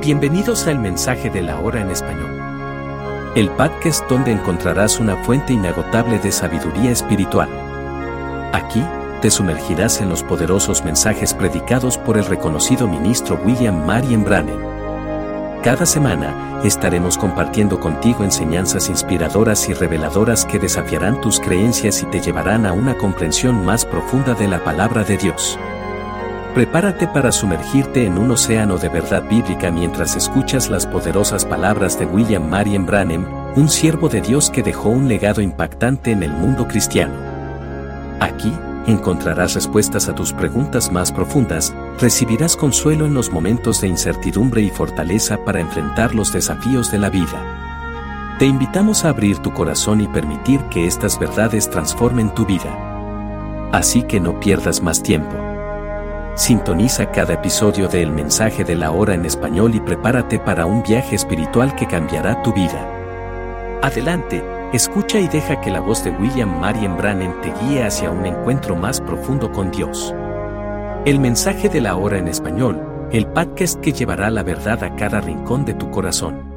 Bienvenidos 0.00 0.66
al 0.66 0.78
mensaje 0.78 1.28
de 1.28 1.42
la 1.42 1.60
hora 1.60 1.82
en 1.82 1.90
español. 1.90 2.40
El 3.34 3.50
podcast 3.50 4.08
donde 4.08 4.32
encontrarás 4.32 4.98
una 4.98 5.14
fuente 5.24 5.52
inagotable 5.52 6.18
de 6.18 6.32
sabiduría 6.32 6.90
espiritual. 6.90 7.50
Aquí, 8.54 8.82
te 9.20 9.30
sumergirás 9.30 10.00
en 10.00 10.08
los 10.08 10.22
poderosos 10.22 10.82
mensajes 10.86 11.34
predicados 11.34 11.98
por 11.98 12.16
el 12.16 12.24
reconocido 12.24 12.88
ministro 12.88 13.38
William 13.44 13.84
Marion 13.84 14.24
Brannan. 14.24 15.60
Cada 15.62 15.84
semana, 15.84 16.62
estaremos 16.64 17.18
compartiendo 17.18 17.78
contigo 17.78 18.24
enseñanzas 18.24 18.88
inspiradoras 18.88 19.68
y 19.68 19.74
reveladoras 19.74 20.46
que 20.46 20.58
desafiarán 20.58 21.20
tus 21.20 21.38
creencias 21.40 22.02
y 22.02 22.06
te 22.06 22.20
llevarán 22.20 22.64
a 22.64 22.72
una 22.72 22.96
comprensión 22.96 23.66
más 23.66 23.84
profunda 23.84 24.32
de 24.32 24.48
la 24.48 24.64
palabra 24.64 25.04
de 25.04 25.18
Dios. 25.18 25.58
Prepárate 26.54 27.06
para 27.06 27.30
sumergirte 27.30 28.06
en 28.06 28.18
un 28.18 28.32
océano 28.32 28.76
de 28.76 28.88
verdad 28.88 29.22
bíblica 29.28 29.70
mientras 29.70 30.16
escuchas 30.16 30.68
las 30.68 30.84
poderosas 30.84 31.44
palabras 31.44 31.96
de 31.96 32.06
William 32.06 32.50
Marion 32.50 32.86
Branham, 32.86 33.24
un 33.54 33.68
siervo 33.68 34.08
de 34.08 34.20
Dios 34.20 34.50
que 34.50 34.64
dejó 34.64 34.88
un 34.88 35.06
legado 35.06 35.40
impactante 35.42 36.10
en 36.10 36.24
el 36.24 36.32
mundo 36.32 36.66
cristiano. 36.66 37.14
Aquí, 38.18 38.52
encontrarás 38.88 39.54
respuestas 39.54 40.08
a 40.08 40.14
tus 40.16 40.32
preguntas 40.32 40.90
más 40.90 41.12
profundas, 41.12 41.72
recibirás 42.00 42.56
consuelo 42.56 43.06
en 43.06 43.14
los 43.14 43.30
momentos 43.30 43.80
de 43.80 43.86
incertidumbre 43.86 44.60
y 44.60 44.70
fortaleza 44.70 45.44
para 45.44 45.60
enfrentar 45.60 46.16
los 46.16 46.32
desafíos 46.32 46.90
de 46.90 46.98
la 46.98 47.10
vida. 47.10 48.36
Te 48.40 48.46
invitamos 48.46 49.04
a 49.04 49.10
abrir 49.10 49.38
tu 49.38 49.52
corazón 49.52 50.00
y 50.00 50.08
permitir 50.08 50.60
que 50.64 50.88
estas 50.88 51.16
verdades 51.16 51.70
transformen 51.70 52.34
tu 52.34 52.44
vida. 52.44 53.70
Así 53.70 54.02
que 54.02 54.18
no 54.18 54.40
pierdas 54.40 54.82
más 54.82 55.00
tiempo. 55.00 55.49
Sintoniza 56.40 57.10
cada 57.12 57.34
episodio 57.34 57.86
de 57.86 58.00
El 58.00 58.12
Mensaje 58.12 58.64
de 58.64 58.74
la 58.74 58.92
Hora 58.92 59.12
en 59.12 59.26
español 59.26 59.74
y 59.74 59.80
prepárate 59.80 60.38
para 60.38 60.64
un 60.64 60.82
viaje 60.82 61.14
espiritual 61.14 61.76
que 61.76 61.86
cambiará 61.86 62.42
tu 62.42 62.54
vida. 62.54 63.78
Adelante, 63.82 64.42
escucha 64.72 65.20
y 65.20 65.28
deja 65.28 65.60
que 65.60 65.70
la 65.70 65.80
voz 65.80 66.02
de 66.02 66.12
William 66.12 66.58
Marion 66.58 66.96
Brannan 66.96 67.38
te 67.42 67.52
guíe 67.60 67.84
hacia 67.84 68.10
un 68.10 68.24
encuentro 68.24 68.74
más 68.74 69.02
profundo 69.02 69.52
con 69.52 69.70
Dios. 69.70 70.14
El 71.04 71.20
Mensaje 71.20 71.68
de 71.68 71.82
la 71.82 71.94
Hora 71.94 72.16
en 72.16 72.26
español, 72.26 72.80
el 73.12 73.26
podcast 73.26 73.78
que 73.82 73.92
llevará 73.92 74.30
la 74.30 74.42
verdad 74.42 74.82
a 74.82 74.96
cada 74.96 75.20
rincón 75.20 75.66
de 75.66 75.74
tu 75.74 75.90
corazón. 75.90 76.48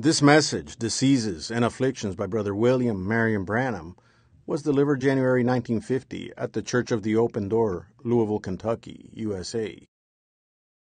This 0.00 0.22
message, 0.22 0.76
Diseases 0.78 1.50
and 1.50 1.64
Afflictions 1.64 2.14
by 2.14 2.28
Brother 2.28 2.52
William 2.52 3.04
Marion 3.04 3.44
Branham, 3.44 3.96
was 4.46 4.62
delivered 4.62 5.00
January 5.00 5.44
1950 5.44 6.32
at 6.36 6.52
the 6.52 6.62
Church 6.62 6.90
of 6.90 7.02
the 7.02 7.16
Open 7.16 7.48
Door, 7.48 7.88
Louisville, 8.04 8.40
Kentucky, 8.40 9.10
USA. 9.16 9.76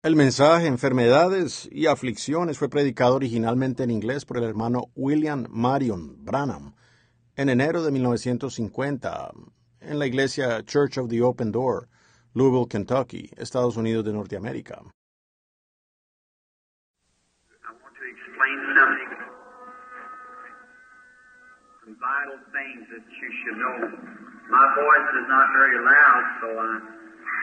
El 0.04 0.14
mensaje 0.14 0.68
Enfermedades 0.68 1.68
y 1.72 1.86
Aflicciones 1.86 2.56
fue 2.56 2.68
predicado 2.68 3.16
originalmente 3.16 3.82
en 3.82 3.90
inglés 3.90 4.24
por 4.24 4.38
el 4.38 4.44
hermano 4.44 4.92
William 4.94 5.48
Marion 5.50 6.24
Branham 6.24 6.74
en 7.36 7.48
enero 7.48 7.82
de 7.82 7.90
1950 7.90 9.32
en 9.80 9.98
la 9.98 10.06
iglesia 10.06 10.62
Church 10.64 10.98
of 10.98 11.08
the 11.08 11.20
Open 11.22 11.50
Door, 11.52 11.88
Louisville, 12.34 12.66
Kentucky, 12.66 13.30
Estados 13.36 13.76
Unidos 13.76 14.04
de 14.04 14.12
Norteamérica. 14.12 14.78
I 14.78 14.82
want 17.82 17.94
to 17.94 18.04
explain 18.06 18.58
something, 18.74 19.10
some 21.84 21.96
vital 21.98 22.38
things 22.52 22.88
that 22.90 23.04
you 23.20 23.30
should 23.48 23.58
know. 23.58 23.76
My 24.50 24.66
voice 24.74 25.08
is 25.20 25.26
not 25.28 25.46
very 25.52 25.78
loud, 25.84 26.24
so 26.40 26.46
I 26.48 26.80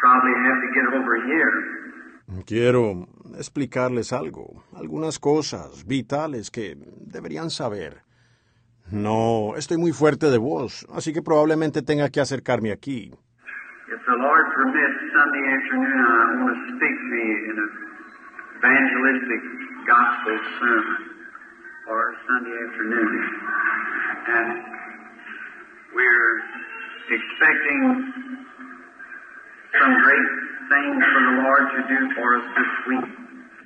probably 0.02 0.36
have 0.46 0.60
to 0.62 0.70
get 0.74 0.86
over 0.94 1.16
here. 1.26 1.52
Quiero 2.46 3.08
explicarles 3.38 4.12
algo, 4.12 4.64
algunas 4.76 5.20
cosas 5.20 5.86
vitales 5.86 6.50
que 6.50 6.76
deberían 6.76 7.52
saber. 7.52 8.02
No, 8.92 9.54
estoy 9.56 9.78
muy 9.78 9.92
fuerte 9.92 10.30
de 10.30 10.38
voz, 10.38 10.86
así 10.94 11.14
que 11.14 11.22
probablemente 11.22 11.82
tenga 11.82 12.10
que 12.10 12.22
acercarme 12.22 12.72
aquí. 12.72 13.12
If 13.88 14.02
the 14.06 14.18
Lord 14.18 14.46
permits, 14.56 14.98
Sunday 15.14 15.46
afternoon 15.54 16.00
I 16.02 16.42
want 16.42 16.58
to 16.58 16.76
speak 16.76 16.96
to 16.98 17.16
you 17.16 17.38
in 17.52 17.58
an 17.62 17.72
evangelistic 18.58 19.42
gospel 19.86 20.38
sermon 20.60 21.02
or 21.90 22.14
Sunday 22.26 22.56
afternoon. 22.66 23.12
And 24.28 24.85
we're 25.96 26.34
expecting 27.16 27.82
some 29.80 29.94
great 30.04 30.32
things 30.72 31.02
for 31.14 31.22
the 31.28 31.36
Lord 31.44 31.66
to 31.76 31.82
do 31.88 32.00
for 32.16 32.28
us 32.38 32.46
this 32.58 32.74
week. 32.90 33.10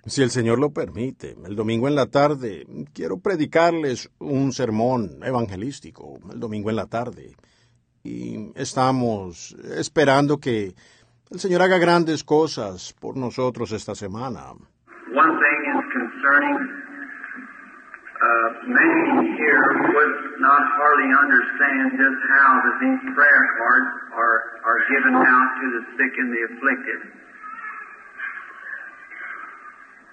Si 0.05 0.23
el 0.23 0.29
Señor 0.29 0.59
lo 0.59 0.71
permite, 0.71 1.35
el 1.45 1.55
domingo 1.55 1.87
en 1.87 1.95
la 1.95 2.05
tarde 2.07 2.65
quiero 2.93 3.19
predicarles 3.19 4.09
un 4.19 4.53
sermón 4.53 5.19
evangelístico, 5.23 6.19
el 6.31 6.39
domingo 6.39 6.69
en 6.69 6.77
la 6.77 6.87
tarde. 6.87 7.35
Y 8.03 8.51
estamos 8.55 9.55
esperando 9.77 10.39
que 10.39 10.73
el 11.29 11.39
Señor 11.39 11.61
haga 11.61 11.77
grandes 11.77 12.23
cosas 12.23 12.95
por 12.99 13.17
nosotros 13.17 13.71
esta 13.71 13.93
semana. 13.93 14.53
One 15.13 15.37
thing 15.37 15.61
is 15.75 15.85
concerning 15.93 16.88
uh, 18.19 18.47
many 18.67 19.31
here 19.39 19.63
would 19.95 20.15
not 20.43 20.63
hardly 20.75 21.07
understand 21.07 21.95
just 21.95 22.19
how 22.35 22.49
that 22.67 22.75
these 22.83 23.01
prayer 23.15 23.43
cards 23.55 23.91
are, 24.11 24.37
are 24.67 24.81
given 24.91 25.15
out 25.15 25.49
to 25.55 25.65
the 25.71 25.83
sick 25.95 26.13
and 26.19 26.29
the 26.35 26.41
afflicted. 26.51 26.99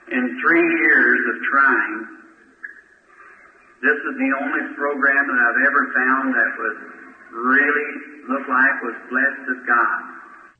In 0.06 0.24
three 0.38 0.68
years 0.86 1.20
of 1.34 1.36
trying, 1.50 1.96
this 3.82 3.98
is 3.98 4.14
the 4.22 4.30
only 4.38 4.64
program 4.78 5.22
that 5.26 5.38
I've 5.42 5.62
ever 5.66 5.82
found 5.90 6.24
that 6.30 6.50
was 6.62 6.76
really 7.34 7.90
looked 8.30 8.48
like 8.48 8.74
was 8.86 8.96
blessed 9.10 9.46
of 9.50 9.58
God. 9.66 10.00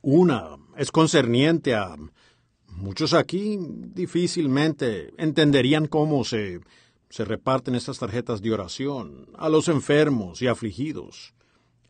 Una 0.03 0.57
es 0.75 0.91
concerniente 0.91 1.73
a... 1.75 1.95
Muchos 2.77 3.15
aquí 3.15 3.57
difícilmente 3.59 5.11
entenderían 5.17 5.87
cómo 5.87 6.23
se, 6.23 6.59
se 7.09 7.25
reparten 7.25 7.75
estas 7.75 7.99
tarjetas 7.99 8.41
de 8.41 8.51
oración 8.53 9.27
a 9.37 9.49
los 9.49 9.67
enfermos 9.69 10.41
y 10.41 10.47
afligidos. 10.47 11.33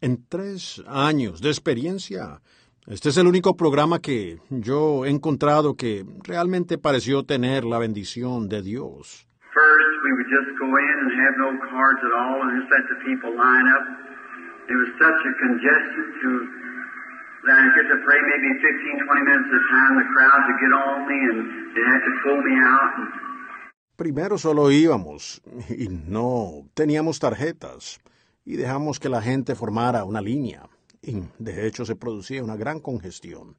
En 0.02 0.24
tres 0.28 0.84
años 0.88 1.42
de 1.42 1.50
experiencia, 1.50 2.42
este 2.86 3.10
es 3.10 3.18
el 3.18 3.28
único 3.28 3.58
programa 3.58 4.00
que 4.00 4.38
yo 4.50 5.06
he 5.06 5.10
encontrado 5.10 5.76
que 5.76 6.06
realmente 6.24 6.78
pareció 6.78 7.24
tener 7.24 7.66
la 7.66 7.80
bendición 7.80 8.48
de 8.48 8.62
Dios. 8.62 9.28
First, 9.54 9.98
Primero 23.98 24.38
solo 24.38 24.70
íbamos 24.70 25.42
y 25.70 25.90
no 25.90 26.70
teníamos 26.76 27.18
tarjetas 27.18 28.00
y 28.46 28.56
dejamos 28.56 29.00
que 29.00 29.10
la 29.10 29.24
gente 29.24 29.56
formara 29.56 30.04
una 30.04 30.22
línea 30.22 30.70
y 31.02 31.24
de 31.40 31.66
hecho 31.66 31.84
se 31.84 31.96
producía 31.96 32.44
una 32.44 32.56
gran 32.56 32.80
congestión. 32.80 33.56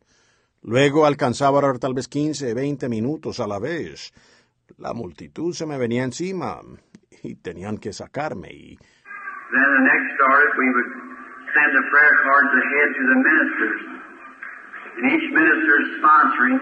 Luego 0.62 1.06
alcanzaba 1.06 1.58
a 1.58 1.64
orar 1.64 1.80
tal 1.80 1.92
vez 1.92 2.06
15, 2.06 2.54
20 2.54 2.88
minutos 2.88 3.40
a 3.40 3.48
la 3.48 3.58
vez. 3.58 4.12
La 4.76 4.94
multitud 4.94 5.52
se 5.54 5.66
me 5.66 5.76
venía 5.76 6.04
encima 6.04 6.60
y 7.24 7.34
tenían 7.34 7.76
que 7.78 7.92
sacarme 7.92 8.52
y 8.52 8.78
then 8.78 9.68
the 9.74 9.84
next 9.90 10.08
we 10.54 10.68
would 10.70 10.90
send 11.50 11.70
the 11.74 11.84
prayer 11.90 12.14
cards 12.22 12.52
ahead 12.62 12.88
to 12.94 13.02
the 13.10 13.18
ministers. 13.26 13.80
Each 14.98 15.26
sponsoring, 15.98 16.58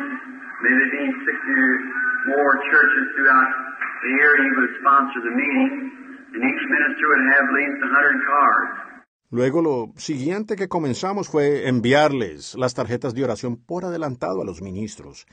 maybe 0.64 0.84
be 0.92 1.04
60 1.12 1.28
or 1.28 1.96
more 2.26 2.54
churches 2.70 3.06
throughout 3.16 3.65
the 4.02 4.10
year, 4.18 4.32
he 4.42 4.50
would 4.56 4.72
sponsor 4.80 5.20
the 5.22 5.34
meeting. 5.34 5.92
And 6.34 6.40
each 6.44 6.64
minister 6.68 7.04
would 7.08 7.24
have 7.32 7.44
at 7.48 7.54
least 7.54 7.78
100 7.80 8.26
cards. 8.26 8.86
Luego 9.30 9.60
lo 9.60 9.92
siguiente 9.96 10.54
que 10.54 10.68
comenzamos 10.68 11.28
fue 11.28 11.66
enviarles 11.68 12.54
las 12.54 12.74
tarjetas 12.74 13.12
de 13.12 13.24
oración 13.24 13.56
por 13.56 13.84
adelantado 13.84 14.40
a 14.40 14.44
los 14.44 14.62
ministros. 14.62 15.26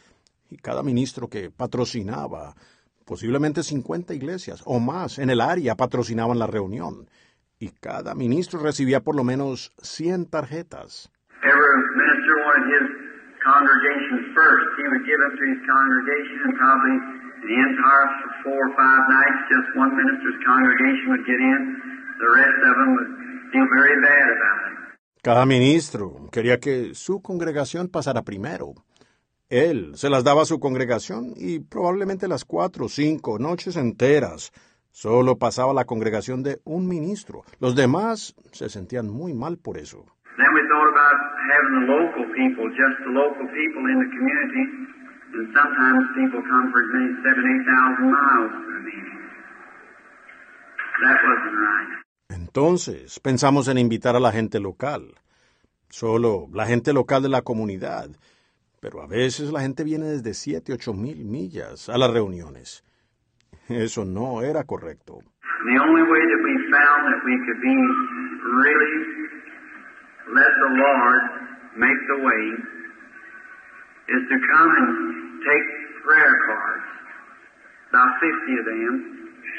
Y 0.50 0.57
cada 0.57 0.81
ministro 0.81 1.30
que 1.30 1.51
patrocinaba, 1.51 2.56
posiblemente 3.06 3.62
50 3.62 4.13
iglesias 4.15 4.63
o 4.65 4.80
más 4.80 5.19
en 5.19 5.30
el 5.30 5.42
área 5.42 5.75
patrocinaban 5.75 6.39
la 6.39 6.48
reunión. 6.48 7.07
Y 7.60 7.69
cada 7.69 8.15
ministro 8.15 8.60
recibía 8.60 9.01
por 9.01 9.15
lo 9.15 9.24
menos 9.24 9.71
100 9.81 10.30
tarjetas. 10.30 11.12
Every 11.44 11.74
the 17.44 17.57
for 18.22 18.31
four 18.44 18.60
or 18.68 18.74
five 18.75 19.04
nights, 19.10 19.40
just 19.51 19.68
one 19.75 19.92
minister's 19.95 20.40
congregation 20.45 21.06
would 21.12 21.25
get 21.25 21.40
in. 21.40 21.62
The 22.19 22.30
rest 22.40 22.60
of 22.69 22.74
them 22.80 22.90
would 22.95 23.12
feel 23.51 23.68
very 23.68 23.98
bad 24.01 24.28
about 24.38 24.60
it. 24.68 24.74
Cada 25.22 25.45
ministro 25.45 26.30
quería 26.31 26.60
que 26.60 26.94
su 26.95 27.22
congregación 27.22 27.88
pasara 27.88 28.24
primero. 28.24 28.74
Él 29.50 29.95
se 29.95 30.10
las 30.10 30.24
daba 30.24 30.42
a 30.42 30.45
su 30.45 30.60
congregación 30.60 31.34
y 31.36 31.60
probablemente 31.60 32.28
las 32.28 32.44
cuatro, 32.44 32.90
cinco 32.90 33.40
noches 33.40 33.78
enteras 33.78 34.51
solo 34.92 35.38
pasaba 35.38 35.74
la 35.74 35.86
congregación 35.86 36.44
de 36.44 36.60
un 36.66 36.88
ministro. 36.88 37.44
Los 37.60 37.75
demás 37.75 38.36
se 38.51 38.69
sentían 38.69 39.10
muy 39.10 39.34
mal 39.34 39.57
por 39.57 39.78
eso. 39.78 40.06
Then 40.38 40.50
we 40.56 40.62
thought 40.68 40.89
about 40.89 41.18
having 41.54 41.74
the 41.80 41.94
local 41.94 42.25
people, 42.34 42.66
just 42.74 42.98
the 43.06 43.13
local 43.13 43.46
people 43.54 43.84
in 43.92 44.00
the 44.01 44.10
community, 44.10 44.63
and 45.34 45.48
sometimes 45.54 46.04
people 46.16 46.42
come 46.42 46.72
for 46.72 46.80
as 46.82 46.90
many 46.94 47.08
as 47.10 47.18
seven, 47.26 47.44
eight 47.50 47.66
thousand 47.66 48.08
miles 48.12 48.54
meeting. 48.86 49.20
That 51.04 51.18
wasn't 51.26 51.58
right. 51.58 52.04
Entonces 52.30 53.20
pensamos 53.20 53.68
en 53.68 53.78
invitar 53.78 54.16
a 54.16 54.20
la 54.20 54.32
gente 54.32 54.60
local, 54.60 55.16
solo 55.90 56.48
la 56.54 56.66
gente 56.66 56.94
local 56.94 57.22
de 57.24 57.30
la 57.30 57.42
comunidad, 57.42 58.10
pero 58.80 59.02
a 59.02 59.08
veces 59.08 59.52
la 59.52 59.62
gente 59.62 59.84
viene 59.84 60.06
desde 60.06 60.34
siete, 60.34 60.74
ocho 60.74 60.94
mil 60.94 61.26
millas 61.26 61.90
a 61.90 61.98
las 61.98 62.12
reuniones. 62.12 62.84
Eso 63.70 64.06
no 64.06 64.42
era 64.42 64.64
correcto. 64.66 65.20
The 65.66 65.80
only 65.80 66.04
way 66.04 66.20
that 66.20 66.42
we 66.44 66.54
found 66.70 67.08
that 67.08 67.22
we 67.24 67.36
could 67.46 67.62
be 67.62 67.78
really 68.62 68.96
let 70.36 70.52
the 70.60 70.72
Lord 70.76 71.22
make 71.78 72.00
the 72.08 72.20
way 72.22 72.83
is 74.10 74.24
to 74.28 74.38
come 74.38 74.70
and 74.80 74.90
take 75.44 75.66
prayer 76.04 76.36
cards, 76.48 76.88
about 77.90 78.12
50 78.20 78.60
of 78.60 78.66
them, 78.66 78.94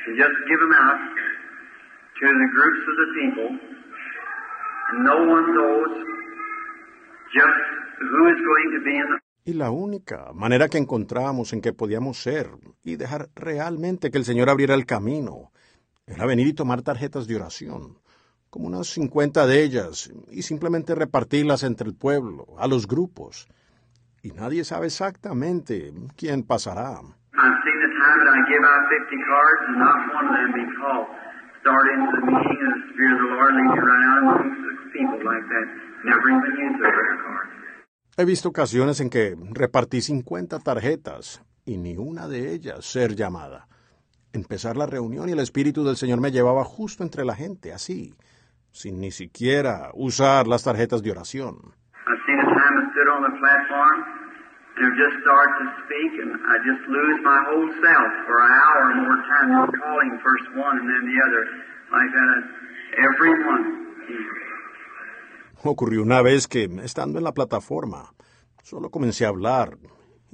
and 0.06 0.12
just 0.16 0.36
give 0.48 0.60
them 0.60 0.74
out 0.74 1.00
to 2.20 2.26
the 2.28 2.48
groups 2.52 2.82
of 2.88 2.96
the 3.00 3.08
people. 3.18 3.48
And 4.90 4.98
no 5.04 5.18
one 5.24 5.46
knows 5.54 5.92
just 7.32 7.60
who 7.98 8.22
is 8.28 8.38
going 8.38 8.68
to 8.76 8.80
be 8.84 8.96
in 8.96 9.08
the 9.12 9.18
Y 9.46 9.52
la 9.52 9.70
única 9.70 10.32
manera 10.32 10.70
que 10.70 10.78
encontramos 10.78 11.52
en 11.52 11.60
que 11.60 11.74
podíamos 11.74 12.16
ser 12.16 12.48
y 12.82 12.96
dejar 12.96 13.28
realmente 13.34 14.10
que 14.10 14.16
el 14.16 14.24
Señor 14.24 14.48
abriera 14.48 14.74
el 14.74 14.86
camino 14.86 15.52
era 16.06 16.24
venir 16.24 16.46
y 16.46 16.54
tomar 16.54 16.80
tarjetas 16.80 17.26
de 17.26 17.36
oración, 17.36 17.98
como 18.48 18.68
unas 18.68 18.88
50 18.88 19.46
de 19.46 19.62
ellas, 19.62 20.10
y 20.30 20.42
simplemente 20.42 20.94
repartirlas 20.94 21.62
entre 21.62 21.88
el 21.88 21.94
pueblo, 21.94 22.46
a 22.58 22.66
los 22.66 22.86
grupos. 22.86 23.46
Y 24.24 24.32
nadie 24.32 24.64
sabe 24.64 24.86
exactamente 24.86 25.92
quién 26.16 26.44
pasará. 26.44 26.96
I've 26.96 27.58
seen 27.60 27.78
the 27.84 27.92
time 27.92 28.18
that 28.24 28.32
I 28.32 28.40
give 28.48 28.64
out 28.64 28.82
50 28.88 29.20
cards 29.20 29.60
and 29.68 29.76
not 29.84 30.00
one 30.16 30.24
of 30.24 30.34
them 30.40 30.50
be 30.56 30.64
called. 30.80 31.08
Start 31.60 31.84
into 31.92 32.08
the 32.16 32.24
meeting 32.32 32.60
and 32.64 32.72
the 32.72 32.80
Spirit 32.88 33.12
of 33.12 33.20
the 33.20 33.30
Lord 33.36 33.52
lead 33.52 33.70
you 33.76 33.82
right 33.84 34.04
out 34.08 34.18
among 34.24 34.40
the 34.64 34.74
people 34.96 35.20
like 35.28 35.44
that. 35.44 35.66
Never 36.08 36.26
even 36.32 36.52
use 36.56 36.76
a 36.80 36.88
prayer 36.88 37.18
card. 37.20 37.48
He 38.16 38.24
visto 38.24 38.48
ocasiones 38.48 39.00
en 39.00 39.10
que 39.10 39.36
repartí 39.52 40.00
50 40.00 40.58
tarjetas 40.60 41.42
y 41.66 41.76
ni 41.76 41.98
una 41.98 42.26
de 42.26 42.54
ellas 42.54 42.86
ser 42.86 43.14
llamada. 43.16 43.68
Empezar 44.32 44.78
la 44.78 44.86
reunión 44.86 45.28
y 45.28 45.32
el 45.32 45.40
Espíritu 45.40 45.84
del 45.84 45.96
Señor 45.96 46.22
me 46.22 46.30
llevaba 46.30 46.64
justo 46.64 47.02
entre 47.02 47.26
la 47.26 47.34
gente, 47.34 47.74
así, 47.74 48.14
sin 48.72 49.00
ni 49.00 49.10
siquiera 49.10 49.90
usar 49.92 50.46
las 50.46 50.64
tarjetas 50.64 51.02
de 51.02 51.10
oración. 51.10 51.74
I've 52.06 52.20
seen 52.24 52.40
a 52.40 52.48
time 52.48 52.74
I 52.80 52.90
stood 52.92 53.08
on 53.08 53.22
the 53.22 53.38
platform 53.38 54.13
just 54.74 55.22
start 55.22 55.50
to 55.60 55.66
speak 55.86 56.12
and 56.22 56.34
I 56.34 56.54
just 56.66 56.82
lose 56.88 57.18
my 57.22 57.40
whole 57.46 57.70
self 57.78 58.10
for 58.26 58.36
an 58.42 58.50
hour 58.50 58.80
or 58.90 58.94
more 59.06 59.18
time 59.30 59.48
calling 59.70 60.12
first 60.22 60.48
one 60.56 60.78
and 60.78 60.88
then 60.90 61.02
the 61.06 61.18
other 61.22 61.42
like 61.94 62.10
that. 62.10 62.40
Every 62.98 63.32
one. 63.46 63.64
Ocurrió 65.64 66.02
una 66.02 66.22
vez 66.22 66.46
que, 66.46 66.64
estando 66.82 67.18
en 67.18 67.24
la 67.24 67.32
plataforma, 67.32 68.12
solo 68.62 68.90
comencé 68.90 69.24
a 69.24 69.28
hablar 69.28 69.78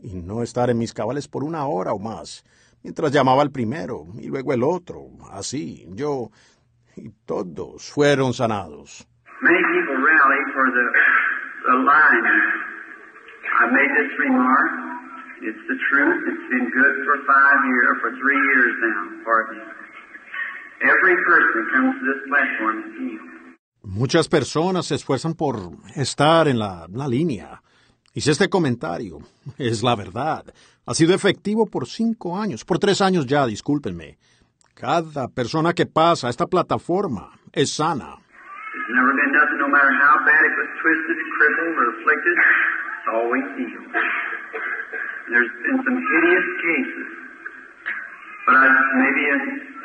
y 0.03 0.15
no 0.15 0.43
estar 0.43 0.71
en 0.71 0.79
mis 0.79 0.93
cabales 0.93 1.29
por 1.29 1.45
una 1.45 1.67
hora 1.67 1.93
o 1.93 1.99
más, 1.99 2.45
mientras 2.83 3.13
llamaba 3.13 3.43
al 3.43 3.53
primero 3.53 4.07
y 4.19 4.29
luego 4.29 4.53
el 4.53 4.65
otro, 4.65 5.11
así, 5.31 5.87
yo, 5.91 6.31
y 6.97 7.11
todos 7.27 7.91
fueron 7.93 8.33
sanados. 8.33 9.07
Many 9.41 9.63
people 9.73 9.97
rally 9.97 10.53
for 10.53 10.67
the, 10.73 10.85
the 11.65 11.77
line. 11.85 12.70
I 13.61 13.67
made 13.69 13.93
this 14.01 14.13
remark. 14.19 14.71
It's 15.43 15.63
the 15.69 15.77
truth. 15.91 16.21
It's 16.31 16.47
been 16.49 16.69
good 16.81 16.95
for 17.05 17.17
five 17.29 17.61
years, 17.73 17.95
for 18.01 18.11
three 18.23 18.41
years 18.53 18.73
now, 18.89 19.01
pardon 19.25 19.57
me. 19.59 19.65
Every 20.81 21.17
person 21.29 21.53
that 21.59 21.69
comes 21.77 21.93
to 22.01 22.05
this 22.11 22.21
platform 22.31 22.77
is 22.87 22.93
healed. 22.99 23.29
Muchas 23.83 24.29
personas 24.29 24.87
se 24.87 24.95
esfuerzan 24.95 25.35
por 25.35 25.57
estar 25.95 26.49
en 26.49 26.59
la, 26.59 26.87
la 26.91 27.07
línea. 27.09 27.61
Hice 28.15 28.31
este 28.33 28.49
comentario. 28.49 29.19
Es 29.59 29.83
la 29.83 29.95
verdad. 29.95 30.45
Ha 30.87 30.95
sido 30.95 31.15
efectivo 31.15 31.67
por 31.67 31.87
cinco 31.87 32.39
años, 32.39 32.65
por 32.65 32.79
tres 32.79 33.01
años 33.01 33.27
ya, 33.27 33.47
discúlpenme. 33.47 34.19
Cada 34.75 35.29
persona 35.29 35.75
que 35.75 35.85
pasa 35.87 36.27
a 36.29 36.31
esta 36.31 36.47
plataforma 36.47 37.31
es 37.53 37.71
sana. 37.71 38.17
Never 38.89 39.15
been 39.15 39.33
nothing, 39.33 39.59
no 39.59 39.69
matter 39.69 39.93
how 39.93 40.17
bad 40.25 40.45
it 40.45 40.55
was 40.57 40.71
twisted, 40.83 41.17
crippled, 41.37 41.77
or 41.77 42.00
always. 43.13 43.45
And 43.45 45.31
there's 45.31 45.53
been 45.63 45.79
some 45.85 45.99
hideous 45.99 46.49
cases. 46.65 47.09
But 48.47 48.55
I 48.57 48.67
maybe 48.99 49.23
in 49.31 49.41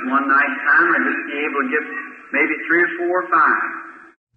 one 0.10 0.26
night's 0.28 0.60
time 0.66 0.88
I 0.90 0.98
just 1.06 1.22
be 1.30 1.38
able 1.46 1.62
to 1.66 1.70
give 1.70 1.86
maybe 2.34 2.54
three 2.68 2.82
or 2.82 2.92
four 2.98 3.14
or 3.22 3.28
five. 3.30 3.62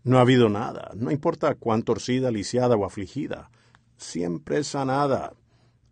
No 0.05 0.17
ha 0.19 0.23
habido 0.23 0.49
nada, 0.49 0.93
no 0.96 1.11
importa 1.11 1.55
cuán 1.55 1.82
torcida, 1.82 2.31
lisiada 2.31 2.76
o 2.76 2.85
afligida, 2.85 3.50
siempre 3.96 4.58
es 4.58 4.69
sanada. 4.69 5.32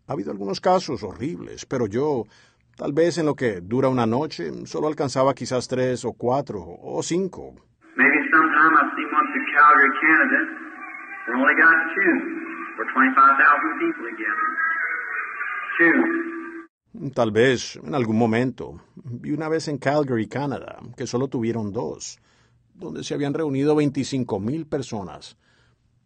Ha 0.07 0.13
habido 0.13 0.31
algunos 0.31 0.59
casos 0.61 1.03
horribles, 1.03 1.65
pero 1.65 1.85
yo, 1.87 2.23
tal 2.77 2.93
vez 2.93 3.17
en 3.17 3.25
lo 3.25 3.35
que 3.35 3.59
dura 3.61 3.89
una 3.89 4.05
noche, 4.05 4.49
solo 4.65 4.87
alcanzaba 4.87 5.33
quizás 5.33 5.67
tres 5.67 6.05
o 6.05 6.13
cuatro 6.13 6.63
o 6.65 7.03
cinco. 7.03 7.53
Maybe 7.95 8.19
sometime 8.31 8.73
I've 8.77 8.91
seen 8.95 9.09
one 9.11 9.27
through 9.33 9.47
Calgary, 9.53 9.91
Canada. 10.01 10.39
We 11.27 11.33
only 11.35 11.55
got 11.59 11.75
two 11.93 12.46
for 12.77 12.85
25,000 12.93 13.81
people 13.81 14.05
together. 14.05 14.47
Two. 15.77 17.11
Tal 17.13 17.31
vez, 17.31 17.75
en 17.83 17.93
algún 17.93 18.17
momento, 18.17 18.79
vi 18.95 19.31
una 19.31 19.49
vez 19.49 19.67
en 19.67 19.77
Calgary, 19.77 20.27
Canadá, 20.27 20.79
que 20.95 21.05
solo 21.05 21.27
tuvieron 21.27 21.71
dos, 21.71 22.17
donde 22.73 23.03
se 23.03 23.13
habían 23.13 23.33
reunido 23.33 23.75
25 23.75 24.39
mil 24.39 24.65
personas. 24.65 25.37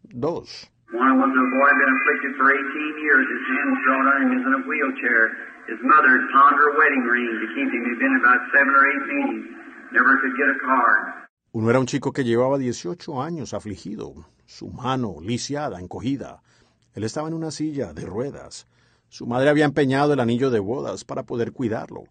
Dos. 0.02 0.68
One 0.92 1.16
was 1.16 1.32
a 1.32 1.46
boy 1.56 1.70
been 1.72 1.92
afflicted 1.96 2.32
for 2.36 2.52
18 2.52 2.60
years. 3.00 3.24
His 3.24 3.44
hands 3.48 3.76
drawn 3.86 4.06
on 4.12 4.18
him. 4.22 4.28
He's 4.36 4.44
in 4.44 4.52
a 4.52 4.64
wheelchair. 4.68 5.22
His 5.68 5.80
mother 5.80 6.20
had 6.20 6.26
pawned 6.34 6.58
her 6.60 6.76
wedding 6.76 7.04
ring 7.08 7.32
to 7.40 7.48
keep 7.54 7.68
him. 7.72 7.82
He'd 7.88 7.98
been 7.98 8.12
in 8.12 8.20
about 8.20 8.44
seven 8.52 8.72
or 8.76 8.84
eight 8.92 9.04
meetings. 9.08 9.44
Never 9.92 10.20
could 10.20 10.36
get 10.36 10.48
a 10.52 10.58
card. 10.60 11.22
Uno 11.54 11.68
era 11.68 11.78
un 11.78 11.86
chico 11.86 12.12
que 12.12 12.24
llevaba 12.24 12.58
18 12.58 13.22
años 13.22 13.52
afligido, 13.52 14.14
su 14.46 14.68
mano 14.68 15.16
lisiada, 15.20 15.80
encogida. 15.80 16.42
Él 16.94 17.04
estaba 17.04 17.28
en 17.28 17.34
una 17.34 17.50
silla 17.50 17.92
de 17.92 18.04
ruedas. 18.04 18.66
Su 19.08 19.26
madre 19.26 19.50
había 19.50 19.64
empeñado 19.64 20.12
el 20.12 20.20
anillo 20.20 20.50
de 20.50 20.60
bodas 20.60 21.04
para 21.04 21.22
poder 21.22 21.52
cuidarlo. 21.52 22.04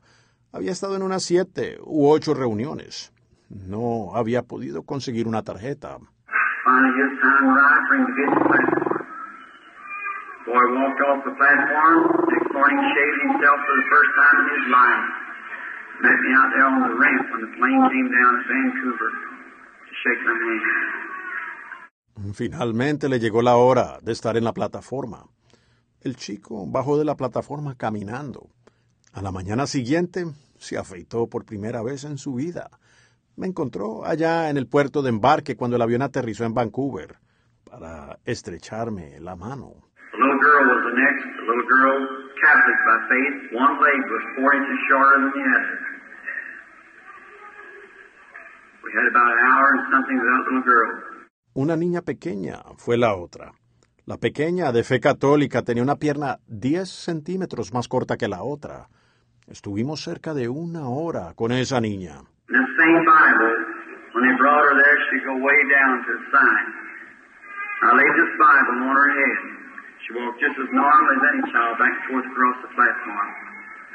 Había 0.51 0.71
estado 0.71 0.95
en 0.95 1.01
unas 1.03 1.23
siete 1.23 1.77
u 1.83 2.09
ocho 2.09 2.33
reuniones. 2.33 3.13
No 3.49 4.15
había 4.15 4.43
podido 4.43 4.83
conseguir 4.83 5.27
una 5.27 5.43
tarjeta. 5.43 5.97
Finalmente 22.33 23.09
le 23.09 23.19
llegó 23.19 23.41
la 23.41 23.55
hora 23.55 23.99
de 24.01 24.11
estar 24.11 24.37
en 24.37 24.43
la 24.43 24.53
plataforma. 24.53 25.25
El 26.01 26.15
chico 26.15 26.65
bajó 26.67 26.97
de 26.97 27.05
la 27.05 27.15
plataforma 27.15 27.75
caminando. 27.75 28.49
A 29.13 29.21
la 29.21 29.31
mañana 29.31 29.67
siguiente 29.67 30.25
se 30.57 30.77
afeitó 30.77 31.27
por 31.27 31.45
primera 31.45 31.81
vez 31.81 32.03
en 32.03 32.17
su 32.17 32.35
vida. 32.35 32.69
Me 33.35 33.47
encontró 33.47 34.05
allá 34.05 34.49
en 34.49 34.57
el 34.57 34.67
puerto 34.67 35.01
de 35.01 35.09
embarque 35.09 35.55
cuando 35.55 35.75
el 35.75 35.81
avión 35.81 36.01
aterrizó 36.01 36.43
en 36.45 36.53
Vancouver 36.53 37.17
para 37.63 38.19
estrecharme 38.25 39.19
la 39.19 39.35
mano. 39.35 39.73
We 48.83 48.89
had 48.97 49.07
about 49.07 49.31
an 49.31 49.39
hour 49.39 49.67
and 49.71 49.81
something 49.93 50.17
with 50.17 50.25
that 50.25 50.43
little 50.49 50.63
girl. 50.65 51.10
Una 51.53 51.75
niña 51.75 52.01
pequeña 52.01 52.63
fue 52.77 52.97
la 52.97 53.13
otra. 53.13 53.51
La 54.05 54.15
pequeña 54.15 54.71
de 54.71 54.85
fe 54.85 55.01
católica 55.01 55.63
tenía 55.63 55.83
una 55.83 55.97
pierna 55.97 56.39
10 56.47 56.87
centímetros 56.87 57.73
más 57.73 57.89
corta 57.89 58.15
que 58.15 58.29
la 58.29 58.41
otra. 58.41 58.87
Estuvimos 59.47 60.01
cerca 60.01 60.33
de 60.33 60.47
una 60.47 60.87
hora 60.87 61.33
con 61.35 61.51
esa 61.51 61.81
niña. 61.81 62.23
In 62.47 62.55
the 62.55 62.67
same 62.79 63.03
Bible, 63.03 63.51
when 64.15 64.23
they 64.23 64.35
brought 64.39 64.63
her 64.63 64.75
there, 64.79 64.97
she'd 65.11 65.25
go 65.27 65.35
way 65.43 65.59
down 65.67 65.99
to 66.07 66.11
the 66.15 66.23
side. 66.31 66.67
I 67.83 67.99
laid 67.99 68.13
this 68.15 68.31
Bible 68.39 68.87
on 68.87 68.95
her 68.95 69.11
head. 69.11 69.37
She 70.07 70.07
She 70.07 70.15
walked 70.15 70.39
just 70.39 70.55
as 70.55 70.71
normal 70.71 71.07
as 71.11 71.21
any 71.35 71.43
child 71.51 71.75
back 71.75 71.91
and 71.91 72.03
forth 72.07 72.27
across 72.31 72.57
the 72.63 72.71
platform. 72.79 73.29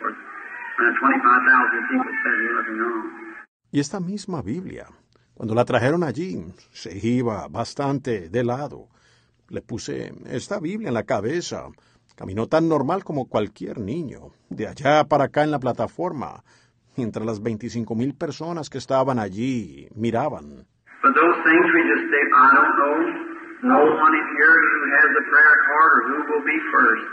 Or 0.05 0.13
around 0.13 0.97
25,000 1.01 1.89
people 1.89 2.13
said 2.21 2.37
nothing 2.53 2.79
wrong. 2.85 3.07
Y 3.73 3.81
esta 3.81 3.99
misma 3.99 4.43
Biblia, 4.43 4.87
cuando 5.37 5.55
la 5.55 5.67
trajeron 5.67 6.03
allí, 6.03 6.43
se 6.73 6.97
iba 7.07 7.47
bastante 7.49 8.31
de 8.31 8.43
lado. 8.43 8.89
Le 9.51 9.61
puse 9.61 10.15
esta 10.31 10.59
Biblia 10.59 10.89
en 10.89 10.95
la 10.95 11.03
cabeza. 11.03 11.69
Caminó 12.15 12.47
tan 12.47 12.71
normal 12.71 13.05
como 13.05 13.27
cualquier 13.27 13.79
niño, 13.79 14.33
de 14.49 14.67
allá 14.67 15.05
para 15.05 15.25
acá 15.25 15.45
en 15.45 15.51
la 15.51 15.59
plataforma, 15.59 16.43
mientras 16.97 17.27
las 17.27 17.43
25 17.43 17.95
mil 17.95 18.15
personas 18.15 18.71
que 18.71 18.79
estaban 18.79 19.19
allí 19.19 19.89
miraban. 19.95 20.67
But 21.03 21.13
those 21.15 21.37
things 21.45 21.67
we 21.75 21.83
just 21.85 22.09
say, 22.09 22.23
I 22.33 22.49
don't 22.57 22.77
know. 22.81 22.97
No 23.63 23.81
one 23.85 24.15
in 24.17 24.27
here 24.39 24.57
who 24.57 24.83
has 24.97 25.11
a 25.21 25.25
prayer 25.29 25.57
card 25.69 25.93
or 25.93 26.01
who 26.09 26.17
will 26.33 26.45
be 26.47 26.59
first. 26.73 27.09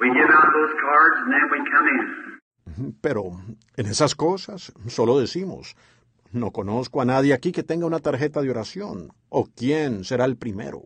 We 0.00 0.08
give 0.14 0.30
out 0.30 0.46
those 0.54 0.74
cards 0.78 1.16
and 1.24 1.32
then 1.32 1.46
we 1.50 1.58
come 1.74 1.88
in. 1.88 2.32
Pero 3.00 3.32
en 3.76 3.86
esas 3.86 4.14
cosas 4.14 4.72
solo 4.86 5.18
decimos, 5.18 5.74
no 6.32 6.50
conozco 6.50 7.00
a 7.00 7.04
nadie 7.04 7.34
aquí 7.34 7.52
que 7.52 7.62
tenga 7.62 7.86
una 7.86 8.00
tarjeta 8.00 8.40
de 8.42 8.50
oración, 8.50 9.12
o 9.28 9.46
quién 9.56 10.04
será 10.04 10.24
el 10.24 10.36
primero. 10.36 10.82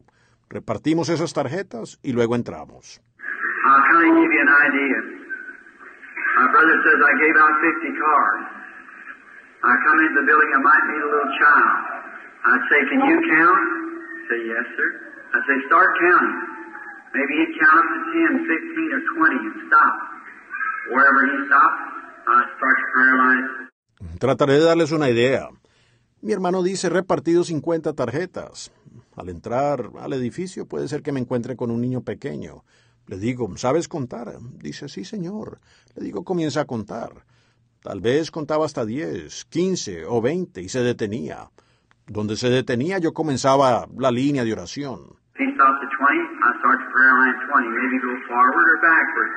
Repartimos 0.48 1.08
esas 1.08 1.32
tarjetas 1.32 1.98
y 2.02 2.12
luego 2.12 2.34
entramos. 2.36 3.00
I'll 3.66 3.82
kind 3.90 4.10
of 4.10 4.22
give 4.22 4.30
you 4.30 4.42
an 4.42 4.52
idea. 4.62 4.98
My 6.38 6.46
brother 6.52 6.76
says 6.84 6.98
I 7.02 7.14
gave 7.18 7.36
out 7.40 7.54
50 7.58 7.98
cards. 7.98 8.46
I 9.66 9.72
come 9.82 9.98
into 10.06 10.14
the 10.20 10.26
building, 10.30 10.50
I 10.54 10.60
might 10.62 10.84
meet 10.86 11.02
a 11.02 11.10
little 11.10 11.32
child. 11.42 11.76
I'd 12.46 12.64
say, 12.70 12.80
can 12.86 13.00
you 13.10 13.18
count? 13.26 13.62
Say, 14.30 14.38
yes, 14.46 14.66
sir. 14.78 14.88
I'd 15.34 15.44
say, 15.50 15.56
start 15.66 15.90
counting. 15.98 16.38
Maybe 17.10 17.32
he'd 17.42 17.54
count 17.58 17.74
up 17.82 17.88
to 17.90 18.00
10, 18.38 18.46
15, 18.46 18.94
or 18.94 19.02
20 19.26 19.66
and. 19.66 19.98
Wherever 20.94 21.20
he 21.26 21.36
stopped, 21.50 21.80
I'd 22.30 22.48
start 22.54 22.76
to 22.78 22.86
prayer 22.94 23.16
line. 23.18 23.65
Trataré 24.18 24.54
de 24.54 24.64
darles 24.64 24.92
una 24.92 25.08
idea. 25.08 25.48
Mi 26.20 26.32
hermano 26.32 26.62
dice 26.62 26.88
repartido 26.88 27.44
50 27.44 27.92
tarjetas. 27.94 28.72
Al 29.16 29.28
entrar 29.28 29.90
al 29.98 30.12
edificio 30.12 30.66
puede 30.66 30.88
ser 30.88 31.02
que 31.02 31.12
me 31.12 31.20
encuentre 31.20 31.56
con 31.56 31.70
un 31.70 31.80
niño 31.80 32.02
pequeño. 32.02 32.64
Le 33.06 33.18
digo, 33.18 33.56
¿sabes 33.56 33.88
contar? 33.88 34.34
Dice, 34.58 34.88
sí, 34.88 35.04
señor. 35.04 35.60
Le 35.94 36.04
digo, 36.04 36.24
comienza 36.24 36.62
a 36.62 36.64
contar. 36.64 37.24
Tal 37.82 38.00
vez 38.00 38.30
contaba 38.30 38.66
hasta 38.66 38.84
10, 38.84 39.44
15 39.46 40.06
o 40.06 40.20
20 40.20 40.60
y 40.60 40.68
se 40.68 40.82
detenía. 40.82 41.50
Donde 42.06 42.36
se 42.36 42.50
detenía 42.50 42.98
yo 42.98 43.12
comenzaba 43.12 43.86
la 43.96 44.10
línea 44.10 44.44
de 44.44 44.52
oración. 44.52 45.16
If 45.34 45.40
he 45.40 45.54
stopped 45.54 45.84
at 45.84 45.92
20, 45.94 46.18
I'd 46.18 46.58
start 46.60 46.78
to 46.80 46.88
prayer 46.92 47.14
line 47.14 47.36
20. 47.46 47.68
Maybe 47.68 47.98
go 48.02 48.12
forward 48.28 48.66
or 48.66 48.78
backward. 48.82 49.32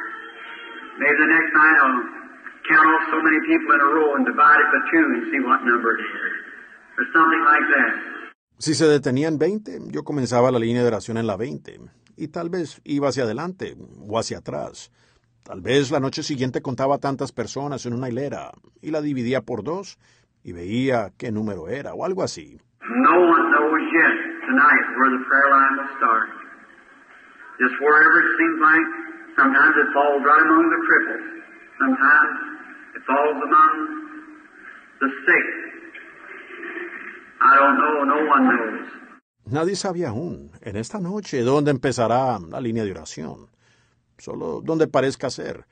Maybe 0.97 1.15
the 1.15 1.29
next 1.29 1.51
night 1.53 1.77
I'll 1.79 2.28
count 2.69 2.87
off 2.93 3.03
so 3.09 3.17
many 3.25 3.39
people 3.49 3.73
in 3.73 3.81
a 3.81 3.89
row 3.97 4.15
and 4.15 4.23
divide 4.25 4.59
it 4.61 4.69
by 4.69 4.81
two 4.93 5.05
and 5.17 5.21
see 5.33 5.41
what 5.41 5.59
number 5.65 5.89
it 5.97 6.01
is. 6.05 6.33
Or 7.01 7.05
something 7.11 7.43
like 7.43 7.67
that. 7.73 7.93
Si 8.59 8.73
se 8.75 8.85
detenían 8.85 9.39
20, 9.39 9.89
yo 9.89 10.03
comenzaba 10.03 10.51
la 10.51 10.59
línea 10.59 10.81
de 10.81 10.89
oración 10.89 11.17
en 11.17 11.27
la 11.27 11.37
20 11.37 11.79
y 12.17 12.27
tal 12.27 12.49
vez 12.49 12.81
iba 12.83 13.07
hacia 13.07 13.23
adelante 13.23 13.75
o 14.05 14.19
hacia 14.19 14.39
atrás. 14.39 14.91
Tal 15.43 15.61
vez 15.61 15.89
la 15.91 15.99
noche 15.99 16.21
siguiente 16.23 16.61
contaba 16.61 16.99
tantas 16.99 17.31
personas 17.31 17.85
en 17.85 17.93
una 17.93 18.09
hilera 18.09 18.51
y 18.81 18.91
la 18.91 19.01
dividía 19.01 19.41
por 19.41 19.63
dos 19.63 19.97
y 20.43 20.51
veía 20.51 21.11
qué 21.17 21.31
número 21.31 21.69
era 21.69 21.93
o 21.93 22.05
algo 22.05 22.21
así. 22.21 22.59
No 22.83 23.15
one 23.15 23.49
knows 23.49 23.81
yet 23.95 24.15
tonight 24.45 24.85
where 24.99 25.11
the 25.17 25.23
prayer 25.25 25.49
line 25.49 25.73
will 25.79 25.91
start. 25.97 26.29
Just 27.59 27.75
wherever 27.79 28.19
it 28.19 28.29
seems 28.37 28.59
like, 28.59 28.87
sometimes 29.39 29.73
it 29.79 29.87
falls 29.93 30.21
right 30.21 30.43
among 30.43 30.67
the 30.67 30.81
cripples. 30.83 31.25
Sometimes 31.79 32.58
it 32.99 33.05
falls 33.05 33.39
among 33.43 33.75
the 34.99 35.09
sick. 35.25 35.47
I 37.41 37.55
don't 37.55 37.77
know, 37.77 38.03
no 38.03 38.19
one 38.27 38.43
knows. 38.49 38.89
Nadie 39.45 39.75
sabía 39.75 40.09
aún, 40.09 40.51
en 40.61 40.75
esta 40.75 40.99
noche, 40.99 41.41
dónde 41.41 41.71
empezará 41.71 42.37
la 42.39 42.61
línea 42.61 42.83
de 42.83 42.91
oración. 42.91 43.47
Solo 44.17 44.61
donde 44.61 44.87
parezca 44.87 45.29
ser. 45.29 45.65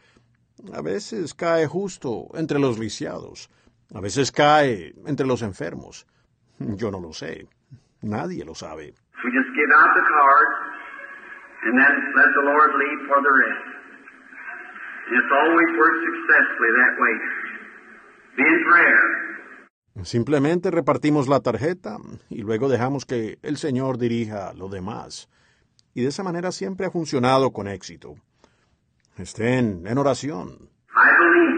A 0.74 0.82
veces 0.82 1.34
cae 1.34 1.68
justo 1.68 2.30
entre 2.34 2.60
los 2.60 2.80
lisiados. 2.80 3.50
A 3.94 4.02
veces 4.02 4.32
cae 4.32 4.96
entre 5.06 5.28
los 5.28 5.42
enfermos. 5.42 6.08
Yo 6.60 6.90
no 6.90 7.00
lo 7.00 7.14
sé. 7.14 7.48
Nadie 8.02 8.44
lo 8.46 8.56
sabe. 8.56 8.94
We 9.24 9.32
just 9.32 9.52
give 9.54 9.72
out 9.76 9.92
the 9.94 10.06
cards 10.08 10.56
and 11.66 11.74
then 11.78 11.94
let 12.16 12.30
the 12.34 12.44
Lord 12.46 12.72
lead 12.74 13.00
for 13.08 13.22
the 13.22 13.34
rest. 13.44 13.77
Simplemente 20.04 20.72
repartimos 20.72 21.28
la 21.28 21.42
tarjeta 21.42 21.98
y 22.30 22.42
luego 22.42 22.70
dejamos 22.70 23.06
que 23.06 23.40
el 23.42 23.58
Señor 23.58 23.98
dirija 23.98 24.54
lo 24.54 24.70
demás. 24.70 25.28
Y 25.94 26.02
de 26.04 26.10
esa 26.10 26.24
manera 26.24 26.52
siempre 26.52 26.86
ha 26.86 26.92
funcionado 26.92 27.52
con 27.52 27.68
éxito. 27.68 28.16
Estén 29.18 29.84
en 29.86 29.98
oración. 29.98 30.70
I 30.96 31.10
believe 31.20 31.58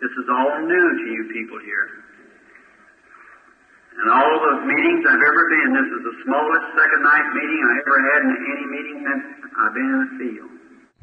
this 0.00 0.12
is 0.12 0.26
all 0.28 0.60
new 0.66 0.86
to 1.00 1.06
you 1.16 1.24
people 1.32 1.58
here. 1.64 1.88
And 3.96 4.10
all 4.10 4.34
the 4.44 4.66
meetings 4.66 5.06
I've 5.06 5.24
ever 5.24 5.44
been, 5.54 5.70
this 5.72 5.90
is 5.96 6.02
the 6.04 6.16
smallest 6.24 6.66
second 6.76 7.02
night 7.02 7.28
meeting 7.32 7.54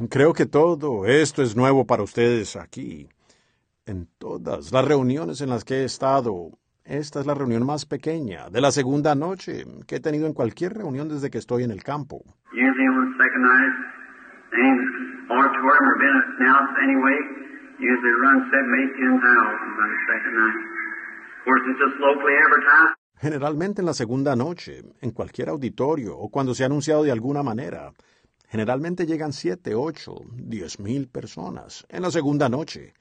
Creo 0.09 0.33
que 0.33 0.45
todo 0.45 1.05
esto 1.05 1.43
es 1.43 1.55
nuevo 1.55 1.85
para 1.85 2.03
ustedes 2.03 2.55
aquí. 2.55 3.07
En 3.85 4.07
todas 4.17 4.71
las 4.71 4.85
reuniones 4.85 5.41
en 5.41 5.49
las 5.49 5.63
que 5.63 5.81
he 5.81 5.83
estado, 5.83 6.51
esta 6.83 7.19
es 7.19 7.25
la 7.25 7.33
reunión 7.33 7.65
más 7.65 7.85
pequeña 7.85 8.49
de 8.49 8.61
la 8.61 8.71
segunda 8.71 9.15
noche 9.15 9.65
que 9.87 9.97
he 9.97 9.99
tenido 9.99 10.27
en 10.27 10.33
cualquier 10.33 10.73
reunión 10.73 11.09
desde 11.09 11.29
que 11.29 11.37
estoy 11.37 11.63
en 11.63 11.71
el 11.71 11.83
campo. 11.83 12.23
Generalmente 23.17 23.81
en 23.81 23.85
la 23.85 23.93
segunda 23.93 24.35
noche, 24.35 24.81
en 25.01 25.11
cualquier 25.11 25.49
auditorio 25.49 26.17
o 26.17 26.29
cuando 26.29 26.55
se 26.55 26.63
ha 26.63 26.65
anunciado 26.65 27.03
de 27.03 27.11
alguna 27.11 27.43
manera, 27.43 27.91
generalmente 28.51 29.05
llegan 29.05 29.31
siete, 29.31 29.75
ocho, 29.75 30.15
diez 30.33 30.77
mil 30.77 31.07
personas 31.07 31.85
en 31.87 32.01
la 32.01 32.11
segunda 32.11 32.49
noche. 32.49 32.93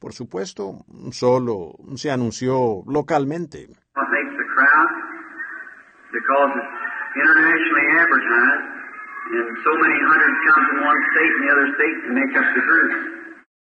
Por 0.00 0.12
supuesto, 0.12 0.84
solo 1.12 1.76
se 1.94 2.10
anunció 2.10 2.82
localmente. 2.86 3.68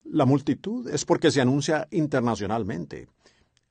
La 0.04 0.26
multitud 0.26 0.88
es 0.88 1.04
porque 1.06 1.30
se 1.30 1.40
anuncia 1.40 1.86
internacionalmente. 1.90 3.08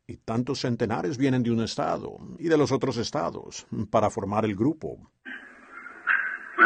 Y 0.07 0.17
tantos 0.17 0.61
centenares 0.61 1.17
vienen 1.17 1.43
de 1.43 1.51
un 1.51 1.61
estado 1.61 2.17
y 2.39 2.47
de 2.47 2.57
los 2.57 2.71
otros 2.71 2.97
estados 2.97 3.67
para 3.91 4.09
formar 4.09 4.45
el 4.45 4.55
grupo. 4.55 4.97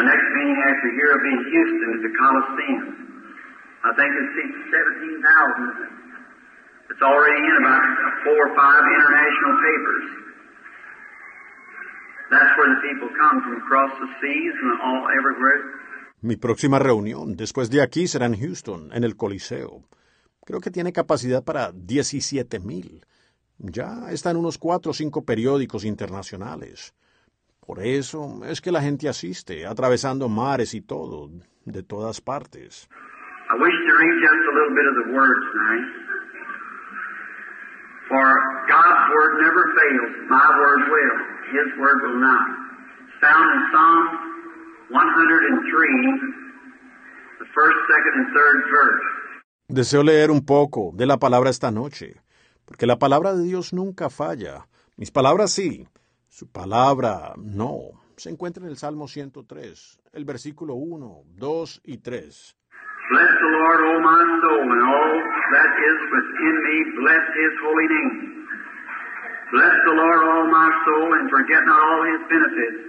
Next 0.04 0.28
Houston 1.52 1.90
the 2.04 2.12
Coliseum. 2.20 2.84
I 3.86 3.90
think 3.94 4.10
it 4.12 4.26
seats 4.34 4.58
17,000. 4.68 5.96
It's 6.90 7.02
already 7.02 7.40
in 7.40 7.56
about 7.62 7.82
four 8.24 8.38
or 8.46 8.52
five 8.56 8.82
international 8.82 9.54
papers. 9.62 10.06
That's 12.30 12.52
where 12.58 12.70
the 12.74 12.80
people 12.82 13.08
come 13.14 13.36
from 13.42 13.54
across 13.62 13.92
the 14.00 14.08
seas 14.20 14.56
and 14.58 14.74
all 14.82 15.02
everywhere. 15.16 15.60
Mi 16.22 16.36
próxima 16.36 16.78
reunión 16.78 17.36
después 17.36 17.70
de 17.70 17.82
aquí 17.82 18.08
será 18.08 18.26
en 18.26 18.36
Houston, 18.36 18.90
en 18.92 19.04
el 19.04 19.16
Coliseo. 19.16 19.84
Creo 20.44 20.60
que 20.60 20.70
tiene 20.70 20.92
capacidad 20.92 21.44
para 21.44 21.72
17 21.72 22.58
mil. 22.60 23.04
Ya 23.58 24.10
está 24.10 24.30
en 24.30 24.38
unos 24.38 24.58
cuatro 24.58 24.90
o 24.90 24.94
cinco 24.94 25.24
periódicos 25.24 25.84
internacionales. 25.84 26.94
Por 27.66 27.80
eso 27.80 28.44
es 28.46 28.60
que 28.60 28.70
la 28.70 28.80
gente 28.80 29.08
asiste, 29.08 29.66
atravesando 29.66 30.28
mares 30.28 30.72
y 30.74 30.80
todo, 30.80 31.30
de 31.64 31.82
todas 31.82 32.20
partes. 32.20 32.88
I 33.50 33.54
wish 33.58 33.74
to 33.74 33.92
read 33.98 34.16
just 34.22 34.42
a 34.46 34.54
little 34.54 34.74
bit 34.74 34.86
of 34.86 34.94
the 35.02 35.06
word 35.14 35.38
tonight. 35.50 35.88
For 38.08 38.26
God's 38.70 39.02
word 39.14 39.32
never 39.42 39.62
fails. 39.74 40.12
My 40.30 40.46
word 40.62 40.80
will. 40.94 41.18
His 41.50 41.68
word 41.78 41.98
will 42.06 42.20
not. 42.20 42.46
It's 43.02 43.18
found 43.20 43.46
in 43.50 43.62
Psalm 43.72 44.02
103, 44.90 46.36
the 47.40 47.46
first, 47.54 47.78
second, 47.90 48.14
and 48.14 48.26
third 48.34 48.58
verse. 48.70 49.02
Deseo 49.68 50.04
leer 50.04 50.30
un 50.30 50.44
poco 50.44 50.92
de 50.94 51.06
la 51.06 51.18
palabra 51.18 51.50
esta 51.50 51.72
noche, 51.72 52.20
porque 52.64 52.86
la 52.86 52.98
palabra 52.98 53.34
de 53.34 53.42
Dios 53.42 53.72
nunca 53.72 54.08
falla. 54.08 54.68
Mis 54.96 55.10
palabras 55.10 55.50
sí, 55.50 55.88
su 56.36 56.52
palabra 56.52 57.32
no. 57.38 57.96
se 58.18 58.28
encuentra 58.28 58.62
en 58.62 58.68
el 58.68 58.76
Salmo 58.76 59.08
103, 59.08 60.02
el 60.12 60.24
versículo 60.26 60.74
1, 60.74 61.22
2 61.34 61.80
y 61.84 61.96
3. 61.96 62.56
Bless 63.08 63.32
the 63.40 63.50
Lord, 63.56 63.80
O 63.80 64.00
my 64.04 64.22
soul, 64.42 64.68
and 64.68 64.82
all 64.84 65.14
that 65.54 65.72
is 65.88 65.98
within 66.12 66.56
me, 66.66 66.76
bless 67.00 67.24
his 67.40 67.54
holy 67.64 67.88
name. 67.88 68.16
Bless 69.50 69.76
the 69.86 69.94
Lord, 69.96 70.50
my 70.52 70.70
soul, 70.84 71.08
and 71.14 71.30
forget 71.30 71.64
not 71.64 71.80
all 71.80 72.04
his 72.04 72.22
benefits, 72.28 72.80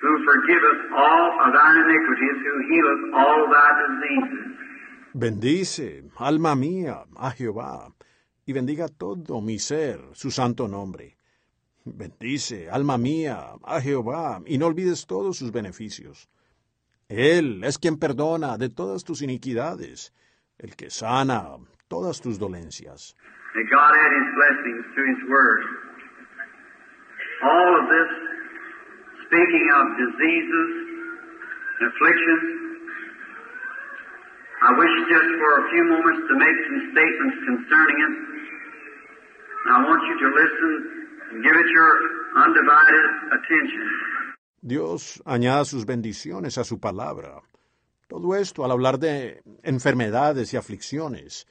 who 0.00 0.12
forgiveth 0.22 0.80
all 0.94 1.34
of 1.34 1.50
thine 1.58 1.78
iniquities, 1.82 2.38
who 2.46 2.54
healeth 2.70 3.02
all 3.12 3.40
thy 3.50 3.68
diseases. 3.82 4.46
Bendice, 5.14 6.04
alma 6.16 6.54
mía, 6.54 7.06
a 7.16 7.32
Jehová, 7.32 7.92
y 8.46 8.52
bendiga 8.52 8.86
todo 8.86 9.40
mi 9.40 9.58
ser, 9.58 9.98
su 10.12 10.30
santo 10.30 10.68
nombre. 10.68 11.17
Bendice, 11.96 12.68
alma 12.70 12.98
mía, 12.98 13.54
a 13.64 13.80
Jehová, 13.80 14.40
y 14.46 14.58
no 14.58 14.66
olvides 14.66 15.06
todos 15.06 15.38
sus 15.38 15.52
beneficios. 15.52 16.28
Él 17.08 17.64
es 17.64 17.78
quien 17.78 17.98
perdona 17.98 18.58
de 18.58 18.68
todas 18.68 19.04
tus 19.04 19.22
iniquidades, 19.22 20.12
el 20.58 20.76
que 20.76 20.90
sana 20.90 21.56
todas 21.88 22.20
tus 22.20 22.38
dolencias. 22.38 23.16
I 34.60 34.72
wish 34.74 34.90
just 35.08 35.30
for 35.38 35.50
a 35.54 35.70
few 35.70 35.84
moments 35.86 36.26
to 36.26 36.34
make 36.34 36.58
some 36.66 36.90
statements 36.90 37.36
concerning 37.46 37.98
it. 38.02 38.14
And 39.64 39.70
I 39.70 39.78
want 39.86 40.02
you 40.02 40.16
to 40.18 40.28
listen 40.34 40.97
give 41.30 41.56
it 41.56 41.68
your 41.74 41.90
undivided 42.36 43.04
attention. 43.32 44.08
Dios 44.60 45.22
añada 45.24 45.64
sus 45.64 45.86
bendiciones 45.86 46.58
a 46.58 46.64
su 46.64 46.80
palabra. 46.80 47.42
Todo 48.08 48.34
esto 48.34 48.64
al 48.64 48.70
hablar 48.70 48.98
de 48.98 49.42
enfermedades 49.62 50.52
y 50.52 50.56
aflicciones. 50.56 51.46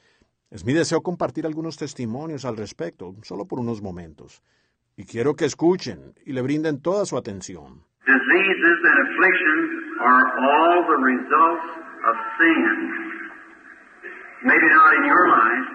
Es 0.50 0.64
mi 0.64 0.72
deseo 0.72 1.02
compartir 1.02 1.46
algunos 1.46 1.76
testimonios 1.76 2.44
al 2.44 2.56
respecto, 2.56 3.14
solo 3.22 3.46
por 3.46 3.60
unos 3.60 3.80
momentos. 3.82 4.42
Y 4.96 5.04
quiero 5.04 5.34
que 5.34 5.44
escuchen 5.44 6.14
y 6.24 6.32
le 6.32 6.42
brinden 6.42 6.80
toda 6.82 7.04
su 7.06 7.16
atención. 7.16 7.84
Diseases 8.06 8.78
and 8.88 8.98
afflictions 9.06 9.68
are 10.00 10.24
all 10.40 10.82
the 10.88 10.98
results 11.04 11.66
of 12.08 12.14
sin. 12.38 13.08
Maybe 14.42 14.68
not 14.70 14.94
in 14.98 15.04
your 15.06 15.28
life, 15.28 15.68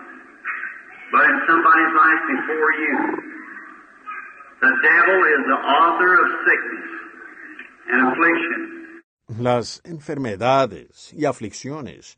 but 1.11 1.23
in 1.29 1.37
somebody's 1.47 1.93
life 1.93 2.21
before 2.27 2.71
you. 2.79 3.42
Las 9.39 9.81
enfermedades 9.83 11.13
y 11.13 11.25
aflicciones, 11.25 12.17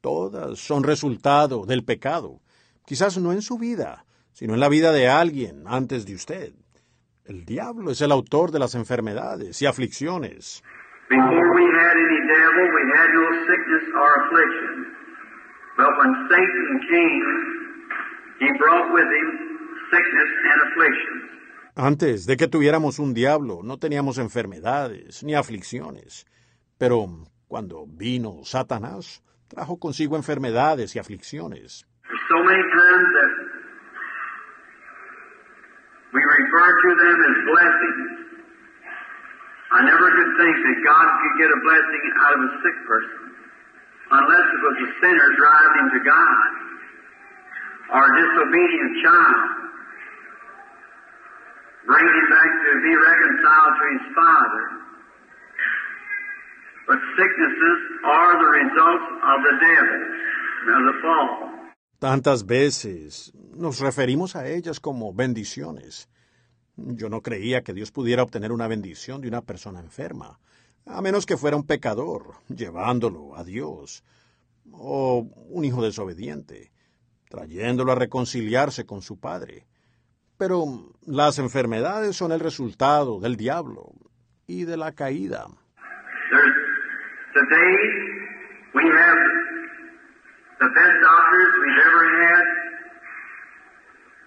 todas 0.00 0.58
son 0.58 0.82
resultado 0.82 1.64
del 1.64 1.84
pecado. 1.84 2.40
Quizás 2.86 3.18
no 3.18 3.32
en 3.32 3.40
su 3.40 3.58
vida, 3.58 4.04
sino 4.32 4.54
en 4.54 4.60
la 4.60 4.68
vida 4.68 4.92
de 4.92 5.08
alguien 5.08 5.64
antes 5.66 6.06
de 6.06 6.14
usted. 6.14 6.52
El 7.24 7.44
diablo 7.44 7.90
es 7.90 8.02
el 8.02 8.12
autor 8.12 8.50
de 8.50 8.58
las 8.58 8.74
enfermedades 8.74 9.62
y 9.62 9.66
aflicciones. 9.66 10.62
Before 11.08 11.54
we 11.54 11.64
had 11.80 11.96
any 11.96 12.20
devil, 12.28 12.64
we 12.76 12.84
had 12.96 13.08
no 13.14 13.26
sickness 13.46 13.84
or 13.94 14.08
affliction. 14.20 14.74
But 15.76 15.90
when 15.98 16.12
Satan 16.28 16.80
came, 16.90 17.28
he 18.40 18.58
brought 18.58 18.92
with 18.92 19.08
him 19.08 19.28
sickness 19.90 20.30
and 20.50 20.58
afflictions. 20.68 21.34
Antes 21.76 22.26
de 22.26 22.36
que 22.36 22.46
tuviéramos 22.46 23.00
un 23.00 23.14
diablo, 23.14 23.62
no 23.64 23.78
teníamos 23.78 24.18
enfermedades 24.18 25.24
ni 25.24 25.34
aflicciones. 25.34 26.24
Pero 26.78 27.06
cuando 27.48 27.84
vino 27.88 28.44
Satanás, 28.44 29.24
trajo 29.48 29.80
consigo 29.80 30.14
enfermedades 30.14 30.94
y 30.94 31.00
aflicciones. 31.00 31.84
Or 47.90 48.00
a 48.00 48.16
disobedient 48.16 48.96
child 49.02 49.64
bringing 51.86 52.16
him 52.20 52.28
back 52.30 52.50
to 52.64 52.72
be 52.80 52.92
reconciled 52.96 53.74
to 53.80 53.84
his 53.94 54.04
father. 54.14 54.64
But 56.86 56.98
sicknesses 57.16 57.78
are 58.04 58.32
the 58.42 58.50
results 58.60 59.06
of 59.24 59.38
the 59.46 59.54
devil, 59.60 60.00
the 60.88 60.96
fall. 61.00 61.54
Tantas 61.98 62.44
veces 62.44 63.32
nos 63.56 63.80
referimos 63.80 64.36
a 64.36 64.46
ellas 64.46 64.80
como 64.80 65.14
bendiciones. 65.14 66.08
Yo 66.76 67.08
no 67.08 67.22
creía 67.22 67.62
que 67.62 67.72
Dios 67.72 67.92
pudiera 67.92 68.22
obtener 68.22 68.52
una 68.52 68.66
bendición 68.66 69.20
de 69.20 69.28
una 69.28 69.40
persona 69.42 69.80
enferma, 69.80 70.38
a 70.86 71.00
menos 71.00 71.24
que 71.24 71.36
fuera 71.36 71.56
un 71.56 71.66
pecador, 71.66 72.34
llevándolo 72.48 73.36
a 73.36 73.44
Dios, 73.44 74.04
o 74.72 75.26
un 75.48 75.64
hijo 75.64 75.82
desobediente, 75.82 76.72
trayéndolo 77.30 77.92
a 77.92 77.94
reconciliarse 77.94 78.84
con 78.84 79.00
su 79.00 79.18
padre. 79.18 79.66
Pero 80.36 80.64
las 81.06 81.38
enfermedades 81.38 82.16
son 82.16 82.32
el 82.32 82.40
resultado 82.40 83.20
del 83.20 83.36
diablo 83.36 83.92
y 84.46 84.64
de 84.64 84.76
la 84.76 84.92
caída. 84.92 85.46
There's, 86.30 86.54
today 87.34 87.74
we 88.74 88.82
have 88.82 89.18
the 90.58 90.68
best 90.68 90.96
doctors 91.02 91.50
we've 91.62 91.82
ever 91.86 92.04
had. 92.26 92.44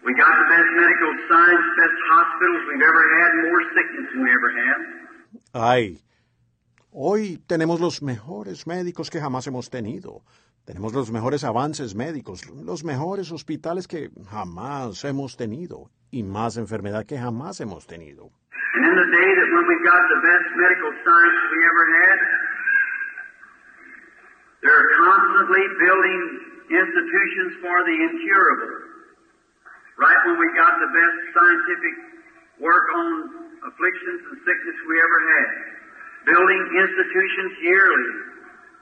We 0.06 0.13
got 0.15 0.32
the 0.32 0.48
best 0.48 0.70
medical 0.80 1.12
science, 1.28 1.65
best 1.76 2.00
hospitals 2.12 2.62
we've 2.72 2.88
ever 2.88 3.04
had, 3.20 3.30
more 3.52 3.63
sickness 3.76 4.08
than 4.13 4.24
we 4.24 4.32
ever 4.32 4.52
had. 4.56 4.80
Ay, 5.54 6.00
hoy 6.91 7.38
tenemos 7.48 7.82
los 7.82 8.02
mejores 8.02 8.65
médicos 8.65 9.10
que 9.10 9.20
jamás 9.20 9.46
hemos 9.48 9.70
tenido. 9.70 10.22
Tenemos 10.67 10.91
los 10.93 11.10
mejores 11.13 11.45
avances 11.45 11.95
médicos, 11.95 12.43
los 12.49 12.84
mejores 12.84 13.32
hospitales 13.32 13.88
que 13.88 14.10
jamás 14.30 15.01
hemos 15.06 15.38
tenido 15.38 15.89
y 16.12 16.23
más 16.23 16.58
enfermedad 16.58 17.06
que 17.06 17.17
jamás 17.17 17.62
hemos 17.62 17.88
tenido. 17.88 18.32
Building 36.27 36.63
institutions 36.75 37.53
yearly 37.63 38.10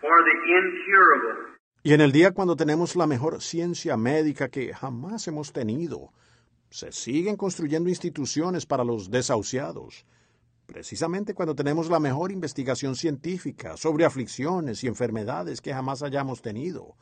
for 0.02 0.18
the 0.24 0.36
incurable. 0.50 1.55
Y 1.86 1.94
en 1.94 2.02
el 2.02 2.12
día 2.12 2.32
cuando 2.32 2.56
tenemos 2.56 2.96
la 2.96 3.06
mejor 3.06 3.44
ciencia 3.44 3.96
médica 3.96 4.50
que 4.50 4.74
jamás 4.74 5.28
hemos 5.28 5.54
tenido, 5.54 6.10
se 6.72 6.92
siguen 6.92 7.38
construyendo 7.38 7.90
instituciones 7.90 8.66
para 8.66 8.84
los 8.84 9.12
desahuciados. 9.12 10.04
Precisamente 10.66 11.36
cuando 11.36 11.54
tenemos 11.54 11.88
la 11.92 12.00
mejor 12.00 12.32
investigación 12.32 12.96
científica 12.96 13.78
sobre 13.78 14.04
aflicciones 14.04 14.84
y 14.84 14.88
enfermedades 14.88 15.62
que 15.62 15.76
jamás 15.76 16.02
hayamos 16.02 16.42
tenido, 16.42 16.96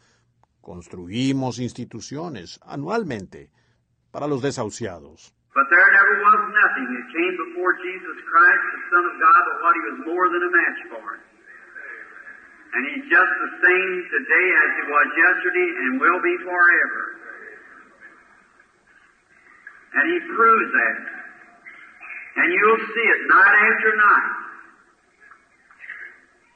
construimos 0.59 1.59
instituciones 1.59 2.59
anualmente 2.61 3.51
para 4.11 4.27
los 4.27 4.41
desahuciados. 4.41 5.33
But 5.55 5.69
And 12.73 12.81
he's 12.89 13.05
just 13.05 13.33
the 13.37 13.51
same 13.61 13.93
today 14.09 14.47
as 14.49 14.69
he 14.77 14.83
was 14.89 15.07
yesterday 15.13 15.69
and 15.85 16.01
will 16.01 16.21
be 16.25 16.35
forever. 16.41 17.01
And 19.93 20.05
he 20.09 20.19
proves 20.33 20.69
that. 20.73 20.99
And 22.35 22.47
you'll 22.49 22.81
see 22.81 23.07
it 23.13 23.21
night 23.29 23.55
after 23.69 23.91
night. 23.93 24.31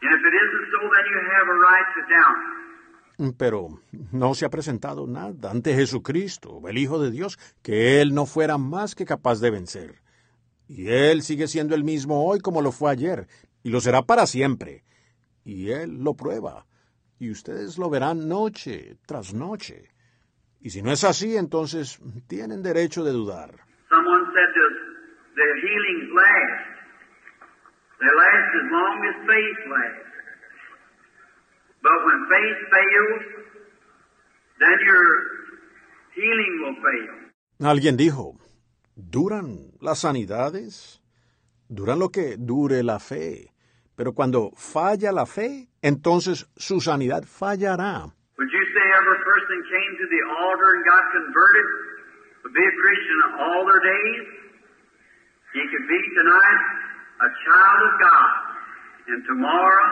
And 0.01 0.09
if 0.09 0.21
it 0.25 0.33
isn't 0.33 0.65
so, 0.73 0.79
then 0.89 1.05
you 1.05 1.19
have 1.37 1.47
a 1.53 1.57
right 1.61 1.87
to 1.95 2.01
doubt. 2.09 2.57
Pero 3.37 3.79
no 4.11 4.35
se 4.35 4.45
ha 4.45 4.49
presentado 4.49 5.07
nada 5.07 5.51
ante 5.51 5.73
Jesucristo, 5.73 6.61
el 6.67 6.77
Hijo 6.77 7.01
de 7.01 7.09
Dios, 7.09 7.39
que 7.63 7.99
Él 7.99 8.13
no 8.13 8.25
fuera 8.27 8.57
más 8.57 8.93
que 8.93 9.05
capaz 9.05 9.39
de 9.39 9.49
vencer. 9.49 10.01
Y 10.67 10.89
Él 10.89 11.23
sigue 11.23 11.47
siendo 11.47 11.73
el 11.73 11.83
mismo 11.83 12.27
hoy 12.27 12.39
como 12.39 12.61
lo 12.61 12.71
fue 12.71 12.91
ayer, 12.91 13.27
y 13.63 13.69
lo 13.69 13.81
será 13.81 14.03
para 14.03 14.27
siempre. 14.27 14.83
Y 15.47 15.71
Él 15.71 16.03
lo 16.03 16.13
prueba, 16.13 16.65
y 17.19 17.31
ustedes 17.31 17.77
lo 17.77 17.89
verán 17.89 18.27
noche 18.27 18.97
tras 19.07 19.33
noche. 19.33 19.89
Y 20.59 20.71
si 20.71 20.81
no 20.81 20.91
es 20.91 21.05
así, 21.05 21.37
entonces 21.37 22.01
tienen 22.27 22.61
derecho 22.61 23.05
de 23.05 23.13
dudar. 23.13 23.55
Alguien 37.61 37.95
dijo, 37.95 38.35
¿duran 38.97 39.71
las 39.79 39.99
sanidades? 39.99 41.01
Duran 41.69 41.99
lo 41.99 42.09
que 42.09 42.35
dure 42.37 42.83
la 42.83 42.99
fe. 42.99 43.53
Pero 43.97 44.13
cuando 44.13 44.51
falla 44.55 45.11
la 45.11 45.25
fe, 45.25 45.67
entonces 45.81 46.45
su 46.55 46.79
sanidad 46.79 47.25
fallará. 47.25 48.05
Would 48.37 48.51
you 48.53 48.65
say 48.69 48.85
every 48.93 49.19
person 49.25 49.57
came 49.65 49.91
to 49.97 50.05
the 50.05 50.21
altar 50.37 50.69
and 50.77 50.85
got 50.85 51.03
converted 51.17 51.67
would 52.45 52.53
be 52.53 52.61
a 52.61 52.75
Christian 52.77 53.19
all 53.41 53.65
their 53.65 53.81
days? 53.81 54.23
He 55.57 55.63
could 55.73 55.87
be 55.89 56.01
tonight 56.13 56.61
a 57.25 57.29
child 57.41 57.79
of 57.89 57.93
God, 57.97 58.33
and 59.09 59.19
tomorrow 59.25 59.89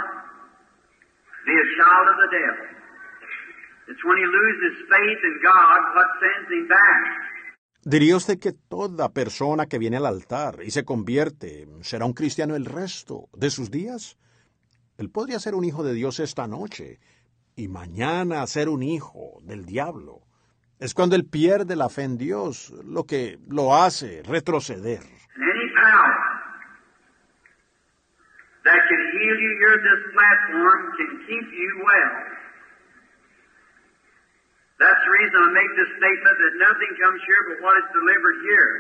be 1.50 1.56
a 1.58 1.68
child 1.82 2.06
of 2.06 2.18
the 2.22 2.30
devil. 2.30 2.68
It's 3.90 4.04
when 4.06 4.18
he 4.22 4.28
loses 4.30 4.86
faith 4.86 5.22
in 5.26 5.36
God 5.42 5.80
what 5.98 6.10
sends 6.22 6.50
him 6.54 6.68
back. 6.70 7.02
¿Diría 7.88 8.16
usted 8.16 8.40
que 8.40 8.52
toda 8.52 9.14
persona 9.14 9.68
que 9.68 9.78
viene 9.78 9.98
al 9.98 10.08
altar 10.08 10.58
y 10.64 10.72
se 10.72 10.84
convierte 10.84 11.68
será 11.82 12.06
un 12.06 12.14
cristiano 12.14 12.56
el 12.56 12.66
resto 12.66 13.30
de 13.38 13.52
sus 13.52 13.70
días? 13.70 14.18
Él 14.98 15.12
podría 15.12 15.38
ser 15.38 15.54
un 15.54 15.66
hijo 15.66 15.84
de 15.84 15.94
Dios 15.94 16.20
esta 16.20 16.48
noche 16.48 17.00
y 17.56 17.68
mañana 17.68 18.48
ser 18.48 18.70
un 18.70 18.82
hijo 18.82 19.38
del 19.44 19.66
diablo. 19.66 20.22
Es 20.80 20.96
cuando 20.96 21.16
él 21.16 21.26
pierde 21.26 21.76
la 21.76 21.90
fe 21.90 22.02
en 22.02 22.18
Dios 22.18 22.74
lo 22.84 23.04
que 23.04 23.38
lo 23.48 23.76
hace 23.76 24.24
retroceder. 24.24 25.02
That 28.64 28.82
can 28.90 29.04
heal 29.14 29.38
you 29.46 29.54
this 29.78 30.02
platform 30.12 30.82
can 30.98 31.12
keep 31.28 31.48
you 31.54 31.86
well. 31.86 32.35
That's 34.78 35.02
the 35.08 35.12
reason 35.12 35.40
I 35.40 35.50
make 35.56 35.72
this 35.80 35.92
statement 35.96 36.36
that 36.36 36.54
nothing 36.60 36.92
comes 37.00 37.22
here 37.24 37.42
but 37.48 37.58
what 37.64 37.76
is 37.80 37.88
delivered 37.96 38.38
here. 38.44 38.72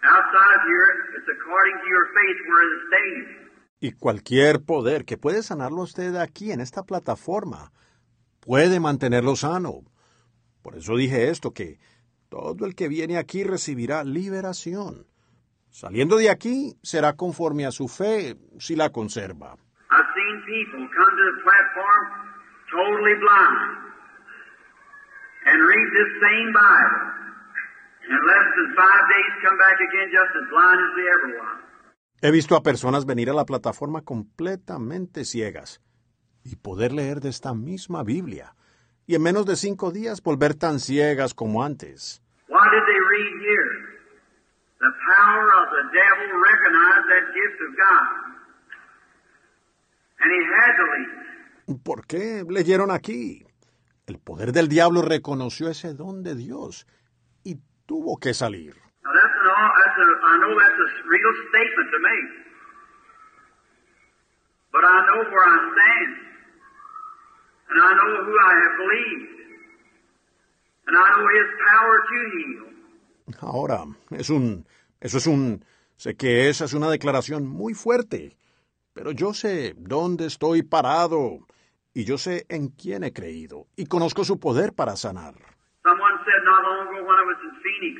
Outside 0.00 0.52
of 0.56 0.62
here, 0.64 0.88
it's 1.20 1.28
according 1.28 1.76
to 1.84 1.86
your 1.86 2.06
faith 2.16 2.38
where 2.48 2.64
it 2.64 2.80
stays. 2.88 3.26
Y 3.80 3.92
cualquier 3.92 4.64
poder 4.64 5.04
que 5.04 5.18
puede 5.18 5.42
sanarlo 5.42 5.82
usted 5.82 6.16
aquí 6.16 6.50
en 6.50 6.60
esta 6.60 6.82
plataforma 6.82 7.72
puede 8.40 8.80
mantenerlo 8.80 9.36
sano. 9.36 9.84
Por 10.62 10.76
eso 10.76 10.96
dije 10.96 11.28
esto, 11.28 11.52
que 11.52 11.78
todo 12.30 12.64
el 12.64 12.74
que 12.74 12.88
viene 12.88 13.18
aquí 13.18 13.44
recibirá 13.44 14.04
liberación. 14.04 15.06
Saliendo 15.70 16.16
de 16.16 16.30
aquí 16.30 16.74
será 16.82 17.12
conforme 17.12 17.66
a 17.66 17.70
su 17.70 17.88
fe 17.88 18.36
si 18.58 18.76
la 18.76 18.90
conserva. 18.90 19.56
I've 19.90 20.08
seen 20.14 20.42
people 20.46 20.88
come 20.88 21.16
to 21.16 21.24
the 21.30 21.42
platform 21.44 22.04
totally 22.72 23.14
blind 23.20 23.87
and 25.48 25.58
read 25.64 25.88
this 25.96 26.10
same 26.20 26.48
Bible. 26.52 27.02
In 28.08 28.16
less 28.16 28.48
than 28.56 28.68
five 28.76 29.04
days 29.12 29.32
come 29.44 29.58
back 29.58 29.78
again 29.80 30.08
just 30.12 30.32
as 30.40 30.44
blind 30.48 30.78
as 30.80 30.92
they 30.96 31.06
ever 31.16 31.28
was. 31.40 31.56
He 32.20 32.30
visto 32.32 32.56
a 32.56 32.62
personas 32.62 33.06
venir 33.06 33.30
a 33.30 33.34
la 33.34 33.44
plataforma 33.44 34.02
completamente 34.02 35.24
ciegas 35.24 35.80
y 36.42 36.56
poder 36.56 36.92
leer 36.92 37.20
de 37.20 37.28
esta 37.28 37.54
misma 37.54 38.02
Biblia, 38.02 38.54
y 39.06 39.14
en 39.14 39.22
menos 39.22 39.46
de 39.46 39.56
cinco 39.56 39.92
días 39.92 40.22
volver 40.22 40.54
tan 40.54 40.80
ciegas 40.80 41.34
como 41.34 41.62
antes. 41.62 42.22
Why 42.48 42.64
did 42.72 42.84
they 42.86 43.00
read 43.14 43.34
here? 43.40 43.70
The 44.80 44.92
power 45.14 45.46
of 45.60 45.66
the 45.70 45.84
devil 45.92 46.28
recognized 46.50 47.06
that 47.12 47.24
gift 47.34 47.58
of 47.66 47.76
God. 47.76 48.06
And 50.20 50.30
he 50.32 50.42
had 50.58 50.72
to 50.76 50.84
leave. 50.94 51.82
¿Por 51.84 52.06
qué 52.06 52.44
leyeron 52.48 52.90
aquí? 52.90 53.47
El 54.08 54.18
poder 54.18 54.52
del 54.52 54.68
diablo 54.68 55.02
reconoció 55.02 55.68
ese 55.68 55.92
don 55.92 56.22
de 56.22 56.34
Dios 56.34 56.86
y 57.44 57.58
tuvo 57.84 58.16
que 58.16 58.32
salir. 58.32 58.74
Ahora, 73.42 73.84
es 74.12 74.30
un, 74.30 74.66
eso 75.00 75.18
es 75.18 75.26
un, 75.26 75.62
sé 75.96 76.16
que 76.16 76.48
esa 76.48 76.64
es 76.64 76.72
una 76.72 76.88
declaración 76.88 77.46
muy 77.46 77.74
fuerte, 77.74 78.38
pero 78.94 79.12
yo 79.12 79.34
sé 79.34 79.74
dónde 79.76 80.24
estoy 80.24 80.62
parado 80.62 81.40
y 81.94 82.04
yo 82.04 82.18
sé 82.18 82.46
en 82.48 82.68
quién 82.68 83.04
he 83.04 83.12
creído 83.12 83.66
y 83.76 83.86
conozco 83.86 84.24
su 84.24 84.38
poder 84.38 84.72
para 84.72 84.96
sanar. 84.96 85.34
Someone 85.82 86.18
said 86.24 86.42
not 86.44 86.62
long 86.62 86.88
ago 86.88 87.00
when 87.06 87.16
I 87.16 87.24
was 87.24 87.38
in 87.42 87.52
Phoenix, 87.64 87.96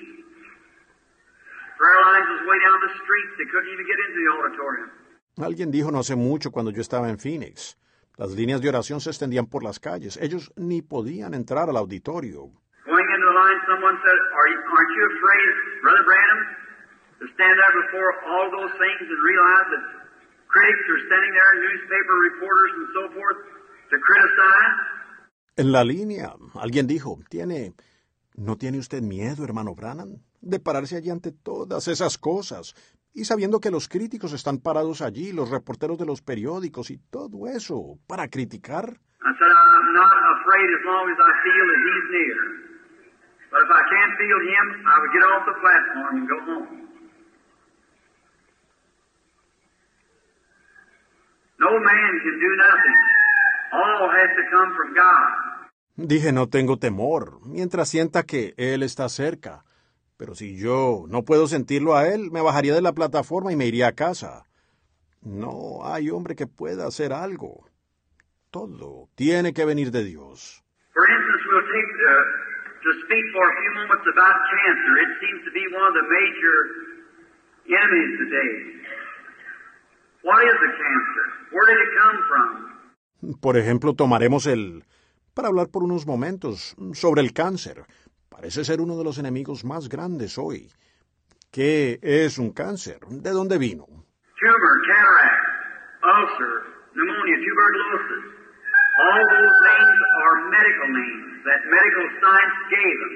prayer 1.78 2.00
lines 2.04 2.28
was 2.28 2.42
way 2.46 2.58
down 2.60 2.78
the 2.84 2.92
street. 3.00 3.28
They 3.38 3.46
couldn't 3.50 3.72
even 3.72 3.86
get 3.86 3.98
into 4.04 4.18
the 4.18 4.28
auditorium. 4.36 4.90
Alguien 5.38 5.70
dijo 5.70 5.90
no 5.90 6.00
hace 6.00 6.16
mucho 6.16 6.50
cuando 6.50 6.70
yo 6.70 6.80
estaba 6.80 7.08
en 7.08 7.18
Phoenix. 7.18 7.76
Las 8.18 8.32
líneas 8.34 8.60
de 8.60 8.68
oración 8.68 9.00
se 9.00 9.10
extendían 9.10 9.46
por 9.46 9.62
las 9.62 9.78
calles. 9.78 10.18
Ellos 10.20 10.50
ni 10.56 10.82
podían 10.82 11.34
entrar 11.34 11.70
al 11.70 11.76
auditorio. 11.76 12.50
Going 12.84 13.08
into 13.14 13.26
the 13.30 13.36
line, 13.38 13.60
someone 13.70 13.94
said, 14.02 14.18
Are 14.34 14.48
you, 14.50 14.58
Aren't 14.58 14.92
you 14.98 15.04
afraid, 15.06 15.48
Brother 15.86 16.02
Branham, 16.02 16.40
to 17.20 17.26
stand 17.38 17.54
there 17.54 17.74
before 17.86 18.10
all 18.26 18.50
those 18.50 18.74
things 18.74 19.06
and 19.06 19.20
realize 19.22 19.66
that 19.70 19.82
critics 20.50 20.84
are 20.90 21.02
standing 21.06 21.30
there, 21.30 21.50
newspaper 21.62 22.14
reporters 22.26 22.72
and 22.74 22.86
so 22.90 23.02
forth? 23.14 23.38
En 25.56 25.72
la 25.72 25.82
línea, 25.82 26.34
alguien 26.54 26.86
dijo, 26.86 27.18
¿tiene, 27.28 27.74
¿no 28.36 28.56
tiene 28.56 28.78
usted 28.78 29.02
miedo, 29.02 29.44
hermano 29.44 29.74
Branham, 29.74 30.22
de 30.40 30.60
pararse 30.60 30.96
allí 30.96 31.10
ante 31.10 31.32
todas 31.32 31.88
esas 31.88 32.16
cosas? 32.16 32.74
Y 33.12 33.24
sabiendo 33.24 33.58
que 33.58 33.72
los 33.72 33.88
críticos 33.88 34.32
están 34.32 34.58
parados 34.58 35.02
allí, 35.02 35.32
los 35.32 35.50
reporteros 35.50 35.98
de 35.98 36.06
los 36.06 36.22
periódicos 36.22 36.90
y 36.90 36.98
todo 37.10 37.48
eso, 37.48 37.98
para 38.06 38.28
criticar. 38.28 38.84
I 39.18 39.32
said, 39.34 39.50
I'm 39.50 39.92
not 39.94 40.18
afraid 40.38 40.68
as 40.78 40.84
long 40.86 41.10
as 41.10 41.18
I 41.18 41.32
feel 41.42 41.64
that 41.66 41.80
He's 41.86 42.06
near. 42.14 42.38
But 43.50 43.60
if 43.66 43.70
I 43.74 43.82
can't 43.90 44.14
feel 44.14 44.38
Him, 44.38 44.66
I 44.86 44.94
would 45.00 45.12
get 45.12 45.24
off 45.26 45.42
the 45.50 45.56
platform 45.58 46.12
and 46.18 46.28
go 46.28 46.38
home. 46.46 46.88
No 51.58 51.72
man 51.80 52.12
can 52.22 52.36
do 52.38 52.50
nothing. 52.62 53.07
Dije, 55.96 56.32
no 56.32 56.48
tengo 56.48 56.78
temor, 56.78 57.40
mientras 57.44 57.88
sienta 57.88 58.22
que 58.22 58.54
Él 58.56 58.82
está 58.82 59.08
cerca. 59.08 59.64
Pero 60.16 60.34
si 60.34 60.56
yo 60.56 61.04
no 61.08 61.22
puedo 61.22 61.46
sentirlo 61.46 61.96
a 61.96 62.08
Él, 62.08 62.30
me 62.30 62.40
bajaría 62.40 62.74
de 62.74 62.82
la 62.82 62.92
plataforma 62.92 63.52
y 63.52 63.56
me 63.56 63.66
iría 63.66 63.88
a 63.88 63.92
casa. 63.92 64.44
No 65.22 65.84
hay 65.84 66.10
hombre 66.10 66.36
que 66.36 66.46
pueda 66.46 66.86
hacer 66.86 67.12
algo. 67.12 67.66
Todo 68.50 69.08
tiene 69.14 69.52
que 69.52 69.64
venir 69.64 69.90
de 69.90 70.04
Dios. 70.04 70.62
For 70.94 71.04
instance, 71.06 71.42
we'll 71.50 71.66
take 71.66 71.92
uh, 71.98 72.48
to 72.82 72.90
speak 73.04 73.24
for 73.34 73.44
a 73.46 73.54
few 73.60 73.72
moments 73.74 74.06
about 74.06 74.36
cancer. 74.54 74.92
It 75.02 75.12
seems 75.20 75.40
to 75.44 75.52
be 75.52 75.64
one 75.74 75.84
of 75.86 75.94
the 75.94 76.06
major 76.06 76.56
enemies 77.68 78.12
today. 78.22 78.50
What 80.22 80.42
is 80.42 80.58
a 80.62 80.72
cancer? 80.78 81.26
Where 81.52 81.66
did 81.66 81.78
it 81.78 81.92
come 81.98 82.18
from? 82.30 82.67
Por 83.40 83.56
ejemplo, 83.56 83.94
tomaremos 83.94 84.46
el... 84.46 84.84
para 85.34 85.48
hablar 85.48 85.68
por 85.68 85.82
unos 85.82 86.06
momentos 86.06 86.76
sobre 86.92 87.20
el 87.22 87.32
cáncer. 87.32 87.84
Parece 88.28 88.64
ser 88.64 88.80
uno 88.80 88.96
de 88.96 89.04
los 89.04 89.18
enemigos 89.18 89.64
más 89.64 89.88
grandes 89.88 90.38
hoy. 90.38 90.70
¿Qué 91.50 91.98
es 92.02 92.38
un 92.38 92.52
cáncer? 92.52 93.00
¿De 93.08 93.30
dónde 93.30 93.58
vino? 93.58 93.86
Tumor, 93.86 94.74
cataract, 94.86 95.48
ulcer, 96.04 96.54
pneumonia, 96.94 97.36
tuberculosis. 97.42 98.24
All 98.98 99.22
those 99.30 99.56
names 99.66 100.00
are 100.22 100.36
medical 100.50 100.88
names 100.92 101.44
that 101.46 101.60
medical 101.70 102.06
science 102.20 102.56
gave 102.70 102.98
them. 103.02 103.14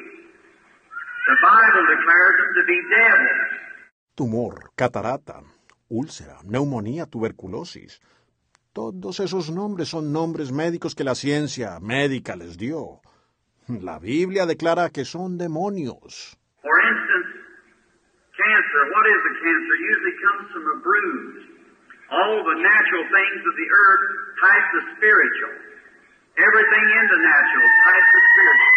The 1.29 1.37
Bible 1.39 1.85
declares 1.95 2.35
them 2.39 2.51
to 2.59 2.63
be 2.67 2.79
devils. 2.91 3.43
Tumor, 4.15 4.71
catarata, 4.75 5.43
úlcera, 5.89 6.39
neumonía, 6.45 7.07
tuberculosis. 7.07 8.01
Todos 8.73 9.21
esos 9.21 9.51
nombres 9.51 9.89
son 9.91 10.13
nombres 10.13 10.51
médicos 10.51 10.95
que 10.95 11.05
la 11.05 11.15
ciencia 11.15 11.79
médica 11.79 12.37
les 12.37 12.57
dio. 12.57 13.01
La 13.69 13.99
Biblia 13.99 14.47
declara 14.47 14.89
que 14.89 15.05
son 15.05 15.37
demonios. 15.37 16.39
For 16.63 16.79
instance, 16.81 17.29
cancer. 18.33 18.81
What 18.97 19.05
is 19.13 19.23
a 19.29 19.35
cancer? 19.45 19.75
Usually 19.93 20.17
comes 20.25 20.47
from 20.53 20.65
a 20.73 20.77
bruise. 20.81 21.45
All 22.17 22.37
the 22.49 22.59
natural 22.65 23.05
things 23.13 23.41
of 23.45 23.55
the 23.61 23.69
earth 23.69 24.07
type 24.41 24.67
the 24.73 24.83
spiritual. 24.97 25.55
Everything 26.41 26.85
in 26.97 27.05
the 27.13 27.21
natural 27.29 27.69
type 27.85 28.07
the 28.09 28.23
spiritual. 28.33 28.77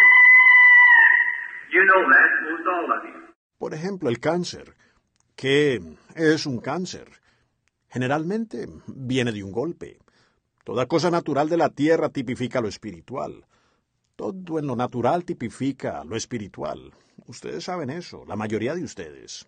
You 1.72 1.84
know 1.88 2.02
that, 2.04 2.30
most 2.52 2.66
all 2.68 2.88
of 3.00 3.02
you. 3.08 3.20
Por 3.58 3.74
ejemplo, 3.74 4.10
el 4.10 4.20
cáncer. 4.20 4.76
¿Qué 5.38 5.80
es 6.16 6.46
un 6.46 6.60
cáncer? 6.60 7.08
Generalmente 7.96 8.68
viene 8.88 9.32
de 9.32 9.42
un 9.42 9.54
golpe. 9.54 9.98
Toda 10.66 10.86
cosa 10.86 11.10
natural 11.10 11.48
de 11.48 11.56
la 11.56 11.70
tierra 11.70 12.10
tipifica 12.10 12.60
lo 12.60 12.68
espiritual. 12.68 13.46
Todo 14.18 14.60
en 14.60 14.68
lo 14.68 14.76
natural 14.76 15.24
tipifica 15.24 16.04
lo 16.04 16.18
espiritual. 16.18 16.92
Ustedes 17.26 17.64
saben 17.64 17.90
eso, 17.90 18.26
la 18.28 18.36
mayoría 18.36 18.76
de 18.76 18.84
ustedes. 18.84 19.48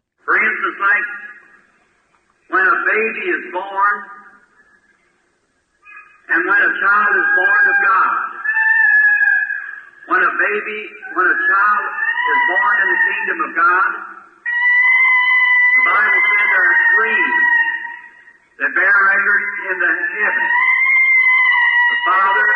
The 15.77 15.83
Bible 15.93 16.21
says 16.27 16.47
there 16.51 16.65
are 16.67 16.77
three 16.95 17.46
that 18.59 18.73
bear 18.73 18.97
record 19.13 19.41
in 19.69 19.77
the 19.85 19.93
heavens 20.17 20.55
the 21.87 21.97
Father, 22.05 22.47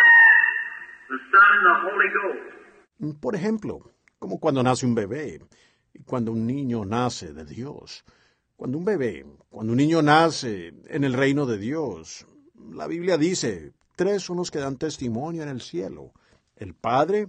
the 1.10 1.20
Son, 1.32 1.50
and 1.56 1.66
the 1.70 1.76
Holy 1.86 2.10
Ghost. 2.18 3.22
Por 3.22 3.36
ejemplo, 3.36 3.80
como 4.20 4.40
cuando 4.40 4.64
nace 4.64 4.86
un 4.86 4.96
bebé 4.96 5.40
y 5.94 6.04
cuando 6.04 6.32
un 6.32 6.46
niño 6.46 6.86
nace 6.86 7.34
de 7.34 7.46
Dios. 7.46 8.04
Cuando 8.56 8.78
un 8.78 8.86
bebé, 8.86 9.26
cuando 9.50 9.74
un 9.74 9.78
niño 9.78 10.02
nace 10.02 10.74
en 10.88 11.04
el 11.04 11.14
reino 11.14 11.46
de 11.46 11.58
Dios, 11.58 12.28
la 12.72 12.88
Biblia 12.88 13.18
dice, 13.18 13.74
tres 13.96 14.22
son 14.22 14.38
los 14.38 14.52
que 14.52 14.60
dan 14.60 14.78
testimonio 14.78 15.42
en 15.44 15.50
el 15.50 15.62
cielo, 15.62 16.12
el 16.58 16.76
Padre, 16.76 17.28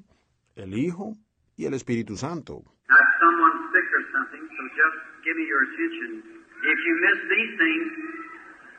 el 0.57 0.75
Hijo 0.75 1.15
y 1.57 1.65
el 1.65 1.75
Espíritu 1.75 2.17
Santo. 2.17 2.63
Now, 2.89 2.99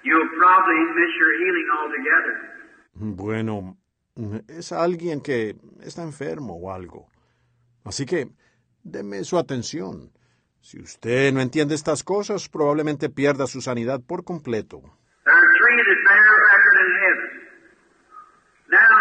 you'll 0.04 0.30
probably 0.38 0.80
miss 0.96 1.12
your 1.20 1.34
healing 1.40 1.68
altogether. 1.80 2.36
Bueno, 2.96 3.78
es 4.48 4.72
alguien 4.72 5.22
que 5.22 5.56
está 5.82 6.04
enfermo 6.04 6.56
o 6.56 6.72
algo. 6.72 7.08
Así 7.84 8.06
que, 8.06 8.28
deme 8.84 9.24
su 9.24 9.38
atención. 9.38 10.12
Si 10.62 10.80
usted 10.80 11.34
no 11.34 11.42
entiende 11.42 11.76
estas 11.76 12.04
cosas, 12.04 12.48
probablemente 12.48 13.10
pierda 13.10 13.48
su 13.48 13.60
sanidad 13.60 14.00
por 14.02 14.24
completo. 14.24 14.82
There 15.26 15.36
are 15.36 15.50
three 15.60 15.76
that 15.76 16.00
bear 16.08 16.32
record 16.54 16.78
in 16.80 16.92
heaven. 17.04 17.32
Now, 18.72 18.96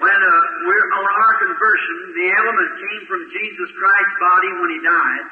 when 0.00 0.20
we're 0.64 0.88
on 0.96 1.08
our 1.20 1.34
conversion, 1.36 1.96
the 2.16 2.28
element 2.32 2.70
came 2.80 3.02
from 3.08 3.20
Jesus 3.28 3.68
Christ's 3.76 4.16
body 4.20 4.50
when 4.56 4.70
he 4.72 4.80
died. 4.80 5.26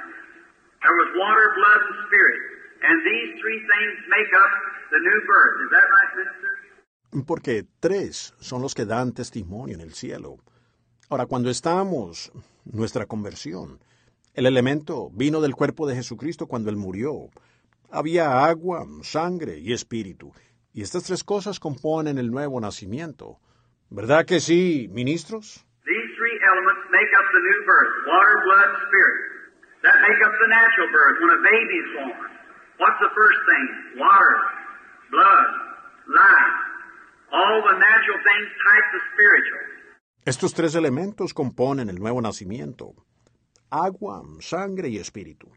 There 0.85 0.97
was 1.01 1.09
water, 1.17 1.47
blood, 1.57 1.81
and 1.81 1.97
spirit. 2.09 2.54
And 2.85 3.01
these 3.01 3.41
three 3.41 3.61
things 3.65 3.95
make 4.13 4.31
up 4.37 4.53
the 4.93 5.01
new 5.01 5.19
birth. 5.27 5.57
Is 5.65 5.71
that 5.73 5.87
right, 5.89 6.13
minister? 6.21 7.25
Porque 7.27 7.65
tres 7.81 8.35
son 8.41 8.61
los 8.61 8.75
que 8.75 8.85
dan 8.85 9.13
testimonio 9.13 9.75
en 9.75 9.81
el 9.81 9.95
cielo. 9.95 10.39
Ahora, 11.09 11.27
cuando 11.27 11.49
estamos, 11.49 12.33
nuestra 12.65 13.07
conversión, 13.07 13.79
el 14.35 14.47
elemento 14.47 15.11
vino 15.13 15.41
del 15.41 15.55
cuerpo 15.55 15.87
de 15.87 15.95
Jesucristo 15.95 16.47
cuando 16.47 16.71
Él 16.71 16.77
murió. 16.77 17.31
Había 17.91 18.45
agua, 18.45 18.85
sangre 19.03 19.59
y 19.59 19.73
espíritu. 19.73 20.33
Y 20.73 20.83
estas 20.83 21.05
tres 21.05 21.23
cosas 21.23 21.61
componen 21.61 22.19
el 22.19 22.31
nuevo 22.31 22.61
nacimiento. 22.61 23.39
¿Verdad 23.91 24.27
que 24.27 24.41
sí, 24.41 24.89
ministros? 24.91 25.65
These 25.87 26.09
three 26.19 26.37
elements 26.51 26.83
make 26.91 27.13
up 27.17 27.27
the 27.33 27.41
new 27.41 27.61
birth 27.65 27.95
water, 28.11 28.37
blood, 28.45 28.71
spirit. 28.89 29.21
That 29.85 29.97
make 30.03 30.21
up 30.27 30.35
the 30.43 30.49
natural 30.49 30.89
birth 30.91 31.17
when 31.21 31.31
a 31.31 31.41
baby's 31.45 31.89
born. 31.95 32.34
What's 32.79 32.99
the 33.01 33.13
first 33.15 33.41
thing? 33.49 33.65
Water, 34.03 34.35
blood, 35.11 35.49
life. 36.11 36.55
All 37.33 37.63
the 37.63 37.77
natural 37.79 38.19
things 38.29 38.49
type 38.67 38.87
the 38.95 39.01
spiritual. 39.15 39.65
Estos 40.27 40.55
tres 40.55 40.75
elementos 40.75 41.35
componen 41.35 41.89
el 41.89 41.99
nuevo 41.99 42.21
nacimiento. 42.21 42.95
Agua, 43.71 44.23
sangre 44.41 44.89
y 44.89 44.99
espíritu. 44.99 45.53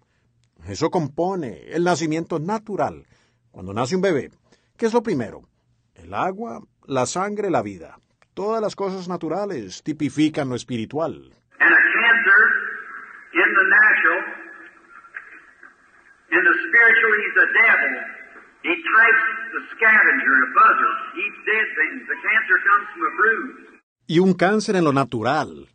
Eso 0.67 0.89
compone 0.89 1.69
el 1.69 1.84
nacimiento 1.84 2.39
natural. 2.39 3.06
Cuando 3.51 3.73
nace 3.73 3.95
un 3.95 4.01
bebé, 4.01 4.32
¿qué 4.77 4.88
es 4.88 4.93
lo 4.93 5.01
primero? 5.01 5.47
El 5.95 6.13
agua, 6.13 6.62
la 6.86 7.06
sangre, 7.06 7.49
la 7.49 7.62
vida. 7.62 7.97
Todas 8.34 8.62
las 8.62 8.75
cosas 8.75 9.08
naturales 9.08 9.82
tipifican 9.84 10.49
lo 10.49 10.56
espiritual. 10.56 11.34
And 11.60 11.73
a 11.73 11.82
cancer 11.97 12.41
in 13.34 13.49
the 13.56 13.65
natural, 13.69 14.38
in 16.32 16.42
the 16.44 16.56
spiritual, 16.68 17.12
he's 17.24 17.38
a 17.38 17.48
devil. 17.56 17.94
He 18.63 18.74
types 18.74 19.24
the 19.54 19.62
scavenger, 19.76 20.36
a 20.44 20.50
buzzer, 20.58 20.94
eats 21.24 21.40
dead 21.48 21.68
things. 21.78 22.02
The 22.08 22.20
cancer 22.20 22.58
comes 22.68 22.88
from 22.92 23.04
a 23.08 23.13
bruise. 23.16 23.82
Y 24.08 24.20
un 24.20 24.34
cáncer 24.34 24.76
en 24.76 24.84
lo 24.84 24.94
natural. 24.94 25.68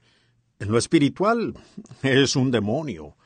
En 0.59 0.71
lo 0.71 0.79
espiritual 0.79 1.55
es 2.03 2.37
un 2.37 2.51
demonio. 2.51 3.17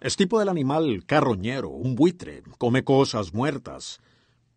Es 0.00 0.16
tipo 0.16 0.38
del 0.38 0.48
animal 0.48 1.04
carroñero, 1.06 1.68
un 1.68 1.96
buitre, 1.96 2.42
come 2.58 2.84
cosas 2.84 3.32
muertas. 3.32 4.00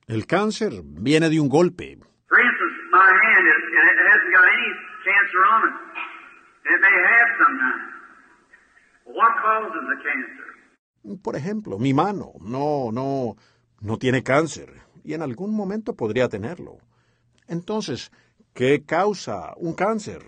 El 0.08 0.26
cáncer 0.26 0.82
viene 0.84 1.30
de 1.30 1.40
un 1.40 1.50
golpe. 1.50 1.98
For 2.28 2.40
instance, 2.40 2.76
my 2.92 3.10
hand, 3.10 3.46
it, 3.48 3.64
it 3.74 4.08
hasn't 4.12 4.34
got 4.34 4.46
any 4.46 4.70
cancer 5.06 5.42
on 5.46 5.62
it. 5.70 5.76
It 6.66 6.80
may 6.82 6.98
have 7.10 7.30
sometimes. 7.40 7.90
What 9.06 9.34
causes 9.42 9.84
the 9.90 9.98
cancer? 10.04 10.49
Por 11.24 11.36
ejemplo, 11.36 11.78
mi 11.80 11.94
mano 11.94 12.34
no, 12.42 12.92
no, 12.92 13.36
no 13.82 13.98
tiene 13.98 14.24
cáncer 14.24 14.74
y 15.04 15.14
en 15.14 15.22
algún 15.22 15.56
momento 15.56 15.96
podría 15.96 16.28
tenerlo. 16.28 16.78
Entonces, 17.48 18.12
¿qué 18.54 18.84
causa 18.86 19.54
un 19.58 19.74
cáncer? 19.74 20.22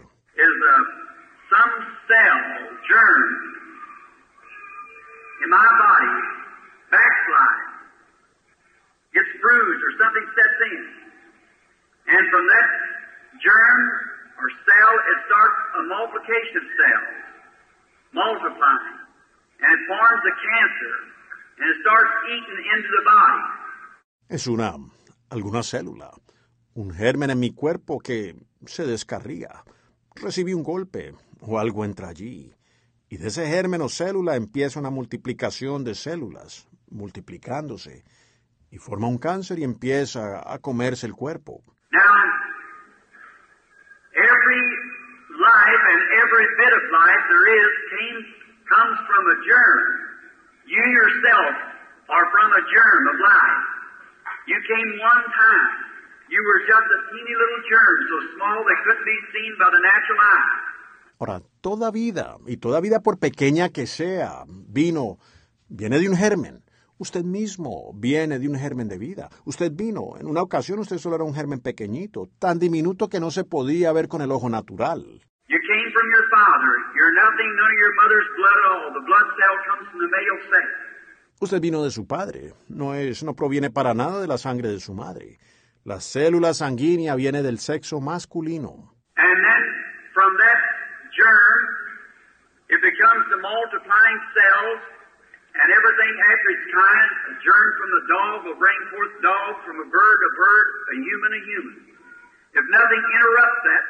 Germ, 13.41 13.81
or 14.37 14.47
cell, 14.69 14.93
it 15.01 15.17
starts 15.25 15.61
a 15.73 15.81
multiplication 15.89 16.61
of 16.61 17.03
multiplying. 18.13 19.00
Es 24.29 24.47
una, 24.47 24.73
alguna 25.29 25.63
célula, 25.63 26.11
un 26.73 26.91
germen 26.93 27.29
en 27.29 27.39
mi 27.39 27.53
cuerpo 27.53 27.99
que 27.99 28.35
se 28.65 28.85
descarría. 28.85 29.63
Recibí 30.15 30.53
un 30.53 30.63
golpe 30.63 31.13
o 31.41 31.59
algo 31.59 31.85
entra 31.85 32.09
allí. 32.09 32.53
Y 33.09 33.17
de 33.17 33.27
ese 33.27 33.45
germen 33.45 33.81
o 33.81 33.89
célula 33.89 34.35
empieza 34.35 34.79
una 34.79 34.89
multiplicación 34.89 35.83
de 35.83 35.95
células, 35.95 36.67
multiplicándose, 36.89 38.03
y 38.71 38.77
forma 38.77 39.07
un 39.07 39.17
cáncer 39.17 39.59
y 39.59 39.63
empieza 39.63 40.41
a 40.45 40.59
comerse 40.59 41.05
el 41.05 41.13
cuerpo. 41.13 41.61
Now, 41.91 41.99
every 44.15 44.61
life 45.27 45.83
and 45.91 46.01
every 46.23 46.47
bit 46.55 46.71
of 46.71 46.83
life 46.89 47.23
there 47.29 47.47
is 47.59 47.71
came, 47.91 48.40
comes 48.71 48.97
from 49.03 49.23
a 49.27 49.37
germ. 49.43 49.83
You 50.65 50.79
yourself 50.79 51.53
are 52.07 52.25
from 52.31 52.49
a 52.55 52.63
germ 52.71 53.03
of 53.11 53.17
life. 53.19 53.61
You 54.47 54.57
came 54.63 54.89
one 54.99 55.23
time. 55.27 55.67
You 56.31 56.39
were 56.39 56.61
just 56.63 56.87
a 56.87 56.99
teeny 57.11 57.35
little 57.35 57.61
germ, 57.67 57.95
so 58.07 58.15
small 58.39 58.57
they 58.63 58.79
couldn't 58.87 59.03
be 59.03 59.19
seen 59.35 59.51
by 59.59 59.69
the 59.75 59.81
natural 59.83 60.19
eye. 60.23 60.71
Ahora, 61.19 61.41
toda 61.61 61.91
vida, 61.91 62.37
y 62.47 62.57
toda 62.57 62.81
vida 62.81 63.01
por 63.01 63.19
pequeña 63.19 63.69
que 63.69 63.85
sea, 63.85 64.43
vino, 64.47 65.19
viene 65.67 65.99
de 65.99 66.09
un 66.09 66.15
germen. 66.15 66.63
Usted 66.97 67.23
mismo 67.23 67.91
viene 67.95 68.39
de 68.39 68.47
un 68.47 68.55
germen 68.55 68.87
de 68.87 68.97
vida. 68.97 69.29
Usted 69.45 69.71
vino, 69.71 70.17
en 70.19 70.27
una 70.27 70.41
ocasión 70.41 70.79
usted 70.79 70.97
solo 70.97 71.15
era 71.15 71.23
un 71.23 71.33
germen 71.33 71.59
pequeñito, 71.59 72.29
tan 72.39 72.59
diminuto 72.59 73.09
que 73.09 73.19
no 73.19 73.29
se 73.29 73.43
podía 73.43 73.91
ver 73.91 74.07
con 74.07 74.21
el 74.21 74.31
ojo 74.31 74.49
natural. 74.49 75.21
Came 75.91 75.99
from 75.99 76.09
your 76.09 76.29
father. 76.31 76.71
You're 76.95 77.15
nothing, 77.19 77.49
none 77.59 77.67
of 77.67 77.79
your 77.83 77.95
mother's 77.99 78.29
blood 78.39 78.57
at 78.59 78.65
all. 78.71 78.87
The 78.95 79.03
blood 79.03 79.27
cell 79.35 79.55
comes 79.67 79.85
from 79.91 79.99
the 79.99 80.07
male 80.07 80.39
sex. 80.47 80.67
Usted 81.41 81.61
vino 81.61 81.83
de 81.83 81.91
su 81.91 82.05
padre, 82.05 82.53
no 82.69 82.93
es, 82.93 83.23
no 83.23 83.33
proviene 83.35 83.69
para 83.71 83.93
nada 83.93 84.21
de 84.21 84.27
la 84.27 84.37
sangre 84.37 84.69
de 84.69 84.79
su 84.79 84.93
madre. 84.93 85.39
La 85.83 85.99
célula 85.99 86.53
sanguínea 86.53 87.15
viene 87.15 87.41
del 87.41 87.57
sexo 87.57 87.99
masculino. 87.99 88.95
And 89.17 89.35
then 89.35 89.63
from 90.13 90.31
that 90.37 90.59
germ, 91.11 91.61
it 92.69 92.79
becomes 92.79 93.25
the 93.27 93.41
multiplying 93.43 94.19
cells 94.31 94.79
and 95.59 95.67
everything 95.75 96.13
after 96.31 96.47
its 96.55 96.65
kind. 96.71 97.09
A 97.25 97.33
germ 97.43 97.67
from 97.75 97.89
the 97.99 98.03
dog 98.07 98.35
will 98.47 98.59
bring 98.61 98.79
forth 98.95 99.11
dog, 99.19 99.51
from 99.67 99.75
a 99.81 99.87
bird 99.91 100.19
a 100.23 100.31
bird, 100.39 100.67
a 100.87 100.95
human 101.03 101.31
a 101.35 101.41
human. 101.51 101.77
If 102.55 102.63
nothing 102.69 103.03
interrupts 103.03 103.61
that, 103.65 103.83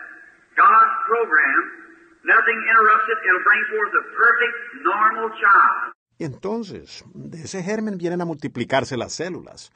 God's 0.58 0.96
program, 1.06 1.81
nothing 2.24 2.60
interrupts 2.70 3.08
it, 3.10 3.20
it'll 3.26 3.46
bring 3.46 3.64
forth 3.72 3.94
a 3.96 4.04
perfect, 4.16 4.56
normal 4.84 5.30
child. 5.40 5.94
Y 6.18 6.26
entonces, 6.26 7.04
de 7.14 7.42
ese 7.42 7.64
germen 7.64 7.98
vienen 7.98 8.22
a 8.22 8.26
multiplicarse 8.26 8.96
las 8.96 9.14
células. 9.14 9.72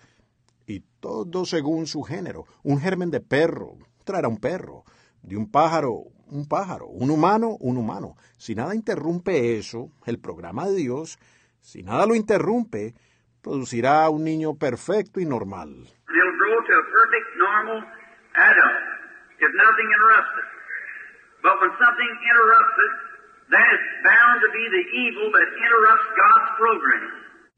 y 0.68 0.82
todo 1.00 1.46
según 1.46 1.88
su 1.88 2.04
género. 2.04 2.46
Un 2.64 2.80
germen 2.80 3.12
de 3.12 3.22
perro 3.22 3.78
traerá 4.04 4.28
un 4.28 4.40
perro, 4.40 4.84
de 5.22 5.38
un 5.38 5.50
pájaro, 5.50 6.04
un 6.28 6.48
pájaro, 6.48 6.88
un 6.88 7.10
humano, 7.10 7.58
un 7.60 7.78
humano. 7.78 8.16
Si 8.38 8.56
nada 8.56 8.76
interrumpe 8.76 9.58
eso, 9.58 9.92
el 10.06 10.20
programa 10.20 10.66
de 10.68 10.76
Dios, 10.76 11.18
si 11.60 11.84
nada 11.84 12.06
lo 12.06 12.16
interrumpe, 12.16 12.94
producirá 13.42 14.10
un 14.10 14.24
niño 14.24 14.56
perfecto 14.56 15.20
y 15.20 15.26
normal. 15.26 15.70
It'll 15.70 16.38
grow 16.38 16.62
to 16.66 16.74
a 16.74 16.84
perfect, 16.92 17.28
normal 17.38 17.78
adult 18.36 18.96
if 19.40 19.52
nothing 19.54 19.88
interrupts 19.94 20.34
it. 20.40 20.55
But 21.46 21.62
when 21.62 21.70
something 21.78 22.12
interrupts 22.26 22.78
it, 22.82 22.94
then 23.54 23.66
it's 23.70 23.90
bound 24.02 24.38
to 24.42 24.50
be 24.50 24.66
the 24.66 24.84
evil 25.06 25.30
that 25.30 25.48
interrupts 25.62 26.10
God's 26.18 26.50
program. 26.58 27.04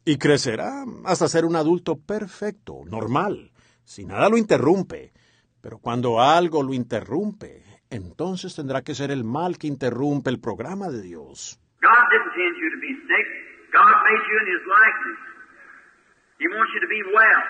Y 0.04 0.18
crecerá 0.18 0.84
hasta 1.06 1.28
ser 1.30 1.46
un 1.46 1.56
adulto 1.56 1.96
perfecto, 1.96 2.84
normal, 2.86 3.52
si 3.86 4.06
nada 4.06 4.28
lo 4.28 4.38
interrumpe. 4.38 5.14
Pero 5.62 5.80
cuando 5.80 6.20
algo 6.20 6.64
lo 6.64 6.74
interrumpe, 6.74 7.64
entonces 7.90 8.56
tendrá 8.56 8.82
que 8.82 8.94
ser 8.94 9.10
el 9.12 9.24
mal 9.24 9.58
que 9.58 9.68
interrumpe 9.68 10.30
el 10.32 10.40
programa 10.42 10.90
de 10.90 11.02
Dios. 11.02 11.58
God 11.82 12.04
didn't 12.12 12.28
intend 12.36 12.56
you 12.60 12.70
to 12.76 12.80
be 12.84 12.94
sick. 13.08 13.28
God 13.72 13.96
made 14.04 14.24
you 14.28 14.36
in 14.44 14.48
His 14.52 14.64
likeness. 14.68 15.20
He 16.40 16.48
wants 16.52 16.72
you 16.76 16.82
to 16.84 16.92
be 16.92 17.04
well. 17.16 17.44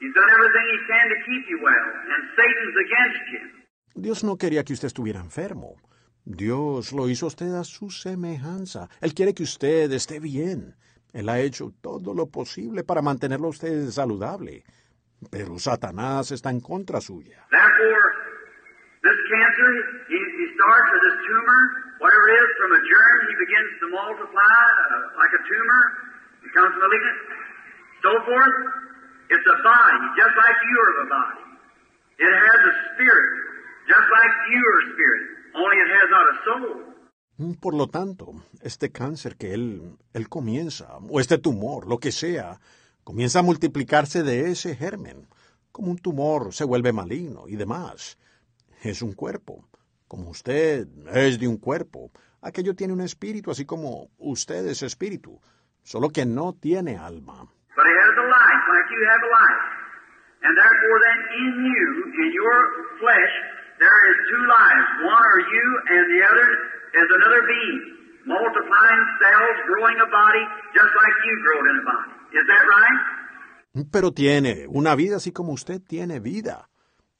He's 0.00 0.14
done 0.16 0.30
everything 0.32 0.66
He 0.72 0.78
can 0.88 1.06
to 1.12 1.18
keep 1.28 1.44
you 1.52 1.58
well, 1.60 1.88
and 2.16 2.20
Satan's 2.32 2.76
against 2.80 3.24
you. 3.28 3.61
Dios 3.94 4.24
no 4.24 4.36
quería 4.36 4.64
que 4.64 4.72
usted 4.72 4.86
estuviera 4.86 5.20
enfermo. 5.20 5.76
Dios 6.24 6.92
lo 6.92 7.08
hizo 7.08 7.26
a 7.26 7.28
usted 7.28 7.52
a 7.54 7.64
su 7.64 7.90
semejanza. 7.90 8.88
Él 9.00 9.12
quiere 9.12 9.34
que 9.34 9.42
usted 9.42 9.90
esté 9.92 10.20
bien. 10.20 10.76
Él 11.12 11.28
ha 11.28 11.40
hecho 11.40 11.72
todo 11.80 12.14
lo 12.14 12.26
posible 12.26 12.84
para 12.84 13.02
mantenerlo 13.02 13.48
a 13.48 13.50
usted 13.50 13.90
saludable. 13.90 14.64
Pero 15.30 15.58
Satanás 15.58 16.30
está 16.30 16.50
en 16.50 16.60
contra 16.60 17.00
suya. 17.00 17.46
It 32.18 32.28
has 32.28 32.60
a 32.60 32.72
spirit, 32.94 33.51
just 33.88 34.08
like 34.16 34.34
you 34.52 34.60
are 34.70 34.78
a 34.78 34.86
spirit, 34.94 35.24
only 35.54 35.76
it 35.76 35.90
has 35.90 36.08
not 36.10 36.26
a 36.32 36.36
soul. 36.44 36.92
Por 37.60 37.74
lo 37.74 37.88
tanto, 37.88 38.34
este 38.62 38.92
cáncer 38.92 39.36
que 39.36 39.54
él, 39.54 39.96
él 40.12 40.28
comienza, 40.28 40.98
o 41.08 41.18
este 41.18 41.38
tumor, 41.38 41.88
lo 41.88 41.98
que 41.98 42.12
sea, 42.12 42.60
comienza 43.04 43.40
a 43.40 43.42
multiplicarse 43.42 44.22
de 44.22 44.50
ese 44.50 44.76
germen. 44.76 45.26
Como 45.72 45.90
un 45.90 45.98
tumor 45.98 46.52
se 46.52 46.64
vuelve 46.64 46.92
maligno 46.92 47.48
y 47.48 47.56
demás. 47.56 48.18
Es 48.82 49.02
un 49.02 49.14
cuerpo. 49.14 49.64
Como 50.06 50.30
usted 50.30 50.86
es 51.14 51.40
de 51.40 51.48
un 51.48 51.56
cuerpo, 51.56 52.12
aquello 52.42 52.74
tiene 52.74 52.92
un 52.92 53.00
espíritu, 53.00 53.50
así 53.50 53.64
como 53.64 54.10
usted 54.18 54.66
es 54.66 54.82
espíritu, 54.82 55.40
solo 55.82 56.10
que 56.10 56.26
no 56.26 56.52
tiene 56.52 56.96
alma. 56.98 57.48
But 57.74 57.86
it 57.86 57.96
has 57.96 58.18
a 58.18 58.26
life, 58.28 58.62
like 58.68 58.88
you 58.92 59.02
have 59.08 59.22
a 59.24 59.30
life. 59.32 59.82
And 60.44 60.56
therefore, 60.58 60.98
then, 61.06 61.18
in 61.38 61.52
you, 61.64 61.88
in 62.22 62.32
your 62.34 62.58
flesh, 63.00 63.34
there 63.82 64.00
is 64.10 64.16
two 64.30 64.44
lives. 64.46 64.86
One 65.02 65.24
are 65.34 65.42
you, 65.54 65.66
and 65.94 66.04
the 66.14 66.20
other 66.30 66.48
is 67.02 67.08
another 67.18 67.42
being, 67.50 67.80
multiplying 68.26 69.04
cells, 69.18 69.56
growing 69.66 69.98
a 69.98 70.08
body, 70.08 70.44
just 70.78 70.92
like 70.94 71.16
you 71.26 71.34
growed 71.42 71.66
in 71.70 71.76
a 71.82 71.86
body. 71.90 72.12
Is 72.38 72.44
that 72.46 72.64
right? 72.76 73.00
Pero 73.90 74.12
tiene 74.12 74.66
una 74.68 74.94
vida 74.94 75.16
así 75.16 75.32
como 75.32 75.52
usted 75.52 75.80
tiene 75.80 76.20
vida. 76.20 76.68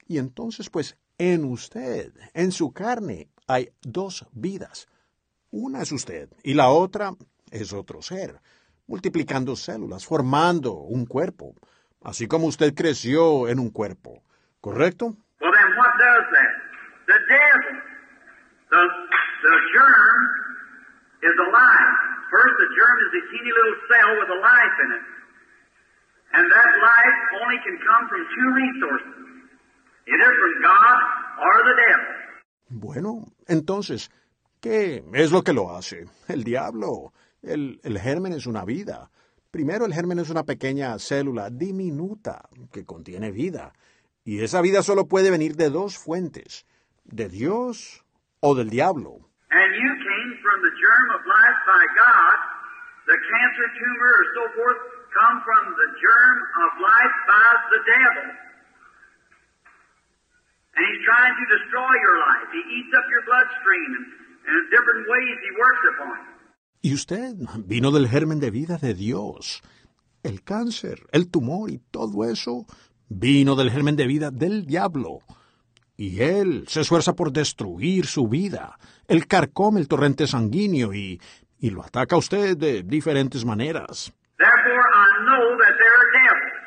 Y 0.06 0.18
entonces, 0.18 0.68
pues, 0.68 0.96
en 1.18 1.44
usted, 1.44 2.12
en 2.34 2.52
su 2.52 2.72
carne, 2.72 3.28
hay 3.48 3.70
dos 3.82 4.26
vidas. 4.32 4.88
Una 5.50 5.82
es 5.82 5.92
usted 5.92 6.28
y 6.42 6.54
la 6.54 6.68
otra 6.68 7.12
es 7.50 7.72
otro 7.72 8.02
ser, 8.02 8.40
multiplicando 8.86 9.56
células, 9.56 10.06
formando 10.06 10.72
un 10.72 11.06
cuerpo, 11.06 11.54
así 12.02 12.26
como 12.26 12.46
usted 12.46 12.74
creció 12.74 13.48
en 13.48 13.58
un 13.58 13.70
cuerpo. 13.70 14.22
¿Correcto? 14.60 15.16
Well, 15.40 15.50
then, 15.50 15.76
what 15.76 15.92
does 15.98 16.26
that? 16.32 16.52
The 17.06 17.18
devil, 17.28 17.82
the, 18.72 18.82
the 19.44 19.56
germ, 19.76 20.18
is 21.22 21.36
alive. 21.38 21.92
First, 22.32 22.54
the 22.58 22.70
germ 22.74 22.96
is 23.06 23.12
a 23.20 23.22
teeny 23.30 23.52
little 23.52 23.78
cell 23.86 24.10
with 24.18 24.30
a 24.32 24.40
life 24.40 24.76
in 24.84 24.88
it. 24.98 25.04
And 26.32 26.44
that 26.50 26.70
life 26.80 27.18
only 27.44 27.58
can 27.60 27.76
come 27.84 28.08
from 28.08 28.22
two 28.32 28.48
resources 28.56 29.22
either 30.08 30.30
from 30.40 30.52
God 30.64 30.98
or 31.38 31.56
the 31.68 31.74
devil. 31.78 32.12
Bueno, 32.70 33.32
entonces, 33.46 34.10
¿qué 34.60 35.04
es 35.12 35.30
lo 35.30 35.42
que 35.42 35.52
lo 35.52 35.76
hace? 35.76 36.06
El 36.28 36.42
diablo. 36.42 37.12
El, 37.42 37.80
el 37.84 37.98
germen 37.98 38.32
es 38.32 38.46
una 38.46 38.64
vida. 38.64 39.10
Primero, 39.50 39.84
el 39.84 39.92
germen 39.92 40.18
es 40.18 40.30
una 40.30 40.44
pequeña 40.44 40.98
célula 40.98 41.50
diminuta 41.50 42.48
que 42.72 42.84
contiene 42.84 43.30
vida. 43.30 43.74
Y 44.24 44.42
esa 44.42 44.62
vida 44.62 44.82
solo 44.82 45.06
puede 45.06 45.30
venir 45.30 45.56
de 45.56 45.68
dos 45.68 45.98
fuentes, 45.98 46.64
de 47.04 47.28
Dios 47.28 48.01
o 48.42 48.54
del 48.54 48.68
diablo. 48.70 49.22
And 49.50 49.70
you 49.76 49.92
came 50.02 50.30
from 50.42 50.58
the 50.66 50.74
germ 50.74 51.08
of 51.14 51.22
life 51.26 51.58
by 51.66 51.84
God. 51.94 52.36
The 53.06 53.18
cancer 53.18 53.66
tumor 53.78 54.12
or 54.18 54.26
so 54.36 54.44
forth 54.56 54.80
come 55.12 55.36
from 55.46 55.64
the 55.76 55.88
germ 56.00 56.38
of 56.64 56.70
life 56.80 57.16
by 57.28 57.50
the 57.70 57.80
devil. 57.84 58.26
And 60.74 60.82
he's 60.88 61.02
trying 61.04 61.34
to 61.36 61.46
destroy 61.52 61.92
your 62.00 62.16
life. 62.18 62.48
He 62.50 62.62
eats 62.80 62.92
up 62.96 63.06
your 63.12 63.22
bloodstream 63.28 63.90
and, 63.92 64.06
and 64.48 64.54
in 64.56 64.64
different 64.72 65.02
ways 65.06 65.36
he 65.46 65.52
works 65.60 65.84
upon 65.94 66.16
you. 66.26 66.32
Y 66.84 66.94
usted 66.94 67.36
vino 67.66 67.92
del 67.92 68.08
germen 68.08 68.40
de 68.40 68.50
vida 68.50 68.76
de 68.78 68.94
Dios. 68.94 69.62
El 70.24 70.42
cáncer, 70.42 71.06
el 71.12 71.30
tumor 71.30 71.70
y 71.70 71.78
todo 71.90 72.24
eso 72.24 72.66
vino 73.08 73.54
del 73.54 73.70
germen 73.70 73.94
de 73.94 74.06
vida 74.06 74.30
del 74.32 74.66
diablo. 74.66 75.20
Y 75.96 76.22
él 76.22 76.64
se 76.68 76.80
esfuerza 76.80 77.14
por 77.14 77.32
destruir 77.32 78.06
su 78.06 78.28
vida. 78.28 78.78
Él 79.06 79.26
carcome 79.26 79.80
el 79.80 79.88
torrente 79.88 80.26
sanguíneo 80.26 80.94
y, 80.94 81.20
y 81.58 81.70
lo 81.70 81.84
ataca 81.84 82.16
a 82.16 82.18
usted 82.18 82.56
de 82.56 82.82
diferentes 82.82 83.44
maneras. 83.44 84.12
Therefore, 84.38 84.82
I 84.82 85.24
know 85.26 85.56
that 85.58 85.74
there 85.78 85.94
are 86.00 86.10
devils. 86.18 86.62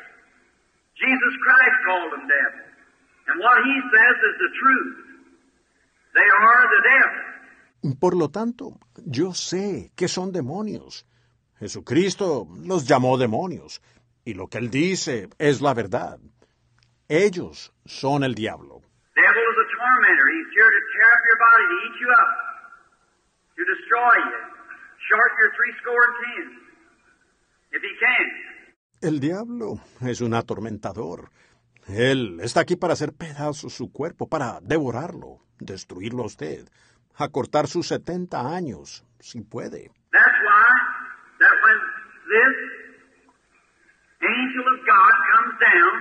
Jesus 0.94 1.34
Christ 1.44 1.76
called 1.84 2.12
them 2.12 2.26
devils. 2.26 2.66
And 3.28 3.40
what 3.40 3.58
he 3.64 3.76
says 3.92 4.16
is 4.28 4.36
the 4.38 4.50
truth. 4.62 5.06
They 6.14 6.28
are 6.30 6.68
the 6.74 6.82
devil. 6.88 7.36
Por 8.00 8.16
lo 8.16 8.30
tanto, 8.30 8.78
yo 9.04 9.34
sé 9.34 9.92
que 9.94 10.08
son 10.08 10.32
demonios. 10.32 11.06
Jesucristo 11.58 12.48
los 12.64 12.86
llamó 12.86 13.18
demonios. 13.18 13.82
Y 14.24 14.34
lo 14.34 14.48
que 14.48 14.58
él 14.58 14.70
dice 14.70 15.28
es 15.38 15.60
la 15.60 15.74
verdad. 15.74 16.18
Ellos 17.08 17.72
son 17.84 18.24
el 18.24 18.34
diablo. 18.34 18.82
Tormentor. 20.06 20.28
He's 20.30 20.50
here 20.54 20.70
to 20.70 20.82
tear 20.94 21.08
up 21.10 21.22
your 21.26 21.38
body, 21.38 21.64
to 21.66 21.76
eat 21.86 21.96
you 22.00 22.10
up, 22.10 22.32
to 23.56 23.62
destroy 23.66 24.14
you, 24.30 24.40
short 25.10 25.30
your 25.38 25.50
three 25.56 25.74
score 25.82 26.02
and 26.06 26.16
ten, 26.22 26.46
if 27.72 27.82
he 27.82 27.92
can. 27.98 28.26
El 29.02 29.20
diablo 29.20 29.80
es 30.00 30.20
un 30.20 30.34
atormentador. 30.34 31.30
Él 31.88 32.40
está 32.40 32.60
aquí 32.60 32.76
para 32.76 32.94
hacer 32.94 33.12
pedazos 33.12 33.74
su 33.74 33.92
cuerpo, 33.92 34.28
para 34.28 34.58
devorarlo, 34.60 35.40
destruirlo 35.60 36.22
a 36.22 36.26
usted, 36.26 36.68
acortar 37.16 37.68
sus 37.68 37.88
70 37.88 38.40
años, 38.40 39.04
si 39.20 39.42
puede. 39.42 39.90
That's 40.10 40.38
why 40.42 40.66
that 41.40 41.54
when 41.62 41.78
this 42.26 42.56
angel 44.22 44.64
of 44.66 44.78
God 44.86 45.14
comes 45.34 45.54
down 45.60 45.94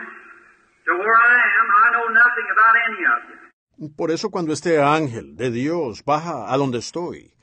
to 0.85 0.91
where 0.97 1.17
I 1.17 1.35
am, 1.59 1.67
I 1.69 1.87
know 1.93 2.07
nothing 2.09 2.47
about 2.49 2.75
any 2.87 3.01
of 3.05 3.29
you. 3.29 3.34
Por 3.97 4.11
eso 4.11 4.29
cuando 4.29 4.53
este 4.53 4.81
ángel 4.81 5.35
de 5.35 5.51
Dios 5.51 6.03
baja 6.05 6.51
a 6.51 6.57
donde 6.57 6.79
estoy, 6.79 7.33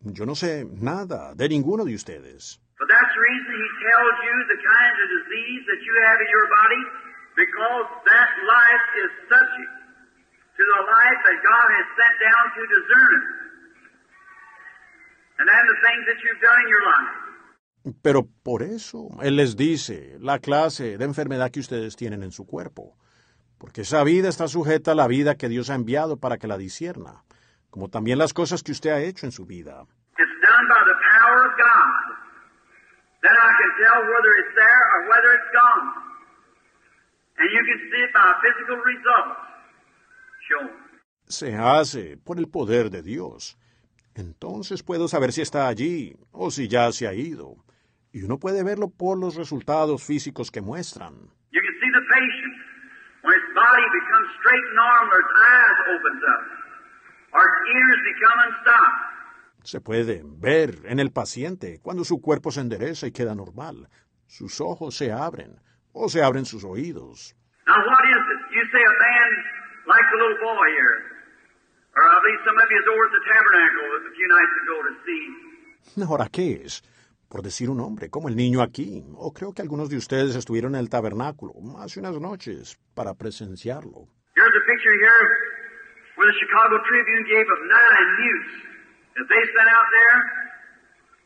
yo 0.00 0.26
no 0.26 0.34
sé 0.34 0.64
nada 0.64 1.34
de 1.34 1.48
ninguno 1.48 1.84
de 1.84 1.94
ustedes. 1.94 2.60
Pero 18.02 18.26
por 18.42 18.62
eso 18.62 19.08
Él 19.22 19.36
les 19.36 19.56
dice 19.56 20.18
la 20.20 20.38
clase 20.40 20.98
de 20.98 21.04
enfermedad 21.04 21.50
que 21.50 21.60
ustedes 21.60 21.94
tienen 21.94 22.22
en 22.22 22.32
su 22.32 22.44
cuerpo. 22.44 22.96
Porque 23.58 23.80
esa 23.82 24.04
vida 24.04 24.28
está 24.28 24.46
sujeta 24.46 24.92
a 24.92 24.94
la 24.94 25.08
vida 25.08 25.36
que 25.36 25.48
Dios 25.48 25.68
ha 25.68 25.74
enviado 25.74 26.16
para 26.16 26.38
que 26.38 26.46
la 26.46 26.56
disierna, 26.56 27.24
como 27.70 27.88
también 27.88 28.18
las 28.18 28.32
cosas 28.32 28.62
que 28.62 28.72
usted 28.72 28.90
ha 28.90 29.00
hecho 29.00 29.26
en 29.26 29.32
su 29.32 29.46
vida. 29.46 29.84
Se 41.26 41.54
hace 41.56 42.16
por 42.16 42.38
el 42.38 42.48
poder 42.48 42.90
de 42.90 43.02
Dios. 43.02 43.58
Entonces 44.14 44.82
puedo 44.82 45.08
saber 45.08 45.32
si 45.32 45.42
está 45.42 45.68
allí 45.68 46.16
o 46.32 46.50
si 46.50 46.68
ya 46.68 46.90
se 46.92 47.06
ha 47.06 47.12
ido. 47.12 47.56
Y 48.12 48.22
uno 48.22 48.38
puede 48.38 48.64
verlo 48.64 48.88
por 48.88 49.18
los 49.18 49.36
resultados 49.36 50.02
físicos 50.02 50.50
que 50.50 50.60
muestran. 50.60 51.14
You 51.50 51.60
can 51.60 51.74
see 51.80 51.90
the 51.92 52.04
patient 52.08 52.68
when 53.22 53.32
his 53.34 53.48
body 53.54 53.86
becomes 53.98 54.28
straight 54.38 54.64
and 54.68 54.76
normal, 54.76 55.08
or 55.10 55.20
his 55.22 55.32
eyes 55.38 55.78
opens 55.94 56.22
up, 56.34 56.44
or 57.34 57.44
ears 57.44 58.00
become 58.04 58.38
unstopped. 58.46 59.04
Se 59.64 59.80
puede 59.80 60.22
ver 60.24 60.86
en 60.86 60.98
el 61.00 61.10
paciente 61.10 61.80
cuando 61.82 62.04
su 62.04 62.20
cuerpo 62.20 62.50
se 62.50 62.60
endereza 62.60 63.06
y 63.06 63.12
queda 63.12 63.34
normal. 63.34 63.88
Sus 64.26 64.60
ojos 64.60 64.94
se 64.94 65.12
abren 65.12 65.60
o 65.92 66.08
se 66.08 66.22
abren 66.22 66.44
sus 66.44 66.64
oídos. 66.64 67.34
Now, 67.66 67.76
what 67.84 68.04
is 68.06 68.16
it? 68.16 68.40
You 68.54 68.62
say 68.72 68.80
a 68.80 68.96
man 68.96 69.30
like 69.86 70.06
the 70.12 70.16
little 70.16 70.40
boy 70.40 70.68
here, 70.72 70.96
or 71.96 72.02
I 72.04 72.16
believe 72.22 72.40
some 72.46 72.56
of 72.56 72.68
you 72.70 72.78
was 72.80 72.88
over 72.88 73.04
at 73.08 73.12
the 73.12 73.24
tabernacle 73.28 73.86
a 73.98 74.12
few 74.16 74.28
nights 74.28 74.54
ago 74.62 74.76
to 74.88 74.92
see. 75.04 75.24
Ahora, 76.04 76.28
¿qué 76.30 76.62
es? 76.64 76.82
Por 77.28 77.42
decir 77.42 77.68
un 77.68 77.80
hombre, 77.80 78.08
como 78.08 78.28
el 78.28 78.36
niño 78.36 78.62
aquí, 78.62 79.04
o 79.14 79.32
creo 79.32 79.52
que 79.52 79.60
algunos 79.60 79.90
de 79.90 79.98
ustedes 79.98 80.34
estuvieron 80.34 80.74
en 80.74 80.80
el 80.80 80.88
tabernáculo 80.88 81.52
hace 81.78 82.00
unas 82.00 82.18
noches 82.18 82.78
para 82.94 83.12
presenciarlo. 83.12 84.08
Here's 84.34 84.56
a 84.56 84.64
picture 84.64 84.96
here 84.96 85.24
where 86.16 86.24
the 86.24 86.38
Chicago 86.40 86.80
Tribune 86.88 87.24
gave 87.28 87.44
of 87.44 87.60
nine 87.68 88.08
mutes 88.16 88.52
that 89.20 89.28
they 89.28 89.42
sent 89.44 89.68
out 89.68 89.88
there 89.92 90.18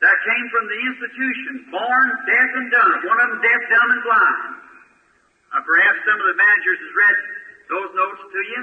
that 0.02 0.16
came 0.26 0.46
from 0.50 0.64
the 0.66 0.78
institution, 0.90 1.70
born 1.70 2.06
deaf 2.26 2.50
and 2.50 2.66
dumb. 2.74 2.92
One 3.06 3.20
of 3.22 3.28
them 3.30 3.40
deaf, 3.46 3.62
dumb, 3.70 3.88
and 3.94 4.02
blind. 4.02 4.42
Perhaps 5.54 5.98
some 6.02 6.18
of 6.18 6.26
the 6.34 6.38
managers 6.42 6.78
has 6.82 6.92
read 6.98 7.16
those 7.70 7.90
notes 7.94 8.22
to 8.26 8.40
you. 8.50 8.62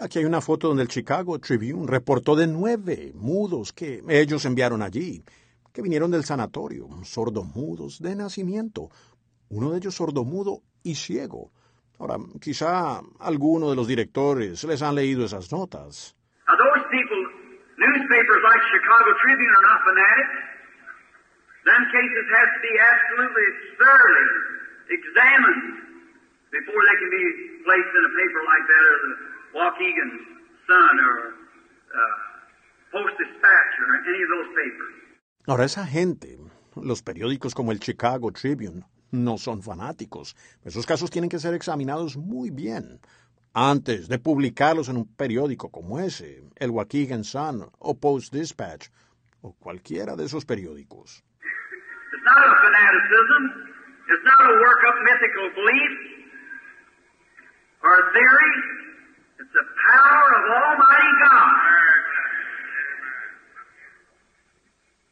Aquí 0.00 0.18
hay 0.18 0.24
una 0.24 0.40
foto 0.40 0.68
donde 0.68 0.82
el 0.82 0.88
Chicago 0.88 1.38
Tribune 1.38 1.86
reportó 1.86 2.36
de 2.36 2.46
nueve 2.46 3.12
mudos 3.14 3.72
que 3.72 4.02
ellos 4.08 4.44
enviaron 4.44 4.82
allí, 4.82 5.24
que 5.72 5.82
vinieron 5.82 6.10
del 6.10 6.24
sanatorio, 6.24 6.88
sordomudos 7.04 8.00
de 8.00 8.16
nacimiento, 8.16 8.88
uno 9.48 9.70
de 9.70 9.78
ellos 9.78 9.94
sordomudo 9.94 10.62
y 10.82 10.94
ciego. 10.94 11.50
Ahora, 11.98 12.16
quizá 12.40 13.00
alguno 13.18 13.70
de 13.70 13.76
los 13.76 13.86
directores 13.86 14.64
les 14.64 14.82
han 14.82 14.94
leído 14.94 15.24
esas 15.24 15.52
notas. 15.52 16.16
Now, 16.48 16.56
those 16.56 16.82
people, 16.90 17.20
newspapers 17.76 18.42
like 18.42 18.62
Chicago 18.72 19.12
Tribune 19.22 19.52
have 19.60 19.76
to 19.76 19.80
paper 28.16 28.40
Waukegan 29.54 30.10
Sun 30.66 31.00
or 31.00 31.16
uh, 31.90 32.16
Post 32.92 33.14
Dispatch 33.18 33.72
or 33.82 33.90
any 34.08 34.22
of 34.22 34.30
those 34.30 34.50
papers. 34.54 34.99
Ahora, 35.50 35.64
esa 35.64 35.84
gente, 35.84 36.38
los 36.80 37.02
periódicos 37.02 37.56
como 37.56 37.72
el 37.72 37.80
Chicago 37.80 38.30
Tribune, 38.30 38.84
no 39.10 39.36
son 39.36 39.64
fanáticos. 39.64 40.36
Esos 40.64 40.86
casos 40.86 41.10
tienen 41.10 41.28
que 41.28 41.40
ser 41.40 41.54
examinados 41.54 42.16
muy 42.16 42.50
bien 42.50 43.00
antes 43.52 44.06
de 44.06 44.20
publicarlos 44.20 44.88
en 44.88 44.96
un 44.96 45.12
periódico 45.16 45.68
como 45.68 45.98
ese, 45.98 46.44
el 46.54 46.70
Waukegan 46.70 47.24
Sun 47.24 47.68
o 47.80 47.98
Post 47.98 48.32
Dispatch 48.32 48.90
o 49.40 49.52
cualquiera 49.54 50.14
de 50.14 50.26
esos 50.26 50.44
periódicos. 50.44 51.24
It's 52.12 52.24
not 52.24 52.38
a. 52.38 52.50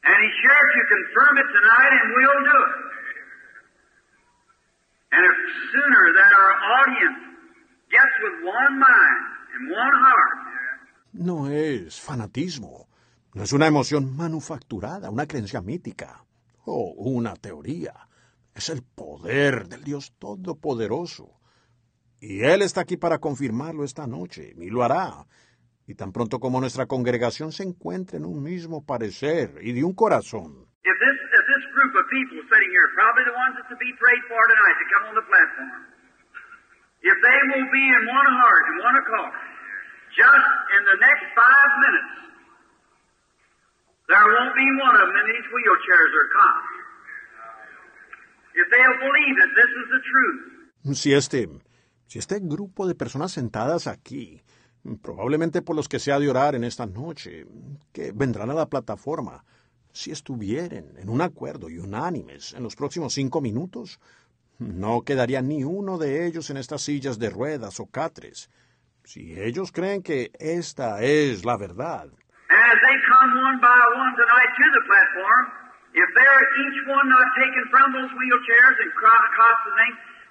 And 0.04 0.16
He's 0.22 0.36
sure 0.42 0.64
to 0.76 0.82
confirm 0.94 1.34
it 1.38 1.48
tonight, 1.56 1.92
and 1.98 2.08
we'll 2.14 2.42
do 2.44 2.58
it. 2.68 2.74
And 5.10 5.22
if 5.24 5.36
sooner 5.72 6.04
that 6.18 6.32
our 6.36 6.54
audience 6.78 7.20
gets 7.90 8.14
with 8.22 8.36
one 8.44 8.78
mind 8.78 9.22
and 9.54 9.62
one 9.72 9.96
heart, 10.04 10.38
No 11.12 11.48
es 11.48 12.00
fanatismo, 12.00 12.86
no 13.34 13.42
es 13.42 13.52
una 13.52 13.66
emoción 13.66 14.14
manufacturada, 14.16 15.10
una 15.10 15.26
creencia 15.26 15.60
mítica 15.62 16.24
o 16.64 16.94
una 16.96 17.34
teoría. 17.34 17.94
Es 18.54 18.68
el 18.68 18.82
poder 18.82 19.68
del 19.68 19.84
Dios 19.84 20.12
Todopoderoso. 20.18 21.40
Y 22.20 22.42
Él 22.44 22.62
está 22.62 22.82
aquí 22.82 22.96
para 22.96 23.18
confirmarlo 23.18 23.84
esta 23.84 24.06
noche, 24.06 24.54
y 24.56 24.70
lo 24.70 24.82
hará. 24.82 25.26
Y 25.88 25.94
tan 25.94 26.12
pronto 26.12 26.38
como 26.38 26.60
nuestra 26.60 26.84
congregación 26.84 27.50
se 27.50 27.64
encuentre 27.64 28.18
en 28.18 28.26
un 28.26 28.42
mismo 28.42 28.84
parecer 28.84 29.56
y 29.64 29.72
de 29.72 29.82
un 29.82 29.94
corazón, 29.94 30.68
if 30.84 30.96
this 31.00 31.16
if 31.16 31.44
this 31.48 31.64
group 31.72 31.96
of 31.96 32.04
people 32.12 32.36
sitting 32.52 32.68
here, 32.68 32.92
probably 32.92 33.24
the 33.24 33.32
ones 33.32 33.56
that's 33.56 33.72
to 33.72 33.78
be 33.80 33.88
prayed 33.96 34.20
for 34.28 34.36
tonight 34.52 34.76
to 34.76 34.86
come 34.92 35.04
on 35.08 35.14
the 35.16 35.24
platform, 35.24 35.88
if 37.00 37.16
they 37.24 37.40
will 37.56 37.68
be 37.72 37.84
in 37.88 38.02
one 38.04 38.28
heart 38.36 38.64
and 38.68 38.76
one 38.84 38.96
accord, 39.00 39.32
just 40.12 40.48
in 40.76 40.82
the 40.92 40.98
next 41.00 41.24
five 41.32 41.72
minutes, 41.80 42.12
there 44.12 44.28
won't 44.28 44.52
be 44.60 44.68
one 44.84 44.92
of 44.92 45.08
them 45.08 45.16
in 45.24 45.26
these 45.32 45.48
wheelchairs 45.48 46.12
or 46.12 46.24
cots. 46.36 46.72
If 48.60 48.66
they'll 48.68 49.00
believe 49.08 49.34
that 49.40 49.52
this 49.56 49.72
is 49.72 49.86
the 49.88 50.02
truth, 50.04 50.40
Si 50.92 51.14
este, 51.16 51.48
si 52.06 52.18
este 52.18 52.40
grupo 52.44 52.86
de 52.86 52.94
personas 52.94 53.32
sentadas 53.32 53.86
aquí, 53.86 54.44
probablemente 54.96 55.62
por 55.62 55.76
los 55.76 55.88
que 55.88 55.98
se 55.98 56.12
ha 56.12 56.18
de 56.18 56.28
orar 56.28 56.54
en 56.54 56.64
esta 56.64 56.86
noche, 56.86 57.46
que 57.92 58.12
vendrán 58.12 58.50
a 58.50 58.54
la 58.54 58.66
plataforma, 58.66 59.44
si 59.92 60.10
estuvieran 60.10 60.96
en 60.96 61.08
un 61.08 61.20
acuerdo 61.20 61.68
y 61.68 61.78
unánimes 61.78 62.54
en 62.54 62.62
los 62.62 62.76
próximos 62.76 63.12
cinco 63.12 63.40
minutos, 63.40 64.00
no 64.58 65.02
quedaría 65.02 65.42
ni 65.42 65.64
uno 65.64 65.98
de 65.98 66.26
ellos 66.26 66.50
en 66.50 66.56
estas 66.56 66.82
sillas 66.82 67.18
de 67.18 67.30
ruedas 67.30 67.80
o 67.80 67.86
catres. 67.86 68.50
Si 69.04 69.40
ellos 69.40 69.72
creen 69.72 70.02
que 70.02 70.30
esta 70.38 71.02
es 71.02 71.44
la 71.44 71.56
verdad, 71.56 72.08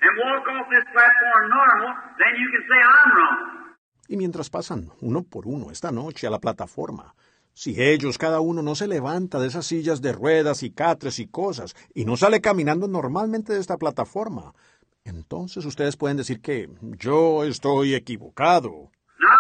and 0.02 0.14
walk 0.22 0.46
off 0.46 0.66
this 0.70 0.86
platform 0.94 1.44
normal, 1.50 1.94
then 2.22 2.34
you 2.38 2.48
can 2.54 2.64
say 2.70 2.80
I'm 2.80 3.10
wrong. 3.18 3.67
Y 4.08 4.18
mientras 4.18 4.50
pasan 4.50 4.92
uno 5.02 5.24
por 5.24 5.48
uno 5.48 5.72
esta 5.72 5.92
noche 5.92 6.28
a 6.28 6.30
la 6.30 6.40
plataforma, 6.40 7.14
si 7.54 7.82
ellos 7.82 8.18
cada 8.18 8.40
uno 8.40 8.62
no 8.62 8.76
se 8.76 8.88
levanta 8.88 9.40
de 9.40 9.48
esas 9.48 9.66
sillas 9.66 10.02
de 10.02 10.14
ruedas 10.14 10.62
y 10.64 10.72
catres 10.72 11.20
y 11.20 11.28
cosas 11.28 11.76
y 11.94 12.06
no 12.06 12.16
sale 12.16 12.40
caminando 12.40 12.88
normalmente 12.88 13.54
de 13.54 13.60
esta 13.60 13.78
plataforma, 13.78 14.54
entonces 15.04 15.66
ustedes 15.66 15.98
pueden 15.98 16.18
decir 16.18 16.40
que 16.40 16.70
yo 16.82 17.44
estoy 17.44 17.96
equivocado. 17.96 18.92
Now 19.20 19.34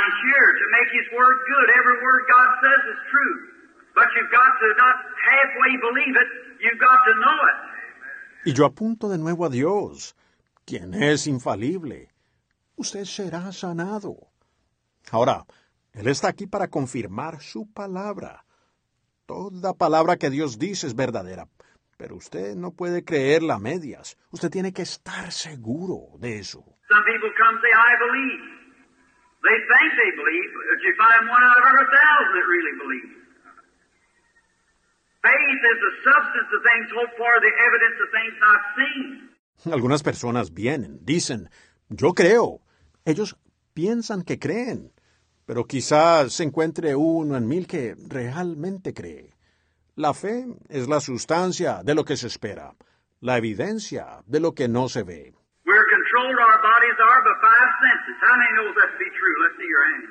He's 0.00 0.16
to 0.60 0.66
make 0.72 0.88
His 0.92 1.08
word 1.12 1.38
good. 1.46 1.66
Every 1.76 1.98
word 2.02 2.22
God 2.28 2.48
says 2.60 2.82
is 2.88 3.00
true. 3.10 3.59
But 4.00 4.08
you've 4.16 4.32
got 4.32 4.52
to 4.60 4.68
not 4.80 4.96
halfway 5.28 5.72
believe 5.76 6.16
it, 6.16 6.28
you've 6.64 6.80
got 6.80 6.98
to 7.04 7.12
know 7.20 7.38
it. 7.50 7.58
Y 8.46 8.52
yo 8.54 8.64
apunto 8.64 9.10
de 9.10 9.18
nuevo 9.18 9.44
a 9.44 9.50
Dios, 9.50 10.16
quien 10.64 10.94
es 10.94 11.26
infalible. 11.26 12.08
Usted 12.76 13.04
será 13.04 13.52
sanado. 13.52 14.16
Ahora, 15.12 15.44
Él 15.92 16.06
está 16.08 16.28
aquí 16.28 16.46
para 16.46 16.68
confirmar 16.68 17.42
su 17.42 17.70
palabra. 17.70 18.46
Toda 19.26 19.74
palabra 19.74 20.16
que 20.16 20.30
Dios 20.30 20.58
dice 20.58 20.86
es 20.86 20.96
verdadera, 20.96 21.46
pero 21.98 22.16
usted 22.16 22.56
no 22.56 22.70
puede 22.70 23.04
creerla 23.04 23.56
a 23.56 23.58
medias. 23.58 24.16
Usted 24.30 24.48
tiene 24.48 24.72
que 24.72 24.82
estar 24.82 25.30
seguro 25.30 26.16
de 26.18 26.38
eso. 26.38 26.64
Some 26.88 27.04
people 27.04 27.28
come 27.36 27.52
and 27.52 27.60
say, 27.60 27.68
I 27.68 27.92
believe. 28.00 28.42
They 29.44 29.58
think 29.60 29.88
they 29.92 30.10
believe, 30.16 30.50
but 30.56 30.80
you 30.84 30.92
find 30.96 31.28
one 31.28 31.42
out 31.44 31.58
of 31.60 31.64
every 31.68 31.84
thousand 31.84 32.32
that 32.32 32.46
really 32.48 32.76
believes. 32.80 32.80
Faith 32.80 32.88
is 33.00 33.12
the 33.12 33.12
substance 33.12 33.12
of 33.12 33.12
things 33.12 33.12
hoped 33.12 33.12
for, 33.12 33.12
the 33.12 33.12
evidence 33.12 33.12
of 33.12 33.12
things 33.12 33.12
not 33.12 34.68
seen. 34.90 35.09
Algunas 39.66 40.02
personas 40.02 40.54
vienen, 40.54 40.98
dicen, 41.02 41.50
yo 41.88 42.14
creo. 42.14 42.60
Ellos 43.04 43.36
piensan 43.74 44.22
que 44.22 44.38
creen, 44.38 44.92
pero 45.46 45.64
quizás 45.64 46.32
se 46.32 46.44
encuentre 46.44 46.94
uno 46.96 47.36
en 47.36 47.46
mil 47.46 47.66
que 47.66 47.94
realmente 48.08 48.94
cree. 48.94 49.34
La 49.96 50.14
fe 50.14 50.46
es 50.68 50.88
la 50.88 51.00
sustancia 51.00 51.82
de 51.84 51.94
lo 51.94 52.04
que 52.04 52.16
se 52.16 52.26
espera, 52.26 52.72
la 53.20 53.36
evidencia 53.36 54.22
de 54.26 54.40
lo 54.40 54.54
que 54.54 54.68
no 54.68 54.88
se 54.88 55.02
ve. 55.02 55.34
We're 55.66 55.90
controlled, 55.92 56.38
our 56.40 56.58
bodies 56.62 56.98
are, 56.98 57.20
by 57.20 57.36
five 57.44 57.70
senses. 57.84 58.16
How 58.22 58.34
many 58.36 58.52
knows 58.56 58.74
that 58.80 58.90
to 58.90 58.98
be 58.98 59.10
true? 59.12 59.36
Let's 59.44 59.56
see 59.60 59.68
your 59.68 59.84
hands. 59.92 60.10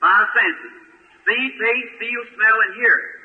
Five 0.00 0.28
senses. 0.32 0.72
See, 1.28 1.44
taste, 1.60 1.92
feel, 2.00 2.22
smell, 2.34 2.56
and 2.56 2.72
hear. 2.80 3.17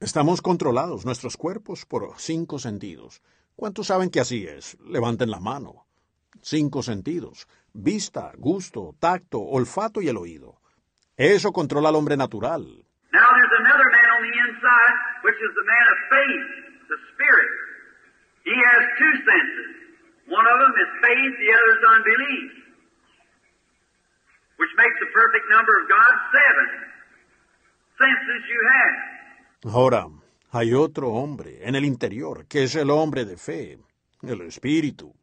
Estamos 0.00 0.42
controlados, 0.42 1.04
nuestros 1.06 1.36
cuerpos, 1.36 1.86
por 1.86 2.18
cinco 2.18 2.58
sentidos. 2.58 3.22
¿Cuántos 3.54 3.86
saben 3.86 4.10
que 4.10 4.20
así 4.20 4.46
es? 4.46 4.76
Levanten 4.80 5.30
la 5.30 5.38
mano. 5.38 5.86
Cinco 6.40 6.82
sentidos. 6.82 7.46
Vista, 7.72 8.32
gusto, 8.36 8.96
tacto, 8.98 9.38
olfato 9.38 10.02
y 10.02 10.08
el 10.08 10.16
oído. 10.16 10.60
Eso 11.16 11.52
controla 11.52 11.90
al 11.90 11.94
hombre 11.94 12.16
natural. 12.16 12.64
Now 13.12 13.28
there's 13.30 13.56
another 13.60 13.88
man 13.94 14.08
on 14.16 14.22
the 14.26 14.34
inside, 14.48 14.96
which 15.22 15.38
is 15.38 15.52
the 15.54 15.66
man 15.70 15.86
of 15.92 15.98
faith, 16.10 16.46
the 16.88 16.98
spirit. 17.14 17.52
He 18.42 18.56
has 18.58 18.82
two 18.98 19.14
senses. 19.22 19.70
One 20.26 20.46
of 20.48 20.56
them 20.58 20.74
is 20.82 20.90
faith, 20.98 21.32
the 21.38 21.50
other 21.54 21.70
is 21.78 21.84
unbelief. 21.94 22.50
Which 24.56 24.72
makes 24.80 24.98
the 24.98 25.10
perfect 25.14 25.46
number 25.52 25.78
of 25.78 25.84
God 25.86 26.12
seven. 26.34 26.91
Ahora, 29.64 30.06
hay 30.50 30.74
otro 30.74 31.08
hombre 31.08 31.66
en 31.66 31.74
el 31.74 31.84
interior, 31.84 32.46
que 32.46 32.64
es 32.64 32.74
el 32.74 32.90
hombre 32.90 33.24
de 33.24 33.36
fe, 33.36 33.78
el 34.22 34.40
espíritu. 34.42 35.14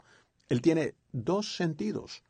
Él 0.47 0.61
tiene 0.61 0.95
dos 1.11 1.55
sentidos. 1.55 2.23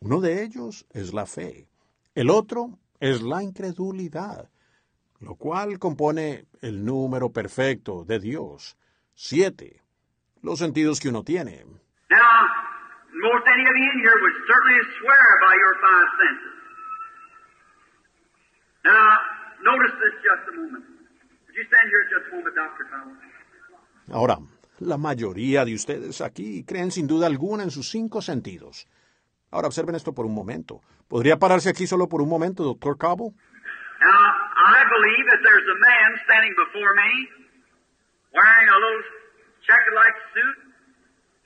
Uno 0.00 0.20
de 0.20 0.42
ellos 0.42 0.86
es 0.92 1.12
la 1.12 1.26
fe. 1.26 1.68
El 2.14 2.30
otro 2.30 2.78
es 3.00 3.22
la 3.22 3.42
incredulidad, 3.42 4.48
lo 5.20 5.34
cual 5.34 5.78
compone 5.78 6.46
el 6.62 6.84
número 6.84 7.30
perfecto 7.30 8.04
de 8.04 8.18
Dios. 8.18 8.76
Siete. 9.14 9.82
Los 10.42 10.60
sentidos 10.60 11.00
que 11.00 11.08
uno 11.08 11.24
tiene. 11.24 11.64
Now, 18.84 19.37
Ahora, 24.12 24.38
la 24.80 24.96
mayoría 24.96 25.64
de 25.64 25.74
ustedes 25.74 26.20
aquí 26.20 26.64
creen 26.64 26.90
sin 26.90 27.06
duda 27.06 27.26
alguna 27.26 27.62
en 27.64 27.70
sus 27.70 27.90
cinco 27.90 28.22
sentidos. 28.22 28.86
Ahora 29.50 29.68
observen 29.68 29.94
esto 29.94 30.12
por 30.12 30.26
un 30.26 30.34
momento. 30.34 30.80
¿Podría 31.08 31.38
pararse 31.38 31.70
aquí 31.70 31.86
solo 31.86 32.08
por 32.08 32.20
un 32.22 32.28
momento, 32.28 32.62
doctor 32.62 32.96
Cabo? 32.96 33.32
Now, 34.00 34.22
I 34.54 34.84
believe 34.86 35.24
that 35.26 35.40
there's 35.42 35.66
a 35.66 35.78
man 35.80 36.08
standing 36.24 36.54
before 36.54 36.92
me, 36.94 37.10
wearing 38.30 38.68
a 38.68 38.78
little 38.78 39.02
checker-like 39.66 40.16
suit, 40.36 40.58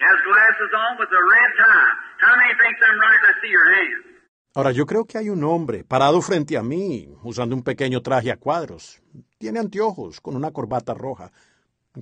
has 0.03 0.19
glasses 0.27 0.71
on 0.75 0.99
with 0.99 1.09
a 1.09 1.23
red 1.23 1.51
tie. 1.57 1.93
How 2.21 2.35
many 2.37 2.53
think 2.59 2.75
them 2.83 2.97
right? 2.99 3.21
Let's 3.25 3.41
see 3.41 3.49
your 3.55 3.69
hands. 3.71 4.12
Ahora, 4.55 4.71
yo 4.71 4.85
creo 4.85 5.07
que 5.07 5.17
hay 5.17 5.31
un 5.31 5.43
hombre 5.45 5.83
parado 5.83 6.21
frente 6.21 6.59
a 6.59 6.63
mí, 6.63 7.09
usando 7.23 7.57
un 7.57 7.65
pequeño 7.65 8.03
traje 8.03 8.31
a 8.31 8.37
cuadros. 8.37 9.01
Tiene 9.39 9.59
anteojos 9.59 10.21
con 10.21 10.37
una 10.37 10.51
corbata 10.51 10.93
roja. 10.93 11.33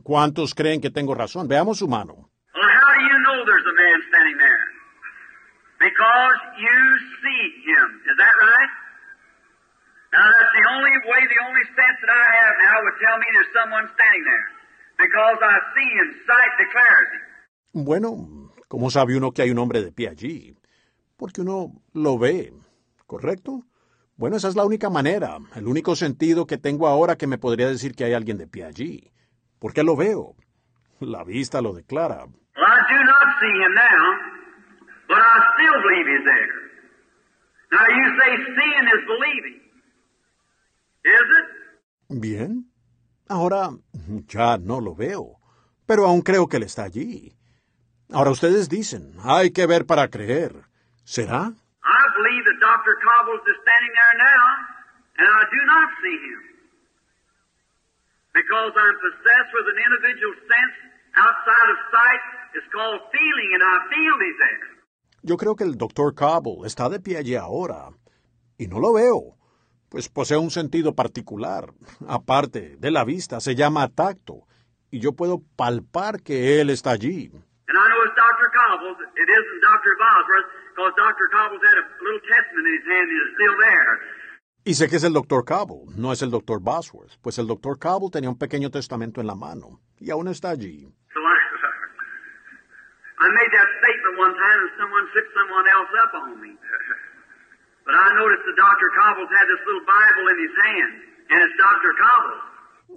¿Cuántos 0.02 0.52
creen 0.52 0.80
que 0.80 0.90
tengo 0.90 1.14
razón? 1.14 1.46
Veamos 1.46 1.78
su 1.78 1.86
mano. 1.86 2.14
Well, 2.54 2.66
how 2.66 2.90
do 2.98 3.02
you 3.06 3.18
know 3.22 3.38
there's 3.46 3.66
a 3.70 3.76
man 3.78 3.98
standing 4.10 4.38
there? 4.38 4.64
Because 5.78 6.38
you 6.58 6.78
see 7.22 7.42
him. 7.70 7.86
Is 8.10 8.16
that 8.18 8.34
right? 8.34 8.72
Now, 10.10 10.26
that's 10.26 10.50
the 10.50 10.66
only 10.74 10.96
way, 11.06 11.20
the 11.30 11.40
only 11.46 11.64
sense 11.70 11.98
that 12.02 12.10
I 12.10 12.26
have 12.34 12.54
now 12.66 12.76
would 12.82 12.98
tell 12.98 13.16
me 13.22 13.26
there's 13.30 13.54
someone 13.54 13.86
standing 13.94 14.24
there. 14.26 14.46
Because 14.98 15.38
I 15.38 15.54
see 15.78 15.90
him. 16.02 16.08
Sight 16.26 16.52
declares 16.58 17.08
him. 17.14 17.22
Bueno, 17.86 18.10
¿cómo 18.66 18.90
sabe 18.90 19.16
uno 19.16 19.30
que 19.30 19.42
hay 19.42 19.50
un 19.52 19.58
hombre 19.58 19.82
de 19.82 19.92
pie 19.92 20.08
allí? 20.08 20.59
Porque 21.20 21.42
uno 21.42 21.70
lo 21.92 22.18
ve, 22.18 22.50
¿correcto? 23.06 23.66
Bueno, 24.16 24.38
esa 24.38 24.48
es 24.48 24.56
la 24.56 24.64
única 24.64 24.88
manera, 24.88 25.36
el 25.54 25.68
único 25.68 25.94
sentido 25.94 26.46
que 26.46 26.56
tengo 26.56 26.88
ahora 26.88 27.16
que 27.16 27.26
me 27.26 27.36
podría 27.36 27.68
decir 27.68 27.94
que 27.94 28.04
hay 28.04 28.14
alguien 28.14 28.38
de 28.38 28.46
pie 28.46 28.64
allí. 28.64 29.12
Porque 29.58 29.82
lo 29.82 29.96
veo. 29.96 30.34
La 30.98 31.22
vista 31.22 31.60
lo 31.60 31.74
declara. 31.74 32.24
Bien. 42.08 42.64
Ahora 43.28 43.68
ya 44.26 44.56
no 44.56 44.80
lo 44.80 44.94
veo, 44.94 45.38
pero 45.84 46.06
aún 46.06 46.22
creo 46.22 46.48
que 46.48 46.56
él 46.56 46.62
está 46.62 46.84
allí. 46.84 47.36
Ahora 48.10 48.30
ustedes 48.30 48.70
dicen, 48.70 49.12
hay 49.22 49.50
que 49.50 49.66
ver 49.66 49.84
para 49.84 50.08
creer. 50.08 50.69
¿Será? 51.04 51.50
I 51.50 52.02
believe 52.14 52.44
that 52.44 52.58
Dr. 52.60 52.94
Cobbles 53.00 53.42
is 53.48 53.56
standing 53.64 53.92
there 53.96 54.16
now, 54.20 54.42
and 55.18 55.26
I 55.26 55.42
do 55.48 55.60
not 55.66 55.88
see 56.02 56.16
him. 56.16 56.40
Because 58.32 58.72
I'm 58.76 58.96
possessed 59.00 59.50
with 59.56 59.66
an 59.74 59.78
individual 59.80 60.34
sense 60.46 60.76
outside 61.16 61.68
of 61.72 61.78
sight. 61.90 62.22
It's 62.54 62.68
called 62.70 63.00
feeling, 63.10 63.50
and 63.54 63.62
I 63.62 63.76
feel 63.90 64.14
he's 64.22 64.38
there. 64.38 64.66
Yo 65.22 65.36
creo 65.36 65.56
que 65.56 65.64
el 65.64 65.76
Dr. 65.76 66.14
Cobble 66.14 66.66
está 66.66 66.88
de 66.88 67.00
pie 67.00 67.18
allí 67.18 67.34
ahora, 67.36 67.90
y 68.56 68.66
no 68.66 68.78
lo 68.80 68.94
veo, 68.94 69.36
pues 69.90 70.08
posee 70.08 70.38
un 70.38 70.50
sentido 70.50 70.94
particular, 70.94 71.72
aparte 72.08 72.76
de 72.78 72.90
la 72.90 73.04
vista, 73.04 73.40
se 73.40 73.54
llama 73.54 73.88
tacto, 73.88 74.46
y 74.90 75.00
yo 75.00 75.12
puedo 75.12 75.42
palpar 75.56 76.22
que 76.22 76.60
él 76.60 76.70
está 76.70 76.92
allí. 76.92 77.30
And 77.68 77.78
I 77.78 77.86
know 77.88 78.02
it's 78.02 78.16
Dr. 78.16 78.50
It 79.14 79.28
isn't 79.28 79.59
Y 84.64 84.74
sé 84.74 84.88
que 84.88 84.96
es 84.96 85.04
el 85.04 85.12
Dr. 85.12 85.44
Cobble, 85.44 85.92
no 85.96 86.12
es 86.12 86.22
el 86.22 86.30
Dr. 86.30 86.60
Bosworth, 86.60 87.16
pues 87.22 87.38
el 87.38 87.46
Dr. 87.46 87.78
Cobble 87.78 88.10
tenía 88.12 88.28
un 88.28 88.38
pequeño 88.38 88.70
testamento 88.70 89.20
en 89.20 89.26
la 89.26 89.34
mano, 89.34 89.80
y 89.98 90.10
aún 90.10 90.28
está 90.28 90.50
allí. 90.50 90.84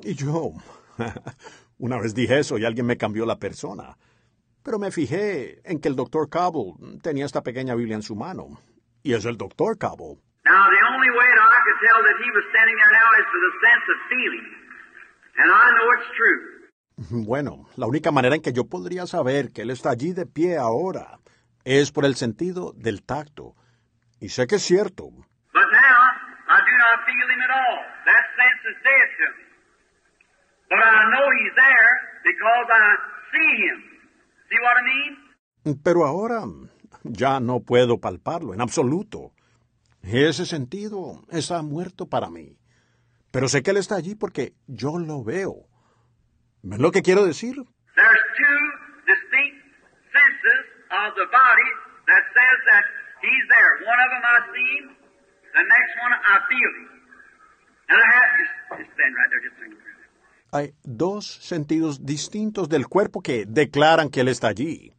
Y 0.01 0.15
yo, 0.15 0.51
una 1.77 1.99
vez 1.99 2.13
dije 2.13 2.39
eso 2.39 2.57
y 2.57 2.65
alguien 2.65 2.85
me 2.85 2.97
cambió 2.97 3.25
la 3.25 3.37
persona. 3.37 3.95
Pero 4.63 4.79
me 4.79 4.91
fijé 4.91 5.59
en 5.69 5.79
que 5.79 5.89
el 5.89 5.95
doctor 5.95 6.29
Cobble 6.29 6.99
tenía 7.01 7.25
esta 7.25 7.41
pequeña 7.41 7.75
Biblia 7.75 7.95
en 7.95 8.03
su 8.03 8.15
mano. 8.15 8.59
Y 9.03 9.13
es 9.13 9.25
el 9.25 9.37
doctor 9.37 9.77
Cobble. 9.77 10.21
Now, 10.45 10.67
the 10.69 10.83
only 10.93 11.09
way 11.09 11.27
that 11.35 11.51
I 11.51 11.59
could 11.63 11.79
tell 11.83 11.99
that 12.03 12.17
he 12.23 12.29
was 12.31 12.43
standing 12.51 12.75
there 12.75 12.91
now 12.91 13.09
is 13.19 13.27
sense 13.63 13.85
of 13.87 13.97
feeling. 14.11 14.47
And 15.39 15.49
I 15.51 15.65
know 15.75 15.87
it's 15.95 16.09
true. 16.15 16.39
Bueno, 17.25 17.65
la 17.75 17.87
única 17.87 18.11
manera 18.11 18.35
en 18.35 18.41
que 18.41 18.53
yo 18.53 18.65
podría 18.65 19.07
saber 19.07 19.51
que 19.51 19.63
él 19.63 19.71
está 19.71 19.89
allí 19.89 20.13
de 20.13 20.25
pie 20.25 20.57
ahora 20.57 21.19
es 21.65 21.91
por 21.91 22.05
el 22.05 22.15
sentido 22.15 22.73
del 22.75 23.03
tacto. 23.03 23.55
Y 24.19 24.29
sé 24.29 24.47
que 24.47 24.55
es 24.55 24.63
cierto. 24.63 25.09
But 25.53 25.67
now, 25.71 25.99
I 26.49 26.59
do 26.61 26.75
not 26.77 27.03
feel 27.05 27.27
him 27.33 27.41
at 27.41 27.51
all. 27.51 27.79
That 28.05 28.23
sense 28.37 28.61
is 28.71 28.77
dead 28.83 29.07
to 29.19 29.25
me. 29.35 29.43
But 30.69 30.79
I 30.79 31.03
know 31.11 31.25
he's 31.39 31.55
there 31.55 31.91
because 32.23 32.67
I 32.69 32.85
see 33.31 33.51
him. 33.67 33.92
Pero 35.83 36.05
ahora 36.05 36.43
ya 37.03 37.39
no 37.39 37.61
puedo 37.61 37.99
palparlo 37.99 38.53
en 38.53 38.61
absoluto. 38.61 39.31
Ese 40.01 40.45
sentido 40.45 41.21
está 41.31 41.61
muerto 41.61 42.07
para 42.07 42.29
mí. 42.29 42.57
Pero 43.31 43.47
sé 43.47 43.63
que 43.63 43.71
él 43.71 43.77
está 43.77 43.95
allí 43.95 44.15
porque 44.15 44.53
yo 44.67 44.99
lo 44.99 45.23
veo. 45.23 45.65
¿Ven 46.61 46.81
lo 46.81 46.91
que 46.91 47.01
quiero 47.01 47.25
decir? 47.25 47.55
There's 47.95 48.23
two 48.37 48.61
distinct 49.07 49.57
senses 50.11 50.63
of 50.91 51.15
the 51.15 51.27
body 51.27 51.69
that 52.07 52.23
says 52.35 52.57
that 52.71 52.83
he's 53.23 53.45
there. 53.49 53.71
One 53.83 53.99
of 53.99 54.09
them 54.13 54.23
I 54.23 54.39
see 54.53 54.69
him, 54.77 54.87
the 55.55 55.65
next 55.65 55.93
one 56.03 56.13
I 56.13 56.35
feel 56.47 56.71
him. 56.77 56.89
And 57.89 57.97
I 57.99 58.07
have 58.15 58.31
just, 58.39 58.53
just 58.79 58.91
stand 58.95 59.13
right 59.15 59.29
there, 59.31 59.43
just 59.43 59.57
stand 59.57 59.73
there. 59.75 59.92
Hay 60.53 60.75
dos 60.83 61.25
sentidos 61.25 62.05
distintos 62.05 62.69
del 62.69 62.85
cuerpo 62.87 63.21
que 63.21 63.45
declaran 63.47 64.09
que 64.09 64.19
Él 64.19 64.27
está 64.27 64.49
allí. 64.49 64.93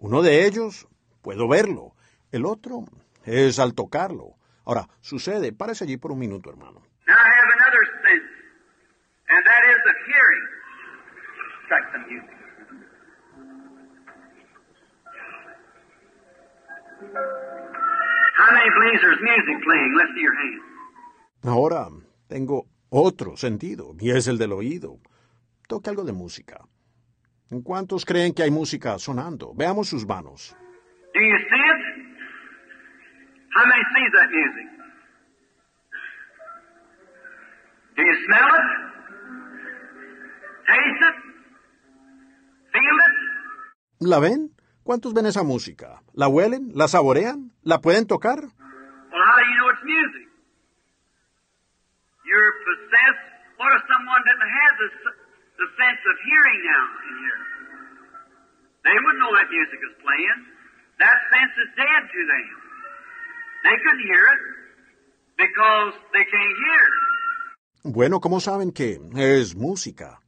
Uno 0.00 0.20
de 0.20 0.46
ellos, 0.46 0.88
puedo 1.22 1.46
verlo. 1.46 1.94
El 2.32 2.44
otro 2.44 2.86
es 3.24 3.60
al 3.60 3.72
tocarlo. 3.74 4.34
Ahora, 4.64 4.88
sucede, 5.00 5.52
párese 5.52 5.84
allí 5.84 5.96
por 5.96 6.10
un 6.10 6.18
minuto, 6.18 6.50
hermano. 6.50 6.82
Ahora, 21.44 21.86
tengo 22.26 22.66
otro 22.88 23.36
sentido, 23.36 23.94
y 23.98 24.10
es 24.10 24.28
el 24.28 24.38
del 24.38 24.52
oído. 24.52 24.98
Toque 25.68 25.90
algo 25.90 26.04
de 26.04 26.12
música. 26.12 26.60
¿Cuántos 27.62 28.04
creen 28.04 28.34
que 28.34 28.42
hay 28.42 28.50
música 28.50 28.98
sonando? 28.98 29.52
Veamos 29.54 29.88
sus 29.88 30.06
manos. 30.06 30.56
Do 31.14 31.20
you 31.20 31.38
see 31.38 31.64
it? 31.72 31.80
How 33.54 33.64
many 33.66 33.82
sees 33.94 34.12
that 34.12 34.30
music? 34.30 34.68
Do 37.96 38.02
you 38.02 38.14
smell 38.26 38.50
it? 38.58 38.68
Taste 40.66 41.02
it? 41.08 41.16
Feel 42.72 42.98
it? 43.06 43.14
¿La 44.00 44.18
ven? 44.18 44.50
¿Cuántos 44.82 45.14
ven 45.14 45.26
esa 45.26 45.42
música? 45.42 46.02
¿La 46.12 46.28
huelen? 46.28 46.70
¿La 46.74 46.88
saborean? 46.88 47.52
¿La 47.62 47.80
pueden 47.80 48.06
tocar? 48.06 48.40
Well, 48.40 48.52
how 48.52 49.36
do 49.36 49.44
you 49.48 49.56
know 49.56 49.70
it's 49.70 49.84
music? 49.84 50.25
You're 52.26 52.52
possessed. 52.66 53.26
What 53.56 53.70
if 53.78 53.82
someone 53.86 54.22
didn't 54.26 54.50
have 54.50 54.74
the, 54.82 54.88
the 55.62 55.68
sense 55.78 56.02
of 56.10 56.14
hearing 56.26 56.60
now 56.66 56.84
in 57.06 57.14
here? 57.22 57.40
They 58.82 58.96
wouldn't 58.98 59.22
know 59.22 59.32
that 59.38 59.48
music 59.48 59.80
is 59.82 59.94
playing. 60.02 60.40
That 60.98 61.18
sense 61.30 61.54
is 61.54 61.70
dead 61.78 62.02
to 62.02 62.20
them. 62.32 62.48
They 63.66 63.76
couldn't 63.82 64.04
hear 64.10 64.24
it 64.34 64.42
because 65.38 65.92
they 66.12 66.24
can't 66.26 66.56
hear. 66.66 66.84
Bueno, 67.84 68.20
¿cómo 68.20 68.40
saben 68.40 68.72
que 68.72 68.98
es 69.14 69.54
música? 69.54 70.20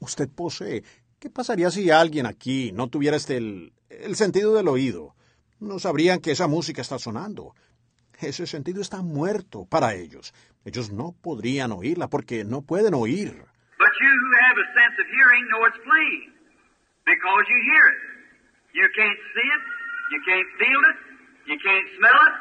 Usted 0.00 0.28
posee. 0.28 0.84
¿Qué 1.18 1.30
pasaría 1.30 1.70
si 1.70 1.90
alguien 1.90 2.26
aquí 2.26 2.72
no 2.72 2.88
tuviera 2.88 3.16
este 3.16 3.38
el, 3.38 3.72
el 3.88 4.14
sentido 4.16 4.54
del 4.54 4.68
oído? 4.68 5.14
No 5.60 5.78
sabrían 5.78 6.20
que 6.20 6.30
esa 6.30 6.46
música 6.46 6.82
está 6.82 6.98
sonando. 6.98 7.54
Ese 8.20 8.46
sentido 8.46 8.80
está 8.80 9.00
muerto 9.02 9.64
para 9.64 9.94
ellos. 9.94 10.34
Ellos 10.64 10.90
no 10.90 11.14
podrían 11.22 11.70
oírla 11.70 12.08
porque 12.08 12.44
no 12.44 12.62
pueden 12.62 12.94
oír. 12.94 13.30
But 13.78 13.92
you 14.00 14.10
who 14.10 14.30
have 14.42 14.58
a 14.58 14.68
sense 14.74 14.96
of 14.98 15.06
hearing 15.06 15.46
know 15.48 15.66
it's 15.66 15.78
because 17.06 17.44
you 17.48 17.58
hear 17.62 17.84
it. 17.92 17.98
You 18.74 18.86
can't 18.94 19.20
see 19.34 19.48
it, 19.56 19.64
you 20.12 20.20
can't 20.26 20.50
feel 20.58 20.82
it, 20.90 20.98
you 21.46 21.56
can't 21.62 21.88
smell 21.96 22.20
it, 22.28 22.34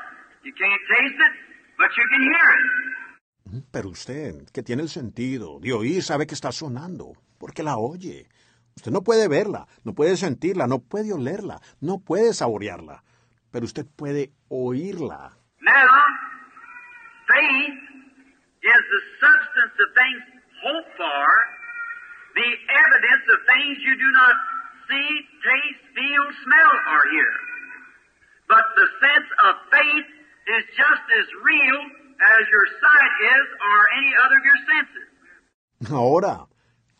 you 0.43 0.53
can't 0.53 0.81
taste 0.91 1.19
it, 1.27 1.33
but 1.77 1.89
you 1.95 2.05
can 2.09 2.21
hear 2.21 2.47
it. 2.57 3.63
Pero 3.71 3.89
usted, 3.89 4.49
que 4.51 4.63
tiene 4.63 4.81
el 4.81 4.89
sentido 4.89 5.59
de 5.59 5.73
oír, 5.73 6.03
sabe 6.03 6.27
que 6.27 6.35
está 6.35 6.51
sonando, 6.51 7.13
porque 7.37 7.63
la 7.63 7.77
oye. 7.77 8.27
Usted 8.75 8.91
no 8.91 9.03
puede 9.03 9.27
verla, 9.27 9.67
no 9.83 9.93
puede 9.93 10.17
sentirla, 10.17 10.67
no 10.67 10.79
puede 10.79 11.13
olerla, 11.13 11.61
no 11.79 11.99
puede 11.99 12.33
saborearla, 12.33 13.03
pero 13.51 13.65
usted 13.65 13.85
puede 13.95 14.31
oírla. 14.49 15.36
Now, 15.67 15.91
faith 17.27 17.79
is 18.63 18.81
the 18.87 19.03
substance 19.19 19.75
of 19.83 19.89
things 19.99 20.21
hoped 20.63 20.93
for, 20.95 21.23
the 22.39 22.51
evidence 22.71 23.25
of 23.35 23.39
things 23.51 23.75
you 23.83 23.95
do 23.99 24.09
not 24.15 24.35
see, 24.87 25.09
taste, 25.43 25.83
feel, 25.91 26.25
smell, 26.47 26.71
or 26.71 27.01
hear. 27.11 27.31
But 28.47 28.63
the 28.79 28.87
sense 29.03 29.29
of 29.43 29.53
faith 29.75 30.07
is 30.55 30.63
just 30.71 31.05
as 31.19 31.27
real 31.43 31.79
as 32.17 32.41
your 32.47 32.67
sight 32.79 33.13
is 33.27 33.45
or 33.59 33.77
any 33.99 34.13
other 34.23 34.37
of 34.39 34.45
your 34.47 34.61
senses. 34.71 35.07
Ahora, 35.91 36.47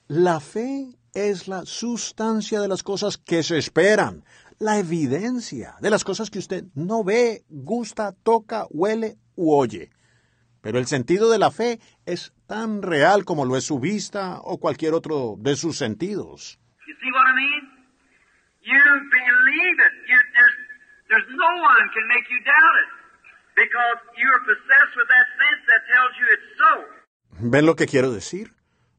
la 0.10 0.40
fe 0.40 0.98
es 1.16 1.48
la 1.48 1.66
sustancia 1.66 2.60
de 2.60 2.68
las 2.68 2.84
cosas 2.84 3.18
que 3.18 3.44
se 3.44 3.58
esperan, 3.58 4.24
la 4.60 4.78
evidencia 4.78 5.76
de 5.82 5.90
las 5.90 6.04
cosas 6.04 6.30
que 6.30 6.40
usted 6.40 6.66
no 6.76 7.04
ve, 7.04 7.44
gusta, 7.50 8.14
toca, 8.24 8.66
huele 8.70 9.18
u 9.36 9.54
oye. 9.54 9.92
Pero 10.62 10.80
el 10.80 10.88
sentido 10.88 11.30
de 11.30 11.38
la 11.38 11.52
fe 11.52 11.80
es 12.06 12.34
tan 12.48 12.82
real 12.82 13.24
como 13.26 13.46
lo 13.46 13.56
es 13.56 13.64
su 13.64 13.80
vista 13.80 14.40
o 14.42 14.58
cualquier 14.60 14.94
otro 14.94 15.36
de 15.38 15.56
sus 15.56 15.78
sentidos. 15.78 16.60
You 16.88 16.94
see 17.02 17.12
what 17.12 17.28
I 17.28 17.36
mean? 17.36 17.78
You 18.62 18.82
believe 19.12 19.78
it. 19.80 19.94
You, 20.10 20.18
there's, 20.34 20.58
there's 21.10 21.30
no 21.30 21.52
one 21.62 21.86
can 21.94 22.08
make 22.10 22.28
you 22.30 22.40
doubt 22.44 22.76
it 22.84 22.98
because 23.56 24.00
you're 24.18 24.44
possessed 24.44 24.94
with 24.98 25.08
that 25.08 25.28
sense 25.40 25.62
that 25.72 25.82
tells 25.94 26.14
you 26.20 26.26
it's 26.34 26.50
so. 26.58 27.50
¿Ven 27.50 27.66
lo 27.66 27.76
que 27.76 27.86
quiero 27.86 28.12
decir? 28.12 28.54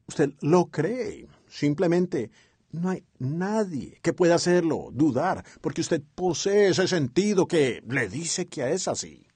Usted 0.07 0.31
lo 0.41 0.69
cree. 0.71 1.27
Simplemente 1.47 2.31
no 2.71 2.89
hay 2.89 3.03
nadie 3.19 3.99
que 4.01 4.13
pueda 4.13 4.35
hacerlo, 4.35 4.89
dudar, 4.91 5.43
porque 5.61 5.81
usted 5.81 6.01
posee 6.15 6.69
ese 6.69 6.87
sentido 6.87 7.47
que 7.47 7.81
le 7.87 8.07
dice 8.07 8.47
que 8.47 8.71
es 8.71 8.87
así. 8.87 9.27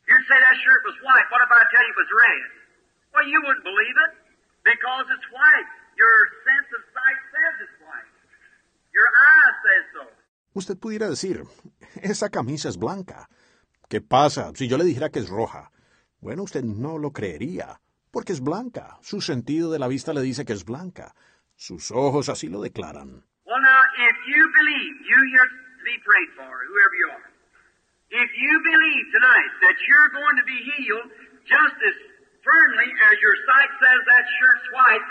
Usted 10.53 10.77
pudiera 10.77 11.09
decir, 11.09 11.43
esa 12.01 12.29
camisa 12.29 12.69
es 12.69 12.77
blanca. 12.77 13.27
¿Qué 13.89 14.01
pasa 14.01 14.51
si 14.55 14.67
yo 14.67 14.77
le 14.77 14.83
dijera 14.83 15.09
que 15.09 15.19
es 15.19 15.29
roja? 15.29 15.71
Bueno, 16.19 16.43
usted 16.43 16.63
no 16.63 16.97
lo 16.97 17.11
creería, 17.11 17.81
porque 18.11 18.33
es 18.33 18.39
blanca. 18.39 18.97
Su 19.01 19.21
sentido 19.21 19.71
de 19.71 19.79
la 19.79 19.87
vista 19.87 20.13
le 20.13 20.21
dice 20.21 20.45
que 20.45 20.53
es 20.53 20.63
blanca. 20.63 21.15
Sus 21.55 21.91
ojos 21.91 22.29
así 22.29 22.47
lo 22.49 22.61
declaran. 22.61 23.23
Well, 23.45 23.61
now, 23.61 23.81
if 24.09 24.17
you 24.27 24.41
believe, 24.59 24.93
you 25.05 25.19
here 25.31 25.47
to 25.47 25.83
be 25.85 25.97
prayed 26.03 26.31
for, 26.35 26.49
whoever 26.49 26.95
you 26.95 27.07
are, 27.11 27.27
if 28.09 28.29
you 28.37 28.53
believe 28.61 29.05
tonight 29.11 29.51
that 29.61 29.77
you're 29.87 30.11
going 30.13 30.35
to 30.37 30.45
be 30.45 30.59
healed 30.73 31.09
just 31.45 31.77
as 31.81 31.95
firmly 32.43 32.89
as 33.09 33.15
your 33.19 33.35
sight 33.47 33.71
says 33.79 33.99
that 34.05 34.23
shirt's 34.37 34.67
white, 34.73 35.07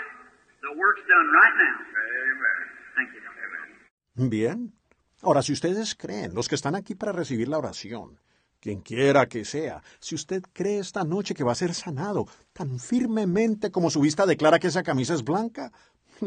the 0.61 0.73
work's 0.77 1.03
done 1.07 1.27
right 1.31 1.55
now. 1.59 1.77
Amen. 1.83 2.59
Thank 2.95 3.09
you. 3.13 3.21
Amen. 3.23 4.29
Bien. 4.29 4.73
Ahora, 5.21 5.41
si 5.41 5.53
ustedes 5.53 5.95
creen, 5.95 6.33
los 6.33 6.49
que 6.49 6.55
están 6.55 6.75
aquí 6.75 6.95
para 6.95 7.11
recibir 7.11 7.47
la 7.47 7.57
oración, 7.57 8.19
quien 8.59 8.81
quiera 8.81 9.27
que 9.27 9.45
sea, 9.45 9.83
si 9.99 10.15
usted 10.15 10.43
cree 10.53 10.79
esta 10.79 11.03
noche 11.03 11.33
que 11.33 11.43
va 11.43 11.51
a 11.51 11.55
ser 11.55 11.73
sanado 11.73 12.27
tan 12.53 12.79
firmemente 12.79 13.71
como 13.71 13.89
su 13.89 13.99
vista 13.99 14.25
declara 14.25 14.59
que 14.59 14.67
esa 14.67 14.83
camisa 14.83 15.13
es 15.13 15.23
blanca, 15.23 15.71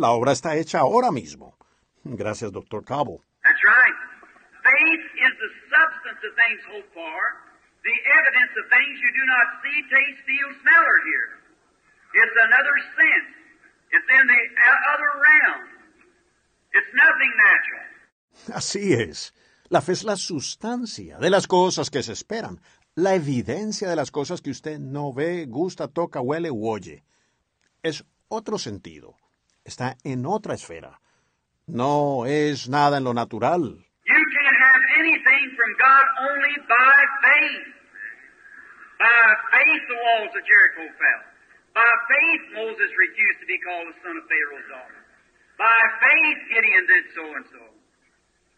la 0.00 0.10
obra 0.10 0.32
está 0.32 0.56
hecha 0.56 0.80
ahora 0.80 1.10
mismo. 1.10 1.56
Gracias, 2.04 2.52
doctor 2.52 2.84
Cabo. 2.84 3.22
That's 3.42 3.62
right. 3.64 3.98
Faith 4.62 5.04
is 5.26 5.34
the 5.38 5.50
substance 5.70 6.20
of 6.22 6.32
things 6.34 6.60
hoped 6.70 6.92
for, 6.94 7.18
the 7.82 7.96
evidence 8.18 8.52
of 8.58 8.64
things 8.70 8.94
you 8.98 9.10
do 9.14 9.24
not 9.26 9.46
see, 9.62 9.78
taste, 9.90 10.20
feel, 10.26 10.50
smell, 10.62 10.82
or 10.82 10.98
hear. 11.06 11.24
It's 12.14 12.36
another 12.48 12.76
sense. 12.98 13.30
It's 13.90 14.08
in 14.10 14.24
the 14.26 14.42
other 14.92 15.10
realm. 15.26 15.62
It's 16.74 16.92
nothing 16.94 17.32
natural. 17.46 17.86
Así 18.54 18.92
es. 18.92 19.34
La 19.68 19.80
fe 19.80 19.92
es 19.92 20.04
la 20.04 20.16
sustancia 20.16 21.18
de 21.18 21.30
las 21.30 21.46
cosas 21.46 21.90
que 21.90 22.02
se 22.02 22.12
esperan, 22.12 22.60
la 22.94 23.14
evidencia 23.14 23.88
de 23.88 23.96
las 23.96 24.10
cosas 24.10 24.40
que 24.40 24.50
usted 24.50 24.78
no 24.78 25.12
ve, 25.12 25.46
gusta, 25.46 25.88
toca, 25.88 26.20
huele 26.20 26.50
u 26.50 26.68
oye. 26.68 27.04
Es 27.82 28.04
otro 28.28 28.58
sentido. 28.58 29.16
Está 29.66 29.96
en 30.04 30.26
otra 30.26 30.54
esfera. 30.54 31.00
No 31.66 32.24
es 32.24 32.68
nada 32.68 32.98
en 32.98 33.04
lo 33.04 33.12
natural. 33.12 33.62
You 34.06 34.22
can 34.36 34.54
have 34.62 34.82
anything 35.02 35.44
from 35.58 35.70
God 35.74 36.06
only 36.30 36.54
by 36.70 36.96
faith. 37.26 37.66
By 39.02 39.26
faith, 39.50 39.82
the 39.90 39.98
walls 40.06 40.32
of 40.38 40.42
Jericho 40.46 40.86
fell. 41.02 41.22
By 41.74 41.92
faith, 42.06 42.42
Moses 42.54 42.90
refused 42.94 43.38
to 43.42 43.46
be 43.50 43.58
called 43.58 43.90
the 43.90 43.98
son 44.06 44.14
of 44.14 44.24
Pharaoh's 44.30 44.68
daughter. 44.70 45.00
By 45.58 45.80
faith, 45.98 46.38
Gideon 46.54 46.86
did 46.86 47.04
so 47.18 47.24
and 47.34 47.46
so. 47.50 47.64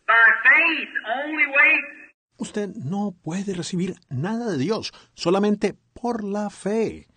By 0.06 0.26
faith, 0.44 0.92
only 1.24 1.46
way. 1.46 1.72
Usted 2.36 2.68
no 2.76 3.16
puede 3.24 3.54
recibir 3.54 3.96
nada 4.10 4.52
de 4.52 4.58
Dios 4.58 4.92
solamente 5.14 5.74
por 5.94 6.22
la 6.22 6.50
fe. 6.50 7.08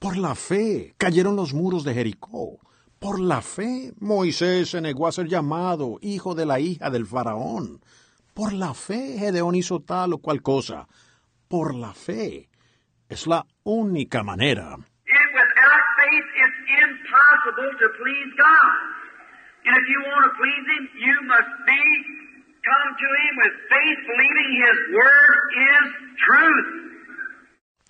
Por 0.00 0.16
la 0.16 0.34
fe 0.34 0.94
cayeron 0.98 1.36
los 1.36 1.54
muros 1.54 1.84
de 1.84 1.94
Jericó. 1.94 2.58
Por 3.06 3.20
la 3.20 3.40
fe 3.40 3.92
Moisés 4.00 4.70
se 4.70 4.80
negó 4.80 5.06
a 5.06 5.12
ser 5.12 5.28
llamado 5.28 5.96
hijo 6.02 6.34
de 6.34 6.44
la 6.44 6.58
hija 6.58 6.90
del 6.90 7.06
faraón. 7.06 7.80
Por 8.34 8.52
la 8.52 8.74
fe 8.74 9.16
Gedeón 9.16 9.54
hizo 9.54 9.78
tal 9.78 10.14
o 10.14 10.18
cual 10.18 10.42
cosa. 10.42 10.88
Por 11.46 11.76
la 11.76 11.94
fe. 11.94 12.48
Es 13.08 13.28
la 13.28 13.46
única 13.62 14.24
manera. 14.24 14.74
And 14.74 15.28
without 15.38 15.84
faith, 16.02 16.28
it's 16.42 16.60
impossible 16.82 17.70
to 17.78 17.86
please 18.02 18.30
God. 18.36 18.74
And 19.66 19.76
if 19.78 19.86
you 19.86 20.00
want 20.02 20.24
to 20.26 20.32
please 20.42 20.66
Him, 20.74 20.84
you 20.98 21.16
must 21.30 21.52
be 21.62 21.82
come 22.66 22.90
to 22.90 23.08
Him 23.22 23.32
with 23.38 23.54
faith, 23.70 24.00
believing 24.10 24.50
His 24.66 24.78
Word 24.98 25.38
is 25.70 25.86
truth. 26.26 26.68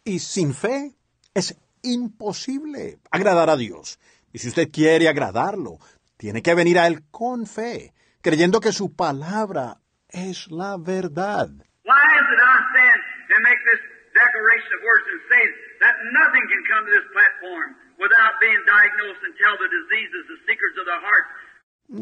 Y 0.05 0.19
sin 0.19 0.53
fe 0.53 0.93
es 1.33 1.57
imposible 1.83 2.99
agradar 3.11 3.49
a 3.49 3.57
Dios. 3.57 3.99
Y 4.37 4.39
si 4.39 4.49
usted 4.49 4.69
quiere 4.71 5.09
agradarlo, 5.09 5.79
tiene 6.19 6.43
que 6.43 6.55
venir 6.55 6.79
a 6.79 6.87
Él 6.87 7.01
con 7.11 7.47
fe, 7.47 7.95
creyendo 8.21 8.61
que 8.61 8.71
su 8.71 8.95
palabra 8.95 9.79
es 10.11 10.51
la 10.51 10.77
verdad. 10.77 11.49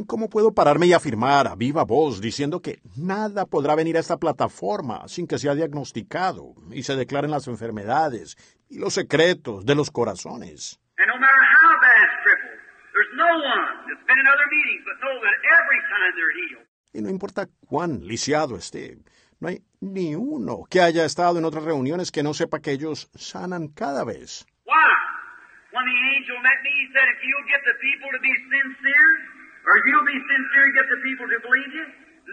¿Cómo 0.09 0.29
puedo 0.29 0.53
pararme 0.53 0.87
y 0.89 0.93
afirmar 0.93 1.47
a 1.47 1.55
viva 1.55 1.85
voz 1.85 2.21
diciendo 2.21 2.61
que 2.61 2.81
nada 2.97 3.47
podrá 3.47 3.77
venir 3.77 3.97
a 3.97 4.01
esta 4.01 4.17
plataforma 4.17 5.07
sin 5.07 5.29
que 5.29 5.39
sea 5.39 5.55
diagnosticado 5.55 6.57
y 6.73 6.83
se 6.83 6.97
declaren 6.97 7.31
las 7.31 7.47
enfermedades 7.47 8.37
y 8.69 8.81
los 8.81 8.95
secretos 8.95 9.65
de 9.65 9.77
los 9.77 9.93
corazones? 9.93 10.81
And 10.97 11.09
no 11.09 11.19
Y 16.93 17.03
no 17.03 17.11
importa 17.11 17.49
cuán 17.67 18.07
lisiado 18.07 18.57
esté, 18.57 18.99
no 19.41 19.49
hay 19.49 19.63
ni 19.81 20.15
uno 20.15 20.65
que 20.71 20.81
haya 20.81 21.05
estado 21.05 21.39
en 21.39 21.45
otras 21.45 21.65
reuniones 21.65 22.13
que 22.13 22.23
no 22.23 22.35
sepa 22.35 22.61
que 22.61 22.71
ellos 22.71 23.11
sanan 23.15 23.69
cada 23.69 24.05
vez. 24.05 24.47
Why? 24.65 24.75
When 25.73 25.85
the 25.85 25.99
angel 26.17 26.39
met 26.39 26.63
me, 26.63 26.71
he 26.71 26.87
said, 26.95 27.07
if 27.11 27.21
you'll 27.27 27.49
get 27.51 27.63
the 27.67 27.75
people 27.83 28.09
to 28.15 28.21
be 28.23 28.33
sincere, 28.47 29.11
or 29.67 29.77
if 29.77 29.85
you'll 29.91 30.07
be 30.07 30.21
sincere 30.31 30.65
and 30.65 30.75
get 30.79 30.87
the 30.87 31.01
people 31.03 31.27
to 31.27 31.39
believe 31.43 31.75
you, 31.75 31.85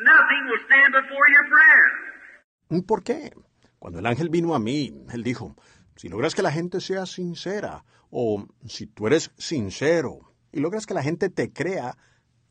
nothing 0.05 0.41
will 0.45 0.61
stand 0.69 0.93
before 0.93 1.25
your 1.33 1.45
prayer. 1.49 2.85
¿Por 2.85 3.03
qué? 3.03 3.33
Cuando 3.79 3.97
el 3.97 4.05
ángel 4.05 4.29
vino 4.29 4.53
a 4.53 4.59
mí, 4.59 4.93
él 5.11 5.23
dijo, 5.23 5.55
si 5.95 6.07
logras 6.07 6.35
que 6.35 6.43
la 6.43 6.51
gente 6.51 6.79
sea 6.81 7.07
sincera, 7.07 7.83
o 8.11 8.45
si 8.67 8.85
tú 8.85 9.07
eres 9.07 9.31
sincero, 9.37 10.30
y 10.51 10.59
logras 10.59 10.85
que 10.85 10.93
la 10.93 11.03
gente 11.03 11.29
te 11.29 11.51
crea, 11.51 11.95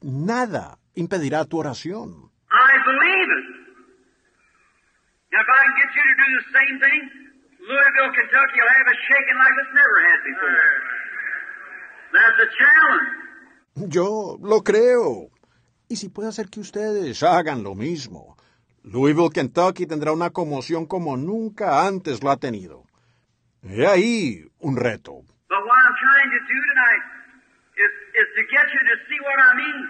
nada 0.00 0.78
impedirá 0.94 1.44
tu 1.44 1.58
oración. 1.58 2.30
I 2.50 2.76
believe 2.84 3.30
it. 3.38 3.46
Now, 5.32 5.40
if 5.40 5.48
I 5.48 5.62
can 5.62 5.74
get 5.78 5.90
you 5.94 6.02
to 6.02 6.14
do 6.18 6.28
the 6.34 6.46
same 6.58 6.76
thing, 6.80 7.02
Louisville, 7.60 8.12
Kentucky 8.18 8.58
will 8.58 8.74
have 8.74 8.88
a 8.88 8.96
shaking 9.06 9.38
like 9.38 9.54
it's 9.62 9.74
never 9.74 9.98
had 10.08 10.20
before. 10.26 11.00
That's 12.12 12.38
a 12.42 12.48
challenge. 12.58 13.08
Yo 13.94 14.38
lo 14.40 14.62
creo. 14.62 15.30
Y 15.88 15.96
si 15.96 16.08
puede 16.08 16.28
hacer 16.28 16.48
que 16.50 16.60
ustedes 16.60 17.22
hagan 17.22 17.62
lo 17.62 17.74
mismo, 17.74 18.36
Louisville, 18.82 19.30
Kentucky 19.30 19.86
tendrá 19.86 20.12
una 20.12 20.30
conmoción 20.30 20.86
como 20.86 21.16
nunca 21.16 21.86
antes 21.86 22.22
lo 22.22 22.30
ha 22.30 22.36
tenido. 22.36 22.84
He 23.62 23.86
ahí 23.86 24.44
un 24.58 24.76
reto. 24.76 25.22
But 25.48 25.62
what 25.66 25.78
I'm 25.78 25.94
trying 26.00 26.30
to 26.30 26.40
do 26.46 26.58
tonight 26.70 26.89
is, 28.20 28.28
to 28.36 28.42
get 28.52 28.66
you 28.68 28.82
to 28.92 28.96
see 29.08 29.20
what 29.24 29.38
I 29.40 29.50
mean. 29.56 29.84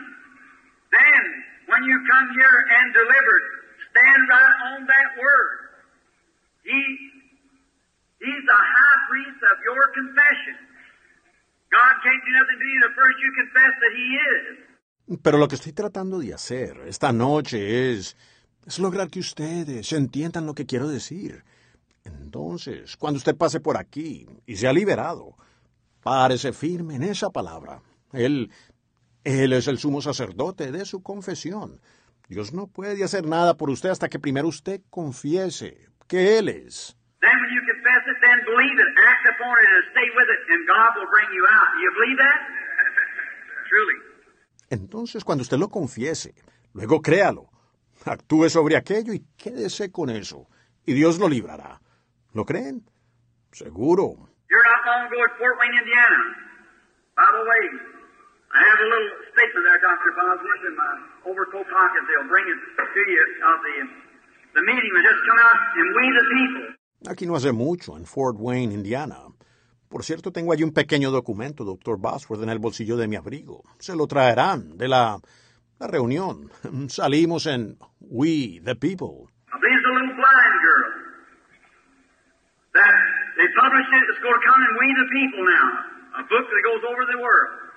Then, 0.94 1.22
when 1.66 1.82
you 1.84 1.96
come 2.06 2.26
here 2.34 2.56
and 2.78 2.86
delivered, 2.94 3.44
stand 3.90 4.22
right 4.30 4.56
on 4.74 4.78
that 4.86 5.10
word. 5.18 5.50
He, 6.62 6.80
he's 8.22 8.44
the 8.46 8.60
high 8.60 8.98
priest 9.10 9.40
of 9.50 9.56
your 9.66 9.82
confession. 9.94 10.56
God 11.70 11.94
can't 12.02 12.22
do 12.26 12.32
nothing 12.34 12.58
to 12.58 12.66
you 12.66 12.80
the 12.82 12.94
first 12.98 13.16
you 13.22 13.30
confess 13.38 13.74
that 13.78 13.92
He 13.94 14.08
is. 14.18 14.70
Pero 15.22 15.38
lo 15.38 15.48
que 15.48 15.56
estoy 15.56 15.72
tratando 15.72 16.20
de 16.20 16.34
hacer 16.34 16.82
esta 16.86 17.12
noche 17.12 17.92
es, 17.92 18.16
es 18.66 18.78
lograr 18.78 19.08
que 19.08 19.18
ustedes 19.18 19.92
entiendan 19.92 20.46
lo 20.46 20.54
que 20.54 20.66
quiero 20.66 20.88
decir. 20.88 21.42
Entonces, 22.04 22.96
cuando 22.96 23.18
usted 23.18 23.36
pase 23.36 23.60
por 23.60 23.76
aquí 23.76 24.26
y 24.46 24.56
sea 24.56 24.72
liberado, 24.72 25.36
párese 26.02 26.52
firme 26.52 26.96
en 26.96 27.02
esa 27.02 27.30
palabra. 27.30 27.82
Él, 28.12 28.50
él 29.24 29.52
es 29.52 29.68
el 29.68 29.78
sumo 29.78 30.00
sacerdote 30.00 30.72
de 30.72 30.84
su 30.84 31.02
confesión. 31.02 31.80
Dios 32.28 32.52
no 32.52 32.68
puede 32.68 33.02
hacer 33.02 33.26
nada 33.26 33.54
por 33.54 33.70
usted 33.70 33.90
hasta 33.90 34.08
que 34.08 34.18
primero 34.18 34.48
usted 34.48 34.80
confiese 34.90 35.88
que 36.08 36.38
Él 36.38 36.48
es. 36.48 36.96
Then 37.20 37.36
when 37.42 37.50
you 37.52 37.60
confess 37.66 38.02
it, 38.06 38.16
then 38.22 38.38
believe 38.46 38.78
it, 38.78 38.88
act 39.06 39.26
upon 39.34 39.54
it, 39.60 39.70
and 39.76 39.84
stay 39.90 40.08
with 40.16 40.28
it, 40.30 40.40
and 40.48 40.66
God 40.66 40.96
will 40.96 41.10
bring 41.10 41.28
you 41.34 41.44
out. 41.44 41.68
Do 41.74 41.80
you 41.82 41.92
believe 41.98 42.18
that? 42.18 42.40
Truly. 43.68 43.96
Entonces, 44.70 45.24
cuando 45.24 45.42
usted 45.42 45.58
lo 45.58 45.68
confiese, 45.68 46.34
luego 46.72 47.02
créalo, 47.02 47.50
actúe 48.06 48.48
sobre 48.48 48.76
aquello 48.76 49.12
y 49.12 49.24
quédese 49.36 49.90
con 49.90 50.08
eso, 50.08 50.48
y 50.86 50.94
Dios 50.94 51.18
lo 51.18 51.28
librará. 51.28 51.80
¿Lo 52.32 52.44
creen? 52.44 52.82
Seguro. 53.52 54.30
You're 54.48 54.64
not 54.64 54.80
I 58.50 58.60
have 58.66 58.80
a 58.82 58.88
little 58.90 59.10
statement 59.30 59.62
there, 59.62 59.78
Dr. 59.78 60.10
Bosworth, 60.18 60.64
in 60.66 60.74
uh, 60.74 60.82
my 60.82 60.92
overcoat 61.30 61.66
pocket. 61.70 62.02
They'll 62.10 62.26
bring 62.26 62.50
it 62.50 62.58
to 62.58 63.02
you 63.06 63.22
of 63.46 63.56
the, 63.62 63.76
the 64.58 64.62
meeting 64.66 64.90
that 64.90 65.04
just 65.06 65.22
come 65.22 65.38
out 65.38 65.58
and 65.78 65.86
We 65.94 66.04
the 66.10 66.24
People. 66.34 66.66
Aquí 67.06 67.26
no 67.26 67.36
hace 67.36 67.52
mucho, 67.52 67.96
en 67.96 68.04
Fort 68.04 68.36
Wayne, 68.38 68.72
Indiana. 68.72 69.30
Por 69.88 70.02
cierto, 70.02 70.32
tengo 70.32 70.52
allí 70.52 70.64
un 70.64 70.72
pequeño 70.72 71.10
documento, 71.10 71.64
doctor 71.64 71.98
Bosworth, 71.98 72.42
en 72.42 72.48
el 72.48 72.58
bolsillo 72.58 72.96
de 72.96 73.06
mi 73.06 73.16
abrigo. 73.16 73.62
Se 73.78 73.94
lo 73.94 74.06
traerán 74.08 74.76
de 74.76 74.88
la, 74.88 75.18
la 75.78 75.86
reunión. 75.86 76.50
Salimos 76.88 77.46
en 77.46 77.78
We 78.00 78.60
the 78.64 78.74
People. 78.74 79.30
There's 79.62 79.84
a 79.84 79.92
little 79.94 80.14
blind 80.18 80.56
girl 80.58 80.90
that 82.74 82.94
they 83.38 83.46
published 83.54 83.92
it. 83.94 84.04
It's 84.10 84.22
going 84.22 84.34
to 84.34 84.46
come 84.46 84.60
in 84.60 84.72
We 84.74 84.88
the 84.98 85.08
People 85.14 85.42
now, 85.46 85.66
a 86.18 86.22
book 86.26 86.46
that 86.50 86.62
goes 86.66 86.82
over 86.90 87.06
the 87.06 87.18
world. 87.22 87.69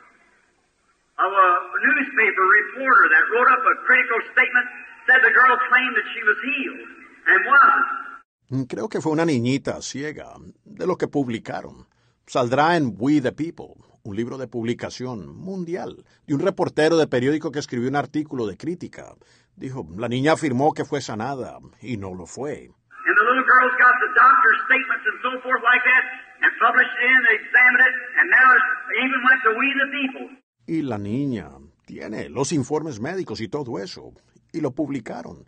Of 1.14 1.30
a 1.30 1.50
newspaper 1.86 2.42
reporter 2.42 3.06
that 3.14 3.24
wrote 3.30 3.50
up 3.54 3.62
a 3.62 3.76
critical 3.86 4.20
statement, 4.34 4.66
said 5.06 5.22
the 5.22 5.30
girl 5.30 5.54
claimed 5.70 5.94
that 5.94 6.08
she 6.10 6.22
was 6.26 6.38
healed 6.42 6.90
and 7.30 7.40
wasn't. 7.46 8.68
Creo 8.68 8.90
que 8.90 9.00
fue 9.00 9.12
una 9.12 9.26
niñita 9.26 9.82
ciega, 9.82 10.34
de 10.66 10.88
lo 10.88 10.98
que 10.98 11.08
publicaron. 11.08 11.88
Saldrá 12.26 12.78
en 12.78 12.96
We 12.98 13.22
the 13.22 13.32
People, 13.32 13.76
un 14.04 14.16
libro 14.16 14.38
de 14.38 14.48
publicación 14.48 15.38
mundial, 15.38 16.04
de 16.26 16.34
un 16.34 16.42
reportero 16.42 16.98
de 16.98 17.08
periódico 17.08 17.52
que 17.52 17.60
escribió 17.60 17.90
un 17.90 17.96
artículo 17.96 18.48
de 18.48 18.58
crítica. 18.58 19.14
Dijo, 19.56 19.86
la 19.96 20.10
niña 20.10 20.34
afirmó 20.34 20.74
que 20.74 20.84
fue 20.84 21.00
sanada, 21.02 21.60
y 21.80 21.98
no 21.98 22.14
lo 22.16 22.26
fue. 22.26 22.70
And 23.06 23.16
the 23.18 23.26
little 23.30 23.46
girl's 23.46 23.78
got 23.78 23.94
the 24.02 24.12
doctor's 24.18 24.60
statements 24.66 25.06
and 25.06 25.20
so 25.22 25.32
forth 25.46 25.62
like 25.62 25.84
that, 25.86 26.04
and 26.42 26.52
published 26.58 26.90
it 26.90 27.06
in, 27.06 27.20
they 27.28 27.36
examined 27.38 27.84
it, 27.86 27.96
and 28.18 28.26
now 28.34 28.48
it's 28.58 28.70
even 28.98 29.20
went 29.30 29.42
to 29.46 29.52
We 29.54 29.68
the 29.78 29.90
People. 29.94 30.43
Y 30.66 30.82
la 30.82 30.98
niña 30.98 31.50
tiene 31.86 32.30
los 32.30 32.52
informes 32.52 33.00
médicos 33.00 33.42
y 33.42 33.48
todo 33.48 33.80
eso, 33.80 34.14
y 34.52 34.62
lo 34.62 34.72
publicaron. 34.72 35.46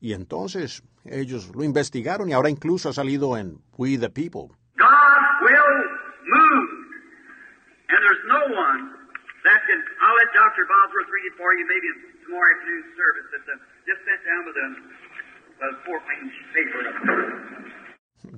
Y 0.00 0.12
entonces 0.12 0.82
ellos 1.04 1.54
lo 1.54 1.64
investigaron 1.64 2.28
y 2.28 2.32
ahora 2.32 2.50
incluso 2.50 2.88
ha 2.88 2.92
salido 2.92 3.36
en 3.36 3.58
We 3.78 3.96
the 3.98 4.10
People. 4.10 4.54
God 4.76 5.30
will 5.42 5.78
move. 6.26 6.68
And 7.88 8.00
there's 8.02 8.24
no 8.26 8.42
one 8.54 8.92
that 9.44 9.60
can. 9.66 9.78
I'll 10.02 10.16
let 10.18 10.30
Dr. 10.34 10.66
Bosworth 10.66 11.10
read 11.14 11.26
it 11.30 11.34
for 11.38 11.54
you 11.54 11.64
maybe 11.66 11.88
tomorrow 12.26 12.50
afternoon 12.50 12.84
service. 12.98 13.28
It's 13.36 13.48
uh, 13.48 13.56
just 13.86 14.00
sent 14.04 14.20
down 14.26 14.42
with 14.44 14.56
the 14.58 15.68
Fort 15.86 16.02
Wayne 16.06 16.30
paper. 16.52 16.82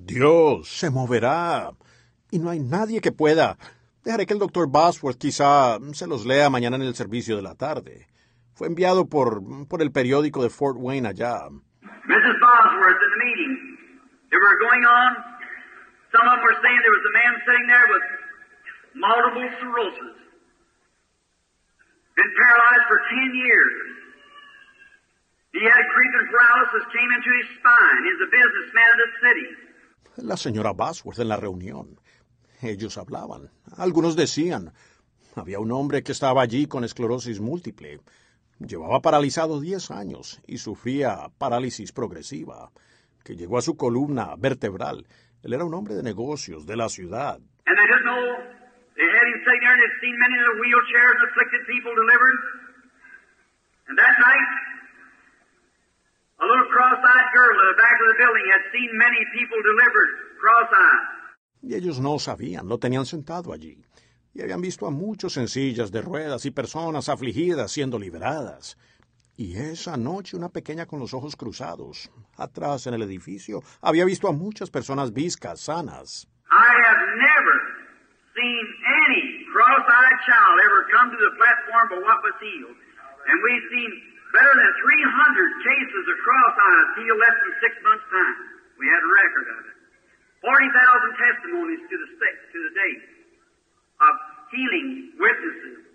Dios 0.05 0.69
se 0.69 0.91
moverá. 0.91 1.73
Y 2.31 2.39
no 2.39 2.51
hay 2.51 2.61
nadie 2.61 3.01
que 3.01 3.11
pueda. 3.11 3.57
Dejaré 4.09 4.25
que 4.25 4.33
el 4.33 4.41
doctor 4.41 4.69
Bosworth 4.69 5.19
quizá 5.19 5.77
se 5.93 6.07
los 6.07 6.25
lea 6.25 6.49
mañana 6.49 6.77
en 6.77 6.83
el 6.89 6.95
servicio 6.95 7.37
de 7.37 7.43
la 7.43 7.55
tarde. 7.55 8.09
Fue 8.55 8.67
enviado 8.67 9.07
por, 9.07 9.43
por 9.69 9.83
el 9.83 9.93
periódico 9.93 10.43
de 10.43 10.49
Fort 10.49 10.79
Wayne 10.81 11.07
allá. 11.07 11.45
Mrs. 12.09 12.37
Bosworth 12.41 13.01
in 13.05 13.11
the 13.13 13.21
meeting. 13.29 13.53
They 14.33 14.41
were 14.41 14.57
going 14.65 14.81
on. 14.81 15.13
Some 16.09 16.25
of 16.25 16.41
them 16.41 16.41
were 16.41 16.57
saying 16.57 16.79
there 16.89 16.97
was 16.97 17.05
a 17.05 17.15
man 17.21 17.33
sitting 17.45 17.67
there 17.69 17.87
with 17.93 18.05
multiple 18.97 19.49
sclerosis. 19.61 20.17
Been 22.17 22.33
paralyzed 22.33 22.87
for 22.89 22.99
10 23.13 23.45
years. 23.45 23.75
He 25.53 25.69
had 25.69 25.85
creeping 25.85 26.27
paralysis, 26.33 26.83
came 26.97 27.11
into 27.13 27.31
his 27.45 27.49
spine. 27.61 28.01
He's 28.09 28.21
a 28.25 28.31
businessman 28.33 28.89
of 28.89 28.99
the 29.05 29.11
city. 29.21 29.49
La 30.25 30.37
señora 30.41 30.73
Bosworth 30.73 31.21
en 31.21 31.29
la 31.29 31.37
reunión. 31.37 32.01
Ellos 32.61 32.99
hablaban. 32.99 33.51
Algunos 33.77 34.17
decían, 34.17 34.73
había 35.37 35.61
un 35.61 35.71
hombre 35.73 36.03
que 36.03 36.13
estaba 36.13 36.43
allí 36.43 36.67
con 36.67 36.85
esclerosis 36.85 37.41
múltiple. 37.41 38.01
Llevaba 38.59 39.01
paralizado 39.01 39.61
10 39.61 39.91
años 39.93 40.41
y 40.47 40.59
sufría 40.59 41.29
parálisis 41.39 41.93
progresiva, 41.93 42.71
que 43.25 43.37
llegó 43.37 43.59
a 43.59 43.63
su 43.63 43.77
columna 43.77 44.35
vertebral. 44.37 45.07
Él 45.43 45.53
era 45.53 45.65
un 45.65 45.75
hombre 45.75 45.95
de 45.95 46.03
negocios 46.03 46.67
de 46.67 46.77
la 46.77 46.89
ciudad. 46.89 47.39
A 56.41 56.47
little 56.47 56.71
cross-eyed 56.71 57.29
girl 57.35 57.51
in 57.51 57.67
the 57.67 57.79
back 57.83 57.99
of 57.99 58.07
the 58.15 58.19
building 58.23 58.47
had 58.55 58.63
seen 58.71 58.91
many 58.95 59.19
people 59.35 59.59
delivered 59.59 60.39
cross-eyed. 60.39 61.19
Y 61.63 61.75
ellos 61.75 62.01
no 62.01 62.19
sabían, 62.19 62.69
lo 62.69 62.79
tenían 62.79 63.07
sentado 63.07 63.53
allí. 63.53 63.83
Y 64.35 64.43
habían 64.43 64.61
visto 64.61 64.87
a 64.87 64.91
muchos 64.91 65.37
en 65.37 65.49
sillas 65.49 65.91
de 65.91 66.03
ruedas 66.03 66.45
y 66.47 66.51
personas 66.51 67.09
afligidas 67.09 67.73
siendo 67.73 67.99
liberadas. 67.99 68.77
Y 69.37 69.57
esa 69.57 69.97
noche 69.97 70.37
una 70.37 70.49
pequeña 70.49 70.87
con 70.87 70.99
los 70.99 71.15
ojos 71.15 71.37
cruzados, 71.37 72.11
atrás 72.37 72.87
en 72.87 72.95
el 72.95 73.03
edificio, 73.03 73.63
había 73.81 74.05
visto 74.05 74.27
a 74.27 74.33
muchas 74.33 74.69
personas 74.69 75.13
viscas, 75.13 75.61
sanas. 75.61 76.27
I 76.51 76.71
have 76.87 77.03
never 77.15 77.55
seen 78.35 78.65
any 79.07 79.47
cross-eyed 79.55 80.19
child 80.27 80.57
ever 80.67 80.81
come 80.91 81.09
to 81.15 81.19
the 81.23 81.35
platform 81.39 81.87
but 81.91 82.01
what 82.03 82.19
was 82.27 82.35
healed. 82.43 82.79
And 83.31 83.37
we've 83.47 83.67
seen 83.71 83.91
better 84.35 84.55
than 84.59 84.73
300 84.83 85.71
cases 85.71 86.05
of 86.11 86.17
cross-eyes 86.19 86.89
healed 86.99 87.21
less 87.23 87.37
than 87.39 87.53
six 87.63 87.73
months' 87.87 88.09
time. 88.11 88.37
We 88.75 88.91
had 88.91 88.99
a 88.99 89.11
record 89.23 89.47
of 89.55 89.59
it. 89.71 89.78
40,000 90.41 91.17
testimonies 91.19 91.83
to 91.91 91.97
the, 91.99 92.09
to 92.15 92.59
the 92.63 92.73
date 92.79 93.05
of 94.01 94.15
healing 94.53 95.13
witnesses 95.19 95.89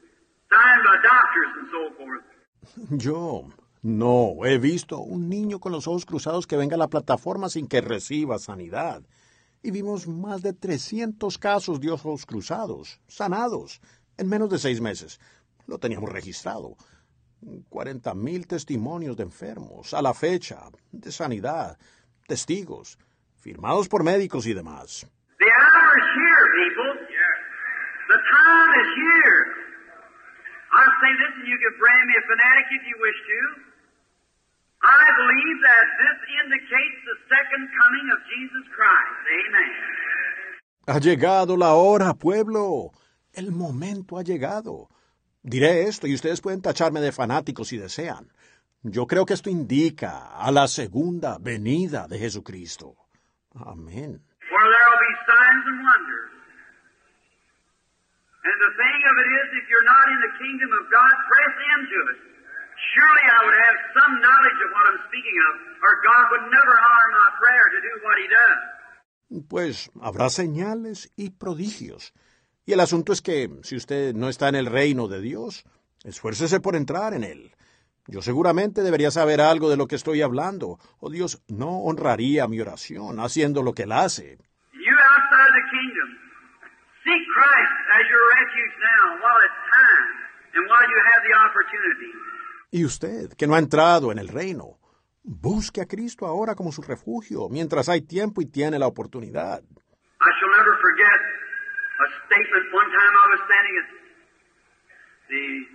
doctors 1.04 1.52
and 1.60 1.68
so 1.72 1.82
forth. 1.98 2.24
Yo 2.90 3.50
no 3.82 4.46
he 4.46 4.58
visto 4.58 5.00
un 5.00 5.30
niño 5.30 5.60
con 5.60 5.72
los 5.72 5.88
ojos 5.88 6.06
cruzados 6.06 6.48
que 6.48 6.58
venga 6.58 6.76
a 6.76 6.80
la 6.80 6.88
plataforma 6.88 7.50
sin 7.50 7.68
que 7.68 7.82
reciba 7.82 8.40
sanidad. 8.40 9.04
Y 9.62 9.72
vimos 9.72 10.08
más 10.08 10.42
de 10.42 10.54
300 10.54 11.38
casos 11.38 11.80
de 11.80 11.90
ojos 11.90 12.26
cruzados, 12.26 13.00
sanados, 13.08 13.82
en 14.18 14.28
menos 14.28 14.50
de 14.50 14.60
seis 14.60 14.82
meses. 14.82 15.20
Lo 15.68 15.78
teníamos 15.78 16.12
registrado. 16.12 16.76
40 17.70 18.14
mil 18.14 18.48
testimonios 18.48 19.18
de 19.18 19.24
enfermos, 19.24 19.94
a 19.94 20.02
la 20.02 20.14
fecha, 20.14 20.70
de 20.92 21.12
sanidad, 21.12 21.78
testigos, 22.28 22.98
firmados 23.44 23.90
por 23.90 24.04
médicos 24.04 24.48
y 24.48 24.54
demás. 24.54 25.06
The 25.38 25.52
hour 25.52 25.92
is 26.00 26.10
here, 26.16 26.44
people. 26.64 26.92
The 28.08 28.20
time 28.32 28.72
is 28.80 28.90
here. 28.96 29.40
I 30.72 30.86
say 31.04 31.12
this, 31.22 31.34
and 31.38 31.48
you 31.52 31.58
can 31.60 31.74
brand 31.78 32.06
me 32.08 32.16
a 32.16 32.24
fanatic 32.24 32.66
if 32.72 32.84
you 32.88 32.96
wish 33.04 33.20
to. 33.28 33.40
I 34.84 35.06
believe 35.22 35.58
that 35.64 35.86
this 36.00 36.18
indicates 36.44 36.98
the 37.08 37.18
second 37.28 37.64
coming 37.72 38.08
of 38.16 38.20
Jesus 38.32 38.66
Christ. 38.76 39.22
Amen. 39.40 39.72
Ha 40.88 41.00
llegado 41.00 41.58
la 41.58 41.74
hora, 41.74 42.14
pueblo. 42.14 42.92
El 43.34 43.52
momento 43.52 44.18
ha 44.18 44.24
llegado. 44.24 44.90
Diré 45.42 45.84
esto 45.84 46.08
y 46.08 46.14
ustedes 46.14 46.42
pueden 46.42 46.62
tacharme 46.62 47.02
de 47.02 47.12
fanáticos 47.12 47.68
si 47.68 47.78
desean. 47.78 48.32
Yo 48.82 49.08
creo 49.08 49.26
que 49.26 49.34
esto 49.34 49.50
indica 49.50 50.36
a 50.36 50.52
la 50.52 50.68
segunda 50.68 51.38
venida 51.40 52.08
de 52.08 52.20
Jesucristo. 52.20 53.03
Amén. 53.62 54.18
For 54.50 54.64
there 54.66 54.86
will 54.90 55.04
be 55.04 55.16
signs 55.30 55.64
and 55.70 55.80
wonders. 55.86 56.32
And 58.44 58.58
the 58.60 58.74
thing 58.76 59.00
of 59.08 59.16
it 59.24 59.30
is, 59.40 59.48
if 59.62 59.66
you're 59.72 59.88
not 59.88 60.06
in 60.12 60.20
the 60.20 60.34
kingdom 60.42 60.72
of 60.74 60.84
God, 60.92 61.14
press 61.32 61.56
into 61.78 62.00
it. 62.12 62.20
Surely 62.92 63.24
I 63.24 63.40
would 63.46 63.60
have 63.64 63.78
some 63.96 64.14
knowledge 64.20 64.60
of 64.66 64.70
what 64.74 64.86
I'm 64.92 65.02
speaking 65.08 65.38
of, 65.48 65.54
or 65.80 65.92
God 66.04 66.24
would 66.34 66.46
never 66.52 66.76
honor 66.76 67.10
my 67.14 67.30
prayer 67.40 67.66
to 67.72 67.80
do 67.80 67.94
what 68.04 68.16
He 68.20 68.28
does. 68.28 68.60
Pues 69.48 69.90
habrá 70.02 70.30
señales 70.30 71.12
y 71.16 71.30
prodigios. 71.32 72.14
Y 72.66 72.74
el 72.74 72.80
asunto 72.82 73.14
es 73.14 73.22
que 73.22 73.50
si 73.64 73.76
usted 73.76 74.14
no 74.14 74.30
está 74.30 74.50
en 74.50 74.56
el 74.56 74.66
reino 74.66 75.08
de 75.08 75.22
Dios, 75.22 75.64
esfuércese 76.04 76.60
por 76.60 76.76
entrar 76.76 77.14
en 77.14 77.24
él. 77.24 77.56
Yo 78.08 78.22
seguramente 78.22 78.82
debería 78.82 79.12
saber 79.12 79.40
algo 79.40 79.70
de 79.70 79.78
lo 79.78 79.88
que 79.88 79.96
estoy 79.96 80.22
hablando, 80.22 80.78
o 81.00 81.10
Dios 81.10 81.42
no 81.48 81.80
honraría 81.84 82.48
mi 82.48 82.60
oración 82.60 83.20
haciendo 83.20 83.64
lo 83.64 83.74
que 83.74 83.84
él 83.84 83.94
hace. 83.94 84.38
Y 92.72 92.86
usted, 92.86 93.34
que 93.38 93.48
no 93.48 93.56
ha 93.56 93.60
entrado 93.60 94.12
en 94.12 94.20
el 94.20 94.28
reino, 94.28 94.80
busque 95.24 95.80
a 95.82 95.86
Cristo 95.86 96.26
ahora 96.26 96.56
como 96.56 96.72
su 96.72 96.82
refugio, 96.82 97.48
mientras 97.50 97.88
hay 97.88 98.02
tiempo 98.02 98.42
y 98.42 98.46
tiene 98.46 98.80
la 98.80 98.88
oportunidad. 98.88 99.62
I 99.62 100.30
shall 100.40 100.52
never 100.52 100.76
forget 100.80 101.20
a 102.00 102.08
statement 102.26 102.66
one 102.74 102.90
time 102.92 103.14
I 103.14 103.28
was 103.32 103.42
standing 103.46 103.76
at 103.80 103.88
the, 105.30 105.73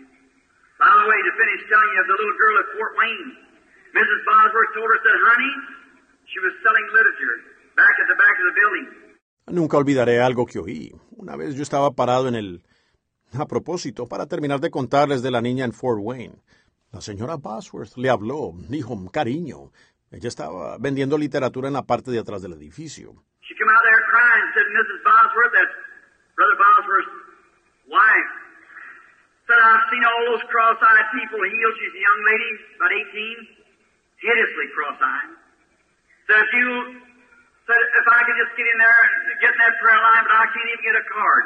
by 0.78 0.90
the 0.90 1.06
way, 1.10 1.18
to 1.18 1.32
finish 1.34 1.60
telling 1.68 1.90
you 1.94 2.00
of 2.02 2.08
the 2.08 2.16
little 2.18 2.38
girl 2.38 2.54
at 2.62 2.66
Fort 2.74 2.92
Wayne. 2.98 3.30
Mrs. 3.94 4.20
Bosworth 4.24 4.70
told 4.74 4.88
her, 4.88 4.98
said, 5.02 5.18
honey, 5.26 5.52
she 6.30 6.38
was 6.40 6.52
selling 6.62 6.86
literature 6.94 7.36
back 7.74 7.94
at 7.98 8.06
the 8.06 8.18
back 8.18 8.36
of 8.38 8.44
the 8.46 8.54
building. 8.54 8.86
Nunca 9.50 9.78
olvidaré 9.78 10.20
algo 10.20 10.46
que 10.46 10.60
oí. 10.60 10.92
Una 11.16 11.36
vez 11.36 11.56
yo 11.56 11.62
estaba 11.62 11.90
parado 11.92 12.28
en 12.28 12.34
el... 12.34 12.62
A 13.38 13.46
propósito, 13.46 14.08
para 14.08 14.26
terminar 14.26 14.60
de 14.60 14.70
contarles 14.70 15.22
de 15.22 15.30
la 15.30 15.42
niña 15.42 15.64
en 15.64 15.72
Fort 15.72 15.98
Wayne. 16.00 16.36
La 16.92 17.00
señora 17.02 17.36
Bosworth 17.36 17.96
le 17.96 18.08
habló, 18.08 18.52
dijo, 18.68 18.96
cariño. 19.12 19.70
Ella 20.10 20.28
estaba 20.28 20.78
vendiendo 20.78 21.18
literatura 21.18 21.68
en 21.68 21.74
la 21.74 21.82
parte 21.82 22.10
de 22.10 22.18
atrás 22.18 22.40
del 22.40 22.54
edificio. 22.54 23.12
She 23.42 23.54
came 23.54 23.68
out 23.68 23.82
there 23.84 24.00
crying 24.08 24.42
and 24.44 24.52
said, 24.56 24.66
Mrs. 24.72 25.00
Bosworth, 25.04 25.52
that's 25.52 25.76
Brother 26.36 26.56
Bosworth's 26.56 27.12
wife. 27.88 28.47
Said, 29.48 29.56
I've 29.64 29.88
seen 29.88 30.04
all 30.04 30.22
those 30.28 30.44
cross-eyed 30.52 31.08
people 31.16 31.40
healed. 31.40 31.74
She's 31.80 31.96
a 31.96 32.02
young 32.04 32.20
lady, 32.28 32.50
about 32.76 32.92
18, 32.92 34.20
hideously 34.20 34.66
cross-eyed. 34.76 35.30
Said, 36.28 36.40
if 36.44 36.52
you, 36.52 36.68
said, 37.64 37.80
if 37.80 38.06
I 38.12 38.20
could 38.28 38.36
just 38.44 38.52
get 38.60 38.68
in 38.68 38.76
there 38.76 39.00
and 39.08 39.40
get 39.40 39.56
in 39.56 39.60
that 39.64 39.74
prayer 39.80 39.96
line, 39.96 40.22
but 40.28 40.36
I 40.36 40.46
can't 40.52 40.68
even 40.68 40.84
get 40.84 40.96
a 41.00 41.04
card. 41.08 41.44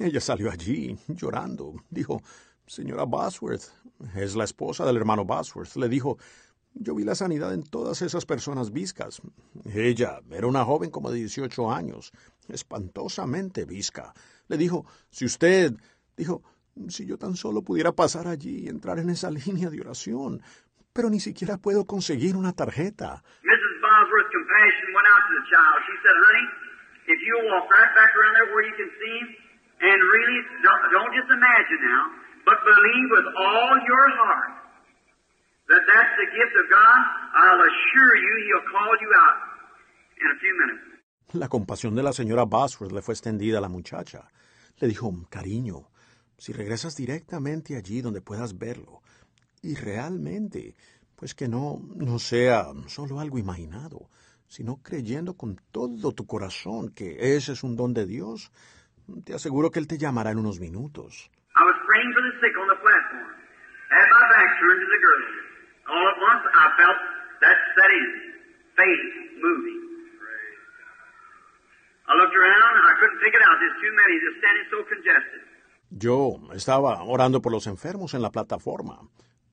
Ella 0.00 0.20
salió 0.20 0.50
allí, 0.50 0.96
llorando. 1.20 1.84
Dijo, 1.92 2.22
señora 2.66 3.04
Bosworth, 3.04 3.68
es 4.16 4.34
la 4.34 4.44
esposa 4.44 4.86
del 4.86 4.96
hermano 4.96 5.26
Bosworth. 5.26 5.76
Le 5.76 5.88
dijo, 5.90 6.16
yo 6.72 6.94
vi 6.94 7.04
la 7.04 7.14
sanidad 7.14 7.52
en 7.52 7.62
todas 7.62 8.02
esas 8.02 8.24
personas 8.24 8.72
viscas. 8.72 9.20
Ella 9.72 10.20
era 10.30 10.46
una 10.46 10.64
joven 10.64 10.90
como 10.90 11.10
de 11.10 11.18
18 11.18 11.70
años, 11.70 12.10
espantosamente 12.48 13.66
visca. 13.66 14.14
Le 14.48 14.56
dijo, 14.56 14.86
si 15.10 15.26
usted, 15.26 15.74
dijo, 16.16 16.42
si 16.88 17.06
yo 17.06 17.16
tan 17.16 17.36
solo 17.36 17.62
pudiera 17.62 17.92
pasar 17.92 18.26
allí 18.26 18.64
y 18.64 18.68
entrar 18.68 18.98
en 18.98 19.10
esa 19.10 19.30
línea 19.30 19.70
de 19.70 19.80
oración, 19.80 20.42
pero 20.92 21.10
ni 21.10 21.20
siquiera 21.20 21.58
puedo 21.58 21.86
conseguir 21.86 22.36
una 22.36 22.52
tarjeta. 22.52 23.22
Mrs. 23.42 23.74
Bosworth's 23.82 24.30
compassion 24.30 24.86
went 24.94 25.08
out 25.10 25.22
to 25.26 25.32
the 25.34 25.44
child. 25.50 25.76
She 25.86 25.96
said, 26.02 26.16
honey, 26.16 26.46
if 27.10 27.18
you'll 27.22 27.48
walk 27.50 27.66
right 27.70 27.92
back 27.98 28.10
around 28.14 28.34
there 28.38 28.50
where 28.54 28.64
you 28.66 28.76
can 28.78 28.90
see 29.02 29.14
him, 29.22 29.28
and 29.82 29.98
really, 30.00 30.38
don't, 30.62 30.82
don't 30.94 31.12
just 31.12 31.30
imagine 31.30 31.80
now, 31.82 32.04
but 32.46 32.56
believe 32.62 33.08
with 33.10 33.28
all 33.34 33.74
your 33.82 34.06
heart 34.22 34.64
that 35.68 35.82
that's 35.88 36.14
the 36.20 36.28
gift 36.30 36.54
of 36.54 36.66
God, 36.70 37.00
I'll 37.34 37.62
assure 37.64 38.14
you 38.14 38.32
he'll 38.46 38.68
call 38.70 38.92
you 39.02 39.10
out 39.24 39.38
in 40.20 40.26
a 40.30 40.36
few 40.38 40.54
minutes. 40.62 40.84
La 41.32 41.48
compasión 41.48 41.96
de 41.96 42.02
la 42.02 42.12
señora 42.12 42.44
Bosworth 42.44 42.92
le 42.92 43.02
fue 43.02 43.14
extendida 43.14 43.58
a 43.58 43.60
la 43.60 43.68
muchacha. 43.68 44.28
Le 44.78 44.86
dijo, 44.88 45.10
cariño, 45.30 45.88
si 46.38 46.52
regresas 46.52 46.96
directamente 46.96 47.76
allí 47.76 48.00
donde 48.00 48.20
puedas 48.20 48.58
verlo, 48.58 49.02
y 49.62 49.74
realmente, 49.76 50.74
pues 51.16 51.34
que 51.34 51.48
no, 51.48 51.80
no 51.96 52.18
sea 52.18 52.66
solo 52.86 53.20
algo 53.20 53.38
imaginado, 53.38 54.08
sino 54.46 54.76
creyendo 54.82 55.34
con 55.34 55.60
todo 55.72 56.12
tu 56.12 56.26
corazón 56.26 56.90
que 56.90 57.36
ese 57.36 57.52
es 57.52 57.62
un 57.62 57.76
don 57.76 57.94
de 57.94 58.06
Dios, 58.06 58.52
te 59.24 59.34
aseguro 59.34 59.70
que 59.70 59.78
Él 59.78 59.86
te 59.86 59.98
llamará 59.98 60.30
en 60.30 60.38
unos 60.38 60.60
minutos. 60.60 61.30
I 72.04 72.12
looked 72.12 72.36
around. 72.36 72.74
I 72.84 72.94
couldn't 73.00 73.20
it 73.24 73.42
out. 73.48 73.56
There's 73.60 73.80
too 73.80 73.94
many. 73.96 74.14
Just 74.20 74.36
standing 74.44 74.66
so 74.68 74.78
congested. 74.84 75.53
Yo 75.96 76.40
estaba 76.52 77.04
orando 77.04 77.40
por 77.40 77.52
los 77.52 77.68
enfermos 77.68 78.14
en 78.14 78.22
la 78.22 78.32
plataforma. 78.32 78.98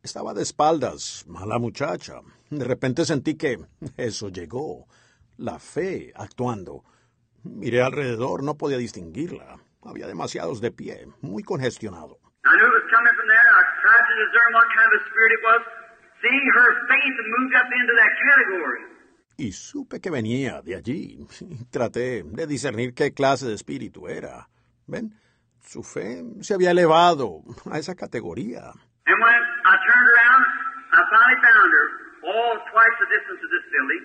Estaba 0.02 0.34
de 0.34 0.42
espaldas 0.42 1.24
a 1.38 1.46
la 1.46 1.60
muchacha. 1.60 2.22
De 2.50 2.66
repente 2.66 3.06
sentí 3.06 3.36
que 3.36 3.60
eso 3.96 4.30
llegó. 4.30 4.88
La 5.38 5.60
fe 5.60 6.12
actuando. 6.16 6.84
Miré 7.44 7.84
alrededor, 7.84 8.42
no 8.42 8.56
podía 8.56 8.78
distinguirla. 8.80 9.60
Había 9.84 10.08
demasiados 10.08 10.62
de 10.62 10.72
pie, 10.72 11.06
muy 11.22 11.44
congestionado. 11.44 12.18
I 12.44 12.58
knew 12.58 12.66
it 12.66 12.74
was 12.74 12.90
coming 12.90 13.14
from 13.14 13.28
there. 13.30 13.50
I 13.54 13.64
tried 13.86 14.06
to 14.10 14.16
discern 14.26 14.50
what 14.56 14.66
kind 14.74 14.90
of 14.90 14.98
a 14.98 15.06
spirit 15.10 15.32
it 15.38 15.44
was. 15.46 15.62
See, 16.26 16.40
her 16.58 16.70
faith 16.90 17.16
had 17.22 17.30
moved 17.38 17.54
up 17.54 17.70
into 17.70 17.94
that 18.02 18.14
category. 18.18 18.82
Y 19.38 19.52
supe 19.52 20.02
que 20.02 20.10
venía 20.10 20.64
de 20.64 20.76
allí. 20.76 21.28
Traté 21.70 22.24
de 22.24 22.48
discernir 22.48 22.96
qué 22.96 23.14
clase 23.14 23.46
de 23.46 23.54
espíritu 23.54 24.08
era. 24.08 24.50
¿Ven? 24.88 25.21
Su 25.64 25.84
fe 25.84 26.24
se 26.42 26.54
había 26.54 26.72
elevado 26.72 27.44
a 27.72 27.78
esa 27.78 27.96
categoría. 27.96 28.72
And 29.06 29.18
when 29.22 29.34
I 29.66 29.76
turned 29.88 30.08
around, 30.14 30.44
I 30.92 31.02
finally 31.10 31.40
found 31.42 31.70
her, 31.72 31.88
all 32.28 32.56
twice 32.72 32.96
the 33.00 33.08
distance 33.08 33.42
of 33.44 33.50
this 33.50 33.66
building. 33.72 34.04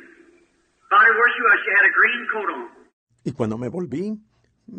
Found 0.90 1.06
her 1.06 1.14
where 1.14 1.32
she 1.34 1.42
was. 1.42 1.58
She 1.64 1.70
had 1.72 1.86
a 1.86 1.94
green 1.94 2.26
coat 2.32 2.50
on. 2.54 2.68
Y 3.24 3.32
cuando 3.32 3.58
me 3.58 3.68
volví, 3.68 4.18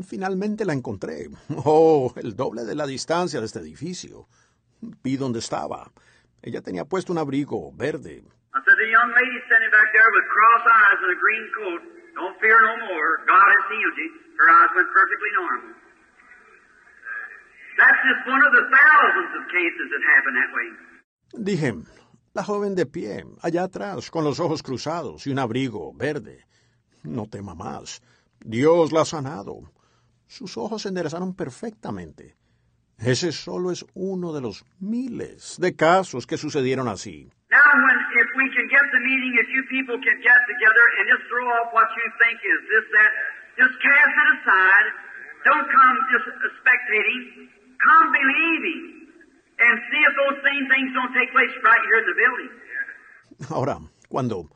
finalmente 0.03 0.65
la 0.65 0.73
encontré. 0.73 1.27
Oh, 1.65 2.13
el 2.15 2.35
doble 2.35 2.63
de 2.63 2.75
la 2.75 2.85
distancia 2.85 3.39
de 3.39 3.45
este 3.45 3.59
edificio. 3.59 4.27
Vi 4.79 5.17
dónde 5.17 5.39
estaba. 5.39 5.91
Ella 6.41 6.61
tenía 6.61 6.85
puesto 6.85 7.11
un 7.11 7.17
abrigo 7.17 7.71
verde. 7.75 8.23
I 8.53 8.59
said, 8.63 8.77
the 8.77 8.89
young 8.89 9.11
lady 9.11 9.37
standing 9.45 9.71
back 9.71 9.91
there 9.91 10.09
with 10.13 10.25
cross 10.31 10.63
eyes 10.65 10.99
and 11.03 11.11
a 11.11 11.19
green 11.19 11.45
coat, 11.57 11.81
don't 12.15 12.39
fear 12.39 12.55
no 12.61 12.77
more. 12.87 13.25
God 13.27 13.47
has 13.51 13.65
healed 13.69 13.97
you. 13.97 14.09
Her 14.37 14.49
eyes 14.49 14.71
went 14.77 14.89
perfectly 14.93 15.31
normal. 15.35 15.73
That's 15.73 15.73
just 15.73 15.73
one 15.73 15.73
of 15.73 15.73
the 15.73 15.75
thousands 15.75 15.75
of 15.75 15.75
cases 15.75 15.75
that 15.75 15.75
happen 15.77 16.15
that 17.27 17.57
way. 17.57 17.66
Dije, 21.33 21.73
la 22.33 22.43
joven 22.43 22.75
de 22.75 22.85
pie, 22.85 23.23
allá 23.41 23.63
atrás, 23.63 24.11
con 24.11 24.23
los 24.23 24.39
ojos 24.39 24.63
cruzados 24.63 25.27
y 25.27 25.31
un 25.31 25.39
abrigo 25.39 25.93
verde. 25.93 26.45
No 27.03 27.25
tema 27.27 27.55
más. 27.55 28.01
Dios 28.39 28.91
la 28.91 29.01
ha 29.01 29.05
sanado. 29.05 29.71
Sus 30.27 30.57
ojos 30.57 30.81
se 30.81 30.89
enderezaron 30.89 31.35
perfectamente. 31.35 32.35
Ese 32.99 33.31
solo 33.31 33.71
es 33.71 33.85
uno 33.93 34.33
de 34.33 34.41
los 34.41 34.65
miles 34.79 35.57
de 35.59 35.75
casos 35.75 36.25
que 36.25 36.37
sucedieron 36.37 36.87
así. 36.87 37.31
Now, 37.49 37.61
when 37.85 37.97
if 38.21 38.29
we 38.35 38.49
can 38.51 38.67
get 38.67 38.85
the 38.91 38.99
meeting, 38.99 39.33
if 39.39 39.47
you 39.53 39.61
people 39.69 39.95
can 39.95 40.17
get 40.19 40.39
together 40.49 40.85
and 40.97 41.05
just 41.07 41.23
throw 41.29 41.45
off 41.61 41.71
what 41.71 41.87
you 41.95 42.07
think 42.19 42.37
is 42.41 42.59
this, 42.67 42.85
that, 42.91 43.11
just 43.61 43.75
cast 43.79 44.13
it 44.13 44.29
aside. 44.41 44.87
Don't 45.45 45.67
come 45.69 45.97
just 46.11 46.27
spectating. 46.59 47.56
Come 47.83 48.07
believing. 48.11 48.81
And 49.57 49.75
see 49.89 50.01
if 50.05 50.13
those 50.13 50.37
same 50.45 50.65
things 50.69 50.93
don't 50.93 51.13
take 51.13 51.31
place 51.31 51.53
right 51.63 51.81
here 51.81 51.97
in 52.01 52.05
the 52.05 52.17
building. 52.21 52.51
Ahora, 53.49 53.79
cuando, 54.07 54.49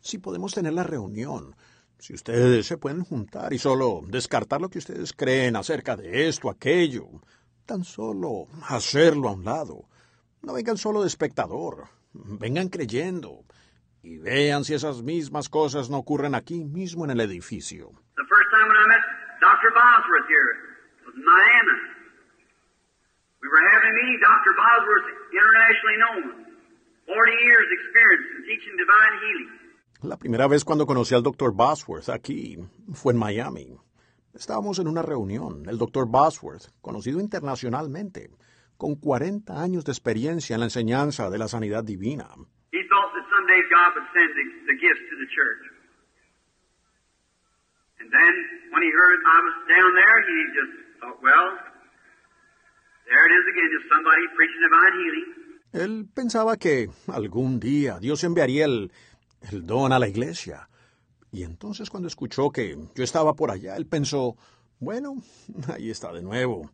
si 0.00 0.18
podemos 0.18 0.54
tener 0.54 0.72
la 0.72 0.84
reunión, 0.84 1.54
si 1.98 2.14
ustedes 2.14 2.66
se 2.66 2.76
pueden 2.76 3.04
juntar 3.04 3.52
y 3.52 3.58
solo 3.58 4.02
descartar 4.06 4.60
lo 4.60 4.68
que 4.68 4.78
ustedes 4.78 5.12
creen 5.12 5.56
acerca 5.56 5.96
de 5.96 6.28
esto, 6.28 6.50
aquello, 6.50 7.06
tan 7.66 7.84
solo 7.84 8.46
hacerlo 8.68 9.28
a 9.28 9.32
un 9.32 9.44
lado. 9.44 9.88
No 10.42 10.52
vengan 10.52 10.76
solo 10.76 11.02
de 11.02 11.08
espectador, 11.08 11.88
vengan 12.12 12.68
creyendo 12.68 13.44
y 14.02 14.18
vean 14.18 14.64
si 14.64 14.74
esas 14.74 15.02
mismas 15.02 15.48
cosas 15.48 15.88
no 15.88 15.98
ocurren 15.98 16.34
aquí 16.34 16.64
mismo 16.64 17.04
en 17.04 17.10
el 17.12 17.20
edificio. 17.20 17.90
The 18.16 18.26
first 18.28 18.50
time 18.52 18.68
when 18.68 18.76
I 18.76 18.86
met 18.86 19.02
Dr. 19.40 19.70
Bosworth 19.72 20.28
here 20.28 20.50
was 21.06 21.14
Miami. 21.16 21.93
We 23.44 23.50
were 23.52 23.60
having 23.60 23.92
a 23.92 23.96
meeting. 24.00 24.18
Dr. 24.24 24.52
Bosworth, 24.56 25.08
internationally 25.28 25.98
known, 26.00 26.24
40 27.04 27.44
years 27.44 27.66
experience 27.76 28.26
in 28.32 28.40
teaching 28.48 28.74
divine 28.80 29.14
healing. 29.20 29.50
La 30.00 30.16
primera 30.16 30.48
vez 30.48 30.64
cuando 30.64 30.86
conocí 30.86 31.14
al 31.14 31.22
Dr. 31.22 31.52
Bosworth 31.52 32.08
aquí 32.08 32.56
fue 32.94 33.12
en 33.12 33.18
Miami. 33.18 33.76
Estábamos 34.32 34.78
en 34.78 34.88
una 34.88 35.02
reunión. 35.02 35.68
El 35.68 35.76
Dr. 35.76 36.06
Bosworth, 36.06 36.72
conocido 36.80 37.20
internacionalmente, 37.20 38.30
con 38.78 38.96
40 38.96 39.52
años 39.60 39.84
de 39.84 39.92
experiencia 39.92 40.54
en 40.54 40.60
la 40.60 40.66
enseñanza 40.66 41.28
de 41.28 41.36
la 41.36 41.46
sanidad 41.46 41.84
divina. 41.84 42.28
He 42.72 42.80
thought 42.88 43.12
that 43.12 43.28
someday 43.28 43.60
God 43.68 43.92
would 43.92 44.08
send 44.16 44.32
the, 44.40 44.72
the 44.72 44.76
gifts 44.80 45.04
to 45.04 45.16
the 45.20 45.28
church. 45.36 45.62
And 48.00 48.08
then 48.08 48.34
when 48.72 48.82
he 48.82 48.88
heard 48.88 49.20
I 49.20 49.38
was 49.44 49.56
down 49.68 49.90
there, 49.94 50.18
he 50.32 50.36
just 50.56 50.72
thought, 51.00 51.20
well, 51.20 51.48
there 51.54 51.60
it 51.60 51.60
is 51.60 51.60
again, 51.60 51.60
just 51.60 51.62
somebody 51.62 52.62
preaching 52.64 52.72
divine 52.74 52.80
healing. 52.80 52.93
Él 55.72 56.06
pensaba 56.14 56.56
que 56.56 56.88
algún 57.08 57.58
día 57.58 57.98
Dios 57.98 58.22
enviaría 58.22 58.64
el, 58.64 58.92
el 59.50 59.66
don 59.66 59.92
a 59.92 59.98
la 59.98 60.08
iglesia. 60.08 60.68
Y 61.32 61.42
entonces 61.42 61.90
cuando 61.90 62.06
escuchó 62.06 62.50
que 62.50 62.76
yo 62.94 63.02
estaba 63.02 63.34
por 63.34 63.50
allá, 63.50 63.76
él 63.76 63.86
pensó, 63.86 64.36
bueno, 64.78 65.16
ahí 65.74 65.90
está 65.90 66.12
de 66.12 66.22
nuevo. 66.22 66.70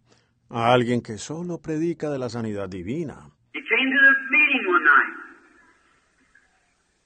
Alguien 0.50 1.00
que 1.00 1.16
solo 1.16 1.58
predica 1.58 2.10
de 2.10 2.18
la 2.18 2.28
sanidad 2.28 2.68
divina. 2.68 3.30
He 3.54 3.62
came 3.62 3.90
to 3.90 4.00
the 4.02 4.14
meeting 4.30 4.68
one 4.68 4.84
night. 4.84 5.14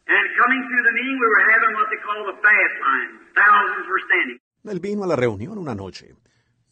And 0.06 0.26
coming 0.36 0.62
through 0.66 0.84
the 0.84 0.92
meeting, 0.92 1.18
we 1.20 1.28
were 1.28 1.44
having 1.52 1.74
what 1.76 1.88
they 1.90 2.00
call 2.02 2.26
the 2.26 2.36
fast 2.42 2.76
line. 2.82 3.10
Thousands 3.34 3.86
were 3.88 4.02
standing. 4.08 4.40
Él 4.64 4.80
vino 4.80 5.04
a 5.04 5.06
la 5.06 5.16
reunión 5.16 5.58
una 5.58 5.74
noche. 5.74 6.14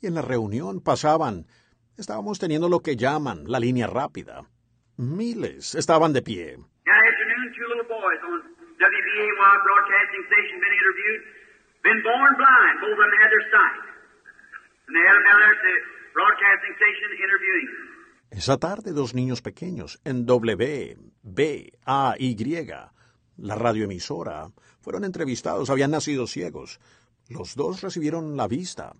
Y 0.00 0.06
en 0.08 0.14
la 0.14 0.22
reunión 0.22 0.80
pasaban, 0.80 1.46
estábamos 2.02 2.38
teniendo 2.38 2.68
lo 2.68 2.80
que 2.80 2.96
llaman 2.96 3.44
la 3.46 3.58
línea 3.58 3.86
rápida. 3.86 4.44
Miles 4.96 5.74
estaban 5.74 6.12
de 6.12 6.22
pie. 6.22 6.58
Esa 18.30 18.58
tarde 18.58 18.92
dos 18.92 19.14
niños 19.14 19.40
pequeños 19.42 20.00
en 20.04 20.26
W, 20.26 20.96
B, 21.22 21.72
A, 21.86 22.14
Y, 22.18 22.36
la 23.38 23.54
radioemisora, 23.54 24.48
fueron 24.80 25.04
entrevistados, 25.04 25.70
habían 25.70 25.92
nacido 25.92 26.26
ciegos. 26.26 26.80
Los 27.28 27.54
dos 27.54 27.80
recibieron 27.80 28.36
la 28.36 28.48
vista 28.48 28.94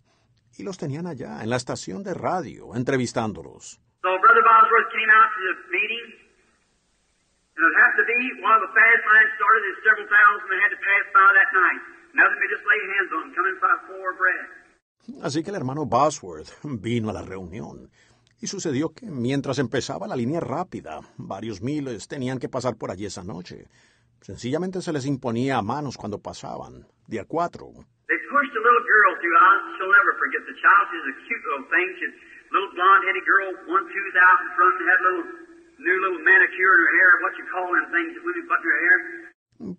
y 0.58 0.62
los 0.62 0.78
tenían 0.78 1.06
allá 1.06 1.42
en 1.42 1.50
la 1.50 1.56
estación 1.56 2.02
de 2.02 2.14
radio 2.14 2.74
entrevistándolos. 2.74 3.80
So 4.02 4.10
Brother 4.18 4.42
Bosworth 4.42 4.90
came 4.90 5.10
out 5.14 5.30
to 5.30 5.40
the 5.46 5.54
meeting, 5.70 6.06
and 7.54 7.62
it 7.62 7.74
happened 7.78 8.02
to 8.02 8.08
be 8.10 8.20
while 8.42 8.58
the 8.58 8.72
fast 8.74 9.02
line 9.06 9.30
started, 9.38 9.60
there's 9.62 9.82
several 9.86 10.08
thousand 10.10 10.46
that 10.50 10.58
had 10.58 10.72
to 10.74 10.80
pass 10.82 11.04
by 11.14 11.28
that 11.38 11.50
night. 11.54 11.82
Nothing 12.18 12.38
but 12.42 12.50
just 12.50 12.64
lay 12.66 12.80
hands 12.92 13.10
on 13.14 13.20
them, 13.22 13.32
coming 13.38 13.56
by 13.62 13.74
for 13.86 14.10
bread. 14.18 14.46
Así 15.22 15.42
que 15.42 15.50
el 15.50 15.56
hermano 15.56 15.86
Bosworth 15.86 16.50
vino 16.64 17.10
a 17.10 17.12
la 17.12 17.22
reunión. 17.22 17.90
Y 18.40 18.48
sucedió 18.48 18.92
que 18.92 19.06
mientras 19.06 19.58
empezaba 19.60 20.08
la 20.08 20.16
línea 20.16 20.40
rápida, 20.40 21.00
varios 21.16 21.62
miles 21.62 22.08
tenían 22.08 22.40
que 22.40 22.48
pasar 22.48 22.74
por 22.76 22.90
allí 22.90 23.06
esa 23.06 23.22
noche. 23.22 23.68
Sencillamente 24.20 24.82
se 24.82 24.92
les 24.92 25.06
imponía 25.06 25.58
a 25.58 25.62
manos 25.62 25.96
cuando 25.96 26.18
pasaban, 26.18 26.88
de 27.06 27.20
a 27.20 27.24
cuatro. 27.24 27.72
A 28.62 28.64
little 28.64 28.86
girl 28.86 29.10
through. 29.18 29.34
I, 29.34 29.74
she'll 29.74 29.90
never 29.90 30.14
forget 30.22 30.46
the 30.46 30.54
child. 30.54 30.82
She's 30.94 31.02
a 31.02 31.14
cute 31.26 31.42
little 31.50 31.66
thing. 31.66 31.88
She's 31.98 32.14
a 32.14 32.52
little 32.54 32.70
blonde-headed 32.78 33.26
girl, 33.26 33.48
one 33.66 33.90
tooth 33.90 34.16
out 34.22 34.38
in 34.38 34.50
front, 34.54 34.74
and 34.78 34.86
had 34.86 35.00
a 35.02 35.04
little 35.10 35.26
new 35.82 35.96
little 35.98 36.22
manicure 36.22 36.70
in 36.70 36.80
her 36.86 36.92
hair. 36.94 37.10
What 37.26 37.32
you 37.42 37.46
call 37.50 37.66
them 37.74 37.90
things 37.90 38.14
that 38.14 38.22
women 38.22 38.46
put 38.46 38.62
in 38.62 38.66
their 38.70 38.82
hair? 38.86 38.98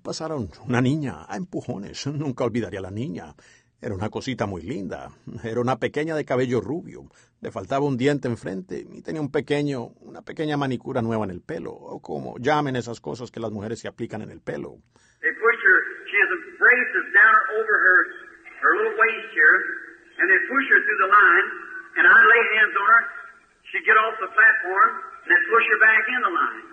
Pasaron 0.04 0.52
una 0.68 0.82
niña 0.82 1.24
a 1.30 1.38
empujones. 1.38 2.08
Nunca 2.08 2.44
olvidaría 2.44 2.80
a 2.80 2.84
la 2.84 2.92
niña. 2.92 3.36
Era 3.80 3.96
una 3.96 4.10
cosita 4.10 4.48
muy 4.48 4.62
linda. 4.62 5.12
Era 5.44 5.62
una 5.62 5.80
pequeña 5.80 6.16
de 6.16 6.26
cabello 6.26 6.60
rubio. 6.60 7.08
Le 7.40 7.52
faltaba 7.52 7.86
un 7.86 7.96
diente 7.96 8.28
enfrente 8.28 8.80
y 8.80 9.02
tenía 9.02 9.22
un 9.22 9.32
pequeño, 9.32 9.96
una 10.02 10.22
pequeña 10.24 10.58
manicura 10.58 11.02
nueva 11.02 11.24
en 11.24 11.32
el 11.32 11.42
pelo, 11.42 11.72
o 11.72 12.02
como 12.02 12.38
llamen 12.38 12.76
esas 12.76 13.00
cosas 13.00 13.32
que 13.32 13.40
las 13.40 13.52
mujeres 13.52 13.80
se 13.80 13.88
aplican 13.88 14.22
en 14.22 14.32
el 14.32 14.42
pelo. 14.42 14.80
They 15.22 15.32
pushed 15.40 15.64
her. 15.64 15.80
She 16.12 16.20
has 16.20 16.32
a 16.32 16.40
her 16.60 17.03
her 18.64 18.74
little 18.80 18.96
waist 18.96 19.30
here, 19.36 19.58
and 20.20 20.26
they 20.32 20.40
push 20.48 20.66
her 20.72 20.80
through 20.80 21.02
the 21.04 21.12
line. 21.12 21.48
And 21.94 22.04
I 22.10 22.20
lay 22.26 22.44
hands 22.58 22.74
on 22.74 22.88
her. 22.90 23.02
She'd 23.70 23.86
get 23.86 23.98
off 24.00 24.16
the 24.18 24.32
platform, 24.32 24.90
and 25.24 25.30
they 25.30 25.42
push 25.52 25.66
her 25.68 25.80
back 25.84 26.04
in 26.10 26.20
the 26.24 26.34
line. 26.34 26.66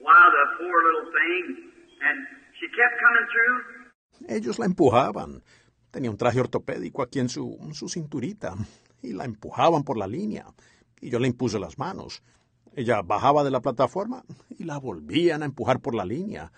Wow, 0.00 0.26
the 0.32 0.44
poor 0.56 0.76
little 0.86 1.08
thing. 1.12 1.44
And 2.00 2.16
she 2.56 2.66
kept 2.72 2.94
coming 3.02 3.26
through. 3.28 3.56
Ellos 4.28 4.58
la 4.58 4.66
empujaban. 4.66 5.42
Tenía 5.90 6.10
un 6.10 6.16
traje 6.16 6.40
ortopédico 6.40 7.02
aquí 7.02 7.20
en 7.20 7.28
su, 7.28 7.58
su 7.72 7.88
cinturita 7.88 8.54
y 9.02 9.12
la 9.12 9.24
empujaban 9.24 9.82
por 9.82 9.96
la 9.96 10.06
línea. 10.06 10.46
Y 11.00 11.10
yo 11.10 11.18
le 11.18 11.28
impuse 11.28 11.58
las 11.58 11.78
manos. 11.78 12.22
Ella 12.74 13.02
bajaba 13.02 13.44
de 13.44 13.50
la 13.50 13.60
plataforma 13.60 14.22
y 14.50 14.64
la 14.64 14.78
volvían 14.78 15.42
a 15.42 15.46
empujar 15.46 15.80
por 15.80 15.94
la 15.94 16.04
línea. 16.04 16.52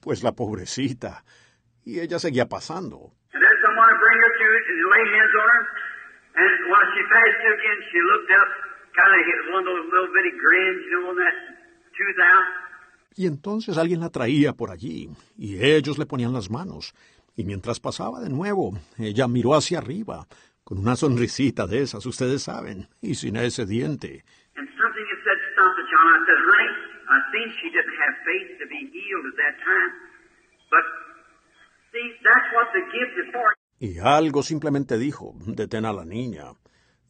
Pues 0.00 0.22
la 0.22 0.32
pobrecita. 0.32 1.24
Y 1.84 2.00
ella 2.00 2.18
seguía 2.18 2.48
pasando. 2.48 3.12
And 3.32 3.42
then 3.42 3.56
someone 3.62 3.86
would 3.90 4.00
bring 4.00 4.18
her 4.18 4.30
through 4.38 4.43
and 4.43 4.43
lay 4.60 5.04
hands 5.10 5.34
on 5.34 5.46
her. 5.48 5.62
And 6.34 6.52
while 6.70 6.86
she 6.94 7.02
passed 7.10 7.36
through 7.38 7.54
again, 7.54 7.78
she 7.90 7.98
looked 8.02 8.32
up, 8.34 8.48
kind 8.94 9.12
of 9.14 9.22
hit 9.22 9.40
one 9.54 9.62
of 9.62 9.70
those 9.70 9.86
little 9.86 10.10
bitty 10.14 10.34
grins, 10.34 10.82
you 10.82 10.90
know, 10.98 11.10
on 11.10 11.16
that 11.16 11.36
tooth 11.94 12.20
out. 12.22 12.46
Y 13.16 13.26
entonces 13.26 13.78
alguien 13.78 14.00
la 14.00 14.10
traía 14.10 14.52
por 14.52 14.72
allí, 14.72 15.08
y 15.38 15.62
ellos 15.64 15.98
le 15.98 16.06
ponían 16.06 16.32
las 16.32 16.50
manos. 16.50 16.92
Y 17.36 17.44
mientras 17.44 17.78
pasaba 17.78 18.20
de 18.20 18.28
nuevo, 18.28 18.72
ella 18.98 19.28
miró 19.28 19.54
hacia 19.54 19.78
arriba, 19.78 20.26
con 20.64 20.78
una 20.78 20.96
sonrisita 20.96 21.66
de 21.66 21.82
esas, 21.82 22.04
ustedes 22.06 22.42
saben, 22.42 22.88
y 23.00 23.14
sin 23.14 23.36
ese 23.36 23.66
diente. 23.66 24.24
And 24.56 24.68
something 24.78 25.06
had 25.06 25.20
said, 25.22 25.38
stop 25.54 25.78
it, 25.78 25.86
John. 25.90 26.06
I 26.10 26.18
said, 26.26 26.40
honey, 26.42 26.70
I 27.10 27.18
think 27.30 27.46
she 27.58 27.70
didn't 27.70 27.98
have 27.98 28.14
faith 28.26 28.58
to 28.58 28.66
be 28.66 28.90
healed 28.90 29.26
at 29.30 29.36
that 29.38 29.56
time. 29.62 29.90
But, 30.70 30.84
see, 31.92 32.06
that's 32.22 32.48
what 32.54 32.70
the 32.74 32.82
gift 32.90 33.14
is 33.18 33.30
for. 33.34 33.46
Y 33.84 33.98
algo 33.98 34.42
simplemente 34.42 34.96
dijo, 34.96 35.34
detén 35.44 35.84
a 35.84 35.92
la 35.92 36.06
niña. 36.06 36.44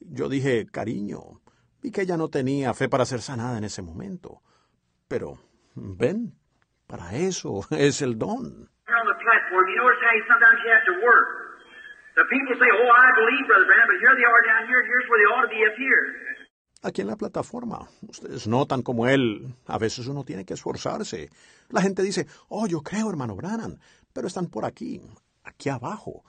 Yo 0.00 0.28
dije, 0.28 0.66
cariño, 0.66 1.40
vi 1.80 1.92
que 1.92 2.02
ella 2.02 2.16
no 2.16 2.30
tenía 2.30 2.74
fe 2.74 2.88
para 2.88 3.04
ser 3.04 3.20
sanada 3.20 3.58
en 3.58 3.62
ese 3.62 3.80
momento. 3.80 4.42
Pero, 5.06 5.38
ven, 5.76 6.34
para 6.88 7.14
eso 7.14 7.60
es 7.70 8.02
el 8.02 8.18
don. 8.18 8.68
Aquí 16.82 17.02
en 17.02 17.06
la 17.06 17.16
plataforma, 17.16 17.88
ustedes 18.02 18.48
notan 18.48 18.82
como 18.82 19.06
él, 19.06 19.54
a 19.68 19.78
veces 19.78 20.08
uno 20.08 20.24
tiene 20.24 20.44
que 20.44 20.54
esforzarse. 20.54 21.30
La 21.70 21.82
gente 21.82 22.02
dice, 22.02 22.26
oh, 22.48 22.66
yo 22.66 22.80
creo, 22.80 23.08
hermano 23.08 23.36
Branham, 23.36 23.78
pero 24.12 24.26
están 24.26 24.48
por 24.48 24.64
aquí, 24.64 25.00
aquí 25.44 25.68
abajo. 25.68 26.24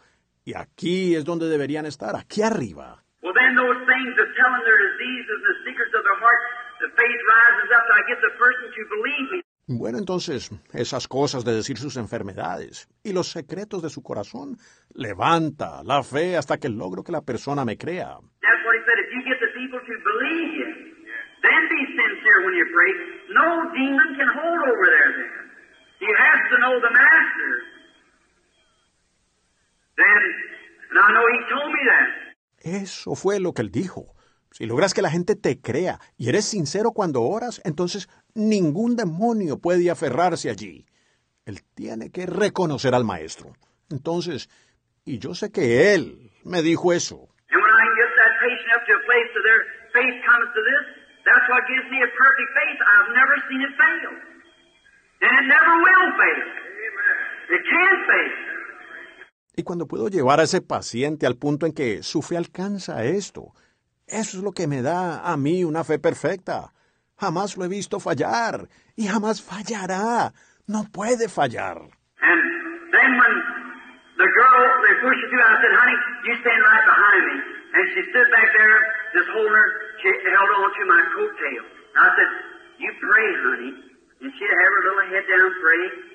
Y 0.46 0.54
aquí 0.56 1.16
es 1.16 1.26
donde 1.26 1.50
deberían 1.50 1.86
estar, 1.86 2.16
aquí 2.16 2.42
arriba. 2.42 3.04
Well, 3.22 3.34
then 3.34 3.56
those 3.56 3.82
things 3.90 4.14
of 4.22 4.28
telling 4.38 4.64
their 4.64 4.78
diseases 4.78 5.38
and 5.42 5.46
the 5.50 5.58
secrets 5.66 5.94
of 5.98 6.04
their 6.06 6.20
heart, 6.22 6.42
the 6.80 6.90
faith 6.94 7.22
rises 7.26 7.70
up 7.74 7.84
to 7.90 8.04
get 8.08 8.20
the 8.22 8.34
person 8.38 8.66
to 8.70 8.82
believe 8.94 9.28
me. 9.32 9.42
Bueno, 9.68 9.98
entonces, 9.98 10.52
esas 10.74 11.08
cosas 11.08 11.44
de 11.44 11.56
decir 11.56 11.78
sus 11.78 11.98
enfermedades 11.98 12.88
y 13.04 13.14
los 13.14 13.32
secretos 13.32 13.82
de 13.82 13.90
su 13.90 14.04
corazón, 14.04 14.58
levanta 14.94 15.84
la 15.84 16.04
fe 16.04 16.38
hasta 16.38 16.58
que 16.58 16.70
logro 16.70 17.04
que 17.04 17.12
la 17.12 17.22
persona 17.22 17.66
me 17.66 17.76
crea. 17.76 18.20
That's 18.42 18.64
what 18.64 18.76
he 18.76 18.84
said. 18.86 19.00
If 19.02 19.12
you 19.12 19.24
get 19.26 19.40
the 19.42 19.52
people 19.58 19.80
to 19.80 19.94
believe 20.06 20.56
you, 22.56 22.66
pray, 22.76 22.92
no 23.34 23.48
demon 23.74 24.10
can 24.16 24.30
hold 24.32 24.62
over 24.70 24.86
there 24.86 25.12
then. 25.18 25.32
He 26.00 26.10
has 26.12 26.40
to 26.52 26.58
know 26.60 26.76
the 26.80 26.92
Master. 26.92 26.96
Then, 26.96 27.14
and 27.14 27.14
I 27.14 27.14
know 27.16 27.54
he 27.56 27.74
told 28.96 29.72
me 29.72 29.72
that. 29.72 29.85
Eso 32.60 33.16
fue 33.16 33.40
lo 33.40 33.54
que 33.54 33.62
él 33.62 33.72
dijo. 33.72 34.16
Si 34.52 34.66
logras 34.66 34.94
que 34.94 35.02
la 35.02 35.10
gente 35.10 35.36
te 35.36 35.60
crea 35.60 36.00
y 36.18 36.30
eres 36.30 36.46
sincero 36.46 36.92
cuando 36.92 37.22
oras, 37.22 37.62
entonces 37.66 38.08
ningún 38.34 38.96
demonio 38.96 39.60
puede 39.60 39.92
aferrarse 39.92 40.50
allí. 40.50 40.86
Él 41.46 41.60
tiene 41.76 42.10
que 42.10 42.26
reconocer 42.26 42.96
al 42.96 43.04
maestro. 43.04 43.54
Entonces, 43.92 44.50
y 45.04 45.20
yo 45.20 45.36
sé 45.36 45.52
que 45.52 45.94
él 45.94 46.32
me 46.44 46.62
dijo 46.62 46.94
eso. 46.94 47.28
It 57.50 57.62
can 57.62 57.96
fail. 58.08 58.55
Y 59.56 59.64
cuando 59.64 59.88
puedo 59.88 60.10
llevar 60.10 60.40
a 60.40 60.44
ese 60.44 60.62
paciente 60.62 61.26
al 61.26 61.38
punto 61.38 61.66
en 61.66 61.74
que 61.74 62.04
su 62.04 62.22
fe 62.22 62.36
alcanza 62.36 63.06
esto, 63.06 63.54
eso 64.06 64.38
es 64.38 64.44
lo 64.44 64.52
que 64.52 64.68
me 64.68 64.82
da 64.82 65.22
a 65.22 65.38
mí 65.38 65.64
una 65.64 65.84
fe 65.84 65.98
perfecta. 65.98 66.74
Jamás 67.18 67.56
lo 67.56 67.64
he 67.64 67.70
visto 67.70 68.00
fallar 68.00 68.68
y 68.96 69.08
jamás 69.08 69.42
fallará. 69.42 70.34
No 70.68 70.86
puede 70.92 71.30
fallar. 71.30 71.82
You 82.78 82.92
pray, 83.00 83.30
honey. 83.40 83.72
And 84.20 84.32
she'd 84.36 84.52
have 84.52 84.72
her 84.76 84.84
little 84.84 85.08
head 85.08 85.24
down 85.32 85.52
praying. 85.64 86.15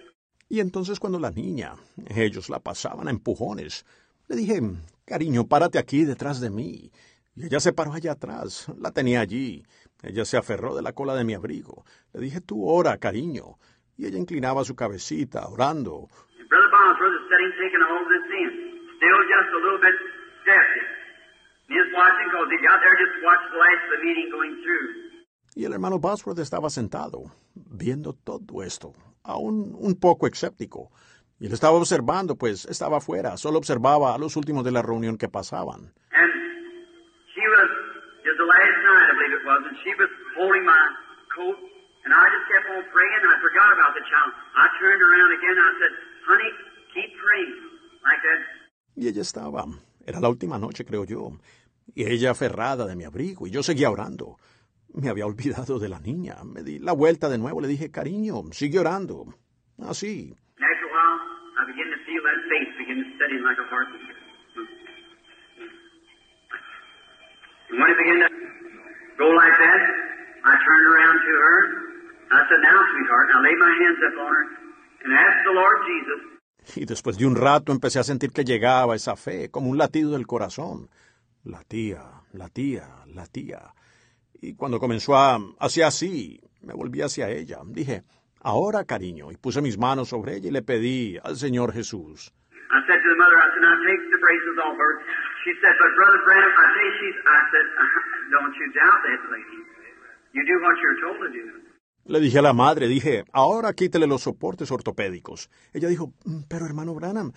Y 0.51 0.59
entonces 0.59 0.99
cuando 0.99 1.21
la 1.21 1.31
niña, 1.31 1.77
ellos 2.09 2.51
la 2.51 2.59
pasaban 2.59 3.07
a 3.07 3.13
empujones, 3.13 3.87
le 4.27 4.35
dije, 4.35 4.61
cariño, 5.05 5.47
párate 5.47 5.79
aquí 5.79 6.05
detrás 6.05 6.41
de 6.41 6.51
mí. 6.51 6.91
Y 7.37 7.47
ella 7.47 7.61
se 7.61 7.73
paró 7.73 7.93
allá 7.93 8.13
atrás, 8.13 8.67
la 8.77 8.91
tenía 8.91 9.21
allí. 9.21 9.65
Ella 10.03 10.25
se 10.25 10.37
aferró 10.37 10.75
de 10.75 10.83
la 10.83 10.93
cola 10.93 11.15
de 11.15 11.23
mi 11.23 11.35
abrigo. 11.35 11.85
Le 12.13 12.21
dije, 12.21 12.41
tú 12.41 12.69
ora, 12.69 12.99
cariño. 12.99 13.59
Y 13.97 14.07
ella 14.07 14.19
inclinaba 14.19 14.65
su 14.65 14.75
cabecita, 14.75 15.47
orando. 15.47 16.09
Y 25.55 25.65
el 25.65 25.73
hermano 25.73 26.01
Bosworth 26.01 26.41
estaba 26.41 26.71
sentado, 26.71 27.23
viendo 27.55 28.15
todo 28.15 28.65
esto, 28.65 28.95
aún 29.31 29.75
un 29.79 29.95
poco 29.99 30.27
escéptico. 30.27 30.91
Y 31.39 31.47
él 31.47 31.53
estaba 31.53 31.79
observando, 31.79 32.37
pues 32.37 32.67
estaba 32.67 32.99
afuera, 32.99 33.37
solo 33.37 33.59
observaba 33.59 34.15
a 34.15 34.19
los 34.19 34.37
últimos 34.37 34.63
de 34.63 34.73
la 34.73 34.83
reunión 34.83 35.17
que 35.17 35.29
pasaban. 35.29 35.95
And 36.13 36.31
she 37.33 37.41
was, 37.49 37.71
it 38.21 38.29
was 38.29 38.37
the 38.37 38.45
last 38.45 38.79
night, 38.85 39.07
I 39.09 39.15
believe 39.17 39.35
it 39.41 39.45
was, 39.49 39.61
and 39.65 39.77
she 39.81 39.93
was 39.97 40.11
holding 40.37 40.65
my 40.67 40.85
coat, 41.35 41.57
and 42.05 42.13
I 42.13 42.25
just 42.29 42.45
kept 42.53 42.69
on 42.69 42.85
praying, 42.93 43.21
and 43.25 43.33
I 43.33 43.41
forgot 43.41 43.73
about 43.73 43.93
the 43.97 44.05
child. 44.05 44.31
I 44.53 44.67
turned 44.79 45.01
around 45.01 45.31
again, 45.33 45.57
and 45.57 45.65
I 45.65 45.73
said, 45.81 45.93
honey, 46.29 46.51
keep 46.93 47.11
praying, 47.17 47.57
like 48.05 48.21
that. 48.21 48.41
Y 48.97 49.09
ella 49.09 49.23
estaba, 49.23 49.65
era 50.05 50.21
la 50.21 50.29
última 50.29 50.59
noche, 50.59 50.85
creo 50.85 51.05
yo, 51.05 51.41
y 51.95 52.05
ella 52.05 52.33
aferrada 52.33 52.87
de 52.87 52.97
mi 52.97 53.05
abrigo, 53.05 53.47
y 53.47 53.51
yo 53.51 53.63
seguía 53.63 53.91
orando. 53.91 54.37
Me 54.95 55.09
había 55.09 55.27
olvidado 55.27 55.79
de 55.79 55.89
la 55.89 56.01
niña. 56.01 56.37
Me 56.45 56.63
di 56.63 56.79
la 56.79 56.93
vuelta 56.93 57.29
de 57.29 57.39
nuevo, 57.39 57.61
le 57.61 57.69
dije, 57.69 57.91
cariño, 57.91 58.43
sigue 58.53 58.79
orando. 58.79 59.27
Así. 59.79 60.35
And 60.59 60.65
after 60.65 60.87
a 60.87 60.93
while, 60.93 61.19
I 61.57 61.65
began 61.67 61.89
to 61.91 62.01
feel 62.05 62.23
that 62.23 62.39
faith 62.51 62.71
begin 62.77 62.99
to 63.01 63.09
set 63.17 63.31
in 63.31 63.43
like 63.45 63.59
a 63.59 63.67
heartbeat. 63.71 64.17
And 67.71 67.79
when 67.81 67.89
it 67.91 67.99
began 68.03 68.19
to 68.21 68.31
go 69.17 69.29
like 69.31 69.57
that, 69.57 69.81
I 70.45 70.53
turned 70.59 70.87
around 70.91 71.17
to 71.23 71.33
her. 71.39 71.59
I 72.31 72.41
said, 72.47 72.61
Now, 72.63 72.79
sweetheart, 72.93 73.27
and 73.31 73.37
I 73.39 73.43
laid 73.49 73.59
my 73.59 73.73
hands 73.73 74.01
up 74.05 74.17
on 74.21 74.31
her 74.31 74.45
and 75.05 75.11
asked 75.15 75.43
the 75.47 75.55
Lord 75.55 75.79
Jesus, 75.87 76.31
Y 76.77 76.85
después 76.85 77.17
de 77.17 77.27
un 77.27 77.37
rato 77.37 77.73
empecé 77.73 77.99
a 77.99 78.05
sentir 78.05 78.33
que 78.33 78.45
llegaba 78.45 78.95
esa 78.95 79.17
fe, 79.17 79.51
como 79.51 79.71
un 79.71 79.79
latido 79.79 80.13
del 80.13 80.27
corazón. 80.27 80.91
Latía, 81.43 82.03
latía, 82.33 82.87
latía. 83.07 83.75
Y 84.41 84.55
cuando 84.55 84.79
comenzó 84.79 85.17
a 85.17 85.39
hacia 85.59 85.87
así, 85.89 86.41
me 86.63 86.75
volví 86.75 87.03
hacia 87.03 87.29
ella. 87.31 87.59
Dije, 87.67 88.03
ahora 88.41 88.85
cariño, 88.85 89.31
y 89.31 89.37
puse 89.37 89.61
mis 89.61 89.77
manos 89.79 90.09
sobre 90.09 90.37
ella 90.37 90.49
y 90.49 90.53
le 90.53 90.63
pedí 90.63 91.19
al 91.23 91.37
Señor 91.37 91.73
Jesús. 91.73 92.33
I 92.73 92.81
said 92.87 93.01
to 93.03 93.09
the 93.11 93.17
mother, 93.19 93.37
I 93.37 93.49
said, 93.53 93.63
now 93.63 93.77
take 93.85 94.03
the 94.15 94.21
braces 94.23 94.57
off 94.65 94.77
her. 94.79 94.93
She 95.45 95.53
said, 95.61 95.75
but 95.81 95.91
Brother 95.97 96.21
Branham, 96.25 96.53
I 96.55 96.67
say 96.77 96.87
she's, 97.01 97.19
I 97.27 97.41
said, 97.51 97.67
don't 98.35 98.55
you 98.55 98.67
doubt 98.73 99.01
that 99.05 99.21
lady. 99.35 99.59
You 100.33 100.43
do 100.47 100.57
what 100.63 100.77
you're 100.81 101.01
told 101.03 101.19
to 101.21 101.29
do. 101.35 101.71
Le 102.07 102.21
dije 102.21 102.39
a 102.39 102.43
la 102.43 102.53
madre, 102.53 102.87
dije, 102.89 103.25
ahora 103.33 103.73
quítele 103.75 104.07
los 104.07 104.23
soportes 104.23 104.71
ortopédicos. 104.71 105.51
Ella 105.73 105.89
dijo, 105.89 106.13
"Mm, 106.25 106.43
pero 106.49 106.65
hermano 106.67 106.95
Branham, 106.95 107.33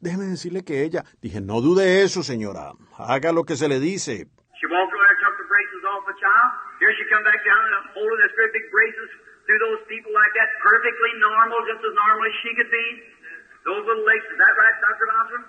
déjeme 0.00 0.24
decirle 0.26 0.64
que 0.64 0.82
ella. 0.82 1.04
Dije, 1.22 1.40
no 1.40 1.60
dude 1.60 2.02
eso, 2.02 2.22
señora. 2.22 2.72
Haga 2.98 3.32
lo 3.32 3.44
que 3.44 3.56
se 3.56 3.68
le 3.68 3.78
dice. 3.80 4.26
She 4.60 4.66
over 4.66 4.98
there, 4.98 5.16
took 5.22 5.34
the 5.38 5.46
braces 5.48 5.82
off 5.90 6.04
the 6.06 6.14
child. 6.20 6.50
Here 6.82 6.90
she 6.98 7.06
come 7.14 7.22
back 7.22 7.38
down 7.46 7.62
and 7.62 7.94
holding 7.94 8.18
those 8.18 8.34
great 8.34 8.50
big 8.50 8.66
braces 8.74 9.10
through 9.46 9.60
those 9.62 9.86
people 9.86 10.10
like 10.10 10.34
that, 10.34 10.50
perfectly 10.66 11.14
normal, 11.22 11.62
just 11.70 11.78
as 11.78 11.94
normal 11.94 12.26
as 12.26 12.34
she 12.42 12.50
could 12.58 12.70
be. 12.74 12.86
Those 13.62 13.86
little 13.86 14.02
legs, 14.02 14.26
is 14.26 14.38
that 14.42 14.54
right, 14.58 14.76
Dr. 14.82 15.06
Bosworth? 15.06 15.48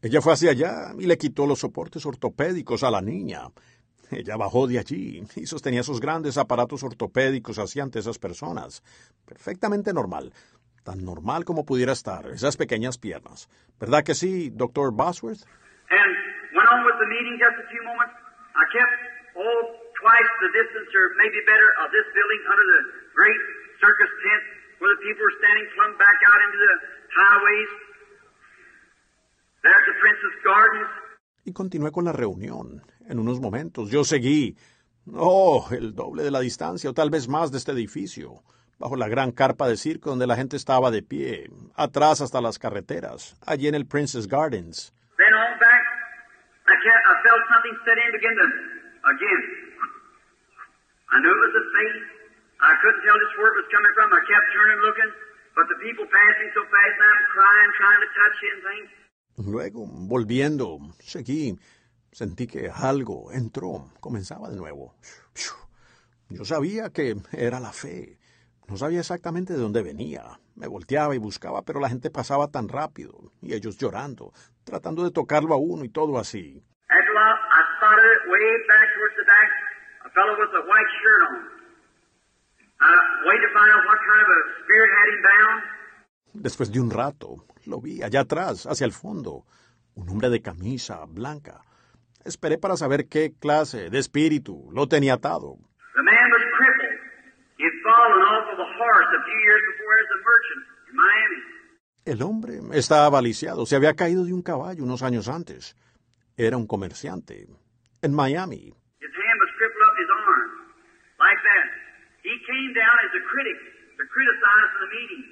Ella 0.00 0.20
fue 0.22 0.32
hacia 0.32 0.50
allá 0.56 0.96
y 0.96 1.04
le 1.04 1.18
quitó 1.18 1.46
los 1.46 1.60
soportes 1.60 2.06
ortopédicos 2.06 2.82
a 2.82 2.90
la 2.90 3.02
niña. 3.02 3.52
Ella 4.10 4.38
bajó 4.38 4.66
de 4.66 4.78
allí 4.78 5.22
y 5.36 5.44
sostenía 5.44 5.82
esos 5.82 6.00
grandes 6.00 6.38
aparatos 6.38 6.82
ortopédicos 6.82 7.58
hacia 7.58 7.82
ante 7.82 7.98
esas 7.98 8.18
personas. 8.18 8.82
Perfectamente 9.26 9.92
normal. 9.92 10.32
Tan 10.82 11.04
normal 11.04 11.44
como 11.44 11.66
pudiera 11.66 11.92
estar, 11.92 12.26
esas 12.28 12.56
pequeñas 12.56 12.96
piernas. 12.96 13.50
¿Verdad 13.78 14.02
que 14.02 14.14
sí, 14.14 14.48
doctor 14.48 14.92
Bosworth? 14.92 15.44
And 15.90 16.16
went 16.56 16.68
on 16.72 16.86
with 16.86 16.96
the 16.96 17.06
meeting 17.06 17.36
just 17.36 17.60
a 17.60 17.68
few 17.68 17.84
moments. 17.84 18.16
I 18.56 18.64
kept, 18.72 18.96
oh, 19.36 19.80
twice 20.00 20.30
the 20.40 20.50
distance 20.56 20.90
or 20.96 21.04
maybe 21.20 21.38
better 21.44 21.70
of 21.84 21.92
this 21.92 22.06
building 22.16 22.42
under 22.48 22.66
the 22.74 22.82
great 23.14 23.40
circus 23.80 24.12
tent 24.24 24.42
where 24.80 24.90
the 24.96 25.00
people 25.04 25.22
were 25.22 25.36
standing 25.38 25.66
plumb 25.76 25.94
back 26.00 26.18
out 26.24 26.40
into 26.48 26.58
the 26.58 26.74
highways. 27.12 27.70
There 29.62 29.76
at 29.76 29.84
the 29.84 29.96
Princess 30.00 30.34
Gardens. 30.42 30.90
Y 31.44 31.52
continué 31.52 31.92
con 31.92 32.04
la 32.04 32.12
reunión. 32.12 32.82
En 33.08 33.18
unos 33.18 33.40
momentos 33.40 33.90
yo 33.90 34.04
seguí. 34.04 34.56
Oh, 35.12 35.68
el 35.70 35.94
doble 35.94 36.22
de 36.22 36.30
la 36.30 36.40
distancia 36.40 36.88
o 36.88 36.94
tal 36.94 37.10
vez 37.10 37.28
más 37.28 37.50
de 37.50 37.58
este 37.58 37.72
edificio, 37.72 38.42
bajo 38.78 38.96
la 38.96 39.08
gran 39.08 39.32
carpa 39.32 39.66
de 39.66 39.76
circo 39.76 40.10
donde 40.10 40.26
la 40.26 40.36
gente 40.36 40.56
estaba 40.56 40.90
de 40.90 41.02
pie, 41.02 41.50
atrás 41.74 42.20
hasta 42.20 42.40
las 42.40 42.58
carreteras, 42.58 43.34
allí 43.46 43.66
en 43.66 43.74
el 43.74 43.86
Princess 43.86 44.28
Gardens. 44.28 44.92
Then 45.16 45.34
on 45.34 45.58
back, 45.58 45.82
I 46.68 46.74
felt 47.24 47.42
something 47.52 47.76
set 47.84 47.98
in 47.98 48.12
begin 48.12 48.36
to, 48.36 48.46
again. 49.08 49.69
I 51.10 51.16
knew 51.18 51.32
it 51.34 51.42
was 51.42 51.56
a 51.58 51.66
faith. 51.74 52.02
I 52.62 52.72
couldn't 52.78 53.02
tell 53.02 53.18
just 53.18 53.34
where 53.38 53.50
it 53.50 53.58
was 53.58 53.68
coming 53.74 53.92
from. 53.98 54.08
I 54.14 54.20
kept 54.30 54.46
turning 54.54 54.80
looking, 54.86 55.10
but 55.56 55.66
the 55.66 55.78
people 55.82 56.06
passing 56.06 56.50
so 56.54 56.62
fast, 56.70 56.96
and 57.02 57.10
I'm 57.10 57.24
crying, 57.34 57.70
trying 57.82 58.02
to 58.06 58.10
touch 58.14 58.36
you 58.42 58.50
and 58.54 58.62
things. 58.68 58.90
Luego, 59.50 59.86
volviendo, 59.86 60.78
seguí. 61.00 61.58
Sentí 62.12 62.46
que 62.46 62.68
algo 62.70 63.30
entró, 63.32 63.90
comenzaba 64.00 64.50
de 64.50 64.56
nuevo. 64.56 64.94
Yo 66.28 66.44
sabía 66.44 66.90
que 66.90 67.16
era 67.32 67.60
la 67.60 67.72
fe. 67.72 68.18
No 68.68 68.76
sabía 68.76 69.00
exactamente 69.00 69.52
de 69.52 69.60
dónde 69.60 69.82
venía. 69.82 70.40
Me 70.54 70.66
volteaba 70.66 71.14
y 71.14 71.18
buscaba, 71.18 71.62
pero 71.62 71.80
la 71.80 71.88
gente 71.88 72.10
pasaba 72.10 72.48
tan 72.48 72.68
rápido, 72.68 73.32
y 73.40 73.54
ellos 73.54 73.78
llorando, 73.78 74.32
tratando 74.64 75.04
de 75.04 75.10
tocarlo 75.10 75.54
a 75.54 75.58
uno 75.58 75.84
y 75.84 75.88
todo 75.88 76.18
así. 76.18 76.62
A 80.10 80.12
fellow 80.12 80.34
with 80.34 80.50
a 80.50 80.66
white 80.66 80.90
shirt 80.98 81.22
on. 81.30 81.36
I 82.82 82.90
waited 83.30 83.46
to 83.46 83.52
find 83.54 83.70
out 83.70 83.82
what 83.86 83.98
kind 84.02 84.20
of 84.24 84.28
a 84.28 84.40
spirit 84.64 84.90
had 84.90 85.06
him 85.06 85.20
bound. 85.22 85.62
Después 86.34 86.72
de 86.72 86.80
un 86.80 86.90
rato, 86.90 87.44
lo 87.66 87.80
vi 87.80 88.02
allá 88.02 88.20
atrás, 88.22 88.66
hacia 88.66 88.86
el 88.86 88.92
fondo, 88.92 89.44
un 89.94 90.08
hombre 90.08 90.28
de 90.30 90.42
camisa 90.42 91.04
blanca. 91.06 91.62
Esperé 92.24 92.58
para 92.58 92.76
saber 92.76 93.08
qué 93.08 93.32
clase 93.38 93.88
de 93.88 93.98
espíritu 93.98 94.68
lo 94.72 94.88
tenía 94.88 95.14
atado. 95.14 95.58
The 95.94 96.02
man 96.02 96.30
was 96.32 96.42
crippled. 96.58 96.98
He 97.58 97.64
had 97.64 97.78
fallen 97.84 98.22
off 98.34 98.46
of 98.52 98.58
a 98.58 98.68
horse 98.78 99.10
a 99.14 99.22
few 99.24 99.40
years 99.46 99.62
before 99.70 99.94
as 99.94 100.10
a 100.10 100.18
merchant 100.26 100.62
in 100.88 100.94
Miami. 100.96 101.42
El 102.04 102.22
hombre 102.22 102.78
estaba 102.78 103.22
lisiado, 103.22 103.64
se 103.64 103.76
había 103.76 103.94
caído 103.94 104.24
de 104.24 104.32
un 104.32 104.42
caballo 104.42 104.82
unos 104.82 105.02
años 105.02 105.28
antes. 105.28 105.76
Era 106.36 106.56
un 106.56 106.66
comerciante 106.66 107.46
en 108.02 108.12
Miami. 108.14 108.74
His 109.00 109.12
hand 109.16 109.38
was 109.40 109.50
crippled 109.56 109.80
up 109.80 109.94
his 109.96 110.10
arm, 110.12 110.50
like 111.18 111.40
that. 111.40 111.66
He 112.22 112.36
came 112.60 112.72
down 112.76 112.96
as 113.06 113.12
a 113.16 113.22
critic 113.32 113.58
to 113.96 114.02
criticize 114.12 114.70
the 114.80 114.88
meeting. 114.92 115.24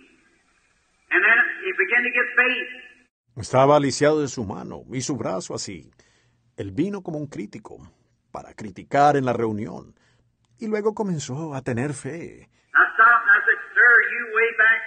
And 1.13 1.21
then 1.25 1.39
he 1.65 1.71
began 1.77 2.03
to 2.09 2.13
get 2.13 2.27
faith. 2.37 2.71
Estaba 3.37 3.79
lisiado 3.79 4.21
de 4.21 4.29
su 4.29 4.45
mano 4.45 4.85
y 4.91 5.01
su 5.01 5.17
brazo 5.17 5.55
así. 5.55 5.91
Él 6.57 6.73
vino 6.73 7.03
como 7.03 7.19
un 7.19 7.29
crítico 7.29 7.79
para 8.33 8.53
criticar 8.55 9.17
en 9.17 9.25
la 9.25 9.33
reunión 9.33 9.95
y 10.59 10.67
luego 10.67 10.95
comenzó 10.95 11.55
a 11.55 11.63
tener 11.63 11.93
fe. 11.93 12.49
I 12.75 12.85
stopped 12.95 13.25
and 13.25 13.37
I 13.37 13.41
said, 13.47 13.61
Sir, 13.75 13.93
you 14.13 14.21
way 14.35 14.51
back 14.59 14.81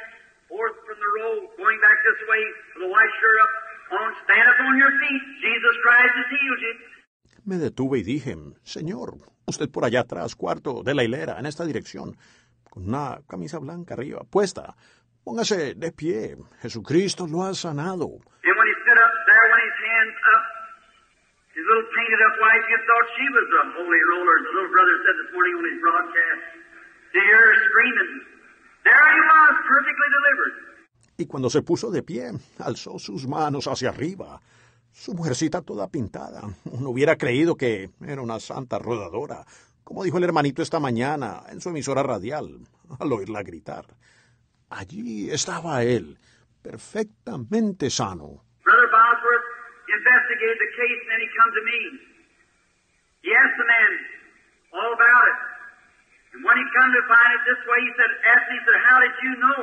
forth 0.50 0.76
from 0.86 0.98
the 1.00 1.12
road, 1.22 1.42
going 1.58 1.80
back 1.80 1.98
this 2.04 2.22
way 2.28 2.44
with 2.76 2.84
a 2.88 2.92
white 2.92 3.14
shirt 3.22 3.38
up 3.40 3.54
on, 4.02 4.10
stand 4.26 4.46
up 4.52 4.60
on 4.68 4.78
your 4.78 4.92
feet. 5.00 5.24
Jesus 5.40 5.76
Christ 5.82 6.14
has 6.20 6.30
healed 6.36 6.62
you. 6.68 6.74
Me 7.46 7.58
detuve 7.58 8.00
y 8.00 8.04
dije, 8.04 8.36
Señor, 8.64 9.18
usted 9.52 9.69
por 9.69 9.84
allá 9.86 10.02
atrás, 10.02 10.36
cuarto 10.36 10.82
de 10.84 10.95
la 10.95 11.03
hilera, 11.03 11.38
en 11.40 11.45
esta 11.45 11.64
dirección, 11.64 12.18
con 12.72 12.88
una 12.88 13.19
camisa 13.28 13.60
blanca 13.60 13.94
arriba, 13.94 14.23
puesta. 14.23 14.76
Póngase 15.23 15.76
de 15.76 15.91
pie. 15.91 16.36
Jesucristo 16.64 17.28
lo 17.28 17.44
ha 17.44 17.53
sanado. 17.53 18.07
And 18.41 18.56
when 18.57 18.68
he 18.72 18.76
stood 18.82 18.98
up 18.98 19.14
there, 19.30 19.45
when 19.52 19.61
his 19.69 19.78
hands 19.86 20.18
up, 20.34 20.44
his 21.53 21.65
little 21.69 21.88
painted 21.94 22.22
up 22.26 22.36
wife, 22.41 22.65
you 22.73 22.80
thought 22.90 23.06
she 23.19 23.28
was 23.30 23.48
a 23.61 23.64
holy 23.78 24.02
roller, 24.11 24.36
as 24.40 24.44
the 24.48 24.53
little 24.57 24.73
brother 24.73 24.95
said 25.06 25.15
this 25.22 25.30
morning 25.36 25.53
on 25.61 25.65
his 25.69 25.80
broadcast. 25.86 26.44
To 27.14 27.19
hear 27.22 27.38
her 27.38 27.57
screaming. 27.69 28.11
There 28.88 29.07
he 29.14 29.22
was, 29.30 29.53
perfectly 29.68 30.10
delivered. 30.18 30.53
Y 31.22 31.26
cuando 31.28 31.49
se 31.52 31.61
puso 31.61 31.91
de 31.91 32.02
pie, 32.02 32.32
alzó 32.57 32.98
sus 32.98 33.28
manos 33.28 33.68
hacia 33.68 33.90
arriba. 33.90 34.41
Su 34.92 35.14
mujercita 35.14 35.62
toda 35.62 35.88
pintada. 35.88 36.42
Uno 36.66 36.90
hubiera 36.90 37.16
creído 37.18 37.56
que 37.56 37.90
era 38.06 38.22
una 38.22 38.40
santa 38.40 38.78
rodadora, 38.78 39.46
como 39.84 40.04
dijo 40.04 40.18
el 40.18 40.24
hermanito 40.24 40.62
esta 40.62 40.80
mañana 40.80 41.44
en 41.50 41.62
su 41.62 41.70
emisora 41.70 42.04
radial, 42.04 42.60
al 43.00 43.12
oírla 43.12 43.42
gritar. 43.44 43.86
Allí 44.70 45.32
estaba 45.32 45.84
él, 45.84 46.18
perfectamente 46.62 47.90
sano. 47.90 48.44
Brother 48.64 48.90
Bosworth 48.92 49.48
investigated 49.88 50.60
the 50.60 50.72
case, 50.76 51.00
and 51.02 51.10
then 51.12 51.22
he 51.24 51.30
come 51.36 51.52
to 51.52 51.64
me. 51.66 51.80
He 53.24 53.32
asked 53.36 53.58
the 53.58 53.68
man 53.68 53.92
all 54.76 54.92
about 54.96 55.26
it. 55.28 55.40
And 56.36 56.40
when 56.48 56.56
he 56.56 56.66
come 56.72 56.92
to 56.96 57.04
find 57.12 57.30
it 57.36 57.44
this 57.44 57.62
way, 57.68 57.80
he 57.84 57.92
said, 58.00 58.12
asked 58.32 58.48
me, 58.48 58.56
he 58.60 58.64
said, 58.64 58.80
how 58.88 58.98
did 59.04 59.16
you 59.24 59.34
know 59.40 59.62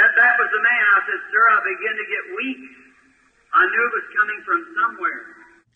that 0.00 0.10
that 0.16 0.34
was 0.40 0.50
the 0.52 0.62
man? 0.64 0.82
I 0.96 1.00
said, 1.04 1.20
sir, 1.28 1.44
I 1.52 1.60
began 1.68 1.94
to 2.00 2.06
get 2.08 2.22
weak. 2.40 2.60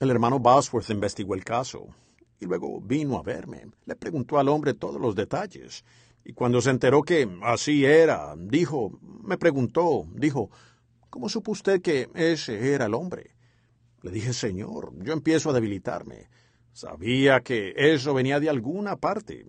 El 0.01 0.11
hermano 0.11 0.39
Bosworth 0.39 0.91
investigó 0.91 1.35
el 1.35 1.45
caso 1.45 1.87
y 2.41 2.47
luego 2.47 2.81
vino 2.81 3.19
a 3.19 3.23
verme. 3.23 3.67
Le 3.87 3.95
preguntó 3.95 4.39
al 4.39 4.49
hombre 4.49 4.75
todos 4.75 5.01
los 5.01 5.15
detalles. 5.15 5.85
Y 6.25 6.33
cuando 6.33 6.61
se 6.61 6.71
enteró 6.71 7.03
que 7.03 7.29
así 7.43 7.85
era, 7.85 8.35
dijo, 8.37 8.99
me 9.25 9.39
preguntó, 9.39 10.05
dijo, 10.15 10.51
¿cómo 11.11 11.29
supo 11.29 11.53
usted 11.53 11.81
que 11.83 12.09
ese 12.15 12.75
era 12.75 12.87
el 12.87 12.95
hombre? 12.95 13.31
Le 14.03 14.11
dije, 14.11 14.33
Señor, 14.33 14.93
yo 15.05 15.13
empiezo 15.13 15.51
a 15.51 15.53
debilitarme. 15.53 16.29
Sabía 16.73 17.41
que 17.41 17.75
eso 17.77 18.15
venía 18.15 18.41
de 18.41 18.51
alguna 18.51 18.97
parte. 18.97 19.45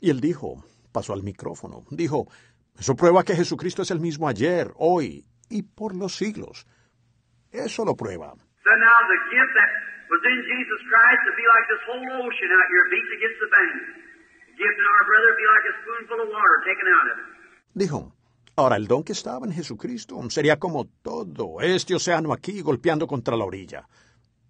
Y 0.00 0.10
él 0.10 0.20
dijo, 0.20 0.64
pasó 0.92 1.12
al 1.12 1.22
micrófono, 1.22 1.84
dijo, 1.90 2.26
eso 2.78 2.94
prueba 2.94 3.24
que 3.24 3.34
Jesucristo 3.34 3.82
es 3.82 3.90
el 3.90 4.00
mismo 4.00 4.28
ayer, 4.28 4.70
hoy 4.76 5.24
y 5.48 5.62
por 5.62 5.94
los 5.94 6.16
siglos. 6.16 6.66
Eso 7.50 7.84
lo 7.84 7.96
prueba. 7.96 8.34
So 8.62 8.70
now 8.76 8.98
the 9.08 9.20
gift 9.32 9.52
that 9.56 9.70
was 10.10 10.20
in 10.26 10.38
Jesus 10.44 10.80
Christ 10.90 11.20
would 11.24 11.38
be 11.38 11.46
like 11.46 11.66
this 11.72 11.82
whole 11.88 12.06
ocean 12.20 12.50
out 12.52 12.68
here 12.68 12.86
beating 12.92 13.14
against 13.16 13.38
the 13.40 13.50
bank. 13.56 13.72
The 14.50 14.54
gift 14.60 14.76
in 14.76 14.86
our 14.92 15.04
brother 15.08 15.28
would 15.30 15.40
be 15.40 15.48
like 15.54 15.66
a 15.70 15.74
spoonful 15.80 16.18
of 16.24 16.28
water 16.28 16.56
taken 16.66 16.86
out 16.92 17.06
of 17.12 17.16
it. 17.16 17.26
Dijo, 17.72 18.12
ahora 18.56 18.76
el 18.76 18.86
don 18.86 19.04
que 19.04 19.12
estaba 19.12 19.46
en 19.46 19.52
Jesucristo 19.52 20.20
sería 20.28 20.58
como 20.58 20.86
todo 21.02 21.60
este 21.60 21.94
océano 21.94 22.32
aquí 22.32 22.60
golpeando 22.60 23.06
contra 23.06 23.36
la 23.36 23.44
orilla. 23.44 23.88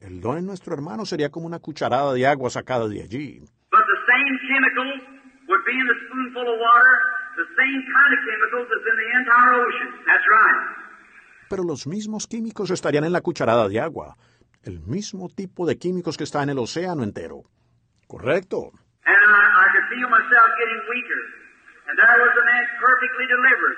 El 0.00 0.20
don 0.20 0.38
en 0.38 0.46
nuestro 0.46 0.74
hermano 0.74 1.06
sería 1.06 1.30
como 1.30 1.46
una 1.46 1.60
cucharada 1.60 2.12
de 2.12 2.26
agua 2.26 2.50
sacada 2.50 2.88
de 2.88 3.02
allí. 3.02 3.42
Chemical 4.86 5.16
would 5.48 5.64
be 5.64 5.72
in 5.78 5.86
the 5.86 5.94
spoonful 6.06 6.42
of 6.42 6.58
water, 6.58 6.94
the 7.36 7.46
same 7.54 7.80
kind 7.86 8.10
of 8.14 8.20
chemicals 8.26 8.66
that's 8.70 8.86
in 8.90 8.96
the 8.96 9.08
entire 9.20 9.54
ocean. 9.54 9.88
That's 10.06 10.26
right. 10.26 10.60
Pero 11.48 11.62
los 11.62 11.86
mismos 11.86 12.26
químicos 12.26 12.70
estarían 12.70 13.04
en 13.04 13.12
la 13.12 13.20
cucharada 13.20 13.68
de 13.68 13.80
agua. 13.80 14.16
El 14.64 14.80
mismo 14.80 15.28
tipo 15.28 15.64
de 15.66 15.78
químicos 15.78 16.16
que 16.16 16.24
está 16.24 16.42
en 16.42 16.50
el 16.50 16.58
océano 16.58 17.04
entero. 17.04 17.44
Correcto. 18.08 18.72
And 19.06 19.14
I, 19.14 19.42
I 19.62 19.66
could 19.72 19.86
feel 19.94 20.08
myself 20.10 20.50
getting 20.58 20.80
weaker. 20.90 21.22
And 21.88 21.96
there 21.98 22.18
was 22.18 22.32
the 22.34 22.44
man 22.44 22.64
perfectly 22.80 23.26
delivered. 23.28 23.76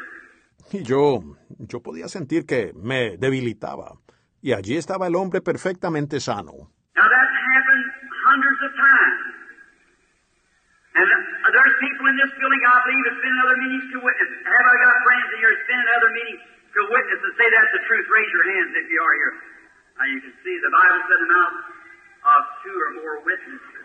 Y 0.73 0.83
yo, 0.83 1.37
yo 1.59 1.81
podía 1.83 2.09
sentir 2.09 2.47
que 2.47 2.73
me 2.75 3.19
debilitaba. 3.19 3.99
Y 4.41 4.53
allí 4.53 4.77
estaba 4.77 5.07
el 5.07 5.17
hombre 5.17 5.43
perfectamente 5.43 6.21
sano. 6.21 6.73
Now 6.97 7.05
that's 7.05 7.37
happened 7.53 7.88
And 10.99 11.51
there's 11.55 11.77
people 11.79 12.05
in 12.11 12.17
this 12.19 12.33
building, 12.35 12.63
I 12.67 12.77
believe, 12.83 13.03
that's 13.07 13.23
been 13.23 13.35
in 13.35 13.43
other 13.47 13.59
meetings 13.63 13.87
to 13.95 13.99
witness. 14.03 14.31
Have 14.43 14.67
I 14.67 14.77
got 14.83 14.95
friends 15.07 15.27
in 15.31 15.39
here 15.39 15.55
in 15.55 15.87
other 15.95 16.11
meetings 16.11 16.43
to 16.75 16.81
witness 16.91 17.21
and 17.23 17.33
say 17.39 17.47
that's 17.55 17.73
the 17.77 17.83
truth? 17.87 18.07
Raise 18.11 18.31
your 18.35 18.47
hands 18.51 18.71
if 18.75 18.87
you 18.91 18.99
are 18.99 19.15
here. 19.23 19.35
Now 19.95 20.07
you 20.11 20.21
can 20.27 20.35
see 20.43 20.55
the 20.59 20.73
Bible 20.75 21.01
said 21.07 21.21
the 21.23 21.31
mouth 21.31 21.57
of 22.27 22.41
two 22.67 22.75
or 22.75 22.91
more 22.99 23.17
witnesses. 23.23 23.85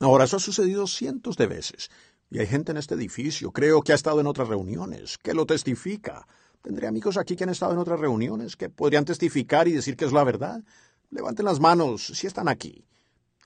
Ahora, 0.00 0.24
eso 0.24 0.36
ha 0.36 0.40
sucedido 0.40 0.86
cientos 0.86 1.36
de 1.36 1.46
veces. 1.46 1.90
Y 2.30 2.40
hay 2.40 2.46
gente 2.46 2.72
en 2.72 2.78
este 2.78 2.94
edificio, 2.94 3.52
creo 3.52 3.82
que 3.82 3.92
ha 3.92 3.94
estado 3.94 4.20
en 4.20 4.26
otras 4.26 4.48
reuniones, 4.48 5.16
que 5.18 5.32
lo 5.32 5.46
testifica. 5.46 6.26
Tendré 6.60 6.86
amigos 6.86 7.16
aquí 7.16 7.36
que 7.36 7.44
han 7.44 7.50
estado 7.50 7.72
en 7.72 7.78
otras 7.78 8.00
reuniones, 8.00 8.56
que 8.56 8.68
podrían 8.68 9.04
testificar 9.04 9.68
y 9.68 9.72
decir 9.72 9.96
que 9.96 10.04
es 10.04 10.12
la 10.12 10.24
verdad. 10.24 10.62
Levanten 11.10 11.44
las 11.44 11.60
manos 11.60 12.04
si 12.06 12.26
están 12.26 12.48
aquí. 12.48 12.84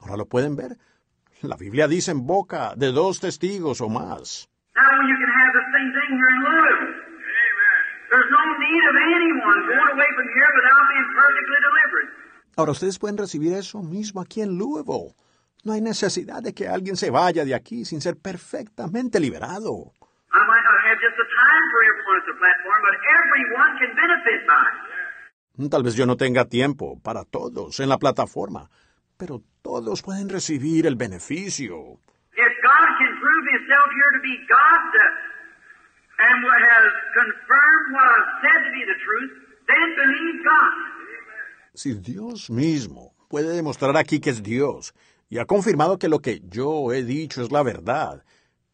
Ahora 0.00 0.16
lo 0.16 0.26
pueden 0.26 0.56
ver. 0.56 0.78
La 1.42 1.56
Biblia 1.56 1.88
dice 1.88 2.10
en 2.10 2.26
boca 2.26 2.74
de 2.76 2.92
dos 2.92 3.18
testigos 3.18 3.80
o 3.80 3.88
más. 3.88 4.48
Now 4.76 5.00
you 5.08 5.16
can 5.16 5.30
have 5.40 5.52
the 5.56 5.64
same 5.72 5.90
thing 5.96 6.10
here 6.12 6.30
in 6.36 6.40
Louisville. 6.44 6.92
There's 8.10 8.30
no 8.30 8.44
need 8.60 8.82
of 8.84 8.96
anyone 9.16 9.60
going 9.64 9.90
away 9.96 10.10
from 10.16 10.28
here 10.36 10.50
without 10.58 10.84
being 10.92 11.08
perfectly 11.16 11.58
delivered. 11.64 12.08
Ahora 12.56 12.72
ustedes 12.72 12.98
pueden 12.98 13.16
recibir 13.16 13.54
eso 13.54 13.82
mismo 13.82 14.20
aquí 14.20 14.42
en 14.42 14.58
Louisville. 14.58 15.14
No 15.64 15.72
hay 15.72 15.80
necesidad 15.80 16.42
de 16.42 16.52
que 16.52 16.68
alguien 16.68 16.96
se 16.96 17.10
vaya 17.10 17.44
de 17.46 17.54
aquí 17.54 17.86
sin 17.86 18.02
ser 18.02 18.16
perfectamente 18.16 19.18
liberado. 19.18 19.92
I 20.32 20.44
might 20.46 20.62
not 20.62 20.78
have 20.84 20.98
just 21.00 21.16
the 21.16 21.24
time 21.24 21.64
for 21.72 21.80
everyone 21.88 22.16
at 22.20 22.26
the 22.28 22.36
platform, 22.36 22.80
but 22.84 22.96
everyone 23.16 23.72
can 23.80 23.90
benefit 23.96 24.46
by 24.46 25.64
it. 25.64 25.70
Tal 25.70 25.82
vez 25.82 25.94
yo 25.94 26.04
no 26.04 26.16
tenga 26.16 26.44
tiempo 26.44 27.00
para 27.02 27.24
todos 27.24 27.80
en 27.80 27.88
la 27.88 27.98
plataforma, 27.98 28.70
pero 29.16 29.42
todos 29.80 30.02
pueden 30.02 30.28
recibir 30.28 30.86
el 30.86 30.96
beneficio. 30.96 31.98
If 32.36 32.52
God 32.62 32.88
can 33.00 33.12
prove 33.16 33.44
Himself 33.48 33.86
here 33.96 34.12
to 34.12 34.22
be 34.22 34.36
God 34.46 34.92
and 36.18 36.44
what 36.44 36.60
has 36.60 36.86
confirmed 37.16 37.86
what 37.96 38.04
I've 38.04 38.30
said 38.44 38.60
to 38.68 38.72
be 38.76 38.84
the 38.84 38.98
truth, 39.00 39.32
then 39.66 39.88
believe 39.96 40.44
God. 40.44 40.72
Si 41.74 41.94
Dios 41.94 42.50
mismo 42.50 43.14
puede 43.30 43.54
demostrar 43.56 43.96
aquí 43.96 44.20
que 44.20 44.30
es 44.30 44.42
Dios 44.42 44.92
y 45.30 45.38
ha 45.38 45.46
confirmado 45.46 45.98
que 45.98 46.08
lo 46.08 46.18
que 46.18 46.40
yo 46.44 46.92
he 46.92 47.02
dicho 47.02 47.40
es 47.40 47.50
la 47.50 47.62
verdad, 47.62 48.22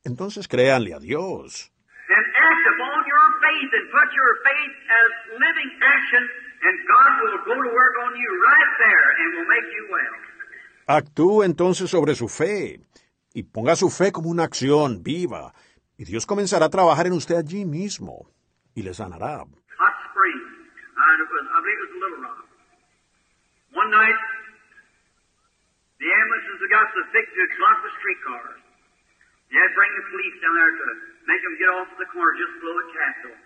entonces 0.04 0.48
créanle 0.48 0.92
a 0.92 0.98
Dios. 0.98 1.70
Then 2.08 2.24
act 2.34 2.64
upon 2.74 2.98
your 3.06 3.26
faith 3.42 3.70
and 3.78 3.86
put 3.94 4.08
your 4.10 4.32
faith 4.42 4.74
as 4.90 5.10
living 5.38 5.70
action, 5.86 6.22
and 6.66 6.74
God 6.90 7.10
will 7.22 7.38
go 7.46 7.54
to 7.62 7.70
work 7.70 7.94
on 8.06 8.12
you 8.18 8.30
right 8.42 8.72
there 8.82 9.06
and 9.22 9.28
will 9.38 9.48
make 9.54 9.70
you 9.70 9.86
well. 9.90 10.25
Actúe 10.86 11.42
entonces 11.42 11.90
sobre 11.90 12.14
su 12.14 12.28
fe 12.28 12.80
y 13.34 13.42
ponga 13.42 13.74
su 13.74 13.90
fe 13.90 14.12
como 14.12 14.30
una 14.30 14.44
acción 14.44 15.02
viva, 15.02 15.52
y 15.98 16.04
Dios 16.04 16.26
comenzará 16.26 16.66
a 16.66 16.70
trabajar 16.70 17.08
en 17.08 17.14
usted 17.14 17.34
allí 17.34 17.64
mismo 17.64 18.30
y 18.72 18.82
le 18.82 18.94
sanará. 18.94 19.42
Hot 19.42 19.96
Springs. 20.10 20.46
And 20.94 21.18
it 21.18 21.28
was, 21.28 21.44
I 21.50 21.58
believe 21.58 21.80
it 21.80 21.90
was 21.90 21.94
Little 21.98 22.22
Rock. 22.22 22.46
One 23.74 23.90
night, 23.90 24.20
the 25.98 26.06
ambulances 26.06 26.58
had 26.62 26.70
got 26.70 26.86
so 26.94 27.02
thick 27.10 27.26
to 27.34 27.42
block 27.58 27.82
the 27.82 27.92
streetcars. 27.98 28.62
You 29.50 29.58
had 29.58 29.68
to 29.68 29.74
bring 29.74 29.90
the 29.90 30.06
police 30.06 30.36
down 30.38 30.54
there 30.54 30.70
to 30.70 30.86
make 31.26 31.42
them 31.42 31.54
get 31.58 31.70
off 31.74 31.88
the 31.98 32.08
corner 32.14 32.30
just 32.38 32.54
below 32.62 32.78
the 32.78 32.88
Capitol. 32.94 33.36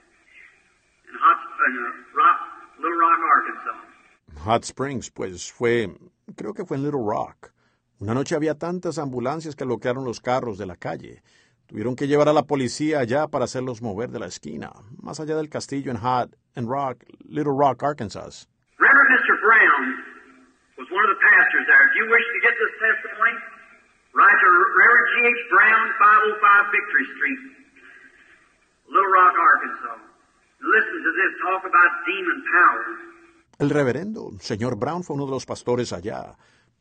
In 1.09 1.15
Hot 1.17 1.41
in, 1.41 1.75
Rock, 2.13 2.39
Little 2.85 3.01
Rock, 3.01 3.21
Arkansas. 3.25 3.81
Hot 4.45 4.65
Springs, 4.65 5.09
pues 5.09 5.51
fue, 5.51 5.89
creo 6.37 6.55
que 6.55 6.65
fue 6.65 6.77
en 6.77 6.85
Little 6.85 7.01
Rock. 7.05 7.53
Una 7.99 8.15
noche 8.15 8.35
había 8.35 8.55
tantas 8.55 8.99
ambulancias 8.99 9.55
que 9.55 9.65
bloquearon 9.65 10.05
los 10.05 10.21
carros 10.21 10.57
de 10.59 10.67
la 10.67 10.77
calle. 10.77 11.23
Tuvieron 11.67 11.95
que 11.95 12.09
llevar 12.09 12.29
a 12.29 12.33
la 12.33 12.45
policía 12.45 12.99
allá 12.99 13.29
para 13.29 13.45
hacerlos 13.45 13.83
mover 13.83 14.11
de 14.11 14.19
la 14.19 14.27
esquina, 14.27 14.73
más 15.01 15.21
allá 15.21 15.37
del 15.37 15.49
castillo 15.49 15.91
en 15.91 15.99
Hot 15.99 16.35
and 16.57 16.67
Rock, 16.67 17.05
Little 17.29 17.55
Rock, 17.55 17.83
Arkansas. 17.85 18.49
Reverend 18.81 19.11
Mr. 19.15 19.37
Brown 19.39 19.83
was 20.79 20.89
one 20.91 21.05
of 21.05 21.13
the 21.15 21.21
pastors 21.23 21.65
there. 21.69 21.83
If 21.87 21.95
you 21.95 22.05
wish 22.11 22.27
to 22.27 22.39
get 22.43 22.55
this 22.59 22.75
testimony, 22.81 23.37
write 24.17 24.39
to 24.41 24.49
Reverend 24.51 25.09
G.H. 25.15 25.43
Brown, 25.53 25.85
505 26.01 26.75
Victory 26.75 27.07
Street, 27.15 27.41
Little 28.91 29.13
Rock, 29.15 29.35
Arkansas. 29.39 29.99
Listen 30.59 30.99
to 31.05 31.13
this 31.15 31.33
talk 31.45 31.63
about 31.69 31.91
demon 32.09 32.39
power. 32.51 33.10
El 33.61 33.69
reverendo, 33.69 34.31
señor 34.41 34.79
Brown, 34.79 35.05
fue 35.05 35.17
uno 35.17 35.27
de 35.27 35.33
los 35.33 35.45
pastores 35.45 35.93
allá. 35.93 36.33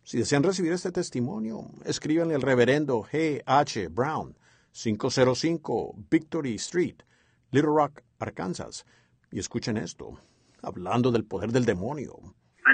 Si 0.01 0.17
desean 0.17 0.43
recibir 0.43 0.71
este 0.71 0.93
testimonio, 0.93 1.65
escríbanle 1.83 2.35
al 2.35 2.41
reverendo 2.41 3.03
G. 3.03 3.43
H. 3.45 3.89
Brown, 3.89 4.37
505 4.71 5.95
Victory 6.09 6.55
Street, 6.55 7.03
Little 7.51 7.71
Rock, 7.75 7.99
Arkansas, 8.21 8.85
y 9.29 9.39
escuchen 9.39 9.75
esto, 9.75 10.21
hablando 10.63 11.11
del 11.11 11.25
poder 11.25 11.51
del 11.51 11.65
demonio. 11.65 12.15
My 12.63 12.71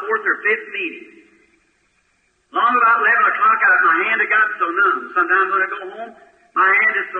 fourth 0.00 0.24
or 0.24 0.40
fifth 0.40 0.72
meeting. 0.72 1.28
Long 2.56 2.72
about 2.72 3.04
11 3.04 3.20
o'clock, 3.28 3.58
I, 3.68 3.84
my 3.84 3.96
hand 4.00 4.22
is 4.22 4.32
so 4.32 4.68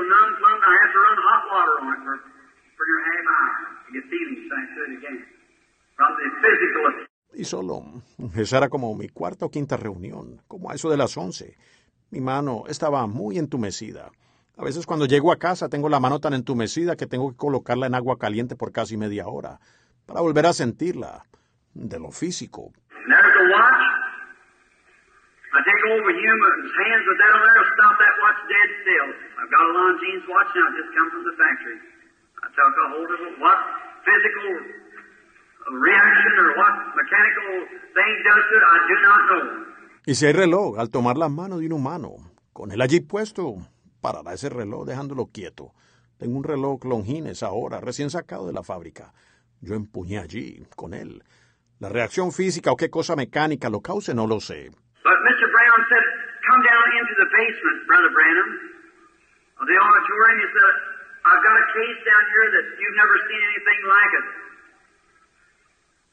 numb, 0.01 0.33
I 0.65 0.73
have 0.81 0.93
to 0.97 1.01
run 1.05 1.19
hot 1.29 1.45
water 1.53 1.77
on 1.85 1.93
it 1.93 2.01
for, 2.73 2.85
your 2.89 3.01
to 3.85 3.93
get 3.93 4.09
again. 4.97 5.38
Y 7.35 7.45
solo, 7.45 7.85
esa 8.37 8.59
era 8.59 8.69
como 8.69 8.95
mi 8.97 9.09
cuarta 9.09 9.47
o 9.47 9.51
quinta 9.51 9.77
reunión, 9.77 10.43
como 10.49 10.71
a 10.71 10.75
eso 10.75 10.91
de 10.91 10.97
las 10.97 11.17
once. 11.17 11.57
Mi 12.11 12.21
mano 12.21 12.65
estaba 12.69 13.07
muy 13.07 13.39
entumecida. 13.39 14.11
A 14.57 14.65
veces 14.65 14.87
cuando 14.87 15.07
llego 15.07 15.31
a 15.31 15.39
casa 15.39 15.69
tengo 15.69 15.89
la 15.89 16.01
mano 16.01 16.19
tan 16.19 16.35
entumecida 16.35 16.97
que 16.97 17.07
tengo 17.07 17.31
que 17.31 17.37
colocarla 17.37 17.87
en 17.87 17.95
agua 17.95 18.19
caliente 18.19 18.57
por 18.57 18.73
casi 18.73 18.97
media 18.97 19.29
hora, 19.29 19.61
para 20.07 20.21
volver 20.21 20.47
a 20.47 20.53
sentirla, 20.53 21.27
de 21.75 22.01
lo 22.01 22.11
físico. 22.11 22.73
Physical 34.05 34.88
Y 40.07 40.15
si 40.15 40.27
hay 40.27 40.33
reloj, 40.33 40.79
al 40.79 40.91
tomar 40.91 41.19
la 41.19 41.29
mano 41.29 41.59
de 41.59 41.67
un 41.67 41.73
humano, 41.73 42.17
con 42.53 42.73
él 42.73 42.81
allí 42.81 43.01
puesto, 43.01 43.57
parará 44.01 44.33
ese 44.33 44.49
reloj 44.49 44.87
dejándolo 44.87 45.27
quieto. 45.27 45.73
Tengo 46.19 46.39
un 46.39 46.45
reloj 46.45 46.85
Longines 46.85 47.43
ahora, 47.43 47.81
recién 47.81 48.11
sacado 48.11 48.47
de 48.47 48.53
la 48.53 48.63
fábrica. 48.63 49.13
Yo 49.61 49.75
empuñé 49.75 50.19
allí, 50.19 50.67
con 50.77 50.95
él. 50.95 51.23
La 51.79 51.89
reacción 51.89 52.33
física 52.33 52.73
o 52.73 52.77
qué 52.77 52.91
cosa 52.91 53.15
mecánica 53.15 53.69
lo 53.71 53.81
cause, 53.81 54.15
no 54.15 54.27
lo 54.27 54.41
sé. 54.41 54.71
But 55.05 55.19
Mr. 55.29 55.47
Brown 55.47 55.81
said, 55.89 56.05
come 56.49 56.63
down 56.65 56.87
into 56.99 57.15
the 57.21 57.29
basement, 57.31 57.87
Brother 57.87 58.11
Branham, 58.17 58.51
of 59.61 59.67
the 59.69 59.77
auditorium. 59.79 60.39
He 60.43 60.49
said, 60.57 60.75
I've 61.29 61.43
got 61.45 61.55
a 61.55 61.67
case 61.71 61.99
down 62.03 62.25
here 62.33 62.49
that 62.57 62.67
you've 62.81 62.99
never 62.99 63.17
seen 63.29 63.43
anything 63.45 63.81
like 63.87 64.13
it. 64.19 64.27
Well, 64.27 64.39
I 64.39 64.47
went 64.47 64.47
down, 64.47 64.47
I 64.49 65.27
was 65.69 65.95
resting. 65.95 66.07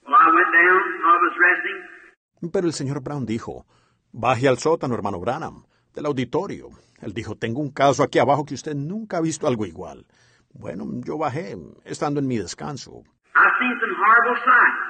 Pero 2.51 2.67
el 2.67 2.73
señor 2.73 3.01
Brown 3.01 3.25
dijo, 3.25 3.65
baje 4.11 4.47
al 4.47 4.57
sótano, 4.57 4.95
hermano 4.95 5.19
Branham, 5.19 5.65
del 5.93 6.05
auditorio. 6.05 6.69
Él 7.01 7.13
dijo, 7.13 7.35
tengo 7.35 7.59
un 7.59 7.71
caso 7.71 8.03
aquí 8.03 8.19
abajo 8.19 8.45
que 8.45 8.53
usted 8.53 8.75
nunca 8.75 9.17
ha 9.17 9.21
visto 9.21 9.47
algo 9.47 9.65
igual. 9.65 10.05
Bueno, 10.53 10.85
yo 11.03 11.17
bajé, 11.17 11.57
estando 11.83 12.19
en 12.19 12.27
mi 12.27 12.37
descanso. 12.37 13.03
I've 13.35 13.55
seen 13.59 13.75
some 13.83 13.91
horrible 13.99 14.37
sights, 14.39 14.83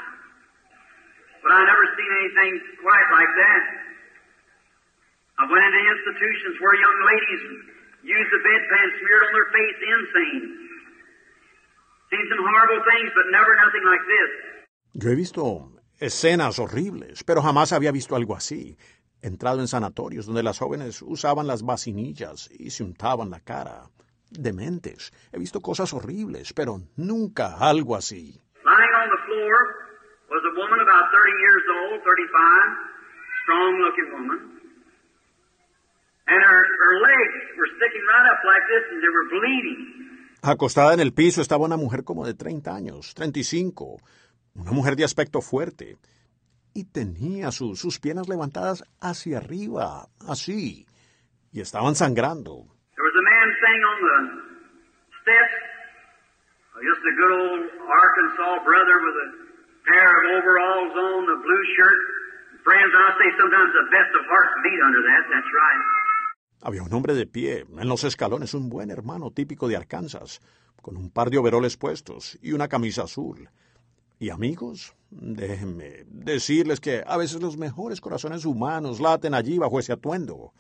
but 1.42 1.52
I 1.52 1.66
never 1.66 1.86
seen 1.98 2.12
anything 2.22 2.54
quite 2.86 3.10
like 3.18 3.34
that. 3.34 3.64
I 5.42 5.44
went 5.50 5.66
into 5.66 5.82
institutions 5.82 6.62
where 6.62 6.78
young 6.78 7.00
ladies 7.10 7.42
use 8.06 8.28
the 8.30 8.42
bedpan 8.46 8.88
smeared 9.02 9.24
on 9.26 9.32
their 9.34 9.50
face 9.50 9.80
insane. 9.82 10.46
Seen 12.14 12.26
some 12.30 12.46
horrible 12.46 12.82
things, 12.86 13.10
but 13.18 13.26
never 13.34 13.52
nothing 13.58 13.86
like 13.90 14.06
this. 14.06 14.55
Yo 14.98 15.10
he 15.10 15.16
visto 15.16 15.74
escenas 16.00 16.58
horribles, 16.58 17.26
pero 17.26 17.42
jamás 17.42 17.74
había 17.74 17.92
visto 17.92 18.16
algo 18.16 18.34
así. 18.34 18.78
He 19.22 19.28
entrado 19.28 19.60
en 19.60 19.68
sanatorios 19.68 20.26
donde 20.26 20.42
las 20.42 20.60
jóvenes 20.60 21.02
usaban 21.02 21.48
las 21.48 21.64
vacinillas 21.64 22.50
y 22.58 22.70
se 22.70 22.86
untaban 22.86 23.30
la 23.30 23.42
cara. 23.42 23.90
Dementes. 24.30 25.12
He 25.34 25.38
visto 25.38 25.60
cosas 25.60 25.92
horribles, 25.92 26.54
pero 26.54 26.80
nunca 26.96 27.58
algo 27.60 27.98
así. 27.98 28.40
Lying 28.64 28.96
on 28.96 29.10
the 29.12 29.22
floor 29.28 29.56
was 30.32 30.44
a 30.48 30.54
woman 30.56 30.80
about 30.80 31.12
30 31.12 31.44
years 31.44 31.64
old, 31.76 32.00
35, 32.00 32.32
strong 33.44 33.76
looking 33.84 34.10
woman. 34.16 34.40
And 36.28 36.40
her, 36.40 36.62
her 36.64 36.96
legs 37.04 37.40
were 37.60 37.68
sticking 37.76 38.06
right 38.08 38.28
up 38.32 38.40
like 38.48 38.64
this 38.72 38.84
and 38.96 39.04
they 39.04 39.12
were 39.12 39.28
bleeding. 39.28 40.40
Acostada 40.42 40.94
en 40.94 41.02
el 41.02 41.12
piso 41.12 41.42
estaba 41.42 41.66
una 41.66 41.76
mujer 41.76 42.06
como 42.06 42.26
de 42.26 42.34
30 42.34 42.74
años, 42.74 43.14
35, 43.14 43.98
una 44.56 44.72
mujer 44.72 44.96
de 44.96 45.04
aspecto 45.04 45.42
fuerte, 45.42 45.98
y 46.74 46.86
tenía 46.86 47.52
su- 47.52 47.76
sus 47.76 48.00
piernas 48.00 48.28
levantadas 48.28 48.84
hacia 49.00 49.38
arriba, 49.38 50.08
así, 50.28 50.86
y 51.52 51.62
estaban 51.62 51.96
sangrando. 51.96 52.66
Había 66.62 66.84
un 66.84 66.94
hombre 66.94 67.14
de 67.14 67.28
pie 67.28 67.66
en 67.78 67.88
los 67.88 68.04
escalones, 68.04 68.54
un 68.54 68.70
buen 68.70 68.90
hermano 68.92 69.32
típico 69.32 69.68
de 69.68 69.78
Arkansas, 69.78 70.40
con 70.82 70.98
un 70.98 71.12
par 71.12 71.30
de 71.30 71.38
overoles 71.38 71.78
puestos 71.78 72.38
y 72.42 72.54
una 72.54 72.68
camisa 72.68 73.04
azul. 73.04 73.50
Y 74.18 74.30
amigos, 74.30 74.96
déjenme 75.10 76.06
decirles 76.08 76.80
que 76.80 77.04
a 77.06 77.18
veces 77.18 77.42
los 77.42 77.58
mejores 77.58 78.00
corazones 78.00 78.46
humanos 78.46 79.00
laten 79.00 79.34
allí 79.34 79.58
bajo 79.58 79.80
ese 79.80 79.94
atuendo. 79.94 80.54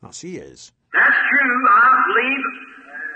Así 0.00 0.36
es. 0.36 0.72
That's 0.92 1.20
true, 1.30 1.60
I 1.68 1.88
believe. 2.06 2.44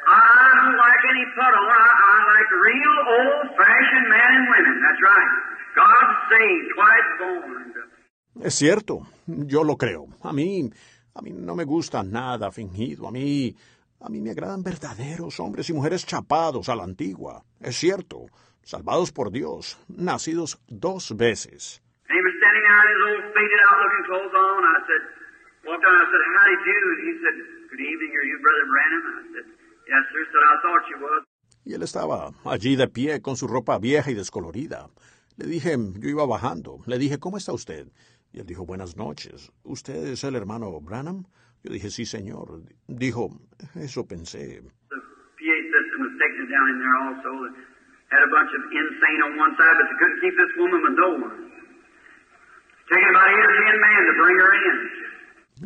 I, 0.07 0.21
I 0.21 0.51
don't 0.61 0.77
like 0.77 1.03
any 1.11 1.25
put 1.35 1.55
on. 1.55 1.69
I, 1.71 1.87
I 2.11 2.17
like 2.35 2.51
real 2.71 2.97
old 3.15 3.57
fashioned 3.57 4.09
men 4.11 4.31
and 4.39 4.47
women, 4.51 4.77
that's 4.85 5.03
right. 5.03 5.31
God 5.75 6.07
saved, 6.31 6.67
twice 6.75 7.11
born. 7.21 7.65
Es 8.43 8.55
cierto, 8.57 9.07
yo 9.27 9.63
lo 9.63 9.77
creo. 9.77 10.09
A 10.23 10.33
mí, 10.33 10.69
a 11.15 11.23
mí 11.23 11.31
no 11.33 11.55
me 11.55 11.65
gusta 11.65 12.03
nada 12.03 12.51
fingido. 12.51 13.07
A 13.07 13.13
mí, 13.13 13.55
a 14.01 14.09
mí 14.09 14.21
me 14.21 14.31
agradan 14.31 14.63
verdaderos 14.63 15.39
hombres 15.41 15.71
y 15.71 15.73
mujeres 15.73 16.05
chapados 16.05 16.69
a 16.69 16.75
la 16.75 16.83
antigua. 16.83 17.45
Es 17.61 17.77
cierto, 17.77 18.27
salvados 18.65 19.13
por 19.13 19.31
Dios, 19.31 19.79
nacidos 19.89 20.61
dos 20.69 21.17
veces. 21.17 21.83
Y 31.67 31.73
él 31.73 31.83
estaba 31.83 32.31
allí 32.45 32.77
de 32.77 32.89
pie 32.89 33.23
con 33.23 33.37
su 33.37 33.47
ropa 33.47 33.79
vieja 33.79 34.11
y 34.11 34.15
descolorida. 34.15 34.89
Le 35.37 35.47
dije, 35.47 35.77
yo 35.99 36.09
iba 36.09 36.27
bajando. 36.27 36.81
Le 36.87 36.99
dije, 36.99 37.19
¿cómo 37.19 37.39
está 37.39 37.53
usted? 37.53 37.89
Y 38.33 38.41
él 38.41 38.47
dijo, 38.47 38.67
buenas 38.67 38.97
noches. 38.97 39.51
¿Usted 39.63 40.09
es 40.09 40.25
el 40.25 40.37
hermano 40.37 40.81
Branham? 40.81 41.25
Yo 41.63 41.73
dije, 41.73 41.91
sí, 41.91 42.05
señor. 42.05 42.63
Dijo, 42.87 43.31
eso 43.75 44.07
pensé. 44.07 44.61
The 44.61 44.97
PA 45.41 45.57
system 45.73 46.01
was 46.01 46.13
taking 46.19 46.45
it 46.45 46.51
down 46.51 46.69
in 46.69 46.79
there 46.79 46.97
also. 47.09 47.74
Had 48.15 48.23
a 48.23 48.31
bunch 48.31 48.53
of 48.55 48.63
insane 48.71 49.21
on 49.27 49.33
one 49.35 49.53
side, 49.59 49.75
but 49.75 49.87
they 49.91 49.99
couldn't 49.99 50.21
keep 50.23 50.35
this 50.39 50.53
woman 50.55 50.81
with 50.87 50.95
no 50.95 51.11
one. 51.19 51.51
Taking 52.87 53.11
about 53.11 53.27
eight 53.27 53.43
or 53.43 53.55
ten 53.59 53.77
men 53.83 54.01
to 54.07 54.15
bring 54.23 54.37
her 54.39 54.53
in. 54.55 54.77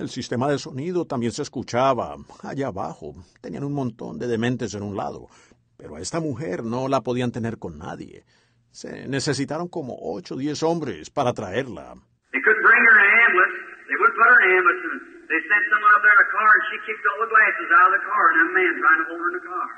El 0.00 0.08
sistema 0.08 0.48
de 0.48 0.58
sonido 0.58 1.04
también 1.04 1.32
se 1.32 1.42
escuchaba 1.42 2.16
allá 2.42 2.68
abajo. 2.68 3.14
Tenían 3.42 3.64
un 3.64 3.74
montón 3.74 4.18
de 4.18 4.26
dementes 4.28 4.74
en 4.74 4.82
un 4.82 4.96
lado. 4.96 5.28
Pero 5.76 5.96
a 5.96 6.00
esta 6.00 6.20
mujer 6.20 6.64
no 6.64 6.88
la 6.88 7.02
podían 7.02 7.32
tener 7.32 7.58
con 7.58 7.78
nadie. 7.78 8.24
Se 8.70 9.06
necesitaron 9.08 9.68
como 9.68 9.96
ocho 10.00 10.34
o 10.34 10.38
diez 10.38 10.62
hombres 10.62 11.10
para 11.10 11.34
traerla. 11.34 11.96
They 12.32 12.40
couldn't 12.40 12.62
bring 12.64 12.80
her 12.80 12.96
in 12.96 13.04
an 13.04 13.18
ambulance. 13.28 13.56
They 13.88 13.96
wouldn't 14.00 14.16
put 14.16 14.28
her 14.28 14.38
in 14.40 14.48
an 14.48 14.56
ambulance. 14.56 14.82
And 14.84 15.28
they 15.28 15.40
sent 15.52 15.64
someone 15.68 15.92
up 15.96 16.02
there 16.02 16.16
in 16.16 16.22
a 16.24 16.30
car, 16.32 16.48
and 16.48 16.64
she 16.72 16.76
kicked 16.88 17.04
all 17.12 17.20
the 17.20 17.28
glasses 17.28 17.68
out 17.76 17.88
of 17.88 17.94
the 18.00 18.04
car, 18.08 18.24
and 18.32 18.36
that 18.40 18.50
man 18.56 18.72
trying 18.80 19.00
to 19.04 19.06
hold 19.12 19.20
her 19.20 19.28
in 19.28 19.36
the 19.36 19.46
car. 19.52 19.68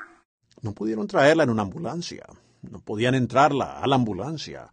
No 0.63 0.71
pudieron 0.73 1.07
traerla 1.07 1.43
en 1.43 1.49
una 1.49 1.63
ambulancia. 1.63 2.23
No 2.61 2.79
podían 2.79 3.15
entrarla 3.15 3.79
a 3.79 3.87
la 3.87 3.95
ambulancia. 3.95 4.69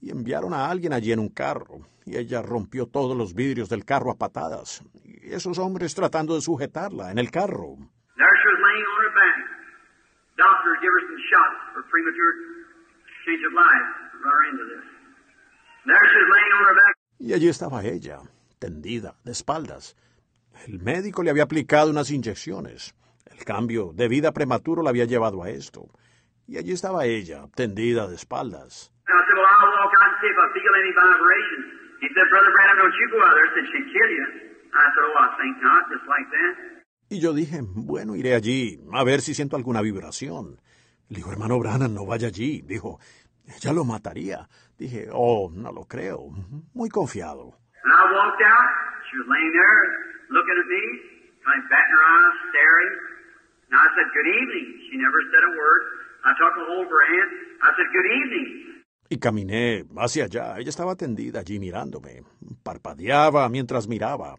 Y 0.00 0.10
enviaron 0.10 0.54
a 0.54 0.70
alguien 0.70 0.92
allí 0.92 1.12
en 1.12 1.18
un 1.18 1.28
carro. 1.28 1.80
Y 2.04 2.16
ella 2.16 2.42
rompió 2.42 2.86
todos 2.86 3.16
los 3.16 3.34
vidrios 3.34 3.68
del 3.68 3.84
carro 3.84 4.10
a 4.10 4.16
patadas. 4.16 4.82
y 5.04 5.32
esos 5.32 5.58
hombres 5.58 5.94
tratando 5.94 6.34
de 6.34 6.40
sujetarla 6.40 7.10
en 7.10 7.18
el 7.18 7.30
carro. 7.30 7.76
Y 17.18 17.32
allí 17.32 17.48
estaba 17.48 17.84
ella, 17.84 18.20
tendida, 18.58 19.16
de 19.24 19.32
espaldas. 19.32 19.96
El 20.66 20.80
médico 20.80 21.22
le 21.22 21.30
había 21.30 21.44
aplicado 21.44 21.90
unas 21.90 22.10
inyecciones. 22.10 22.94
El 23.26 23.44
cambio 23.44 23.92
de 23.94 24.08
vida 24.08 24.32
prematuro 24.32 24.82
la 24.82 24.90
había 24.90 25.04
llevado 25.04 25.42
a 25.42 25.50
esto. 25.50 25.88
Y 26.48 26.56
allí 26.56 26.72
estaba 26.72 27.04
ella, 27.04 27.44
tendida 27.54 28.08
de 28.08 28.14
espaldas. 28.14 28.90
Oh. 29.06 29.14
Y 37.10 37.20
yo 37.20 37.34
dije, 37.34 37.60
bueno, 37.62 38.16
iré 38.16 38.34
allí, 38.34 38.80
a 38.94 39.04
ver 39.04 39.20
si 39.20 39.34
siento 39.34 39.56
alguna 39.56 39.82
vibración. 39.82 40.58
Le 41.10 41.16
dijo, 41.16 41.30
hermano 41.30 41.58
Branham, 41.58 41.92
no 41.92 42.06
vaya 42.06 42.28
allí. 42.28 42.62
Dijo, 42.62 42.98
ella 43.44 43.74
lo 43.74 43.84
mataría. 43.84 44.48
Dije, 44.78 45.08
oh, 45.12 45.50
no 45.52 45.70
lo 45.70 45.84
creo. 45.84 46.30
Muy 46.72 46.88
confiado. 46.88 47.58
And 55.40 55.97
Y 59.10 59.18
caminé 59.18 59.84
hacia 59.96 60.24
allá. 60.24 60.58
Ella 60.58 60.68
estaba 60.68 60.96
tendida 60.96 61.40
allí 61.40 61.58
mirándome. 61.58 62.22
Parpadeaba 62.62 63.48
mientras 63.48 63.88
miraba. 63.88 64.36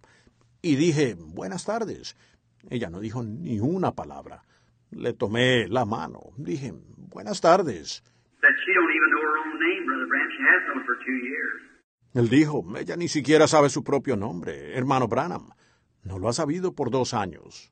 Y 0.61 0.75
dije, 0.75 1.15
buenas 1.17 1.65
tardes. 1.65 2.15
Ella 2.69 2.89
no 2.89 2.99
dijo 2.99 3.23
ni 3.23 3.59
una 3.59 3.91
palabra. 3.91 4.43
Le 4.91 5.13
tomé 5.13 5.67
la 5.67 5.85
mano. 5.85 6.19
Dije, 6.37 6.73
buenas 6.97 7.41
tardes. 7.41 8.03
That 8.41 8.55
she 8.65 8.73
don't 8.73 8.91
even 8.91 9.09
know 9.09 9.21
her 9.21 9.37
own 9.43 9.59
name, 9.59 9.85
Brother 9.85 10.07
Branham. 10.07 10.31
She 10.31 10.43
has 10.43 10.61
known 10.67 10.85
for 10.85 10.95
two 11.05 11.13
years. 11.13 11.69
Él 12.13 12.29
dijo, 12.29 12.63
ella 12.77 12.95
ni 12.95 13.07
siquiera 13.07 13.47
sabe 13.47 13.69
su 13.69 13.83
propio 13.83 14.15
nombre, 14.15 14.75
hermano 14.75 15.07
Branham. 15.07 15.49
No 16.03 16.17
lo 16.17 16.27
ha 16.27 16.33
sabido 16.33 16.73
por 16.73 16.89
dos 16.89 17.13
años. 17.13 17.71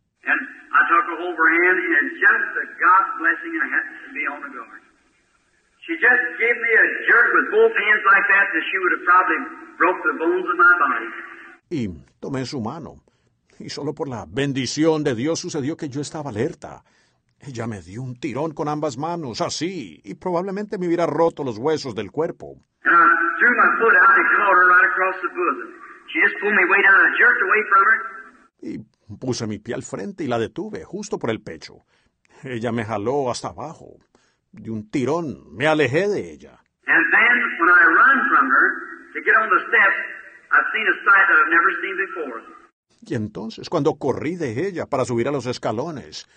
She 5.87 5.93
just 5.95 6.23
gave 6.37 6.57
me 6.59 6.71
a 6.75 6.87
jerk 7.07 7.27
with 7.31 7.47
both 7.49 7.71
hands 7.71 8.03
like 8.11 8.27
that 8.27 8.47
that 8.51 8.63
she 8.67 8.77
would 8.77 8.91
have 8.91 9.05
probably 9.07 9.39
broke 9.79 9.99
the 10.03 10.15
bones 10.19 10.43
of 10.43 10.57
my 10.59 10.73
body. 10.83 11.07
Y 11.69 11.87
tomé 12.19 12.45
su 12.45 12.59
mano. 12.59 13.03
Y 13.57 13.69
solo 13.69 13.93
por 13.93 14.09
la 14.09 14.25
bendición 14.27 15.05
de 15.05 15.15
Dios 15.15 15.39
sucedió 15.39 15.77
que 15.77 15.87
yo 15.87 16.01
estaba 16.01 16.29
alerta. 16.31 16.83
Ella 17.39 17.67
me 17.67 17.81
dio 17.81 18.01
un 18.01 18.19
tirón 18.19 18.53
con 18.53 18.67
ambas 18.67 18.97
manos, 18.97 19.39
así, 19.39 20.01
y 20.03 20.15
probablemente 20.15 20.77
me 20.77 20.87
hubiera 20.87 21.05
roto 21.05 21.45
los 21.45 21.57
huesos 21.57 21.95
del 21.95 22.11
cuerpo. 22.11 22.57
And 22.83 22.93
and 22.93 23.81
and. 23.81 24.07
Y 28.59 28.79
puse 29.17 29.47
mi 29.47 29.59
pie 29.59 29.75
al 29.75 29.83
frente 29.83 30.25
y 30.25 30.27
la 30.27 30.37
detuve, 30.37 30.83
justo 30.83 31.17
por 31.17 31.29
el 31.29 31.41
pecho. 31.41 31.85
Ella 32.43 32.73
me 32.73 32.83
jaló 32.83 33.31
hasta 33.31 33.49
abajo. 33.49 33.99
De 34.51 34.71
un 34.71 34.89
tirón 34.89 35.55
me 35.55 35.67
alejé 35.67 36.07
de 36.07 36.31
ella. 36.31 36.59
And 36.87 37.03
then 37.11 37.35
when 37.59 37.69
I 37.69 37.83
run 37.85 38.17
from 38.29 38.45
her 38.49 38.67
to 39.13 39.19
get 39.23 39.35
on 39.35 39.49
the 39.49 39.61
steps, 39.67 39.97
I've 40.51 40.69
seen 40.73 40.87
a 40.87 40.95
sight 41.03 41.25
that 41.27 41.37
I've 41.41 41.51
never 41.51 41.71
seen 41.81 41.95
before. 41.97 42.57
Y 43.05 43.15
entonces, 43.15 43.69
cuando 43.69 43.95
corrí 43.95 44.35
de 44.35 44.67
ella 44.67 44.85
para 44.85 45.05
subir 45.05 45.27
a 45.27 45.31
los 45.31 45.45
escalones, 45.45 46.27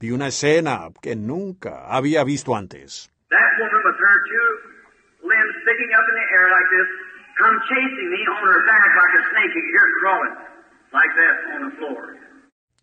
vi 0.00 0.10
una 0.10 0.28
escena 0.28 0.88
que 1.00 1.16
nunca 1.16 1.86
había 1.88 2.24
visto 2.24 2.56
antes. 2.56 3.10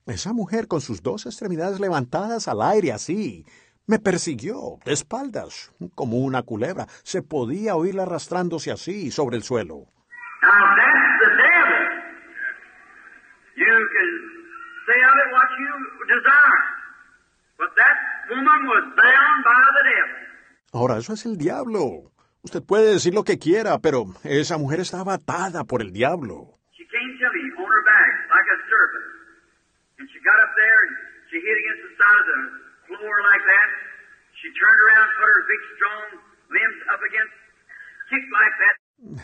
Esa 0.05 0.33
mujer 0.33 0.67
con 0.67 0.81
sus 0.81 1.01
dos 1.01 1.25
extremidades 1.25 1.79
levantadas 1.79 2.47
al 2.47 2.61
aire 2.61 2.91
así, 2.91 3.45
me 3.87 3.99
persiguió 3.99 4.79
de 4.85 4.93
espaldas, 4.93 5.71
como 5.93 6.17
una 6.17 6.41
culebra. 6.43 6.87
Se 7.03 7.21
podía 7.21 7.75
oírla 7.75 8.03
arrastrándose 8.03 8.71
así 8.71 9.11
sobre 9.11 9.37
el 9.37 9.43
suelo. 9.43 9.87
Ahora, 20.73 20.97
eso 20.97 21.13
es 21.13 21.25
el 21.25 21.37
diablo. 21.37 22.11
Usted 22.41 22.61
puede 22.61 22.91
decir 22.93 23.13
lo 23.13 23.23
que 23.23 23.39
quiera, 23.39 23.79
pero 23.79 24.05
esa 24.23 24.57
mujer 24.57 24.79
estaba 24.79 25.13
atada 25.15 25.63
por 25.63 25.81
el 25.81 25.91
diablo. 25.91 26.59
She 31.31 31.41
hit 31.41 31.57
against 31.57 31.83
the 31.83 31.93
side 31.99 32.19
of 32.21 32.27
the 32.29 32.41
floor 32.87 33.15
like 33.27 33.43
that. 33.43 33.74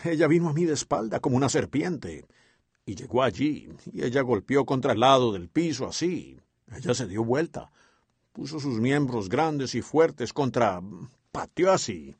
Ella 0.04 0.28
vino 0.28 0.48
a 0.48 0.52
mí 0.52 0.64
de 0.64 0.74
espalda 0.74 1.20
como 1.20 1.36
una 1.36 1.48
serpiente. 1.48 2.26
Y 2.84 2.96
llegó 2.96 3.22
allí, 3.22 3.68
y 3.92 4.04
ella 4.04 4.22
golpeó 4.22 4.64
contra 4.64 4.92
el 4.92 5.00
lado 5.00 5.32
del 5.32 5.48
piso 5.48 5.86
así. 5.86 6.40
Ella 6.76 6.94
se 6.94 7.06
dio 7.06 7.24
vuelta. 7.24 7.70
Puso 8.32 8.58
sus 8.58 8.80
miembros 8.80 9.28
grandes 9.28 9.74
y 9.74 9.82
fuertes 9.82 10.32
contra... 10.32 10.80
pateó 11.30 11.70
así. 11.72 12.16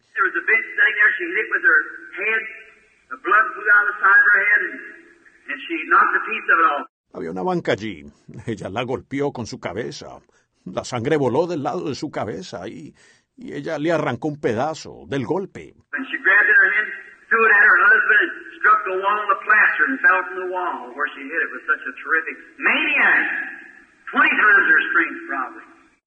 Había 7.15 7.31
una 7.31 7.43
banca 7.43 7.73
allí. 7.73 8.05
Ella 8.47 8.69
la 8.69 8.83
golpeó 8.85 9.33
con 9.33 9.47
su 9.47 9.59
cabeza. 9.59 10.21
La 10.65 10.85
sangre 10.85 11.17
voló 11.17 11.47
del 11.47 11.63
lado 11.63 11.89
de 11.89 11.95
su 11.95 12.11
cabeza 12.11 12.69
y, 12.69 12.95
y 13.37 13.53
ella 13.53 13.79
le 13.79 13.93
arrancó 13.93 14.29
un 14.29 14.41
pedazo 14.41 15.05
del 15.09 15.25
golpe. 15.25 15.75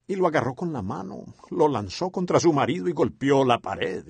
Y 0.07 0.15
lo 0.15 0.27
agarró 0.27 0.53
con 0.53 0.71
la 0.71 0.83
mano, 0.83 1.25
lo 1.49 1.67
lanzó 1.67 2.11
contra 2.11 2.39
su 2.39 2.53
marido 2.53 2.87
y 2.87 2.91
golpeó 2.93 3.43
la 3.43 3.59
pared. 3.59 4.05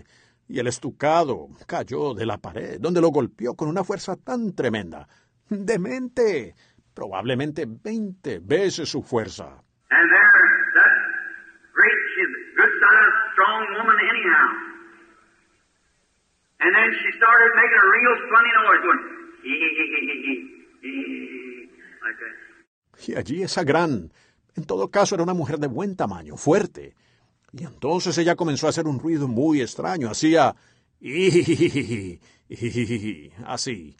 Y 0.47 0.59
el 0.59 0.67
estucado 0.67 1.47
cayó 1.65 2.13
de 2.13 2.25
la 2.25 2.37
pared, 2.37 2.79
donde 2.79 3.01
lo 3.01 3.09
golpeó 3.09 3.55
con 3.55 3.69
una 3.69 3.83
fuerza 3.83 4.15
tan 4.17 4.53
tremenda. 4.53 5.07
¡Demente! 5.49 6.53
Probablemente 6.93 7.65
veinte 7.67 8.39
veces 8.39 8.89
su 8.89 9.01
fuerza. 9.01 9.45
And 9.89 10.09
there, 10.09 10.35
that 10.75 10.91
great, 11.73 12.01
she's 12.15 12.27
a 12.27 12.41
good 12.57 12.73
sized, 12.81 13.17
strong 13.35 13.61
woman 13.75 13.97
anyhow. 13.99 14.47
And 16.63 16.71
then 16.71 16.89
she 16.95 17.07
started 17.19 17.51
making 17.59 17.79
a 17.83 17.87
real 17.91 18.15
funny 18.31 18.53
noise, 18.63 18.81
going, 18.87 19.01
hee 19.43 19.59
hee 19.59 19.75
hee 19.75 19.89
hee 19.91 20.07
hee 20.07 20.23
hee 20.23 20.47
hee, 20.81 21.67
like 21.99 22.19
that. 22.23 22.35
Y 23.07 23.15
allí 23.15 23.43
esa 23.43 23.63
gran, 23.63 24.09
en 24.55 24.65
todo 24.65 24.89
caso 24.89 25.15
era 25.15 25.23
una 25.23 25.33
mujer 25.33 25.59
de 25.59 25.67
buen 25.67 25.97
tamaño, 25.97 26.37
fuerte. 26.37 26.95
Y 27.51 27.65
entonces 27.65 28.17
ella 28.17 28.35
comenzó 28.35 28.67
a 28.67 28.69
hacer 28.69 28.87
un 28.87 28.99
ruido 28.99 29.27
muy 29.27 29.61
extraño, 29.61 30.09
hacía... 30.09 30.55
así. 33.45 33.95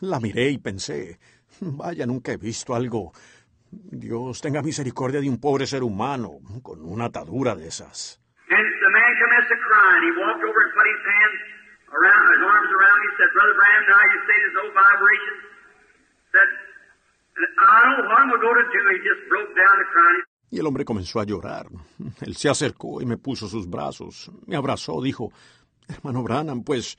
La 0.00 0.20
miré 0.20 0.50
y 0.50 0.58
pensé, 0.58 1.18
vaya, 1.76 2.06
nunca 2.06 2.32
he 2.32 2.36
visto 2.36 2.74
algo. 2.74 3.12
Dios 3.70 4.40
tenga 4.40 4.62
misericordia 4.62 5.20
de 5.20 5.28
un 5.28 5.38
pobre 5.38 5.66
ser 5.66 5.82
humano 5.82 6.40
con 6.62 6.84
una 6.84 7.04
atadura 7.06 7.54
de 7.54 7.68
esas. 7.68 8.20
Crying. 19.92 20.24
Y 20.50 20.58
el 20.58 20.66
hombre 20.66 20.84
comenzó 20.84 21.20
a 21.20 21.24
llorar. 21.24 21.66
Él 22.22 22.34
se 22.36 22.48
acercó 22.48 23.00
y 23.00 23.06
me 23.06 23.18
puso 23.18 23.46
sus 23.46 23.68
brazos, 23.70 24.30
me 24.46 24.56
abrazó, 24.56 25.00
dijo, 25.00 25.32
hermano 25.88 26.22
Branham, 26.24 26.64
pues 26.64 26.98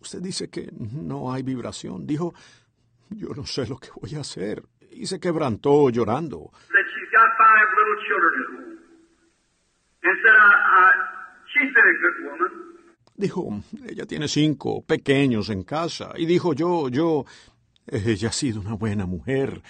usted 0.00 0.20
dice 0.20 0.48
que 0.48 0.70
no 0.72 1.32
hay 1.32 1.42
vibración. 1.42 2.06
Dijo, 2.06 2.34
yo 3.10 3.28
no 3.34 3.44
sé 3.46 3.66
lo 3.66 3.78
que 3.78 3.88
voy 4.00 4.14
a 4.16 4.20
hacer. 4.20 4.62
Y 4.90 5.06
se 5.06 5.18
quebrantó 5.18 5.90
llorando. 5.90 6.50
Dijo, 13.16 13.48
ella 13.88 14.06
tiene 14.06 14.28
cinco 14.28 14.84
pequeños 14.86 15.50
en 15.50 15.64
casa. 15.64 16.12
Y 16.16 16.26
dijo, 16.26 16.52
yo, 16.54 16.88
yo, 16.88 17.24
ella 17.86 18.28
ha 18.28 18.32
sido 18.32 18.60
una 18.60 18.74
buena 18.74 19.06
mujer. 19.06 19.62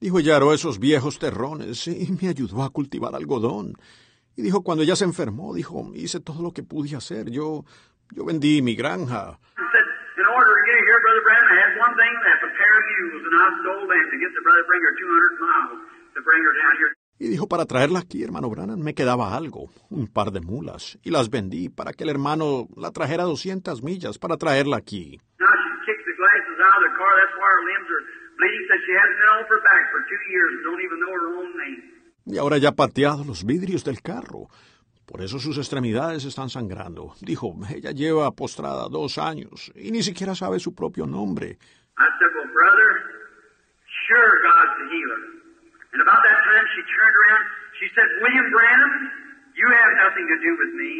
Dijo, 0.00 0.18
ella 0.18 0.36
aró 0.36 0.52
esos 0.52 0.78
viejos 0.78 1.18
terrones 1.18 1.86
y 1.86 2.08
me 2.20 2.28
ayudó 2.28 2.62
a 2.62 2.70
cultivar 2.70 3.14
algodón. 3.14 3.74
Y 4.36 4.42
dijo, 4.42 4.62
cuando 4.62 4.82
ella 4.82 4.96
se 4.96 5.04
enfermó, 5.04 5.54
dijo, 5.54 5.92
hice 5.94 6.20
todo 6.20 6.42
lo 6.42 6.52
que 6.52 6.62
pude 6.62 6.96
hacer. 6.96 7.30
Yo, 7.30 7.64
yo 8.10 8.24
vendí 8.24 8.62
mi 8.62 8.74
granja. 8.74 9.38
And 9.56 9.68
said, 9.70 9.86
in 10.18 10.26
order 10.26 10.50
to 10.50 10.62
get 10.66 10.76
here, 10.82 10.98
Brother 11.00 11.22
Branham, 11.22 11.46
I 11.46 11.56
had 11.62 11.72
one 11.78 11.94
thing 11.94 12.14
left, 12.26 12.42
a 12.42 12.50
pair 12.50 12.74
of 12.74 12.84
mules, 12.90 13.22
and 13.24 13.34
I 13.38 13.48
sold 13.62 13.86
them 13.88 14.04
to 14.10 14.16
get 14.18 14.30
the 14.34 14.42
Brother 14.42 14.64
Bringer 14.66 14.92
200 14.98 15.38
miles 15.38 15.80
to 16.14 16.20
bring 16.22 16.42
her 16.42 16.54
down 16.58 16.74
here. 16.78 16.92
Y 17.16 17.28
dijo, 17.28 17.46
para 17.46 17.64
traerla 17.64 18.00
aquí, 18.00 18.24
hermano 18.24 18.50
Branham, 18.50 18.80
me 18.80 18.92
quedaba 18.92 19.36
algo, 19.36 19.70
un 19.88 20.08
par 20.08 20.32
de 20.32 20.40
mulas, 20.40 20.98
y 21.04 21.10
las 21.10 21.30
vendí 21.30 21.68
para 21.68 21.92
que 21.92 22.02
el 22.02 22.10
hermano 22.10 22.66
la 22.76 22.90
trajera 22.90 23.22
200 23.22 23.84
millas 23.84 24.18
para 24.18 24.36
traerla 24.36 24.76
aquí. 24.76 25.20
Now 25.38 25.46
Y 32.26 32.38
ahora 32.38 32.58
ya 32.58 32.70
ha 32.70 32.74
pateado 32.74 33.24
los 33.24 33.44
vidrios 33.44 33.84
del 33.84 34.00
carro. 34.00 34.48
Por 35.06 35.20
eso 35.20 35.38
sus 35.38 35.58
extremidades 35.58 36.24
están 36.24 36.48
sangrando. 36.48 37.14
Dijo, 37.20 37.54
ella 37.68 37.90
lleva 37.90 38.30
postrada 38.32 38.88
dos 38.88 39.18
años 39.18 39.70
y 39.74 39.90
ni 39.90 40.02
siquiera 40.02 40.34
sabe 40.34 40.58
su 40.58 40.74
propio 40.74 41.06
nombre. 41.06 41.58
I 41.96 42.08
said, 42.18 42.32
Well, 42.34 42.50
brother, 42.50 42.90
sure 44.08 44.32
God's 44.42 44.74
the 44.80 44.86
healer. 44.90 45.22
And 45.92 46.00
about 46.02 46.22
that 46.24 46.38
time 46.42 46.66
she 46.74 46.82
turned 46.90 47.16
around. 47.20 47.44
She 47.78 47.86
said, 47.94 48.08
William 48.22 48.48
Branham, 48.50 48.94
you 49.54 49.66
have 49.68 49.92
nothing 50.02 50.26
to 50.26 50.38
do 50.40 50.52
with 50.58 50.72
me. 50.74 50.92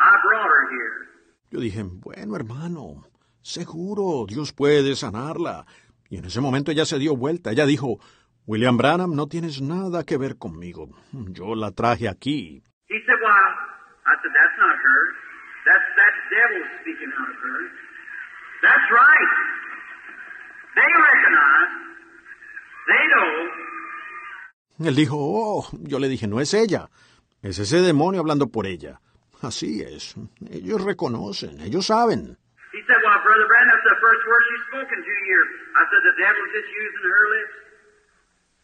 I 0.00 0.10
brought 0.26 0.48
her 0.48 0.64
here. 0.72 1.08
Yo 1.50 1.60
dije, 1.60 1.82
bueno, 1.84 2.34
hermano, 2.34 3.04
seguro 3.42 4.26
Dios 4.26 4.52
puede 4.52 4.96
sanarla. 4.96 5.66
Y 6.10 6.16
en 6.18 6.24
ese 6.24 6.40
momento 6.40 6.70
ella 6.70 6.84
se 6.84 6.98
dio 6.98 7.16
vuelta. 7.16 7.50
Ella 7.50 7.66
dijo, 7.66 7.98
William 8.46 8.76
Branham, 8.76 9.14
no 9.14 9.26
tienes 9.28 9.60
nada 9.60 10.04
que 10.04 10.16
ver 10.16 10.36
conmigo. 10.38 10.88
Yo 11.12 11.54
la 11.54 11.70
traje 11.72 12.08
aquí. 12.08 12.62
He 12.88 12.98
said, 13.04 13.18
Well, 13.20 13.48
I 14.06 14.14
said, 14.22 14.32
That's 14.32 14.56
not 14.58 14.76
her. 14.76 15.00
That's 15.68 15.88
that 16.00 16.14
devil 16.32 16.62
speaking 16.80 17.12
out 17.12 17.28
of 17.28 17.36
her. 17.44 17.60
That's 18.62 18.88
right. 18.90 19.32
They 20.74 20.90
recognize. 20.96 21.72
They 22.88 23.04
know. 23.12 24.88
Él 24.88 24.94
dijo, 24.94 25.16
oh, 25.18 25.66
yo 25.82 25.98
le 25.98 26.08
dije, 26.08 26.26
no 26.26 26.40
es 26.40 26.54
ella. 26.54 26.88
Es 27.42 27.58
ese 27.58 27.82
demonio 27.82 28.20
hablando 28.20 28.48
por 28.48 28.66
ella. 28.66 29.00
Así 29.42 29.82
es. 29.82 30.14
Ellos 30.50 30.82
reconocen, 30.82 31.60
ellos 31.60 31.86
saben. 31.86 32.38
He 32.72 32.80
said, 32.86 32.96
Well, 33.04 33.20
Brother 33.22 33.46
Brandon, 33.46 33.70
that's 33.74 33.84
the 33.84 34.00
first 34.00 34.22
word 34.26 34.42
she's 34.48 34.64
spoken 34.70 34.98
to 35.04 35.14
you. 35.28 35.40
I 35.78 35.82
said, 35.90 36.02
The 36.02 36.14
devil's 36.18 36.50
just 36.58 36.70
using 36.82 37.04
her 37.06 37.24
lips. 37.34 37.56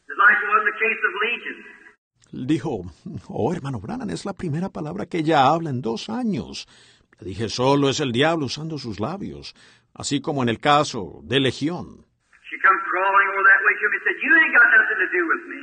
It's 0.09 0.21
like 0.21 0.37
it 0.43 0.49
was 0.51 0.61
in 0.63 0.69
the 0.73 0.79
case 0.85 1.01
of 1.09 1.13
Legion. 1.25 1.59
Dijo, 2.35 2.73
oh, 3.29 3.53
hermano 3.53 3.79
Brannan, 3.81 4.11
es 4.11 4.25
la 4.25 4.33
primera 4.33 4.69
palabra 4.69 5.07
que 5.07 5.19
ella 5.19 5.47
habla 5.47 5.71
en 5.71 5.81
dos 5.81 6.09
años. 6.09 6.67
Le 7.21 7.29
dije, 7.29 7.49
solo 7.49 7.89
es 7.89 8.01
el 8.01 8.11
diablo 8.11 8.47
usando 8.47 8.77
sus 8.77 8.99
labios, 8.99 9.55
así 9.95 10.21
como 10.21 10.43
en 10.43 10.49
el 10.49 10.59
caso 10.59 11.21
de 11.23 11.39
Legión. 11.39 12.05
She 12.51 12.59
come 12.61 12.81
crawling 12.91 13.29
over 13.33 13.45
that 13.45 13.63
way 13.65 13.75
to 13.79 13.87
me 13.89 13.97
and 13.97 14.05
said, 14.05 14.19
You 14.21 14.33
ain't 14.35 14.53
got 14.53 14.69
nothing 14.77 14.99
to 14.99 15.09
do 15.15 15.23
with 15.31 15.45
me. 15.53 15.63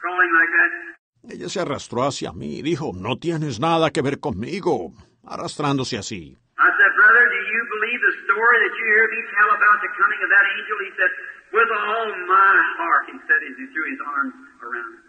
Crawling 0.00 0.32
like 0.38 0.52
that. 0.52 0.94
Ella 1.34 1.48
se 1.48 1.60
arrastró 1.60 2.04
hacia 2.04 2.32
mí 2.32 2.58
y 2.58 2.62
dijo, 2.62 2.92
no 2.94 3.16
tienes 3.18 3.58
nada 3.58 3.90
que 3.90 4.02
ver 4.02 4.20
conmigo, 4.20 4.92
arrastrándose 5.24 5.96
así. 5.96 6.36
I 6.58 6.68
said, 6.68 6.92
Brother, 6.96 7.24
do 7.32 7.40
you 7.48 7.60
believe 7.80 8.00
the 8.04 8.14
story 8.34 8.56
that 8.66 8.74
you 8.74 8.86
hear 8.90 9.06
me 9.14 9.20
tell 9.38 9.50
about 9.54 9.78
the 9.78 9.90
coming 9.94 10.20
of 10.26 10.30
that 10.34 10.44
angel? 10.58 10.76
He 10.82 10.92
said, 10.98 11.10
With 11.54 11.70
all 11.70 12.06
my 12.26 12.54
heart, 12.82 13.04
he 13.14 13.18
said 13.30 13.40
as 13.46 13.54
he 13.54 13.66
threw 13.70 13.86
his 13.94 14.00
arms 14.02 14.34
around 14.58 14.90
her. 14.98 15.02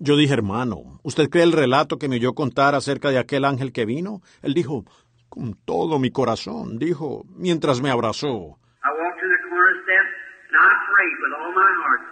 Yo 0.00 0.16
dije, 0.16 0.34
hermano, 0.34 0.98
¿usted 1.04 1.30
cree 1.30 1.44
el 1.44 1.52
relato 1.52 1.98
que 1.98 2.08
me 2.08 2.16
oyó 2.16 2.34
contar 2.34 2.74
acerca 2.74 3.10
de 3.10 3.18
aquel 3.18 3.44
ángel 3.44 3.72
que 3.72 3.86
vino? 3.86 4.22
Él 4.42 4.52
dijo, 4.52 4.84
con 5.28 5.54
todo 5.64 6.00
mi 6.00 6.10
corazón, 6.10 6.78
dijo, 6.78 7.22
mientras 7.30 7.80
me 7.80 7.90
abrazó. 7.90 8.58
I 8.82 8.90
walked 8.90 9.20
to 9.22 9.28
the 9.30 9.40
corner 9.48 9.70
and 9.70 10.56
I 10.58 10.70
prayed 10.90 11.16
with 11.22 11.32
all 11.38 11.52
my 11.54 11.72
heart 11.86 12.02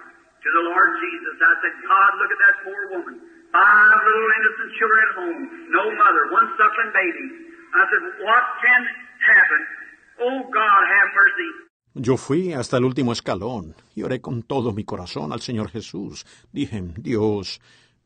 to 0.46 0.48
the 0.48 0.64
Lord 0.70 0.90
Jesus. 1.02 1.34
I 1.42 1.54
said, 1.58 1.74
God, 1.82 2.10
look 2.22 2.30
at 2.30 2.40
that 2.46 2.56
poor 2.62 2.80
woman. 2.94 3.14
Five 3.50 3.98
little 4.06 4.30
innocent 4.38 4.70
children 4.78 4.98
at 5.02 5.12
home, 5.18 5.42
no 5.74 5.84
mother, 5.90 6.22
one 6.32 6.48
suckling 6.54 6.92
baby. 6.94 7.26
I 7.74 7.82
said, 7.90 8.02
what 8.22 8.44
can 8.62 8.80
happen? 9.26 9.81
Oh, 10.24 10.42
God, 10.44 10.82
have 10.86 11.10
mercy. 11.14 11.72
Yo 11.94 12.16
fui 12.16 12.52
hasta 12.52 12.78
el 12.78 12.84
último 12.84 13.12
escalón 13.12 13.74
y 13.94 14.02
oré 14.02 14.20
con 14.20 14.42
todo 14.42 14.72
mi 14.72 14.84
corazón 14.84 15.32
al 15.32 15.40
Señor 15.40 15.68
Jesús. 15.68 16.24
Dije, 16.52 16.82
Dios, 16.96 17.60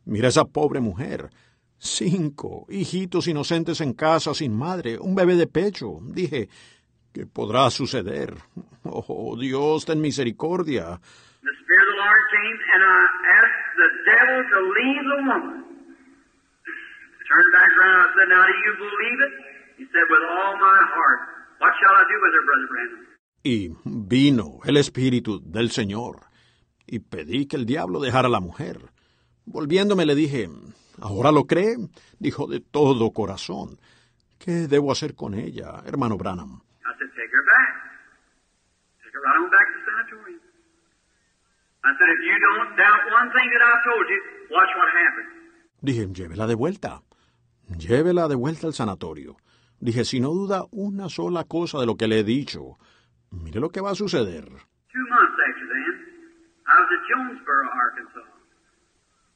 mira 0.05 0.29
esa 0.29 0.45
pobre 0.45 0.81
mujer. 0.81 1.31
Cinco 1.79 2.67
hijitos 2.69 3.29
inocentes 3.29 3.81
en 3.81 3.93
casa 3.93 4.35
sin 4.35 4.57
madre, 4.57 4.99
un 4.99 5.15
bebé 5.15 5.37
de 5.37 5.47
pecho. 5.47 5.99
Dije, 6.03 6.49
¿qué 7.13 7.27
podrá 7.27 7.71
suceder? 7.71 8.35
Oh, 8.83 9.37
Dios, 9.37 9.85
ten 9.85 10.01
misericordia. 10.01 10.99
The 11.43 11.53
Spirit 11.63 11.83
of 11.83 11.95
the 11.95 11.99
Lord 12.03 12.23
came 12.33 12.59
and 12.75 12.83
I 12.83 13.01
asked 13.39 13.71
the 13.77 13.91
devil 14.09 14.39
to 14.51 14.59
leave 14.79 15.05
the 15.05 15.19
woman. 15.27 15.65
Turned 17.27 17.53
back 17.53 17.71
around. 17.77 17.99
I 17.99 18.09
said, 18.15 18.29
Now, 18.31 18.47
do 18.47 18.55
you 18.67 18.73
believe 18.79 19.19
it? 19.27 19.33
He 19.79 19.85
said, 19.91 20.07
With 20.09 20.25
all 20.31 20.55
my 20.59 20.81
heart. 20.95 21.36
What 21.61 21.73
shall 21.81 21.95
I 21.95 22.05
do 22.09 22.17
with 22.23 22.35
her, 22.35 22.45
Brother 22.45 22.69
Brandon? 22.69 23.07
Y 23.43 23.71
vino 23.85 24.59
el 24.65 24.77
Espíritu 24.77 25.41
del 25.41 25.71
Señor. 25.71 26.21
Y 26.87 26.99
pedí 27.01 27.47
que 27.47 27.57
el 27.57 27.67
diablo 27.67 28.01
dejara 28.01 28.29
a 28.29 28.31
la 28.31 28.41
mujer. 28.41 28.79
Volviéndome 29.45 30.07
le 30.07 30.15
dije, 30.15 30.49
¿ahora 31.01 31.31
lo 31.33 31.45
cree? 31.45 31.77
Dijo 32.19 32.47
de 32.47 32.61
todo 32.61 33.11
corazón. 33.13 33.79
¿Qué 34.39 34.69
debo 34.69 34.93
hacer 34.93 35.15
con 35.15 35.35
ella, 35.35 35.83
hermano 35.87 36.17
Branham? 36.17 36.61
I 36.85 36.93
said, 36.99 37.09
Take 37.17 37.33
her 37.33 37.45
back. 37.47 37.73
Take 39.03 39.15
her 39.15 39.23
right 39.23 39.39
on 39.43 39.51
back 39.51 39.67
to 39.67 39.79
the 39.79 39.85
sanatorium. 39.87 40.41
I 41.85 41.91
said, 41.97 42.09
If 42.15 42.21
you 42.29 42.37
don't 42.47 42.77
doubt 42.77 43.03
one 43.15 43.29
thing 43.33 43.49
that 43.55 43.63
I've 43.65 43.83
told 43.87 44.07
you, 44.11 44.21
watch 44.51 44.73
what 44.77 44.89
happens. 44.93 45.33
Dije, 45.81 46.07
llévela 46.13 46.47
de 46.47 46.55
vuelta. 46.55 47.03
Llévela 47.79 48.29
de 48.29 48.35
vuelta 48.35 48.67
al 48.67 48.75
sanatorio. 48.75 49.37
Dije, 49.81 50.05
si 50.05 50.21
no 50.21 50.31
duda 50.31 50.65
una 50.73 51.09
sola 51.09 51.45
cosa 51.45 51.79
de 51.79 51.87
lo 51.87 51.97
que 51.97 52.09
le 52.09 52.21
he 52.21 52.25
dicho, 52.25 52.79
mire 53.31 53.61
lo 53.61 53.71
que 53.71 53.81
va 53.81 53.91
a 53.91 53.95
suceder. 53.95 54.45
Two 54.45 55.05
months 55.13 55.37
after 55.49 55.67
then, 55.69 55.95
I 56.67 56.75
was 56.81 56.91
at 56.97 57.03
Jonesboro, 57.11 57.69
Arkansas. 57.77 58.29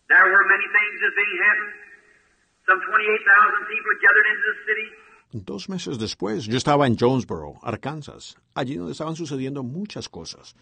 There 0.09 0.25
were 0.25 0.45
many 0.49 0.65
things 0.65 0.97
that 1.05 1.12
being 1.15 1.39
happened. 1.45 1.75
Some 2.67 2.81
28,000 2.81 3.67
people 3.69 3.93
gathered 4.01 4.29
into 4.33 4.45
the 4.49 4.57
city. 4.65 4.89
Dos 5.33 5.69
meses 5.69 5.99
después, 5.99 6.47
yo 6.47 6.57
estaba 6.57 6.87
en 6.87 6.97
Jonesboro, 6.97 7.55
Arkansas, 7.62 8.35
allí 8.55 8.77
donde 8.77 8.93
estaban 8.93 9.15
sucediendo 9.15 9.62
muchas 9.62 10.09
cosas. 10.09 10.57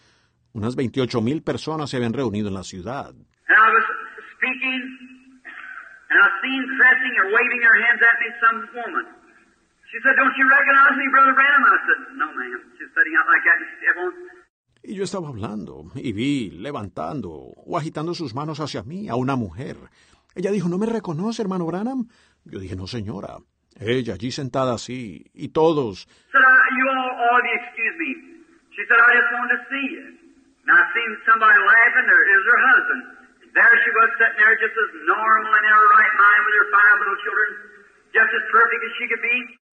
Unas 0.52 0.76
28 0.76 1.22
mil 1.22 1.42
personas 1.42 1.88
se 1.88 1.96
habían 1.96 2.12
reunido 2.12 2.48
en 2.48 2.54
la 2.54 2.64
ciudad. 2.64 3.14
And 3.14 3.56
I 3.56 3.70
was 3.72 3.84
speaking, 4.36 4.82
and 6.10 6.18
I 6.20 6.28
seen 6.42 6.66
pressing 6.76 7.14
or 7.16 7.32
waving 7.32 7.62
her 7.62 7.76
hands 7.80 8.02
at 8.02 8.16
me 8.20 8.28
some 8.42 8.58
woman. 8.74 9.06
Y 14.82 14.94
yo 14.96 15.04
estaba 15.04 15.28
hablando 15.28 15.84
y 15.94 16.12
vi 16.12 16.50
levantando 16.50 17.30
o 17.30 17.78
agitando 17.78 18.14
sus 18.14 18.34
manos 18.34 18.60
hacia 18.60 18.82
mí 18.82 19.08
a 19.08 19.16
una 19.16 19.36
mujer. 19.36 19.76
Ella 20.34 20.50
dijo, 20.50 20.68
¿no 20.68 20.78
me 20.78 20.86
reconoce, 20.86 21.42
hermano 21.42 21.66
Branham? 21.66 22.08
Yo 22.44 22.58
dije, 22.60 22.76
no, 22.76 22.86
señora. 22.86 23.38
Ella 23.80 24.14
allí 24.14 24.30
sentada 24.30 24.74
así 24.74 25.24
y 25.34 25.52
todos. 25.52 26.06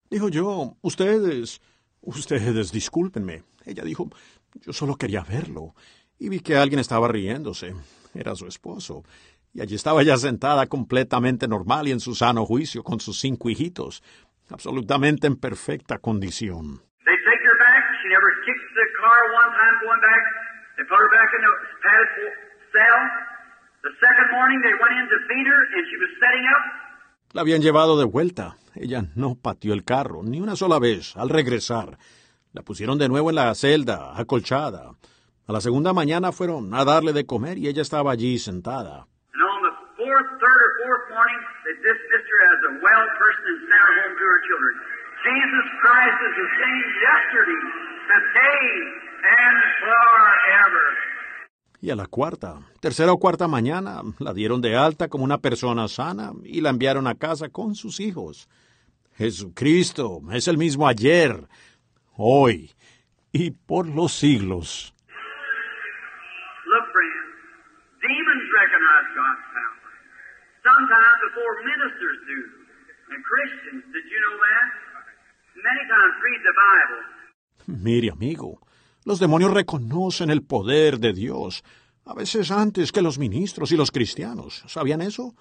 Dijo 0.09 0.29
yo, 0.29 0.77
ustedes, 0.81 1.61
ustedes, 2.01 2.71
discúlpenme. 2.71 3.43
Ella 3.65 3.83
dijo, 3.83 4.09
yo 4.61 4.73
solo 4.73 4.95
quería 4.95 5.23
verlo. 5.23 5.73
Y 6.19 6.29
vi 6.29 6.39
que 6.39 6.55
alguien 6.55 6.79
estaba 6.79 7.07
riéndose. 7.07 7.75
Era 8.13 8.35
su 8.35 8.47
esposo. 8.47 9.03
Y 9.53 9.61
allí 9.61 9.75
estaba 9.75 10.01
ella 10.01 10.17
sentada 10.17 10.67
completamente 10.67 11.47
normal 11.47 11.87
y 11.87 11.91
en 11.91 11.99
su 11.99 12.13
sano 12.13 12.45
juicio 12.45 12.83
con 12.83 12.99
sus 12.99 13.19
cinco 13.19 13.49
hijitos, 13.49 14.03
absolutamente 14.49 15.27
en 15.27 15.37
perfecta 15.37 15.97
condición. 15.97 16.81
The 23.85 23.93
second 24.01 24.27
morning 24.33 24.57
they 24.65 24.73
went 24.81 24.97
in 24.97 25.05
to 25.05 25.17
feed 25.29 25.45
her 25.45 25.61
and 25.77 25.83
she 25.85 25.97
was 26.01 26.09
setting 26.17 26.45
up. 26.57 26.84
La 27.35 27.41
habían 27.41 27.61
llevado 27.61 27.99
de 27.99 28.05
vuelta. 28.05 28.55
Ella 28.75 29.07
no 29.13 29.35
pateó 29.35 29.73
el 29.73 29.83
carro 29.83 30.23
ni 30.23 30.39
una 30.39 30.55
sola 30.55 30.79
vez 30.79 31.17
al 31.17 31.27
regresar. 31.27 31.97
La 32.53 32.61
pusieron 32.61 32.97
de 32.97 33.09
nuevo 33.09 33.29
en 33.29 33.35
la 33.35 33.53
celda, 33.55 34.17
acolchada. 34.17 34.93
A 35.45 35.51
la 35.51 35.59
segunda 35.59 35.91
mañana 35.91 36.31
fueron 36.31 36.73
a 36.73 36.85
darle 36.85 37.11
de 37.11 37.25
comer 37.25 37.57
y 37.57 37.67
ella 37.67 37.81
estaba 37.81 38.13
allí 38.13 38.39
sentada. 38.39 39.07
Jesus 45.25 45.65
Y 51.85 51.91
a 51.91 51.95
la 51.95 52.07
cuarta, 52.07 52.61
tercera 52.81 53.13
o 53.13 53.19
cuarta 53.19 53.47
mañana, 53.47 54.01
la 54.17 54.33
dieron 54.33 54.59
de 54.59 54.75
alta 54.75 55.07
como 55.07 55.23
una 55.23 55.37
persona 55.37 55.87
sana 55.87 56.31
y 56.43 56.61
la 56.61 56.71
enviaron 56.71 57.05
a 57.05 57.13
casa 57.13 57.49
con 57.49 57.75
sus 57.75 57.99
hijos. 57.99 58.49
Jesucristo 59.13 60.19
es 60.31 60.47
el 60.47 60.57
mismo 60.57 60.87
ayer, 60.87 61.47
hoy 62.17 62.73
y 63.31 63.51
por 63.51 63.87
los 63.87 64.13
siglos. 64.13 64.95
Look, 66.65 66.85
friends, 66.89 67.37
demons 68.01 68.45
recognize 68.49 69.05
God's 69.13 69.45
power. 69.53 69.93
Sometimes 70.65 71.17
before 71.21 71.53
ministers 71.69 72.17
do. 72.25 72.39
And 73.13 73.21
Christians, 73.29 73.83
did 73.93 74.05
you 74.09 74.19
know 74.25 74.35
that? 74.41 74.67
Many 75.61 75.83
times 75.85 76.13
read 76.25 76.41
the 76.49 76.55
Bible. 76.65 77.01
Mire, 77.83 78.09
amigo, 78.11 78.64
los 79.05 79.19
demonios 79.19 79.53
reconocen 79.53 80.29
el 80.29 80.43
poder 80.43 80.99
de 80.99 81.13
Dios, 81.13 81.63
a 82.05 82.13
veces 82.13 82.51
antes 82.51 82.91
que 82.91 83.01
los 83.01 83.17
ministros 83.17 83.71
y 83.71 83.77
los 83.77 83.91
cristianos. 83.91 84.63
¿Sabían 84.67 85.01
eso? 85.01 85.33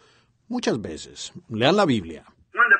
Muchas 0.48 0.80
veces. 0.80 1.32
Lean 1.48 1.76
la 1.76 1.86
Biblia. 1.86 2.24
Right? 2.52 2.72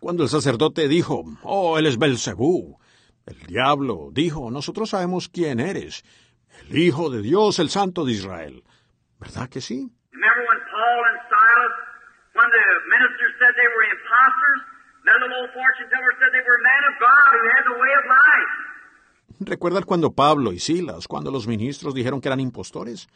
Cuando 0.00 0.22
el 0.22 0.28
sacerdote 0.28 0.88
dijo, 0.88 1.24
oh, 1.42 1.78
él 1.78 1.86
es 1.86 1.98
Belcebú, 1.98 2.78
el 3.26 3.38
diablo 3.46 4.10
dijo, 4.12 4.50
nosotros 4.50 4.90
sabemos 4.90 5.28
quién 5.28 5.60
eres, 5.60 6.04
el 6.62 6.78
Hijo 6.78 7.10
de 7.10 7.22
Dios, 7.22 7.58
el 7.58 7.68
Santo 7.68 8.04
de 8.04 8.12
Israel. 8.12 8.62
¿Verdad 9.18 9.48
que 9.48 9.60
sí? 9.60 9.90
Remember 10.12 10.46
when 10.48 10.58
Paul 10.70 11.04
and 11.10 11.20
Silas, 11.28 11.74
when 12.48 12.56
the 12.56 12.88
ministers 12.88 13.32
said 13.36 13.52
they 13.56 13.68
were 13.68 13.84
imposters, 13.92 14.60
that 15.04 15.16
little 15.20 15.36
old 15.44 15.52
fortune 15.52 15.88
teller 15.92 16.12
said 16.16 16.32
they 16.32 16.44
were 16.44 16.60
men 16.64 16.82
of 16.88 16.94
God 16.96 17.28
who 17.36 17.44
had 17.52 17.64
the 17.68 17.76
way 17.76 17.92
of 18.00 18.04
life. 18.08 18.52
¿Recuerdan 19.40 19.84
cuando 19.84 20.10
Pablo 20.10 20.52
y 20.52 20.58
Silas, 20.58 21.06
cuando 21.06 21.30
los 21.30 21.46
ministros 21.46 21.94
dijeron 21.94 22.20
que 22.20 22.28
eran 22.28 22.40
impostores? 22.40 23.08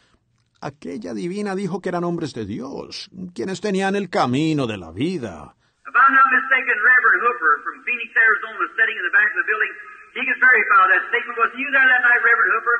Aquella 0.61 1.15
divina 1.15 1.57
dijo 1.57 1.81
que 1.81 1.89
eran 1.89 2.05
hombres 2.05 2.35
de 2.35 2.47
Dios, 2.47 3.11
quienes 3.35 3.61
tenían 3.61 3.97
el 3.97 4.09
camino 4.09 4.67
de 4.69 4.77
la 4.79 4.93
vida. 4.93 5.57
If 5.83 5.95
I'm 5.97 6.15
not 6.15 6.29
mistaken, 6.31 6.77
Reverend 6.79 7.21
Hooper 7.27 7.53
from 7.67 7.77
Phoenix, 7.83 8.15
Arizona, 8.15 8.71
sitting 8.79 8.95
in 8.95 9.03
the 9.03 9.11
back 9.11 9.27
of 9.27 9.39
the 9.43 9.49
building, 9.51 9.73
he 10.15 10.23
can 10.23 10.39
verify 10.39 10.83
that 10.95 11.03
statement. 11.11 11.35
Was 11.43 11.51
you 11.59 11.67
there 11.75 11.83
that 11.83 12.03
night, 12.07 12.23
Reverend 12.23 12.53
Hooper? 12.55 12.77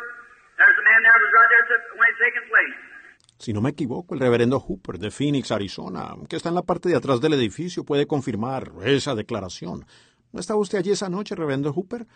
There's 0.63 0.79
a 0.79 0.85
man 0.87 1.01
there 1.03 1.17
who 1.19 1.25
was 1.27 1.35
right 1.35 1.51
there 1.51 1.65
when 1.99 2.07
it 2.07 2.17
taken 2.23 2.43
place. 2.47 2.92
Si 3.43 3.53
no 3.53 3.61
me 3.61 3.71
equivoco, 3.71 4.15
el 4.15 4.21
reverendo 4.21 4.61
Hooper 4.61 4.99
de 4.99 5.11
Phoenix, 5.11 5.51
Arizona, 5.51 6.15
que 6.31 6.37
está 6.37 6.49
en 6.51 6.55
la 6.55 6.63
parte 6.63 6.89
de 6.89 6.95
atrás 6.95 7.21
del 7.21 7.33
edificio, 7.33 7.83
puede 7.83 8.07
confirmar 8.07 8.71
esa 8.85 9.17
declaración. 9.17 9.85
¿No 10.31 10.39
estaba 10.39 10.61
usted 10.61 10.79
allí 10.79 10.93
esa 10.93 11.09
noche, 11.09 11.35
reverendo 11.35 11.73
Hooper? 11.73 12.07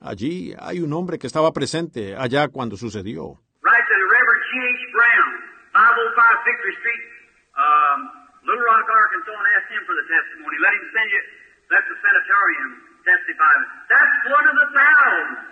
Allí 0.00 0.54
hay 0.58 0.80
un 0.80 0.94
hombre 0.94 1.18
que 1.18 1.26
estaba 1.26 1.52
presente 1.52 2.16
allá 2.16 2.48
cuando 2.48 2.78
sucedió. 2.78 3.36
Write 3.60 3.84
to 3.84 3.96
the 4.00 4.08
Reverend 4.16 4.44
G.H. 4.48 4.80
Brown, 4.96 5.28
505 5.76 6.40
Victory 6.48 6.72
Street, 6.80 7.04
um. 7.52 8.00
Let 10.62 10.72
him 10.72 10.86
send 10.94 11.10
you, 11.12 11.22
let 11.68 11.84
the 11.84 11.96
testify. 13.04 13.54
That's 13.92 14.14
one 14.24 14.46
of 14.48 14.56
the 14.56 14.68
thousands. 14.72 15.51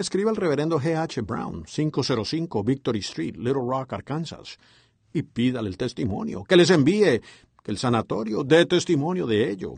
Escriba 0.00 0.30
al 0.30 0.36
reverendo 0.36 0.80
G.H. 0.80 1.20
Brown, 1.20 1.64
505 1.64 2.64
Victory 2.64 3.00
Street, 3.00 3.36
Little 3.36 3.66
Rock, 3.68 3.92
Arkansas, 3.92 4.56
y 5.12 5.22
pídale 5.22 5.68
el 5.68 5.76
testimonio, 5.76 6.42
que 6.44 6.56
les 6.56 6.70
envíe, 6.70 7.20
que 7.62 7.70
el 7.70 7.76
sanatorio 7.76 8.42
dé 8.42 8.64
testimonio 8.64 9.26
de 9.26 9.50
ello. 9.50 9.74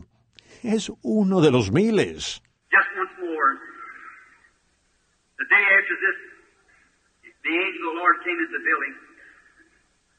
Es 0.63 0.89
uno 1.01 1.41
de 1.41 1.51
los 1.51 1.73
miles. 1.73 2.41
Just 2.71 2.87
once 2.97 3.11
more. 3.19 3.59
The 5.39 5.45
day 5.49 5.63
after 5.75 5.95
this, 5.99 6.17
the 7.43 7.51
angel 7.51 7.83
of 7.83 7.93
the 7.93 7.99
Lord 7.99 8.15
came 8.23 8.39
into 8.39 8.53
the 8.57 8.63
building. 8.63 8.95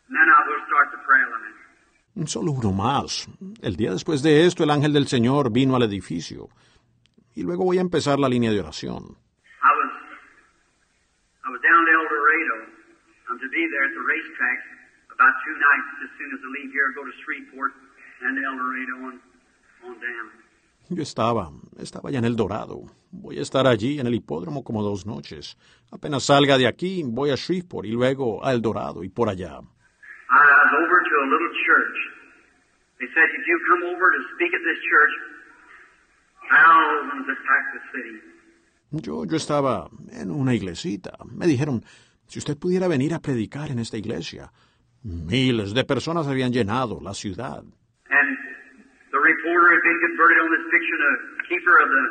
And 0.08 0.16
then 0.18 0.28
I 0.28 0.40
will 0.46 0.60
start 0.68 0.90
the 0.92 1.00
prayer 1.08 1.28
line. 1.32 2.26
Solo 2.26 2.52
uno 2.52 2.72
más. 2.72 3.26
El 3.62 3.76
día 3.76 3.90
después 3.90 4.22
de 4.22 4.44
esto, 4.44 4.64
el 4.64 4.70
ángel 4.70 4.92
del 4.92 5.06
Señor 5.06 5.50
vino 5.50 5.76
al 5.76 5.82
edificio. 5.82 6.50
Y 7.34 7.42
luego 7.42 7.64
voy 7.64 7.78
a 7.78 7.80
empezar 7.80 8.20
la 8.20 8.28
línea 8.28 8.50
de 8.50 8.60
oración. 8.60 9.23
I 11.44 11.50
was 11.52 11.60
down 11.60 11.80
to 11.84 11.92
El 11.92 12.06
Dorado. 12.08 12.56
I'm 13.28 13.38
to 13.40 13.48
be 13.48 13.62
there 13.68 13.84
at 13.84 13.92
the 13.92 14.04
racetrack 14.04 14.58
about 15.14 15.34
two 15.46 15.56
nights 15.56 15.90
as 16.02 16.10
soon 16.18 16.30
as 16.34 16.40
I 16.42 16.48
leave 16.58 16.70
here, 16.72 16.90
I 16.90 16.92
go 16.96 17.04
to 17.06 17.14
Shreveport 17.22 17.72
and 18.24 18.34
El 18.34 18.56
Dorado 18.58 18.94
on, 19.06 19.14
on 19.86 19.94
down. 20.00 20.26
Yo 20.90 21.02
estaba, 21.02 21.50
estaba 21.78 22.10
ya 22.10 22.18
en 22.18 22.26
el 22.26 22.36
Dorado. 22.36 22.82
Voy 23.10 23.38
a 23.38 23.42
estar 23.42 23.66
allí 23.66 24.00
en 24.00 24.06
el 24.06 24.14
hipódromo 24.14 24.64
como 24.64 24.82
dos 24.82 25.06
noches. 25.06 25.56
Apenas 25.90 26.24
salga 26.24 26.58
de 26.58 26.66
aquí, 26.66 27.02
voy 27.06 27.30
a 27.30 27.36
Shreveport 27.36 27.86
y 27.86 27.92
luego 27.92 28.44
a 28.44 28.52
El 28.52 28.60
Dorado 28.60 29.02
y 29.02 29.08
por 29.08 29.28
allá. 29.28 29.60
I 30.28 30.40
was 30.40 30.72
over 30.82 30.98
to 31.00 31.14
a 31.22 31.28
little 31.30 31.52
church. 31.64 31.96
They 33.00 33.08
said, 33.14 33.28
if 33.32 33.46
you 33.46 33.56
come 33.68 33.82
over 33.94 34.10
to 34.12 34.20
speak 34.34 34.52
at 34.52 34.60
this 34.64 34.80
church, 34.82 35.14
thousands 36.50 37.28
attack 37.28 37.64
the 37.72 37.82
city. 37.92 38.16
Yo, 39.02 39.24
yo 39.24 39.36
estaba 39.36 39.88
en 40.12 40.30
una 40.30 40.54
iglesita. 40.54 41.16
Me 41.24 41.46
dijeron, 41.46 41.84
si 42.26 42.38
usted 42.38 42.56
pudiera 42.56 42.88
venir 42.88 43.14
a 43.14 43.20
predicar 43.20 43.70
en 43.70 43.78
esta 43.78 43.96
iglesia. 43.96 44.52
Miles 45.02 45.74
de 45.74 45.84
personas 45.84 46.26
habían 46.26 46.52
llenado 46.52 47.00
la 47.00 47.12
ciudad. 47.12 47.60
And 47.60 48.28
the 49.12 49.20
reporter 49.20 49.68
had 49.74 49.82
been 49.84 50.00
converted 50.00 50.38
on 50.40 50.48
this 50.48 50.64
keeper 51.48 51.76
of 51.76 51.88
the, 51.88 52.04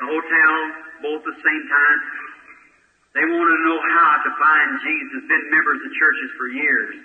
the 0.00 0.06
hotel, 0.12 0.52
both 1.00 1.24
the 1.24 1.36
same 1.40 1.64
time. 1.68 2.00
They 3.14 3.24
wanted 3.24 3.56
to 3.56 3.62
know 3.64 3.80
how 3.80 4.12
to 4.24 4.30
find 4.40 4.68
Jesus, 4.80 5.20
been 5.28 5.44
members 5.52 5.80
of 5.84 5.90
churches 5.96 6.30
for 6.36 6.48
years. 6.48 6.96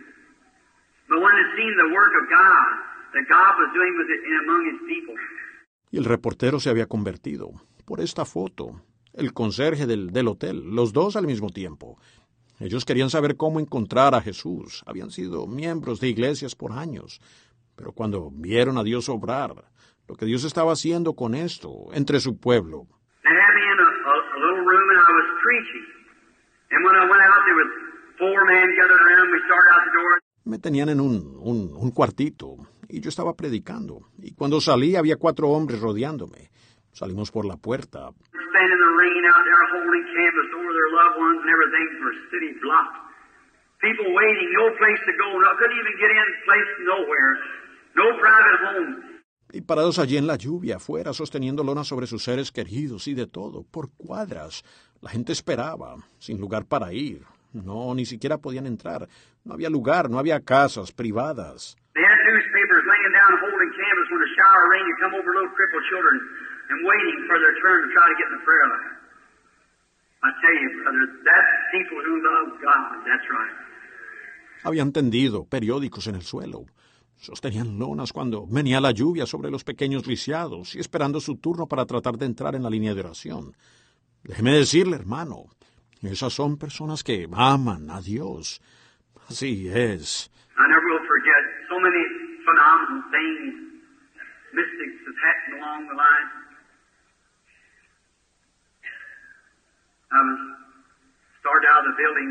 But 1.07 1.19
seen 1.56 1.74
the 1.80 1.91
work 1.95 2.11
of 2.19 2.26
God, 2.30 2.69
that 3.15 3.26
God 3.32 3.52
was 3.56 3.69
doing 3.72 3.94
with 3.95 4.10
it 4.11 4.22
among 4.44 4.61
his 4.72 4.80
people, 4.88 5.15
Y 5.90 5.98
el 5.98 6.03
reportero 6.03 6.60
se 6.60 6.69
había 6.69 6.86
convertido 6.86 7.49
por 7.86 8.02
esta 8.02 8.26
foto. 8.26 8.82
El 9.18 9.34
conserje 9.34 9.88
del, 9.88 10.11
del 10.11 10.27
hotel, 10.27 10.61
los 10.64 10.94
dos 10.94 11.15
al 11.15 11.26
mismo 11.26 11.49
tiempo. 11.49 11.98
Ellos 12.60 12.85
querían 12.85 13.10
saber 13.10 13.35
cómo 13.35 13.60
encontrar 13.60 14.14
a 14.14 14.22
Jesús. 14.22 14.84
Habían 14.85 15.10
sido 15.10 15.48
miembros 15.48 15.99
de 15.99 16.07
iglesias 16.07 16.53
por 16.53 16.72
años. 16.72 17.19
Pero 17.76 17.94
cuando 17.94 18.30
vieron 18.31 18.77
a 18.77 18.84
Dios 18.84 19.10
obrar, 19.10 19.72
lo 20.07 20.15
que 20.15 20.27
Dios 20.27 20.44
estaba 20.44 20.73
haciendo 20.73 21.14
con 21.14 21.34
esto 21.34 21.88
entre 21.94 22.19
su 22.19 22.39
pueblo, 22.39 22.85
me 30.45 30.60
tenían 30.60 30.89
en 30.89 31.02
un, 31.02 31.38
un, 31.39 31.73
un 31.76 31.91
cuartito 31.91 32.56
y 32.88 33.02
yo 33.02 33.10
estaba 33.10 33.35
predicando. 33.35 34.10
Y 34.22 34.35
cuando 34.35 34.61
salí 34.61 34.95
había 34.95 35.18
cuatro 35.18 35.49
hombres 35.49 35.81
rodeándome. 35.81 36.52
Salimos 36.98 37.30
por 37.30 37.45
la 37.45 37.57
puerta. 37.57 38.10
Standing 38.10 38.74
in 38.74 38.82
the 38.82 38.94
rain 38.98 39.22
out 39.30 39.45
there 39.45 39.65
holding 39.69 40.06
canvas 40.18 40.49
over 40.57 40.72
their 40.74 40.90
loved 40.98 41.18
ones 41.22 41.40
and 41.45 41.49
everything 41.53 41.88
for 42.02 42.10
city 42.34 42.57
blocked. 42.57 42.98
People 43.86 44.10
waiting, 44.18 44.49
no 44.57 44.74
place 44.82 44.98
to 45.06 45.14
go, 45.14 45.30
no, 45.38 45.45
couldn't 45.61 45.78
even 45.78 45.94
get 46.02 46.10
in, 46.10 46.28
place 46.49 46.72
nowhere. 46.90 47.32
No 47.94 48.06
private 48.18 48.57
home. 48.65 49.22
Y 49.53 49.61
parados 49.61 49.99
allí 49.99 50.18
en 50.18 50.26
la 50.26 50.38
lluvia, 50.38 50.78
afuera, 50.78 51.14
sosteniendo 51.14 51.64
lonas 51.64 51.88
sobre 51.88 52.07
sus 52.07 52.24
seres 52.24 52.52
queridos 52.52 53.07
y 53.07 53.14
de 53.14 53.28
todo, 53.28 53.64
por 53.64 53.91
cuadras. 53.95 54.64
La 54.99 55.11
gente 55.11 55.34
esperaba, 55.34 55.98
sin 56.18 56.41
lugar 56.41 56.65
para 56.65 56.94
ir. 56.94 57.22
No, 57.53 57.94
ni 57.94 58.07
siquiera 58.07 58.40
podían 58.40 58.65
entrar. 58.65 59.07
No 59.45 59.53
había 59.53 59.69
lugar, 59.69 60.10
no 60.10 60.18
había 60.18 60.44
casas 60.44 60.91
privadas. 60.91 61.78
They 61.94 62.02
had 62.02 62.18
newspapers 62.26 62.84
laying 62.90 63.14
down 63.14 63.38
holding 63.38 63.72
canvas 63.78 64.07
when 64.10 64.22
a 64.26 64.30
shower 64.34 64.65
of 64.65 64.69
rain 64.74 64.86
had 64.90 64.98
come 64.98 65.14
over 65.14 65.30
little 65.30 65.53
crippled 65.53 65.86
children 65.94 66.47
and 66.69 66.80
waiting 66.84 67.18
for 67.27 67.38
their 67.39 67.56
turn 67.64 67.77
to 67.84 67.89
try 67.95 68.06
to 68.11 68.15
get 68.19 68.27
in 68.31 68.35
the 68.39 68.45
prayer 68.45 68.68
line. 68.68 68.95
I 70.23 70.30
tell 70.41 70.56
you, 70.57 70.69
brother, 70.81 71.06
that's 71.23 71.53
people 71.72 71.99
who 72.02 72.15
love 72.19 72.49
God. 72.60 72.94
That's 73.06 73.27
right. 73.30 73.56
Habían 74.64 74.91
tendido 74.91 75.45
periódicos 75.45 76.07
en 76.07 76.15
el 76.15 76.23
suelo. 76.23 76.65
Sostenían 77.18 77.80
lonas 77.80 78.14
cuando 78.14 78.45
venía 78.48 78.80
la 78.81 78.91
lluvia 78.91 79.26
sobre 79.26 79.49
los 79.49 79.64
pequeños 79.64 80.06
lisiados 80.06 80.76
y 80.76 80.80
esperando 80.80 81.19
su 81.19 81.38
turno 81.38 81.68
para 81.68 81.85
tratar 81.85 82.18
de 82.18 82.26
entrar 82.26 82.56
en 82.56 82.64
la 82.64 82.69
línea 82.69 82.94
de 82.94 83.02
oración. 83.02 83.56
Déjeme 84.23 84.52
decirle, 84.52 84.98
hermano, 84.98 85.45
esas 86.02 86.34
son 86.34 86.57
personas 86.57 87.03
que 87.03 87.27
aman 87.31 87.89
a 87.89 88.02
Dios. 88.02 88.61
Así 89.30 89.68
es. 89.68 90.30
I 90.57 90.68
never 90.69 90.85
will 90.89 91.06
forget 91.07 91.44
so 91.69 91.80
many 91.80 92.03
phenomenal 92.45 93.03
things 93.11 93.68
mystics 94.53 94.98
have 95.06 95.19
happened 95.22 95.61
along 95.61 95.88
the 95.88 95.95
line. 95.95 96.47
Um, 100.07 100.29
was 100.29 100.39
started 101.43 101.67
out 101.67 101.84
of 101.84 101.88
the 101.91 101.97
building, 101.99 102.29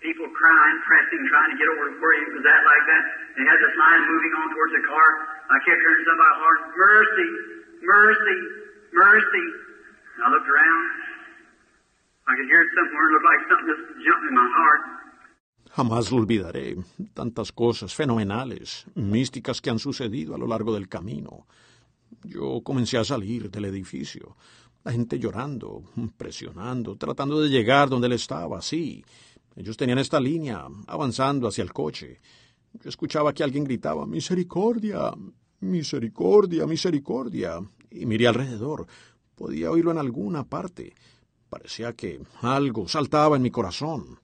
people 0.00 0.24
crying, 0.32 0.76
pressing, 0.88 1.22
trying 1.28 1.50
to 1.52 1.58
get 1.60 1.68
over 1.68 1.84
to 1.92 1.94
where 2.00 2.14
he 2.16 2.26
was 2.32 2.44
at 2.48 2.62
like 2.64 2.84
that. 2.88 3.04
They 3.36 3.44
had 3.44 3.58
this 3.60 3.74
line 3.76 4.02
moving 4.08 4.32
on 4.40 4.46
towards 4.56 4.72
the 4.72 4.84
car. 4.88 5.08
I 5.52 5.56
kept 5.68 5.80
hearing 5.80 6.04
somebody 6.08 6.34
holler, 6.40 6.56
mercy, 6.76 7.30
mercy, 7.84 8.38
mercy. 8.92 9.46
And 10.16 10.20
I 10.24 10.28
looked 10.32 10.48
around. 10.48 10.84
I 12.28 12.32
could 12.36 12.48
hear 12.48 12.60
it 12.64 12.70
somewhere. 12.72 13.04
It 13.04 13.12
looked 13.16 13.28
like 13.28 13.42
something 13.48 13.68
just 13.68 13.84
jumped 14.04 14.26
in 14.28 14.34
my 14.36 14.48
heart. 14.48 14.82
Jamás 15.76 16.10
lo 16.10 16.18
olvidaré. 16.18 16.76
Tantas 17.14 17.52
cosas 17.52 17.94
fenomenales, 17.94 18.86
místicas 18.94 19.60
que 19.60 19.70
han 19.70 19.78
sucedido 19.78 20.34
a 20.34 20.38
lo 20.38 20.46
largo 20.46 20.74
del 20.74 20.88
camino. 20.88 21.46
Yo 22.24 22.62
comencé 22.64 22.98
a 22.98 23.04
salir 23.04 23.50
del 23.50 23.66
edificio. 23.66 24.36
La 24.88 24.92
gente 24.92 25.18
llorando, 25.18 25.82
presionando, 26.16 26.96
tratando 26.96 27.42
de 27.42 27.50
llegar 27.50 27.90
donde 27.90 28.06
él 28.06 28.14
estaba, 28.14 28.62
sí. 28.62 29.04
Ellos 29.54 29.76
tenían 29.76 29.98
esta 29.98 30.18
línea, 30.18 30.64
avanzando 30.86 31.46
hacia 31.46 31.62
el 31.62 31.74
coche. 31.74 32.16
Yo 32.72 32.88
escuchaba 32.88 33.34
que 33.34 33.44
alguien 33.44 33.64
gritaba, 33.64 34.06
Misericordia, 34.06 35.12
misericordia, 35.60 36.66
misericordia. 36.66 37.60
Y 37.90 38.06
miré 38.06 38.28
alrededor. 38.28 38.86
Podía 39.36 39.70
oírlo 39.70 39.90
en 39.90 39.98
alguna 39.98 40.44
parte. 40.44 40.94
Parecía 41.50 41.92
que 41.92 42.22
algo 42.40 42.88
saltaba 42.88 43.36
en 43.36 43.42
mi 43.42 43.50
corazón. 43.50 44.18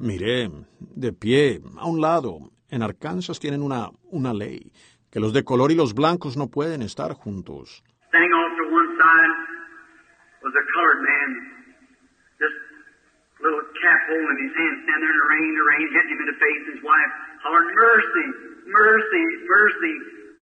Miré, 0.00 0.48
de 0.78 1.12
pie, 1.12 1.60
a 1.76 1.88
un 1.88 2.00
lado, 2.00 2.52
en 2.70 2.82
Arkansas 2.82 3.40
tienen 3.40 3.62
una, 3.62 3.90
una 4.04 4.32
ley, 4.32 4.70
que 5.10 5.18
los 5.18 5.32
de 5.32 5.42
color 5.42 5.72
y 5.72 5.74
los 5.74 5.92
blancos 5.92 6.36
no 6.36 6.46
pueden 6.46 6.82
estar 6.82 7.14
juntos. 7.14 7.82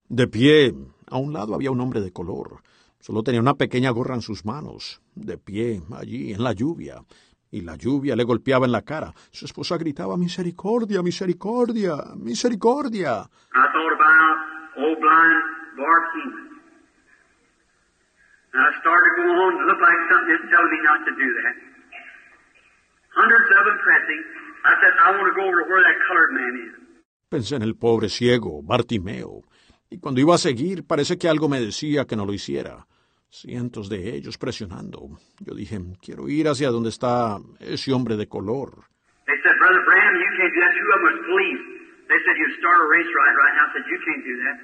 De 0.09 0.29
pie, 0.29 0.73
a 1.11 1.19
un 1.19 1.33
lado 1.33 1.57
había 1.57 1.73
un 1.73 1.81
hombre 1.81 2.01
de 2.01 2.13
color. 2.13 2.63
Solo 3.01 3.25
tenía 3.25 3.41
una 3.41 3.55
pequeña 3.55 3.91
gorra 3.91 4.15
en 4.15 4.23
sus 4.23 4.45
manos, 4.45 5.03
de 5.17 5.37
pie, 5.37 5.81
allí, 5.99 6.33
en 6.33 6.45
la 6.45 6.53
lluvia. 6.53 7.03
Y 7.53 7.61
la 7.61 7.77
lluvia 7.77 8.17
le 8.17 8.25
golpeaba 8.25 8.65
en 8.65 8.73
la 8.73 8.81
cara. 8.81 9.13
Su 9.31 9.45
esposa 9.45 9.77
gritaba, 9.77 10.17
Misericordia, 10.17 11.03
misericordia, 11.03 11.97
misericordia. 12.17 13.29
I 13.53 13.67
thought 13.75 13.93
about 13.93 14.37
old 14.81 14.99
blind 14.99 15.43
Bart 15.77 16.05
Heeman. 16.17 16.49
And 18.55 18.61
I 18.65 18.71
started 18.81 19.13
to 19.17 19.23
go 19.29 19.33
on. 19.37 19.53
It 19.61 19.67
looked 19.69 19.85
like 19.85 20.01
something 20.09 20.33
just 20.33 20.49
telling 20.49 20.73
me 20.73 20.81
not 20.81 21.01
to 21.05 21.13
do 21.13 21.29
that. 21.45 21.55
Hundreds 23.21 23.49
of 23.53 23.63
them 23.69 23.79
pressing. 23.85 24.23
I 24.65 24.73
said, 24.81 24.93
I 24.97 25.09
want 25.13 25.29
to 25.29 25.37
go 25.37 25.45
over 25.45 25.61
to 25.61 25.69
where 25.69 25.83
that 25.85 25.99
colored 26.09 26.33
man 26.33 26.55
is. 26.57 26.75
Pensé 27.29 27.57
en 27.57 27.63
el 27.63 27.77
pobre 27.77 28.09
ciego, 28.09 28.63
Bartimeo. 28.63 29.43
Y 29.91 29.99
cuando 29.99 30.23
iba 30.23 30.35
a 30.35 30.39
seguir, 30.39 30.87
parece 30.87 31.19
que 31.19 31.29
algo 31.29 31.51
me 31.51 31.61
decía 31.61 32.07
que 32.07 32.17
no 32.17 32.25
lo 32.25 32.33
hiciera. 32.33 32.87
Cientos 33.33 33.89
de 33.89 34.15
ellos 34.15 34.37
presionando. 34.37 35.09
Yo 35.41 35.55
dije, 35.55 35.81
quiero 36.03 36.29
ir 36.29 36.49
hacia 36.49 36.69
donde 36.69 36.91
está 36.91 37.39
ese 37.61 37.91
hombre 37.91 38.19
de 38.19 38.29
color. 38.29 38.85
A 39.27 39.33
that. 44.43 44.61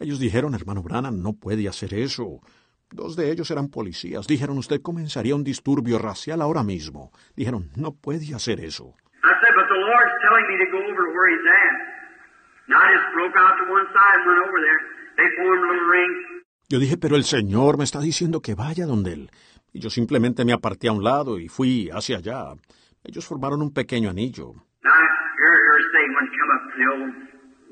Ellos 0.00 0.20
dijeron, 0.20 0.54
hermano 0.54 0.82
Branham, 0.82 1.22
no 1.22 1.32
puede 1.32 1.66
hacer 1.66 1.94
eso. 1.94 2.42
Dos 2.90 3.16
de 3.16 3.30
ellos 3.30 3.50
eran 3.50 3.70
policías. 3.70 4.26
Dijeron, 4.26 4.58
usted 4.58 4.82
comenzaría 4.82 5.34
un 5.34 5.42
disturbio 5.42 5.98
racial 5.98 6.42
ahora 6.42 6.62
mismo. 6.62 7.12
Dijeron, 7.34 7.70
no 7.74 7.92
puede 7.92 8.34
hacer 8.34 8.60
eso. 8.60 8.92
I 9.24 9.32
said, 9.40 9.54
but 9.56 9.66
the 9.68 9.80
Lord's 9.80 10.12
telling 10.20 10.44
me 10.46 10.58
to 10.58 10.70
go 10.70 10.78
over 10.92 11.08
to 11.08 11.12
where 11.16 11.32
he's 11.32 11.46
at. 11.48 11.74
And 12.68 12.76
I 12.76 12.92
just 12.92 13.08
broke 13.16 13.36
out 13.40 13.56
to 13.56 13.72
one 13.72 13.86
side 13.96 14.16
and 14.20 14.26
went 14.28 14.40
over 14.44 14.60
there. 14.60 14.80
They 15.16 15.28
formed 15.40 15.62
little 15.64 15.88
rings. 15.88 16.39
Yo 16.70 16.78
dije, 16.78 16.96
pero 16.96 17.16
el 17.16 17.24
Señor 17.24 17.78
me 17.78 17.82
está 17.82 17.98
diciendo 17.98 18.40
que 18.40 18.54
vaya 18.54 18.86
donde 18.86 19.12
Él. 19.12 19.30
Y 19.72 19.80
yo 19.80 19.90
simplemente 19.90 20.44
me 20.44 20.52
aparté 20.52 20.86
a 20.86 20.92
un 20.92 21.02
lado 21.02 21.40
y 21.40 21.48
fui 21.48 21.90
hacia 21.90 22.18
allá. 22.18 22.54
Ellos 23.02 23.26
formaron 23.26 23.60
un 23.60 23.74
pequeño 23.74 24.08
anillo. 24.08 24.54
Now, 24.84 24.94
I 24.94 25.02
heard 25.42 25.62
her 25.66 25.80
say 25.90 26.04
when 26.14 26.26
she 26.30 26.36
come 26.38 26.52
up 26.54 26.62
to 26.70 26.74
the 26.78 26.86
old 26.94 27.14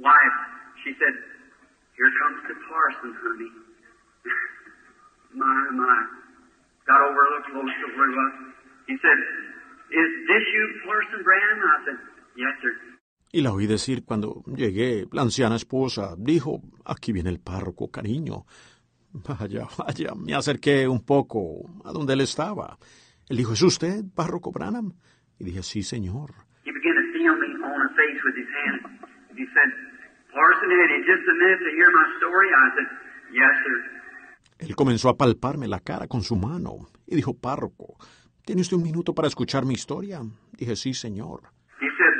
wife, 0.02 0.38
she 0.82 0.90
said, 0.98 1.14
Here 1.94 2.10
comes 2.10 2.42
the 2.50 2.58
parson, 2.66 3.14
honey. 3.22 3.52
my, 5.38 5.78
my. 5.78 5.98
Got 6.90 6.98
over 7.06 7.22
a 7.22 7.28
little 7.38 7.46
close 7.54 7.70
to 7.78 7.86
where 7.94 8.10
he 8.10 8.16
was. 8.18 8.34
He 8.90 8.96
said, 8.98 9.18
Is 9.94 10.10
this 10.26 10.42
you, 10.42 10.64
Parson 10.82 11.22
Branham? 11.22 11.60
I 11.62 11.78
said, 11.86 11.98
Yes, 12.34 12.54
sir. 12.62 12.74
Y 13.30 13.42
la 13.42 13.52
oí 13.52 13.66
decir 13.66 14.04
cuando 14.04 14.42
llegué, 14.46 15.06
la 15.12 15.20
anciana 15.20 15.56
esposa 15.56 16.14
dijo, 16.16 16.62
aquí 16.86 17.12
viene 17.12 17.28
el 17.28 17.40
párroco, 17.40 17.90
cariño. 17.90 18.46
Vaya, 19.12 19.66
vaya, 19.78 20.14
me 20.14 20.34
acerqué 20.34 20.86
un 20.86 21.04
poco 21.04 21.64
a 21.84 21.92
donde 21.92 22.12
él 22.12 22.20
estaba. 22.20 22.78
Él 23.28 23.36
dijo, 23.36 23.52
¿es 23.52 23.62
usted, 23.62 24.04
párroco 24.14 24.52
Branham? 24.52 24.92
Y 25.38 25.44
dije, 25.44 25.62
sí, 25.62 25.82
señor. 25.82 26.34
He 26.64 26.72
began 26.72 26.94
to 26.94 27.12
feel 27.12 27.34
me 27.36 27.48
on 27.64 27.80
her 27.80 27.90
face 27.96 28.20
with 28.24 28.36
his 28.36 28.48
hand. 28.52 29.00
He 29.36 29.46
said, 29.54 29.70
Parson, 30.32 30.70
had 30.70 30.90
you 30.92 31.04
just 31.06 31.24
a 31.28 31.34
minute 31.40 31.60
to 31.64 31.70
hear 31.72 31.90
my 31.90 32.06
story? 32.18 32.48
I 32.48 32.68
said, 32.76 32.88
Yes, 33.32 33.54
sir. 33.64 33.98
Él 34.58 34.74
comenzó 34.74 35.08
a 35.08 35.16
palparme 35.16 35.68
la 35.68 35.80
cara 35.80 36.08
con 36.08 36.22
su 36.22 36.34
mano 36.36 36.88
y 37.06 37.14
dijo, 37.14 37.34
párroco, 37.34 37.96
¿tiene 38.44 38.62
usted 38.62 38.76
un 38.76 38.82
minuto 38.82 39.14
para 39.14 39.28
escuchar 39.28 39.64
mi 39.64 39.74
historia? 39.74 40.20
Dije, 40.52 40.74
sí, 40.74 40.94
señor. 40.94 41.42
He 41.80 41.88
said, 41.96 42.14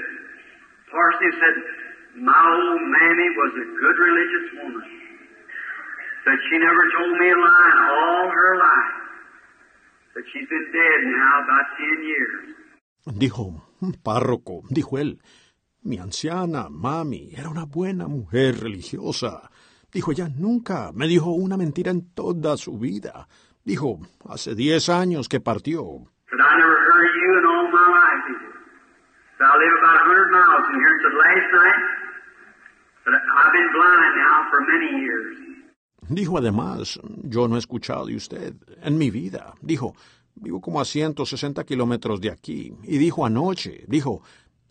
Said 6.29 6.41
she 6.51 6.59
never 6.59 6.85
told 6.93 7.17
me 7.17 7.29
a 7.31 7.39
lie 7.41 7.75
all 7.89 8.29
her 8.29 8.53
life. 8.61 8.97
Said 10.13 10.25
she's 10.31 10.49
been 10.53 10.67
dead 10.77 11.01
now 11.09 11.35
about 11.41 11.67
ten 11.81 11.99
years. 12.05 12.45
Dijo, 13.17 13.65
párroco, 14.05 14.61
dijo 14.69 14.99
él, 14.99 15.23
mi 15.85 15.97
anciana 15.97 16.69
mami 16.69 17.33
era 17.35 17.49
una 17.49 17.65
buena 17.65 18.09
mujer 18.09 18.61
religiosa. 18.61 19.49
Dijo, 19.91 20.13
ella 20.13 20.29
nunca 20.29 20.93
me 20.93 21.09
dijo 21.09 21.31
una 21.31 21.57
mentira 21.57 21.93
en 21.93 22.13
toda 22.13 22.59
su 22.59 22.79
vida. 22.79 23.27
Dijo, 23.65 24.01
hace 24.29 24.55
diez 24.55 24.91
años 24.91 25.31
que 25.31 25.41
partió. 25.41 26.13
Said 26.29 26.41
I 26.45 26.59
never 26.59 26.77
heard 26.93 27.09
you 27.23 27.39
in 27.39 27.45
all 27.47 27.69
my 27.73 27.89
life. 27.89 28.29
Said 29.39 29.49
I 29.49 29.57
live 29.57 29.75
about 29.81 29.97
a 29.97 30.05
hundred 30.05 30.29
miles 30.29 30.65
from 30.69 30.77
here. 30.77 30.97
Last 31.09 31.49
night. 31.57 31.81
Said 33.05 33.15
I've 33.17 33.53
been 33.57 33.71
blind 33.73 34.13
now 34.21 34.37
for 34.51 34.61
many 34.61 34.91
years. 35.01 35.48
Dijo 36.09 36.39
además, 36.39 37.01
yo 37.24 37.48
no 37.48 37.56
he 37.56 37.59
escuchado 37.59 38.06
de 38.06 38.16
usted 38.16 38.55
en 38.82 38.98
mi 38.98 39.10
vida. 39.10 39.55
Dijo, 39.60 39.94
vivo 40.35 40.60
como 40.60 40.80
a 40.80 40.85
160 40.85 41.64
kilómetros 41.64 42.20
de 42.20 42.30
aquí. 42.30 42.74
Y 42.85 42.98
dijo 42.98 43.26
anoche, 43.26 43.85
dijo, 43.89 44.22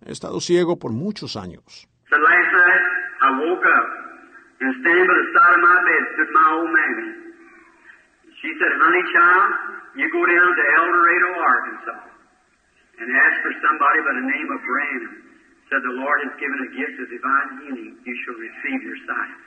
he 0.06 0.12
estado 0.12 0.40
ciego 0.40 0.78
por 0.78 0.92
muchos 0.92 1.36
años. 1.36 1.88
Said 2.10 2.22
last 2.22 2.52
night 2.54 2.84
I 3.22 3.30
woke 3.44 3.66
up 3.66 3.88
and 4.62 4.74
standing 4.82 5.08
by 5.08 5.14
the 5.14 5.28
side 5.34 5.54
of 5.54 5.62
my 5.62 5.78
bed 5.86 6.04
stood 6.14 6.32
my 6.34 6.48
old 6.56 6.72
mammy. 6.72 7.10
She 8.42 8.50
said, 8.60 8.72
honey 8.80 9.04
child, 9.14 9.50
you 9.98 10.08
go 10.14 10.24
down 10.26 10.50
to 10.56 10.64
El 10.78 10.88
Dorado, 10.94 11.30
Arkansas 11.42 12.08
and 12.98 13.08
ask 13.14 13.36
for 13.46 13.54
somebody 13.62 14.00
by 14.02 14.14
the 14.18 14.26
name 14.26 14.50
of 14.50 14.60
Branham. 14.66 15.16
Said 15.70 15.82
the 15.84 15.98
Lord 16.02 16.18
has 16.26 16.34
given 16.42 16.60
a 16.64 16.70
gift 16.74 16.96
of 16.98 17.08
divine 17.12 17.50
healing. 17.62 17.94
You 18.02 18.16
shall 18.26 18.38
receive 18.40 18.82
your 18.82 19.00
sight. 19.06 19.38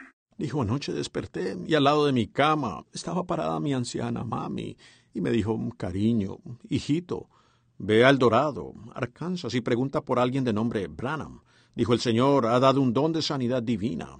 Dijo, 0.40 0.62
anoche 0.62 0.94
desperté 0.94 1.54
y 1.66 1.74
al 1.74 1.84
lado 1.84 2.06
de 2.06 2.12
mi 2.12 2.26
cama 2.26 2.86
estaba 2.94 3.24
parada 3.24 3.60
mi 3.60 3.74
anciana 3.74 4.24
mami 4.24 4.74
y 5.12 5.20
me 5.20 5.28
dijo, 5.28 5.54
cariño, 5.76 6.38
hijito, 6.70 7.28
ve 7.76 8.06
al 8.06 8.18
Dorado, 8.18 8.72
Arkansas 8.94 9.52
y 9.52 9.60
pregunta 9.60 10.00
por 10.00 10.18
alguien 10.18 10.42
de 10.42 10.54
nombre 10.54 10.86
Branham. 10.88 11.42
Dijo, 11.74 11.92
el 11.92 12.00
Señor 12.00 12.46
ha 12.46 12.58
dado 12.58 12.80
un 12.80 12.94
don 12.94 13.12
de 13.12 13.20
sanidad 13.20 13.62
divina. 13.62 14.16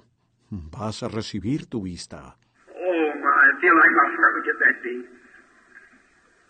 Vas 0.51 1.03
a 1.03 1.09
recibir 1.09 1.65
tu 1.65 1.81
vista. 1.81 2.37
Oh 2.69 3.07
my, 3.17 3.37
I 3.49 3.61
feel 3.63 3.73
like 3.73 3.95
my 3.97 4.09
heart 4.15 4.35
would 4.35 4.45
get 4.45 4.59
that. 4.61 4.77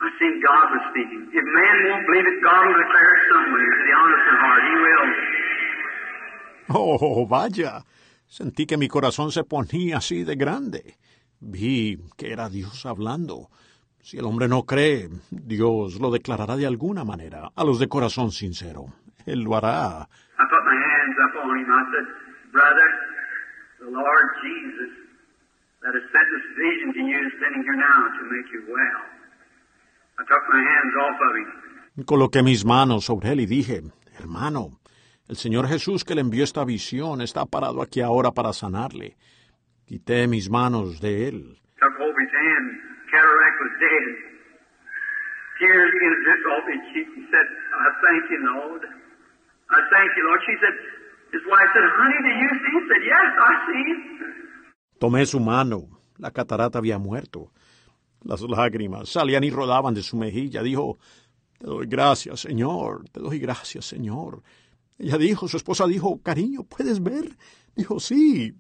I 0.03 0.11
God 0.43 0.67
was 0.75 0.83
speaking. 0.91 1.31
If 1.31 1.45
man 1.47 1.77
won't 1.87 2.07
believe 2.11 2.27
it, 2.27 2.43
God 2.43 2.67
will 2.67 2.75
declare 2.75 3.11
it 3.15 3.23
somewhere 3.31 3.71
to 3.71 3.83
the 3.87 3.95
honest 4.03 4.27
of 4.33 4.37
heart. 4.43 4.63
He 4.67 4.75
will. 4.83 5.07
Oh, 6.73 7.25
vaya. 7.27 7.85
Sentí 8.31 8.65
que 8.65 8.79
mi 8.79 8.87
corazón 8.87 9.33
se 9.33 9.43
ponía 9.43 9.99
así 9.99 10.23
de 10.23 10.37
grande. 10.37 10.95
Vi 11.41 11.99
que 12.17 12.31
era 12.33 12.49
Dios 12.49 12.87
hablando. 12.87 13.51
Si 14.03 14.19
el 14.19 14.25
hombre 14.25 14.47
no 14.47 14.63
cree, 14.63 15.11
Dios 15.33 15.99
lo 15.99 16.13
declarará 16.13 16.57
de 16.57 16.65
alguna 16.65 17.03
manera 17.05 17.51
a 17.57 17.65
los 17.65 17.81
de 17.81 17.89
corazón 17.89 18.31
sincero. 18.31 18.87
Él 19.27 19.41
lo 19.43 19.57
hará. 19.57 20.09
I 20.39 20.45
put 20.47 20.63
my 20.65 20.79
hands 20.79 21.17
up 21.27 21.35
on 21.43 21.59
him. 21.59 21.67
I 21.67 21.83
said, 21.91 22.07
Brother, 22.53 22.89
the 23.81 23.91
Lord 23.91 24.27
Jesus 24.47 24.93
that 25.83 25.93
has 25.93 26.07
sent 26.15 26.29
this 26.31 26.47
vision 26.55 26.89
to 26.95 27.03
you 27.11 27.19
is 27.27 27.35
sending 27.43 27.63
here 27.67 27.77
now 27.77 28.15
to 28.15 28.23
make 28.31 28.47
you 28.55 28.63
well. 28.71 29.03
I 30.19 30.23
took 30.31 30.45
my 30.55 30.63
hands 30.63 30.95
off 31.03 31.19
of 31.19 31.33
him. 31.35 32.05
Coloqué 32.07 32.45
mis 32.45 32.65
manos 32.65 33.05
sobre 33.05 33.33
él 33.33 33.41
y 33.41 33.47
dije, 33.47 33.83
hermano, 34.17 34.80
el 35.31 35.37
Señor 35.37 35.69
Jesús 35.69 36.05
que 36.05 36.17
le 36.17 36.23
envió 36.23 36.43
esta 36.43 36.65
visión 36.65 37.21
está 37.21 37.47
parado 37.47 37.83
aquí 37.83 38.01
ahora 38.01 38.33
para 38.33 38.53
sanarle. 38.53 39.17
Quité 39.87 40.27
mis 40.27 40.51
manos 40.51 41.01
de 41.01 41.29
él. 41.29 41.57
Tomé 54.99 55.27
su 55.27 55.39
mano. 55.39 56.01
La 56.19 56.33
catarata 56.33 56.79
había 56.79 56.99
muerto. 56.99 57.53
Las 58.25 58.43
lágrimas 58.43 59.11
salían 59.11 59.45
y 59.45 59.51
rodaban 59.51 59.95
de 59.95 60.03
su 60.03 60.17
mejilla. 60.17 60.61
Dijo, 60.65 60.99
te 61.57 61.69
doy 61.69 61.87
gracias, 61.87 62.41
Señor. 62.41 63.09
Te 63.11 63.21
doy 63.21 63.39
gracias, 63.39 63.85
Señor. 63.85 64.43
Ella 65.01 65.17
dijo, 65.17 65.49
su 65.49 65.57
esposa 65.57 65.87
dijo, 65.87 66.21
cariño, 66.23 66.63
¿puedes 66.65 67.03
ver? 67.03 67.25
Dijo, 67.75 67.99
sí, 67.99 68.53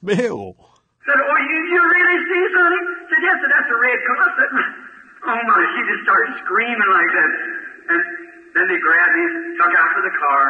veo. 0.00 0.56
Said, 1.04 1.20
Oh, 1.20 1.38
you, 1.38 1.58
you 1.70 1.80
really 1.84 2.18
see, 2.24 2.44
sonny? 2.56 2.80
Said, 3.12 3.20
Yes, 3.20 3.36
said, 3.44 3.50
that's 3.52 3.70
a 3.70 3.78
red 3.84 4.00
cross. 4.08 4.32
Said, 4.40 4.50
Oh, 5.28 5.40
my. 5.46 5.60
She 5.76 5.80
just 5.92 6.02
started 6.02 6.32
screaming 6.44 6.90
like 6.96 7.10
that. 7.12 7.30
And 7.92 8.00
then 8.56 8.66
they 8.72 8.80
grabbed 8.80 9.14
me, 9.20 9.24
took 9.60 9.72
out 9.76 9.90
to 9.94 10.00
the 10.02 10.14
car. 10.16 10.44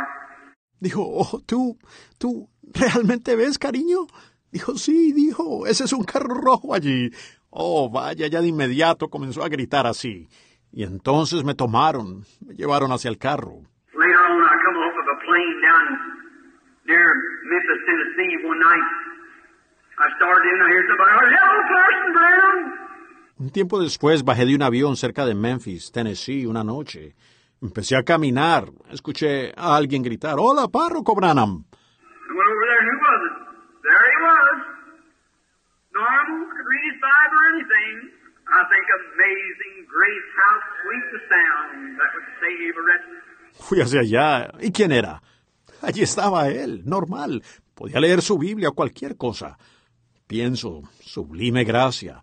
Dijo, 0.80 1.02
oh, 1.02 1.40
tú, 1.46 1.76
tú, 2.18 2.48
¿realmente 2.62 3.34
ves, 3.34 3.58
cariño? 3.58 4.06
Dijo, 4.52 4.76
sí, 4.76 5.12
dijo, 5.12 5.66
ese 5.66 5.84
es 5.84 5.92
un 5.92 6.04
carro 6.04 6.34
rojo 6.34 6.72
allí. 6.74 7.10
Oh, 7.50 7.90
vaya, 7.90 8.28
ya 8.28 8.40
de 8.40 8.48
inmediato 8.48 9.08
comenzó 9.08 9.42
a 9.42 9.48
gritar 9.48 9.86
así. 9.86 10.28
Y 10.70 10.84
entonces 10.84 11.42
me 11.44 11.54
tomaron, 11.54 12.24
me 12.46 12.54
llevaron 12.54 12.92
hacia 12.92 13.08
el 13.08 13.18
carro. 13.18 13.62
Later 13.94 14.20
on, 14.28 14.42
I 14.44 14.56
come 14.64 14.78
off 14.78 14.94
of 14.94 15.06
a 15.08 15.18
plane 15.24 15.60
down 15.62 16.16
near 16.86 17.06
Memphis, 17.50 17.80
Tennessee 17.86 18.46
one 18.46 18.60
night. 18.60 18.88
I 19.98 20.06
started 20.16 20.44
in, 20.52 20.58
I 20.60 20.68
hear 20.68 20.84
somebody, 20.88 21.10
oh, 21.16 21.24
hello, 21.24 21.48
Parson 21.72 22.12
Brown. 22.12 22.58
Un 23.38 23.50
tiempo 23.50 23.80
después 23.80 24.24
bajé 24.24 24.46
de 24.46 24.54
un 24.54 24.62
avión 24.62 24.96
cerca 24.96 25.24
de 25.26 25.34
Memphis, 25.34 25.90
Tennessee, 25.92 26.46
una 26.46 26.64
noche. 26.64 27.14
Empecé 27.62 27.96
a 27.96 28.02
caminar. 28.02 28.68
Escuché 28.90 29.52
a 29.56 29.76
alguien 29.76 30.02
gritar, 30.02 30.36
Hola, 30.38 30.68
párroco 30.68 31.14
Branham. 31.14 31.64
I 31.64 32.32
went 32.32 32.48
over 32.50 32.66
there, 32.66 32.80
and 32.80 32.88
who 32.90 32.98
was 33.00 33.20
it? 33.26 33.34
There 33.82 34.04
he 34.12 34.18
was. 34.28 34.58
Normal, 35.92 36.38
could 36.52 36.66
read 36.68 36.84
his 36.92 36.98
Bible 37.00 37.36
or 37.40 37.46
anything. 37.56 37.94
I 38.46 38.62
think 38.70 38.84
amazing 39.00 39.76
grace, 39.88 40.28
how 40.36 40.54
sweet 40.84 41.06
the 41.12 41.20
sound 41.32 41.96
that 41.98 42.10
would 42.14 42.28
save 42.40 42.74
a 42.76 42.82
wretch. 42.84 43.06
Fui 43.58 43.80
hacia 43.80 44.00
allá. 44.00 44.50
¿Y 44.60 44.70
quién 44.72 44.92
era? 44.92 45.20
Allí 45.82 46.02
estaba 46.02 46.48
él, 46.48 46.82
normal. 46.84 47.42
Podía 47.74 48.00
leer 48.00 48.22
su 48.22 48.38
Biblia 48.38 48.70
o 48.70 48.74
cualquier 48.74 49.16
cosa. 49.16 49.58
Pienso, 50.26 50.82
sublime 51.00 51.64
gracia. 51.64 52.22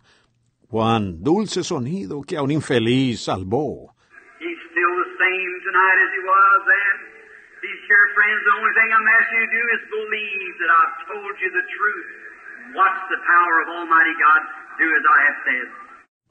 Cuán 0.68 1.22
dulce 1.22 1.62
sonido 1.62 2.22
que 2.22 2.36
a 2.36 2.42
un 2.42 2.50
infeliz 2.50 3.22
salvó. 3.22 3.94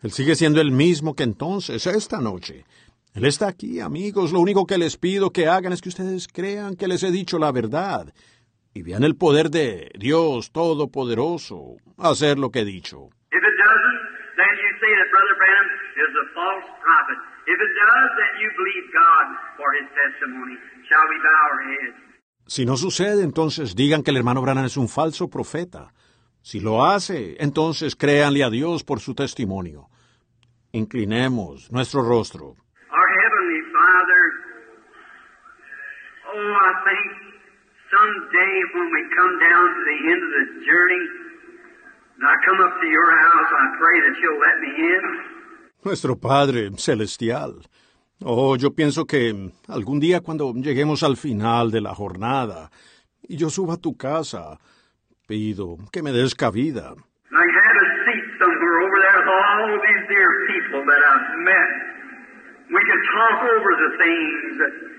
Él 0.04 0.12
sigue 0.12 0.36
siendo 0.36 0.60
el 0.60 0.72
mismo 0.72 1.16
que 1.16 1.24
entonces, 1.24 1.88
esta 1.88 2.20
noche. 2.20 2.66
Él 3.14 3.26
está 3.26 3.48
aquí, 3.48 3.80
amigos. 3.80 4.32
Lo 4.32 4.40
único 4.40 4.66
que 4.66 4.78
les 4.78 4.98
pido 4.98 5.32
que 5.32 5.48
hagan 5.48 5.72
es 5.72 5.82
que 5.82 5.90
ustedes 5.90 6.28
crean 6.28 6.76
que 6.76 6.88
les 6.88 7.04
he 7.04 7.12
dicho 7.12 7.38
la 7.38 7.52
verdad 7.52 8.14
y 8.74 8.82
vean 8.82 9.04
el 9.04 9.16
poder 9.16 9.50
de 9.50 9.92
Dios 9.98 10.52
Todopoderoso 10.52 11.78
hacer 11.98 12.40
lo 12.40 12.50
que 12.50 12.62
he 12.62 12.66
dicho. 12.66 13.10
If 13.32 13.42
it 13.42 13.58
doesn't, 13.58 14.00
then 14.36 14.54
you 14.62 14.70
say 14.82 14.92
that 14.98 15.10
Brother 15.14 15.36
Branham 15.38 15.70
is 16.04 16.12
a 16.18 16.26
false 16.34 16.68
prophet. 16.82 17.20
If 17.46 17.60
it 17.60 17.74
does, 17.78 18.10
then 18.18 18.34
you 18.42 18.50
believe 18.58 18.86
God 18.94 19.26
for 19.58 19.70
his 19.78 19.88
testimony. 19.94 20.58
Shall 20.90 21.06
we 21.10 21.18
bow 21.22 21.40
our 21.52 21.62
heads? 21.70 22.14
Si 22.48 22.66
no 22.66 22.78
sucede, 22.78 23.24
entonces 23.24 23.76
digan 23.76 24.04
que 24.04 24.12
el 24.12 24.18
hermano 24.18 24.42
Branham 24.42 24.66
es 24.66 24.76
un 24.76 24.90
falso 24.90 25.30
profeta. 25.30 25.94
Si 26.42 26.60
lo 26.60 26.86
hace, 26.86 27.38
entonces 27.40 27.96
créanle 27.96 28.44
a 28.44 28.50
Dios 28.50 28.84
por 28.84 29.00
su 29.00 29.14
testimonio. 29.14 29.88
Inclinemos 30.74 31.72
nuestro 31.72 32.02
rostro. 32.02 32.56
Our 32.92 33.10
Heavenly 33.22 33.62
Father, 33.72 34.22
oh, 36.34 36.54
I 36.70 36.74
think 36.86 37.06
someday 37.94 38.54
when 38.74 38.88
we 38.90 39.02
come 39.16 39.34
down 39.40 39.66
to 39.70 39.82
the 39.86 40.00
end 40.12 40.22
of 40.26 40.32
the 40.34 40.46
journey, 40.66 41.06
and 42.18 42.26
I 42.26 42.36
come 42.46 42.60
up 42.62 42.74
to 42.82 42.88
your 42.88 43.10
house, 43.10 43.50
I 43.54 43.66
pray 43.78 43.98
that 44.02 44.16
you'll 44.22 44.42
let 44.42 44.58
me 44.62 44.72
in. 44.96 45.04
Nuestro 45.86 46.16
Padre 46.16 46.72
Celestial. 46.78 47.62
Oh, 48.26 48.56
yo 48.56 48.72
pienso 48.72 49.06
que 49.06 49.52
algún 49.68 50.00
día 50.00 50.22
cuando 50.22 50.54
lleguemos 50.54 51.04
al 51.04 51.18
final 51.18 51.72
de 51.72 51.82
la 51.82 51.94
jornada 51.94 52.70
y 53.28 53.36
yo 53.36 53.50
suba 53.50 53.74
a 53.74 53.78
tu 53.78 53.98
casa, 53.98 54.60
pido 55.28 55.78
que 55.92 56.02
me 56.02 56.12
des 56.14 56.34
cabida. 56.34 56.94
I 56.94 57.44
have 57.44 57.78
a 57.84 57.90
seat 58.06 58.26
somewhere 58.40 58.80
over 58.86 58.98
there 59.02 59.18
with 59.20 59.28
all 59.28 59.80
these 59.82 60.04
dear 60.08 60.30
people 60.48 60.82
that 60.86 61.02
I've 61.04 61.40
met. 61.44 61.70
We 62.72 62.82
can 62.88 63.02
talk 63.12 63.38
over 63.44 63.72
the 63.76 63.92
things 63.98 64.58
that 64.62 64.93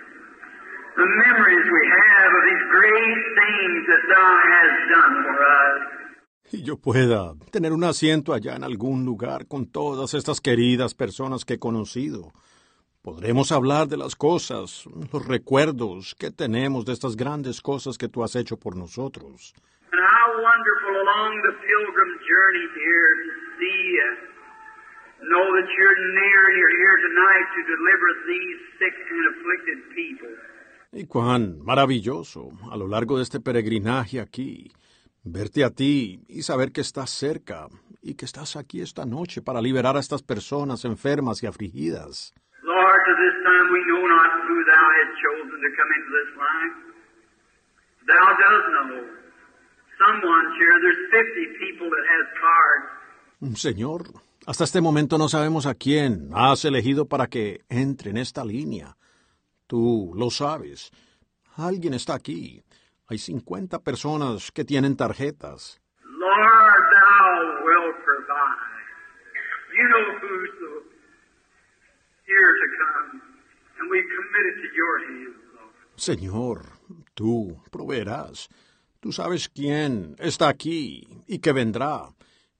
the 0.96 1.08
memories 1.26 1.66
we 1.66 1.84
have 1.90 2.30
of 2.38 2.42
these 2.50 2.64
great 2.70 3.20
things 3.40 3.78
that 3.90 4.02
thou 4.14 4.30
hast 4.50 4.76
done 4.94 5.14
for 5.26 5.36
us. 5.42 5.94
Y 6.52 6.62
yo 6.62 6.76
pueda 6.76 7.34
tener 7.50 7.72
un 7.72 7.82
asiento 7.82 8.32
allá 8.32 8.54
en 8.54 8.62
algún 8.62 9.04
lugar 9.04 9.48
con 9.48 9.66
todas 9.66 10.14
estas 10.14 10.40
queridas 10.40 10.94
personas 10.94 11.44
que 11.44 11.54
he 11.54 11.58
conocido. 11.58 12.32
Podremos 13.02 13.50
hablar 13.50 13.88
de 13.88 13.96
las 13.96 14.14
cosas, 14.14 14.86
los 15.12 15.26
recuerdos 15.26 16.14
que 16.14 16.30
tenemos 16.30 16.84
de 16.84 16.92
estas 16.92 17.16
grandes 17.16 17.60
cosas 17.60 17.98
que 17.98 18.08
tú 18.08 18.22
has 18.22 18.36
hecho 18.36 18.56
por 18.56 18.76
nosotros. 18.76 19.52
And 19.90 20.00
how 20.00 20.30
wonderful 20.40 20.94
along 21.02 21.42
the 21.42 21.54
pilgrim 21.58 22.12
journey 22.22 22.66
here 22.78 23.10
to 23.24 23.30
see 23.58 23.80
you. 23.98 24.10
Know 25.26 25.46
that 25.58 25.68
you're 25.74 25.98
near 26.14 26.40
and 26.48 26.56
you're 26.58 26.78
here 26.78 26.98
tonight 27.02 27.46
to 27.56 27.60
deliver 27.66 28.08
these 28.30 28.58
sick 28.78 28.94
and 29.10 29.22
afflicted 29.32 29.78
people. 29.94 30.53
Y 30.96 31.06
cuán 31.06 31.58
maravilloso 31.60 32.50
a 32.70 32.76
lo 32.76 32.86
largo 32.86 33.16
de 33.16 33.24
este 33.24 33.40
peregrinaje 33.40 34.20
aquí, 34.20 34.70
verte 35.24 35.64
a 35.64 35.70
ti 35.70 36.22
y 36.28 36.42
saber 36.42 36.70
que 36.70 36.82
estás 36.82 37.10
cerca 37.10 37.66
y 38.00 38.14
que 38.14 38.24
estás 38.24 38.54
aquí 38.54 38.80
esta 38.80 39.04
noche 39.04 39.42
para 39.42 39.60
liberar 39.60 39.96
a 39.96 40.00
estas 40.00 40.22
personas 40.22 40.84
enfermas 40.84 41.42
y 41.42 41.46
afligidas. 41.46 42.32
Lord, 42.62 43.00
to 43.06 43.12
this 43.18 43.36
time 43.42 43.66
we 43.72 43.80
know 43.90 44.06
not 44.06 44.30
who 44.46 44.56
thou 44.70 44.86
hast 44.94 45.12
chosen 45.18 45.58
to 45.64 45.70
come 45.74 45.90
into 45.98 46.10
this 46.14 46.30
life. 46.38 46.76
Thou 48.06 48.26
dost 48.38 48.66
know. 48.70 49.14
Someone 49.98 50.46
here, 50.58 50.76
there's 50.78 51.02
50 51.10 51.58
people 51.58 51.90
that 51.90 52.06
has 52.06 52.26
cards. 52.38 53.58
Señor, 53.60 54.02
hasta 54.46 54.62
este 54.62 54.80
momento 54.80 55.18
no 55.18 55.28
sabemos 55.28 55.66
a 55.66 55.74
quién 55.74 56.30
has 56.34 56.64
elegido 56.64 57.08
para 57.08 57.26
que 57.26 57.62
entre 57.68 58.10
en 58.10 58.18
esta 58.18 58.44
línea. 58.44 58.96
Tú 59.66 60.12
lo 60.16 60.30
sabes. 60.30 60.90
Alguien 61.56 61.94
está 61.94 62.14
aquí. 62.14 62.62
Hay 63.06 63.18
50 63.18 63.78
personas 63.80 64.50
que 64.50 64.64
tienen 64.64 64.96
tarjetas. 64.96 65.80
Lord, 66.02 66.82
thou 66.92 67.64
wilt 67.66 67.96
provide. 68.04 68.84
You 69.76 69.88
know 69.88 70.04
who's 70.20 70.50
the- 70.60 70.84
here 72.26 72.52
to 72.60 72.66
come, 72.78 73.22
and 73.80 73.90
we 73.90 74.02
commit 74.02 74.44
it 74.50 74.56
to 74.62 74.68
your 74.74 74.94
hands, 75.06 75.36
Lord. 75.54 75.74
Señor, 75.96 76.62
tú 77.14 77.62
proveerás. 77.70 78.48
Tú 79.00 79.12
sabes 79.12 79.48
quién 79.50 80.16
está 80.18 80.48
aquí 80.48 81.06
y 81.26 81.38
que 81.40 81.52
vendrá. 81.52 82.08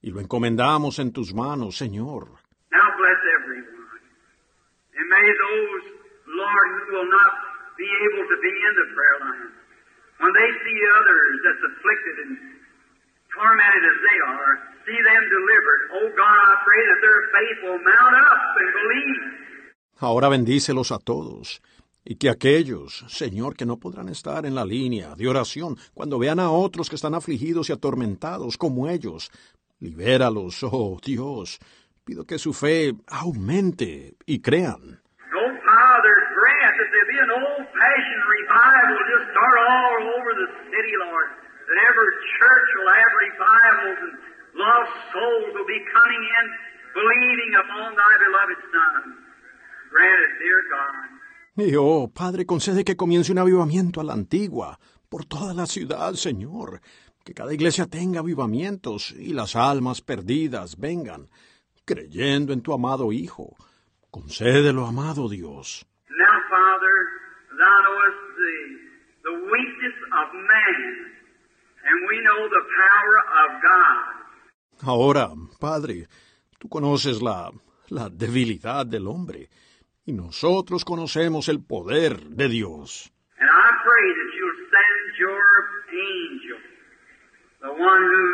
Y 0.03 0.11
lo 0.11 0.21
encomendamos 0.21 0.99
en 0.99 1.13
tus 1.13 1.33
manos, 1.33 1.79
Señor. 1.79 2.29
Now 2.71 2.85
bless 2.99 3.21
everyone. 3.41 4.01
And 4.99 5.09
may 5.09 5.27
those, 5.45 6.04
Lord, 6.27 6.67
who 6.73 6.85
will 6.97 7.11
not 7.11 7.33
be 7.77 7.89
able 7.89 8.25
to 8.25 8.37
be 8.41 8.55
in 8.55 8.73
the 8.79 8.87
prayer 8.95 9.19
line, 9.25 9.51
when 10.21 10.33
they 10.33 10.51
see 10.63 10.79
others 11.01 11.33
that's 11.45 11.63
afflicted 11.69 12.17
and 12.25 12.33
tormented 13.35 13.85
as 13.85 13.99
they 13.99 14.19
are, 14.25 14.53
see 14.87 14.99
them 14.99 15.23
delivered. 15.29 15.81
Oh 15.99 16.09
God, 16.15 16.45
I 16.49 16.57
pray 16.63 16.83
that 16.87 17.01
their 17.03 17.21
faith 17.35 17.59
will 17.67 17.81
mount 17.83 18.15
up 18.15 18.41
and 18.61 18.71
believe. 18.73 19.23
Ahora 20.01 20.29
bendícelos 20.29 20.93
a 20.93 20.99
todos. 20.99 21.61
Y 22.05 22.17
que 22.17 22.29
aquellos, 22.29 23.05
Señor, 23.09 23.57
que 23.57 23.65
no 23.65 23.79
podrán 23.79 24.11
estar 24.11 24.45
en 24.45 24.55
la 24.55 24.67
línea 24.67 25.15
de 25.17 25.27
oración 25.27 25.79
cuando 25.95 26.19
vean 26.19 26.39
a 26.39 26.51
otros 26.51 26.91
que 26.91 26.97
están 26.97 27.15
afligidos 27.15 27.71
y 27.71 27.73
atormentados 27.73 28.59
como 28.59 28.89
ellos, 28.91 29.31
libéralos, 29.81 30.63
oh 30.65 31.01
Dios. 31.03 31.59
Pido 32.05 32.27
que 32.27 32.39
su 32.39 32.53
fe 32.53 32.93
aumente 33.09 34.17
y 34.27 34.43
crean. 34.43 35.01
Oh 35.33 35.53
Father, 35.65 36.15
grant 36.37 36.77
that 36.77 36.91
there 36.93 37.09
be 37.09 37.19
an 37.25 37.31
old-fashioned 37.41 38.25
revival 38.37 38.99
just 39.09 39.27
start 39.33 39.57
all 39.57 39.97
over 40.21 40.31
the 40.37 40.49
city, 40.69 40.95
Lord. 41.09 41.29
That 41.65 41.79
every 41.95 42.15
church 42.39 42.69
will 42.75 42.91
have 42.91 43.13
revivals 43.23 43.99
and 44.03 44.15
lost 44.59 44.93
souls 45.15 45.47
will 45.55 45.69
be 45.71 45.81
coming 45.95 46.23
in, 46.39 46.45
believing 46.91 47.53
upon 47.63 47.95
Thy 47.95 48.15
beloved 48.27 48.61
Son. 48.75 49.03
Grant 49.91 50.21
it, 50.27 50.35
dear 50.43 50.61
God. 50.75 51.15
Y 51.57 51.75
oh, 51.79 52.11
Padre, 52.13 52.47
concede 52.47 52.85
que 52.85 52.97
comience 52.97 53.31
un 53.31 53.39
avivamiento 53.39 54.01
a 54.01 54.05
la 54.05 54.13
antigua, 54.13 54.79
por 55.09 55.25
toda 55.25 55.55
la 55.55 55.67
ciudad, 55.67 56.15
Señor. 56.15 56.81
Que 57.25 57.33
cada 57.33 57.55
iglesia 57.55 57.87
tenga 57.87 58.21
avivamientos 58.21 59.13
y 59.13 59.33
las 59.33 59.55
almas 59.55 60.03
perdidas 60.03 60.77
vengan, 60.79 61.29
creyendo 61.85 62.53
en 62.53 62.61
tu 62.61 62.75
amado 62.75 63.13
Hijo. 63.13 63.57
Concédelo, 64.11 64.85
amado 64.85 65.29
Dios. 65.29 65.87
Now, 66.11 66.41
Father, 66.51 66.95
Thou 67.55 67.77
knowest 67.87 68.23
the, 68.35 68.55
the 69.31 69.35
weakness 69.47 69.97
of 70.11 70.27
man, 70.35 70.83
and 70.83 70.83
we 70.83 70.83
know 70.83 70.83
the 70.83 70.93
power 70.95 70.95
of 70.95 71.03
God. 71.07 71.15
Ahora, 74.83 75.31
Padre, 75.61 76.09
tú 76.59 76.69
conoces 76.69 77.23
la, 77.23 77.51
la 77.89 78.09
debilidad 78.11 78.85
del 78.87 79.07
hombre, 79.07 79.49
y 80.05 80.13
nosotros 80.13 80.85
conocemos 80.85 81.49
el 81.49 81.65
poder 81.65 82.21
de 82.21 82.49
Dios. 82.49 83.11
And 83.39 83.49
I 83.49 83.69
pray 83.83 84.07
that 84.21 84.31
you'll 84.37 84.63
send 84.69 85.19
your 85.19 85.45
angel, 85.95 86.61
the 87.63 87.73
one 87.73 88.03
who 88.03 88.25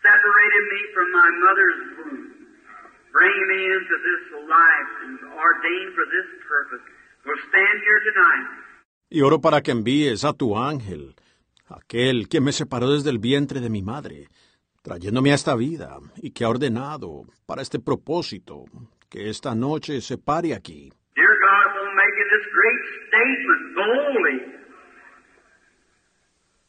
separated 0.00 0.64
me 0.72 0.80
from 0.94 1.08
my 1.12 1.28
mother's 1.44 1.80
womb, 1.98 2.24
bringing 3.12 3.46
me 3.52 3.60
into 3.76 3.96
this 4.08 4.22
life 4.48 4.92
and 5.04 5.18
ordained 5.36 5.92
for 5.94 6.06
this 6.08 6.28
purpose, 6.48 6.84
will 7.26 7.40
stand 7.50 7.76
here 7.84 8.00
tonight. 8.08 8.46
Y 9.10 9.20
oro 9.20 9.40
para 9.40 9.60
que 9.62 9.72
envíes 9.72 10.24
a 10.24 10.32
tu 10.32 10.56
ángel, 10.56 11.14
aquel 11.68 12.28
que 12.28 12.40
me 12.40 12.52
separó 12.52 12.90
desde 12.92 13.10
el 13.10 13.18
vientre 13.18 13.60
de 13.60 13.70
mi 13.70 13.82
madre, 13.82 14.28
trayéndome 14.82 15.32
a 15.32 15.34
esta 15.34 15.54
vida 15.54 15.98
y 16.16 16.30
que 16.30 16.44
ha 16.44 16.48
ordenado 16.48 17.24
para 17.46 17.62
este 17.62 17.78
propósito 17.80 18.64
que 19.08 19.30
esta 19.30 19.54
noche 19.54 20.00
se 20.00 20.18
pare 20.18 20.54
aquí. 20.54 20.92
Dear 21.16 21.34
God, 21.40 21.66
will 21.74 21.94
making 21.94 22.28
this 22.34 22.46
great 22.52 22.80
statement 23.08 23.62
boldly 23.74 24.38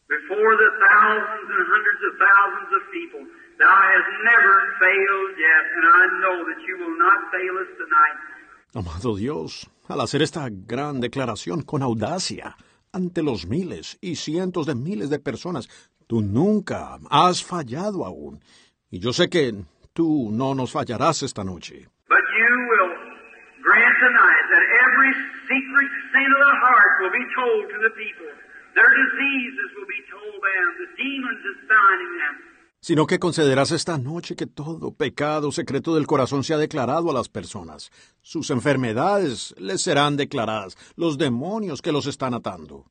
before 0.07 0.56
the 0.56 0.72
thousands 0.80 1.48
and 1.52 1.64
hundreds 1.68 2.02
of 2.07 2.14
thousands 2.18 2.72
of 2.78 2.82
people. 2.91 3.22
Thou 3.60 3.78
hast 3.94 4.10
never 4.24 4.53
failed 4.80 5.34
yet, 5.38 5.64
and 5.76 5.84
I 5.86 6.03
know 6.22 6.38
that 6.45 6.60
you 6.65 6.76
will 6.78 6.98
not 6.98 7.19
fail 7.34 7.53
us 7.57 7.69
tonight. 7.78 8.18
Amado 8.74 9.15
Dios, 9.15 9.69
al 9.88 10.02
hacer 10.02 10.22
esta 10.22 10.48
gran 10.52 11.02
declaración 11.02 11.64
con 11.64 11.82
audacia 11.82 12.56
ante 12.92 13.24
los 13.24 13.48
miles 13.48 13.98
y 14.02 14.16
cientos 14.16 14.66
de 14.66 14.76
miles 14.76 15.10
de 15.10 15.20
personas, 15.20 15.70
tú 16.08 16.22
nunca 16.22 16.98
has 17.10 17.44
fallado 17.44 18.06
aún. 18.06 18.40
Y 18.90 19.00
yo 19.00 19.14
sé 19.14 19.30
que 19.30 19.54
tú 19.94 20.30
no 20.32 20.56
nos 20.56 20.72
fallarás 20.72 21.24
esta 21.24 21.44
noche. 21.44 21.88
Their 28.78 28.94
diseases 28.94 29.70
will 29.74 29.90
be 29.90 30.04
told 30.06 30.38
them, 30.38 30.66
the 30.78 30.90
demons 31.02 31.42
assigning 31.42 32.14
them. 32.22 32.57
Sino 32.80 33.06
que 33.08 33.20
concederás 33.20 33.72
esta 33.72 33.98
noche 33.98 34.36
que 34.36 34.48
todo 34.48 34.94
pecado 34.94 35.52
secreto 35.52 35.95
del 35.95 36.08
corazón 36.08 36.44
sea 36.44 36.58
declarado 36.58 37.10
a 37.10 37.14
las 37.14 37.30
personas. 37.30 37.91
Sus 38.22 38.49
enfermedades 38.49 39.56
les 39.58 39.82
serán 39.82 40.18
declaradas, 40.18 40.78
los 40.95 41.18
demonios 41.18 41.82
que 41.82 41.91
los 41.91 42.06
están 42.08 42.34
atando. 42.34 42.86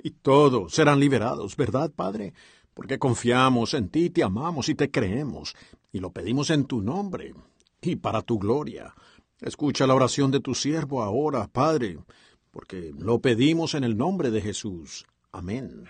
Y 0.00 0.10
todos 0.10 0.74
serán 0.74 1.00
liberados, 1.00 1.56
¿verdad, 1.56 1.90
Padre? 1.94 2.32
Porque 2.78 3.00
confiamos 3.00 3.74
en 3.74 3.88
ti, 3.88 4.08
te 4.08 4.22
amamos 4.22 4.68
y 4.68 4.76
te 4.76 4.88
creemos, 4.88 5.56
y 5.90 5.98
lo 5.98 6.12
pedimos 6.12 6.48
en 6.50 6.64
tu 6.64 6.80
nombre 6.80 7.34
y 7.82 7.96
para 7.96 8.22
tu 8.22 8.38
gloria. 8.38 8.94
Escucha 9.40 9.84
la 9.84 9.96
oración 9.96 10.30
de 10.30 10.38
tu 10.38 10.54
siervo 10.54 11.02
ahora, 11.02 11.48
Padre, 11.48 11.98
porque 12.52 12.92
lo 12.96 13.18
pedimos 13.18 13.74
en 13.74 13.82
el 13.82 13.96
nombre 13.96 14.30
de 14.30 14.40
Jesús. 14.40 15.06
Amén. 15.32 15.86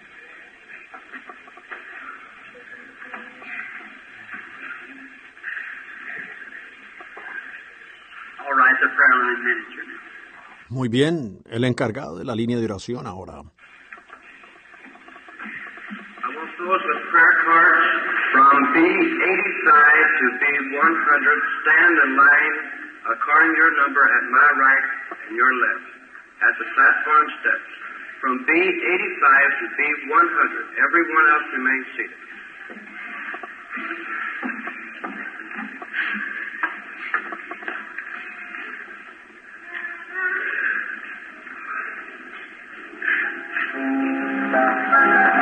Muy 10.70 10.88
bien, 10.88 11.42
el 11.50 11.64
encargado 11.64 12.16
de 12.16 12.24
la 12.24 12.34
línea 12.34 12.56
de 12.56 12.64
oración 12.64 13.06
ahora. 13.06 13.42
Those 16.68 16.84
with 16.84 17.02
prayer 17.08 17.36
cards 17.48 17.84
from 18.28 18.52
B85 18.76 19.72
to 20.20 20.26
B100 20.36 21.40
stand 21.64 21.94
in 21.96 22.10
line 22.12 22.56
according 23.08 23.50
to 23.52 23.56
your 23.56 23.72
number 23.80 24.04
at 24.04 24.24
my 24.28 24.48
right 24.60 24.86
and 25.16 25.32
your 25.32 25.48
left 25.48 25.88
at 26.44 26.52
the 26.60 26.66
platform 26.76 27.26
steps. 27.40 27.72
From 28.20 28.44
B85 28.44 29.28
to 29.48 29.64
B100, 29.80 30.64
everyone 30.76 31.26
else 31.32 31.46
remain 31.56 31.82
seated. 31.96 32.20
Might 44.52 45.37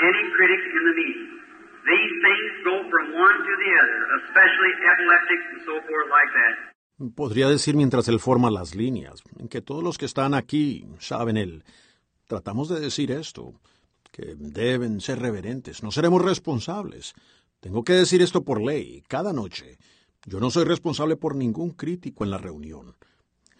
any 0.00 0.22
critic 0.36 0.62
in 0.78 0.82
the 0.88 0.94
meeting. 0.96 1.30
These 1.84 2.14
things 2.24 2.50
go 2.64 2.76
from 2.92 3.04
one 3.16 3.38
to 3.48 3.52
the 3.62 3.70
other, 3.82 4.00
especially 4.20 4.72
epileptics 4.92 5.46
and 5.52 5.60
so 5.68 5.74
forth 5.88 6.08
like 6.08 6.32
that. 6.38 6.54
Podría 7.16 7.48
decir 7.48 7.74
mientras 7.76 8.08
él 8.08 8.20
forma 8.20 8.50
las 8.50 8.74
líneas, 8.74 9.22
que 9.48 9.62
todos 9.62 9.82
los 9.82 9.96
que 9.96 10.04
están 10.04 10.34
aquí 10.34 10.86
saben 10.98 11.38
él. 11.38 11.64
Tratamos 12.26 12.68
de 12.68 12.78
decir 12.78 13.10
esto, 13.10 13.54
que 14.12 14.34
deben 14.36 15.00
ser 15.00 15.18
reverentes, 15.18 15.82
no 15.82 15.90
seremos 15.90 16.22
responsables. 16.22 17.14
Tengo 17.60 17.84
que 17.84 17.94
decir 17.94 18.20
esto 18.20 18.44
por 18.44 18.60
ley, 18.60 19.02
cada 19.08 19.32
noche. 19.32 19.78
Yo 20.26 20.40
no 20.40 20.50
soy 20.50 20.64
responsable 20.64 21.16
por 21.16 21.34
ningún 21.34 21.70
crítico 21.70 22.24
en 22.24 22.30
la 22.30 22.38
reunión. 22.38 22.94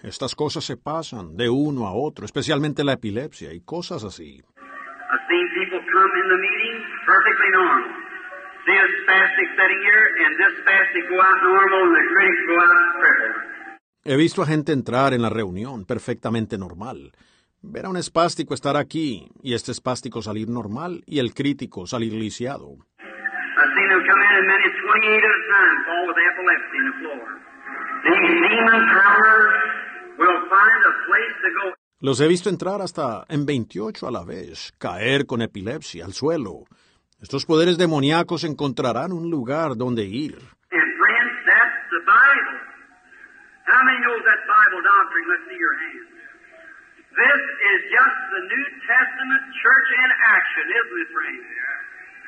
Estas 0.02 0.34
cosas 0.34 0.64
se 0.64 0.76
pasan 0.76 1.36
de 1.36 1.48
uno 1.48 1.86
a 1.86 1.92
otro, 1.92 2.26
especialmente 2.26 2.84
la 2.84 2.94
epilepsia 2.94 3.54
y 3.54 3.60
cosas 3.60 4.04
así. 4.04 4.42
Seen 5.30 5.46
people 5.46 5.49
come 6.00 6.14
in 6.22 6.28
the 6.32 6.40
meeting 6.48 6.76
perfectly 7.04 7.50
normal. 7.52 7.90
A 8.70 8.86
spastic 9.02 9.48
sitting 9.58 9.80
here, 9.88 10.04
and 10.22 10.32
this 10.40 10.52
spastic 10.62 11.04
go 11.10 11.16
out 11.20 11.40
normal, 11.42 11.80
and 11.88 11.94
the 11.98 12.04
critics 12.12 12.42
go 12.48 12.54
out 12.66 12.86
crippled. 13.00 13.36
He 14.04 14.16
visto 14.16 14.42
a 14.42 14.46
gente 14.46 14.72
entrar 14.72 15.12
en 15.12 15.22
la 15.22 15.28
reunión 15.28 15.84
perfectamente 15.84 16.56
normal. 16.56 17.12
Ver 17.62 17.84
a 17.84 17.90
un 17.90 17.96
espástico 17.96 18.54
estar 18.54 18.76
aquí 18.76 19.28
y 19.42 19.54
este 19.54 19.72
espástico 19.72 20.22
salir 20.22 20.48
normal 20.48 21.02
y 21.06 21.18
el 21.18 21.34
crítico 21.34 21.86
salir 21.86 22.12
lisiado. 22.14 22.78
I've 32.02 32.16
seen 32.16 32.16
them 32.16 32.16
come 32.16 32.16
in 32.16 32.16
and 32.16 32.16
many 32.16 32.16
28 32.16 32.16
at 32.16 32.16
a 32.16 32.16
time 32.16 32.16
fall 32.16 32.16
with 32.16 32.16
epilepsy 32.16 32.16
in 32.16 32.16
the 32.16 32.16
floor. 32.16 32.16
These 32.16 32.16
demon 32.16 32.16
powers 32.16 32.16
will 32.16 32.16
find 32.16 32.16
a 32.16 32.16
place 32.16 32.16
to 32.16 32.16
go. 32.16 32.16
Los 32.16 32.20
he 32.20 32.28
visto 32.28 32.48
entrar 32.48 32.80
hasta 32.80 33.24
en 33.28 33.46
28 33.46 34.06
a 34.06 34.10
la 34.10 34.24
vez, 34.24 34.72
caer 34.78 35.26
con 35.26 35.42
epilepsia 35.42 36.04
al 36.04 36.12
suelo. 36.12 36.64
Estos 37.20 37.44
poderes 37.44 37.76
demoníacos 37.76 38.44
encontrarán 38.44 39.12
un 39.12 39.28
lugar 39.28 39.76
donde 39.76 40.04
ir. 40.04 40.34
And 40.34 40.90
friends, 40.96 41.32
that's 41.44 41.80
the 41.90 42.00
Bible. 42.06 42.58
How 43.66 43.84
many 43.84 44.00
knows 44.00 44.24
that 44.24 44.40
Bible 44.48 44.80
doctrine? 44.80 45.28
Let's 45.28 45.44
see 45.44 45.58
your 45.60 45.76
hands. 45.76 46.08
This 47.10 47.42
is 47.70 47.80
just 47.92 48.16
the 48.32 48.42
New 48.48 48.66
Testament 48.88 49.44
church 49.60 49.88
in 49.92 50.10
action, 50.32 50.66
isn't 50.80 51.00
it, 51.04 51.10
friends? 51.12 51.44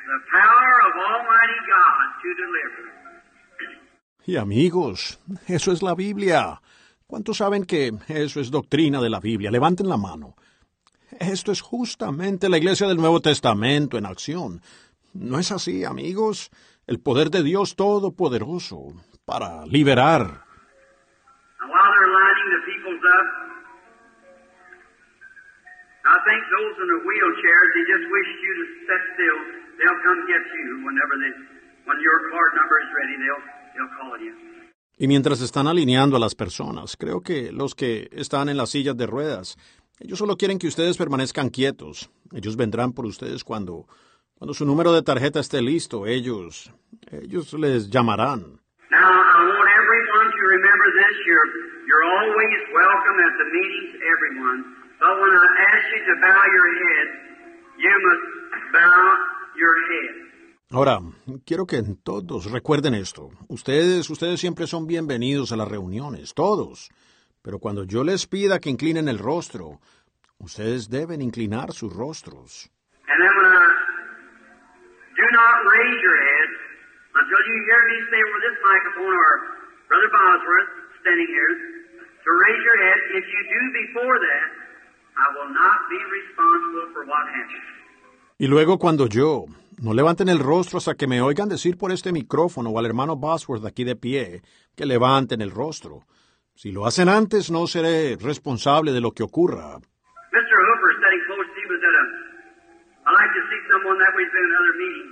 The 0.05 0.19
power 0.37 0.73
of 0.85 0.93
Almighty 1.01 1.59
God 1.65 2.05
to 2.21 2.29
deliver. 2.37 2.83
Y 4.25 4.37
amigos, 4.37 5.19
eso 5.47 5.71
es 5.71 5.81
la 5.81 5.95
Biblia. 5.95 6.61
¿Cuántos 7.13 7.37
saben 7.37 7.63
que 7.65 7.91
eso 8.07 8.39
es 8.39 8.49
doctrina 8.49 8.99
de 8.99 9.11
la 9.11 9.19
Biblia? 9.19 9.51
Levanten 9.51 9.87
la 9.87 9.97
mano. 9.97 10.33
Esto 11.19 11.51
es 11.51 11.61
justamente 11.61 12.49
la 12.49 12.57
iglesia 12.57 12.87
del 12.87 12.97
Nuevo 12.97 13.21
Testamento 13.21 13.99
en 13.99 14.07
acción. 14.07 14.61
¿No 15.13 15.37
es 15.37 15.51
así, 15.51 15.85
amigos? 15.85 16.49
El 16.87 16.99
poder 16.99 17.29
de 17.29 17.43
Dios 17.43 17.75
Todopoderoso 17.75 18.95
para 19.25 19.63
liberar. 19.67 20.41
They'll 29.77 30.01
come 30.05 30.21
get 30.29 30.45
you 30.53 30.85
whenever 30.85 31.15
they, 31.17 31.33
when 31.85 31.97
your 31.99 32.17
card 32.29 32.51
number 32.55 32.77
is 32.77 32.89
ready, 32.93 33.15
they'll, 33.17 33.43
they'll 33.73 33.93
call 33.99 34.17
you. 34.21 34.52
Y 34.97 35.07
mientras 35.07 35.41
están 35.41 35.67
alineando 35.67 36.17
a 36.17 36.19
las 36.19 36.35
personas, 36.35 36.95
creo 36.97 37.21
que 37.21 37.51
los 37.51 37.75
que 37.75 38.09
están 38.11 38.49
en 38.49 38.57
las 38.57 38.69
sillas 38.69 38.95
de 38.95 39.07
ruedas, 39.07 39.57
ellos 39.99 40.19
solo 40.19 40.37
quieren 40.37 40.59
que 40.59 40.67
ustedes 40.67 40.97
permanezcan 40.97 41.49
quietos. 41.49 42.09
Ellos 42.31 42.55
vendrán 42.55 42.93
por 42.93 43.05
ustedes 43.05 43.43
cuando, 43.43 43.87
cuando 44.35 44.53
su 44.53 44.65
número 44.65 44.93
de 44.93 45.01
tarjeta 45.01 45.39
esté 45.39 45.61
listo. 45.61 46.05
Ellos, 46.05 46.71
ellos 47.11 47.53
les 47.53 47.89
llamarán. 47.89 48.59
Your 59.55 59.75
head, 59.85 60.32
Ahora, 60.73 60.97
quiero 61.45 61.67
que 61.67 61.83
todos 62.03 62.49
recuerden 62.49 62.95
esto. 62.95 63.29
Ustedes, 63.47 64.09
ustedes 64.09 64.39
siempre 64.39 64.65
son 64.65 64.87
bienvenidos 64.87 65.51
a 65.51 65.55
las 65.55 65.67
reuniones, 65.67 66.33
todos. 66.33 66.89
Pero 67.43 67.59
cuando 67.59 67.83
yo 67.83 68.03
les 68.03 68.25
pida 68.25 68.57
que 68.57 68.71
inclinen 68.71 69.07
el 69.07 69.19
rostro, 69.19 69.77
ustedes 70.39 70.89
deben 70.89 71.21
inclinar 71.21 71.73
sus 71.73 71.93
rostros. 71.93 72.71
And 73.05 73.21
then 73.21 73.33
when 73.37 73.53
I 73.53 73.69
do 75.13 75.25
not 75.29 75.55
raise 75.77 75.99
your 76.01 76.17
head 76.17 76.49
until 77.21 77.41
you 77.45 77.55
hear 77.69 77.81
me 77.93 77.97
say 78.09 78.21
over 78.25 78.39
this 78.41 78.57
microphone 78.65 79.13
or 79.13 79.31
Brother 79.85 80.09
Bosworth 80.09 80.71
standing 81.05 81.29
here 81.29 81.53
to 82.17 82.29
raise 82.49 82.61
your 82.65 82.77
head. 82.81 82.97
If 83.21 83.25
you 83.29 83.41
do 83.45 83.61
before 83.77 84.17
that, 84.17 84.47
I 85.21 85.27
will 85.37 85.53
not 85.53 85.85
be 85.85 86.01
responsible 86.01 86.97
for 86.97 87.05
what 87.05 87.29
happens. 87.29 87.69
Y 88.39 88.47
luego 88.47 88.79
cuando 88.79 89.05
yo, 89.05 89.45
no 89.83 89.93
levanten 89.93 90.29
el 90.29 90.39
rostro 90.39 90.77
hasta 90.77 90.95
que 90.95 91.07
me 91.07 91.21
oigan 91.21 91.49
decir 91.49 91.77
por 91.77 91.91
este 91.91 92.13
micrófono 92.13 92.69
o 92.69 92.79
al 92.79 92.85
hermano 92.85 93.17
Bosworth 93.17 93.65
aquí 93.65 93.83
de 93.83 93.97
pie, 93.97 94.41
que 94.77 94.85
levanten 94.85 95.41
el 95.41 95.51
rostro. 95.51 96.07
Si 96.55 96.71
lo 96.71 96.85
hacen 96.85 97.09
antes, 97.09 97.51
no 97.51 97.67
seré 97.67 98.15
responsable 98.15 98.93
de 98.93 99.01
lo 99.01 99.11
que 99.11 99.23
ocurra. 99.23 99.75
Mr. 100.31 100.57
Hooper 100.67 100.91
sitting 101.03 101.23
close 101.27 101.51
was 101.67 101.83
at 101.83 101.95
a. 101.99 102.05
I 103.03 103.11
like 103.11 103.33
to 103.35 103.43
see 103.51 103.59
someone 103.67 103.99
that 103.99 104.15
been 104.15 104.23
in 104.23 104.51
another 104.55 104.75
meeting. 104.79 105.09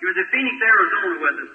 He 0.00 0.04
was 0.08 0.16
in 0.16 0.26
Phoenix, 0.32 0.56
Arizona 0.56 1.14
with 1.20 1.36
us. 1.44 1.52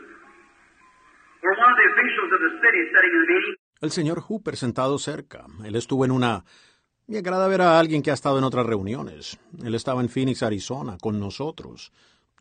Where 1.42 1.58
one 1.58 1.72
of 1.74 1.78
the 1.82 1.88
officials 1.90 2.30
of 2.38 2.40
the 2.46 2.52
city 2.62 2.80
the 2.94 3.34
meeting. 3.34 3.56
El 3.82 3.90
señor 3.90 4.22
Hooper 4.22 4.58
sentado 4.58 5.00
cerca. 5.00 5.46
Él 5.66 5.76
estuvo 5.76 6.06
en 6.06 6.12
una... 6.12 6.46
Me 7.08 7.18
agrada 7.18 7.48
ver 7.48 7.62
a 7.62 7.80
alguien 7.80 8.04
que 8.04 8.12
ha 8.12 8.14
estado 8.14 8.38
en 8.38 8.44
otras 8.44 8.66
reuniones. 8.66 9.40
Él 9.62 9.74
estaba 9.74 10.02
en 10.02 10.08
Phoenix, 10.08 10.42
Arizona, 10.44 10.98
con 11.02 11.20
nosotros, 11.20 11.92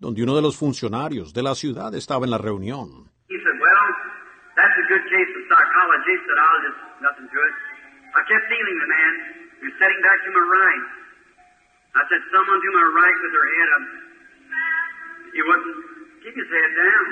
donde 0.02 0.20
uno 0.24 0.34
de 0.34 0.42
los 0.42 0.56
funcionarios 0.56 1.32
de 1.32 1.42
la 1.44 1.54
ciudad 1.54 1.94
estaba 1.94 2.26
en 2.26 2.32
la 2.34 2.38
reunión. 2.38 3.06
He 3.30 3.38
said, 3.38 3.56
Well, 3.62 3.86
that's 4.58 4.76
a 4.82 4.86
good 4.90 5.04
case 5.06 5.30
of 5.30 5.42
psychology. 5.46 6.12
He 6.18 6.22
said, 6.26 6.38
I'll 6.42 6.62
just, 6.66 6.80
nothing 7.06 7.28
to 7.30 7.38
it. 7.38 7.54
I 8.18 8.20
kept 8.26 8.44
feeling 8.50 8.76
the 8.82 8.90
man 8.98 9.12
who's 9.62 9.76
sitting 9.78 10.02
back 10.02 10.18
to 10.26 10.30
my 10.34 10.42
right. 10.42 10.86
I 11.94 12.02
said, 12.10 12.20
Someone 12.34 12.58
to 12.66 12.70
my 12.74 12.86
right 12.98 13.18
with 13.22 13.30
their 13.30 13.48
head 13.54 13.68
up. 13.78 13.84
He 15.38 15.40
wouldn't 15.46 15.76
keep 16.26 16.34
his 16.34 16.50
head 16.50 16.70
down. 16.82 17.06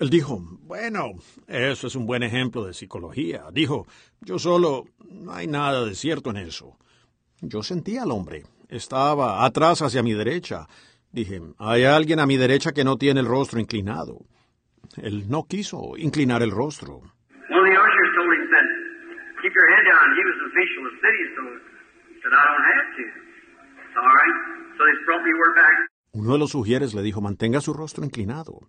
Él 0.00 0.10
dijo, 0.10 0.38
bueno, 0.62 1.14
eso 1.48 1.86
es 1.88 1.96
un 1.96 2.06
buen 2.06 2.22
ejemplo 2.22 2.64
de 2.64 2.72
psicología. 2.72 3.46
Dijo, 3.52 3.86
yo 4.20 4.38
solo, 4.38 4.84
no 5.08 5.32
hay 5.32 5.48
nada 5.48 5.84
de 5.84 5.96
cierto 5.96 6.30
en 6.30 6.36
eso. 6.36 6.78
Yo 7.40 7.64
sentía 7.64 8.04
al 8.04 8.12
hombre. 8.12 8.44
Estaba 8.68 9.44
atrás 9.44 9.82
hacia 9.82 10.04
mi 10.04 10.12
derecha. 10.12 10.68
Dije, 11.12 11.40
hay 11.58 11.84
alguien 11.84 12.20
a 12.20 12.26
mi 12.26 12.36
derecha 12.36 12.72
que 12.72 12.84
no 12.84 12.96
tiene 12.96 13.20
el 13.20 13.26
rostro 13.26 13.58
inclinado. 13.60 14.18
Él 14.96 15.28
no 15.28 15.44
quiso 15.48 15.96
inclinar 15.96 16.42
el 16.42 16.50
rostro. 16.50 17.02
Uno 26.12 26.32
de 26.32 26.38
los 26.38 26.50
sugieres 26.50 26.94
le 26.94 27.02
dijo, 27.02 27.20
mantenga 27.20 27.60
su 27.60 27.72
rostro 27.72 28.04
inclinado. 28.04 28.60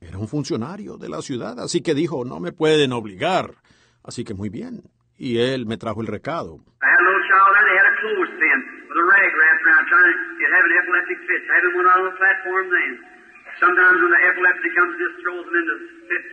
Era 0.00 0.18
un 0.18 0.28
funcionario 0.28 0.96
de 0.96 1.08
la 1.08 1.22
ciudad, 1.22 1.60
así 1.60 1.82
que 1.82 1.94
dijo, 1.94 2.24
no 2.24 2.40
me 2.40 2.52
pueden 2.52 2.92
obligar. 2.92 3.54
Así 4.02 4.24
que 4.24 4.34
muy 4.34 4.48
bien. 4.48 4.82
Y 5.16 5.38
él 5.38 5.66
me 5.66 5.76
trajo 5.76 6.00
el 6.00 6.06
recado. 6.06 6.56
I 6.80 6.88
had 6.88 7.00
a 7.00 7.04
little 7.04 7.24
child 7.28 7.52
there. 7.52 7.66
They 7.68 7.76
had 7.76 7.88
a 7.92 7.96
clothespin 8.00 8.58
with 8.88 8.96
a 8.96 9.06
rag 9.12 9.30
wrapped 9.36 9.62
around, 9.68 9.84
trying 9.92 10.08
to 10.08 10.16
get 10.40 10.48
having 10.56 10.72
on 11.10 12.16
platform 12.16 12.66
then. 12.70 12.92
Sometimes 13.58 13.98
when 14.00 14.12
the 14.14 14.70
comes, 14.76 14.92
just 14.96 15.16
throws 15.20 15.44
them 15.44 15.56
into 15.58 15.76
fits. 16.08 16.32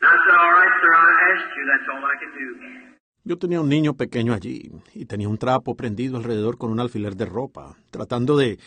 And 0.00 0.08
I 0.08 0.16
said, 0.24 0.34
"All 0.34 0.52
right, 0.58 0.74
sir. 0.80 0.90
I 0.90 1.12
asked 1.30 1.52
you. 1.56 1.64
That's 1.68 1.86
all 1.92 2.02
I 2.02 2.16
can 2.18 2.30
do." 2.32 2.90
Yo 3.22 3.36
tenía 3.36 3.60
un 3.60 3.68
niño 3.68 3.94
pequeño 3.94 4.32
allí 4.32 4.72
y 4.94 5.04
tenía 5.04 5.28
un 5.28 5.36
trapo 5.36 5.76
prendido 5.76 6.16
alrededor 6.16 6.56
con 6.56 6.70
un 6.70 6.80
alfiler 6.80 7.16
de 7.16 7.26
ropa, 7.26 7.76
tratando 7.90 8.36
de... 8.36 8.58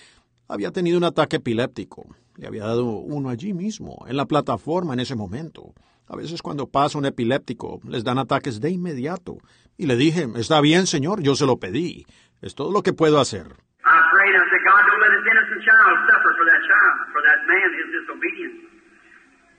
Había 0.48 0.72
tenido 0.72 1.00
un 1.00 1.04
ataque 1.04 1.38
epiléptico. 1.38 2.06
Le 2.38 2.48
había 2.48 2.64
dado 2.64 2.86
uno 2.86 3.30
allí 3.30 3.54
mismo, 3.54 4.06
en 4.08 4.16
la 4.16 4.28
plataforma 4.28 4.94
en 4.94 5.00
ese 5.00 5.16
momento. 5.16 5.74
A 6.08 6.16
veces 6.16 6.44
cuando 6.44 6.68
pasa 6.68 7.00
un 7.00 7.06
epiléptico, 7.06 7.80
les 7.84 8.04
dan 8.04 8.20
ataques 8.20 8.60
de 8.60 8.70
inmediato. 8.70 9.38
Y 9.76 9.88
le 9.88 9.96
dije, 9.96 10.28
está 10.36 10.62
bien, 10.62 10.86
señor, 10.86 11.24
yo 11.24 11.36
se 11.36 11.48
lo 11.48 11.58
pedí. 11.58 12.06
Es 12.42 12.54
todo 12.54 12.72
lo 12.72 12.84
que 12.84 12.94
puedo 12.94 13.20
hacer. 13.20 13.48
I 13.84 13.96
prayed. 14.12 14.34
I 14.36 14.44
said, 14.48 14.64
"God, 14.64 14.82
don't 14.88 15.02
let 15.04 15.12
this 15.12 15.28
innocent 15.28 15.62
child 15.68 15.96
suffer 16.08 16.32
for 16.40 16.46
that 16.48 16.62
child, 16.64 16.96
for 17.12 17.22
that 17.22 17.40
man, 17.52 17.68
his 17.80 17.90
disobedience." 17.92 18.58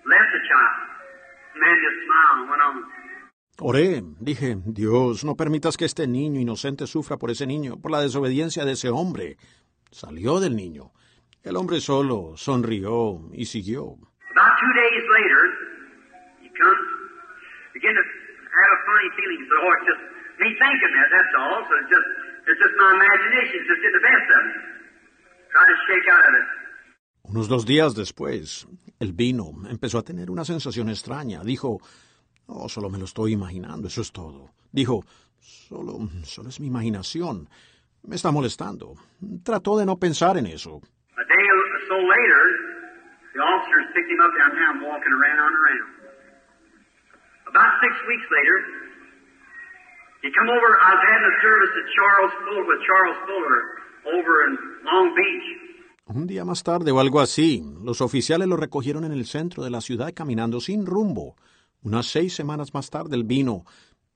Left 0.04 0.30
the 0.32 0.42
child. 0.48 0.76
The 1.54 1.60
man 1.60 1.76
just 1.80 1.98
smiled 2.04 2.36
and 2.40 2.50
went 2.50 2.62
on. 2.62 2.76
Oré, 3.60 4.02
dije, 4.18 4.56
Dios, 4.66 5.24
no 5.24 5.36
permitas 5.36 5.76
que 5.76 5.84
este 5.84 6.08
niño 6.08 6.40
inocente 6.40 6.86
sufra 6.86 7.16
por 7.18 7.30
ese 7.30 7.46
niño, 7.46 7.80
por 7.80 7.92
la 7.92 8.00
desobediencia 8.00 8.64
de 8.64 8.72
ese 8.72 8.90
hombre. 8.90 9.36
Salió 9.92 10.40
del 10.40 10.56
niño. 10.56 10.90
El 11.44 11.56
hombre 11.56 11.80
solo 11.80 12.36
sonrió 12.36 13.30
y 13.32 13.44
siguió. 13.44 13.94
About 14.34 14.58
two 14.58 14.72
days 14.74 15.04
later, 15.16 15.40
he 16.42 16.48
comes, 16.50 16.80
begin 17.74 17.94
to 17.94 18.02
have 18.02 18.70
a 18.72 18.80
funny 18.88 19.10
feeling. 19.14 19.38
He 19.38 19.46
said, 19.46 19.60
"Oh, 19.62 19.72
it's 19.76 19.86
just 19.86 20.02
me 20.40 20.48
thinking 20.58 20.92
that. 20.96 21.08
That's 21.12 21.34
all. 21.38 21.62
So 21.68 21.72
it's 21.78 21.90
just, 21.94 22.08
it's 22.46 22.60
just 22.60 22.74
my 22.76 22.90
imagination. 22.94 23.54
It's 23.60 23.68
just 23.68 23.80
getting 23.82 23.98
the 23.98 24.06
best 24.06 24.26
of 24.36 24.40
me. 24.48 24.54
Try 25.50 25.64
to 25.64 25.76
shake 25.86 26.06
out 26.12 26.24
of 26.28 26.34
it." 26.34 26.46
Unos 27.24 27.48
dos 27.48 27.64
días 27.64 27.94
después, 27.94 28.66
el 29.00 29.12
vino 29.14 29.52
empezó 29.68 29.98
a 29.98 30.02
tener 30.02 30.30
una 30.30 30.44
sensación 30.44 30.90
extraña. 30.90 31.42
Dijo, 31.42 31.80
no, 32.46 32.68
solo 32.68 32.90
me 32.90 32.98
lo 32.98 33.06
estoy 33.06 33.32
imaginando, 33.32 33.88
eso 33.88 34.02
es 34.02 34.12
todo. 34.12 34.50
Dijo, 34.72 35.04
solo, 35.40 36.06
solo 36.24 36.50
es 36.50 36.60
mi 36.60 36.66
imaginación. 36.66 37.48
Me 38.02 38.16
está 38.16 38.30
molestando. 38.30 38.94
Trató 39.42 39.78
de 39.78 39.86
no 39.86 39.96
pensar 39.96 40.36
en 40.36 40.46
eso. 40.46 40.82
A 41.16 41.24
day 41.24 41.44
or 41.48 41.80
so 41.88 41.96
later, 41.96 42.42
the 43.32 43.40
officers 43.40 43.86
picked 43.94 44.10
him 44.10 44.20
up 44.20 44.32
downtown, 44.36 44.84
walking 44.84 45.12
around 45.12 45.40
and 45.40 45.56
around. 45.56 45.90
About 47.48 47.80
six 47.80 47.94
weeks 48.06 48.26
later, 48.30 48.83
he 50.24 50.32
come 50.32 50.48
over. 50.48 50.68
I 50.80 50.90
was 50.96 51.02
having 51.04 51.26
a 51.28 51.36
service 51.44 51.72
at 51.76 51.86
Charles 51.92 52.32
Fuller 52.40 52.64
with 52.64 52.80
Charles 52.88 53.18
Fuller 53.28 53.60
over 54.16 54.32
in 54.48 54.52
Long 54.88 55.08
Beach. 55.12 55.48
Un 56.06 56.26
día 56.26 56.44
más 56.44 56.62
tarde 56.62 56.90
o 56.92 57.00
algo 57.00 57.20
así, 57.20 57.62
los 57.82 58.00
oficiales 58.00 58.48
lo 58.48 58.56
recogieron 58.56 59.04
en 59.04 59.12
el 59.12 59.24
centro 59.26 59.64
de 59.64 59.70
la 59.70 59.80
ciudad 59.80 60.12
caminando 60.14 60.60
sin 60.60 60.86
rumbo. 60.86 61.36
Unas 61.82 62.06
seis 62.06 62.34
semanas 62.34 62.72
más 62.72 62.90
tarde 62.90 63.16
él 63.16 63.24
vino. 63.24 63.64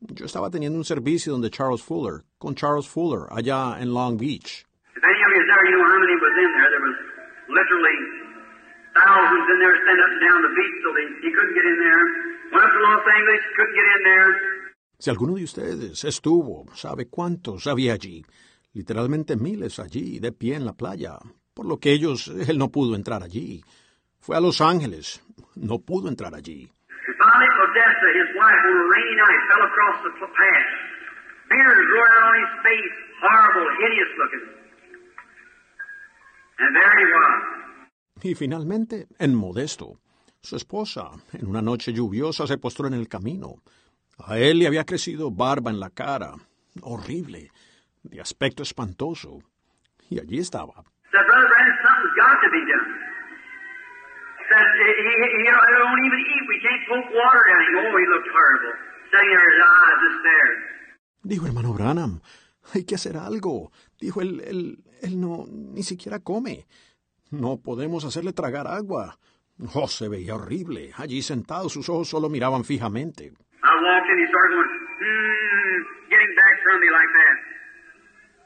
Yo 0.01 0.25
estaba 0.27 0.49
teniendo 0.51 0.79
un 0.79 0.85
servicio 0.85 1.33
donde 1.33 1.51
Charles 1.51 1.83
Fuller, 1.83 2.25
con 2.39 2.55
Charles 2.55 2.89
Fuller, 2.89 3.27
allá 3.31 3.81
en 3.81 3.93
Long 3.93 4.17
Beach. 4.17 4.65
If 4.97 5.03
any 5.05 5.21
of 5.27 5.31
you 5.37 5.45
there, 5.45 5.65
you 5.69 5.77
know 5.77 5.85
how 5.85 6.01
many 6.01 6.15
was 6.17 6.37
in 6.39 6.51
there. 6.57 6.69
There 6.73 6.85
was 6.89 6.99
literally 7.49 7.99
thousands 8.95 9.47
in 9.49 9.59
there 9.59 9.77
standing 9.85 10.05
up 10.05 10.13
and 10.13 10.23
down 10.25 10.41
the 10.45 10.55
beach, 10.57 10.77
so 10.85 10.89
they, 10.97 11.07
he 11.25 11.29
couldn't 11.35 11.55
get 11.55 11.67
in 11.67 11.79
there. 11.83 12.05
Went 12.53 12.65
up 12.65 12.73
to 12.73 12.81
Los 12.85 13.05
Angeles, 13.05 13.43
couldn't 13.57 13.77
get 13.77 13.89
in 13.97 14.03
there. 14.09 14.31
Si 15.01 15.11
alguno 15.11 15.35
de 15.35 15.45
ustedes 15.45 16.03
estuvo, 16.03 16.67
sabe 16.75 17.07
cuántos 17.09 17.69
había 17.69 17.93
allí. 17.93 18.25
Literalmente 18.73 19.37
miles 19.37 19.79
allí, 19.79 20.19
de 20.19 20.33
pie 20.33 20.57
en 20.57 20.65
la 20.65 20.73
playa. 20.73 21.19
Por 21.55 21.67
lo 21.67 21.79
que 21.79 21.93
ellos, 21.93 22.27
él 22.49 22.59
no 22.59 22.71
pudo 22.71 22.97
entrar 22.97 23.23
allí. 23.23 23.63
Fue 24.19 24.37
a 24.37 24.41
Los 24.41 24.61
Ángeles, 24.61 25.23
no 25.55 25.79
pudo 25.79 26.09
entrar 26.09 26.35
allí. 26.35 26.69
Y 38.23 38.35
finalmente, 38.35 39.07
en 39.21 39.35
Modesto, 39.37 40.01
su 40.43 40.57
esposa, 40.57 41.13
en 41.35 41.47
una 41.47 41.63
noche 41.63 41.93
lluviosa, 41.93 42.49
se 42.49 42.59
postró 42.59 42.89
en 42.89 42.95
el 42.95 43.07
camino. 43.07 43.63
A 44.19 44.39
él 44.39 44.59
le 44.59 44.67
había 44.67 44.85
crecido 44.85 45.31
barba 45.31 45.71
en 45.71 45.81
la 45.81 45.91
cara, 45.91 46.35
horrible, 46.83 47.51
de 48.03 48.21
aspecto 48.21 48.63
espantoso. 48.63 49.39
Y 50.11 50.19
allí 50.19 50.39
estaba. 50.39 50.85
Dijo 61.23 61.47
hermano 61.47 61.73
Branham, 61.75 62.21
hay 62.75 62.85
que 62.85 62.95
hacer 62.95 63.17
algo. 63.17 63.71
Dijo 64.01 64.21
él, 64.21 64.43
él, 64.47 64.79
él 65.03 65.21
no, 65.21 65.45
ni 65.49 65.83
siquiera 65.83 66.21
come. 66.21 66.67
No 67.31 67.59
podemos 67.59 68.05
hacerle 68.05 68.33
tragar 68.33 68.67
agua. 68.67 69.19
Oh, 69.75 69.89
se 69.89 70.09
veía 70.09 70.37
horrible. 70.37 70.93
Allí 70.97 71.21
sentado, 71.21 71.69
sus 71.69 71.89
ojos 71.89 72.09
solo 72.09 72.29
miraban 72.29 72.65
fijamente. 72.65 73.33
I 73.63 73.73
walked 73.83 74.09
in, 74.11 74.17
he 74.23 74.27
started 74.31 74.53
going, 74.55 74.71
hmm, 75.03 75.77
getting 76.11 76.33
back 76.39 76.55
from 76.63 76.77
me 76.79 76.89
like 76.95 77.13
that. 77.19 77.37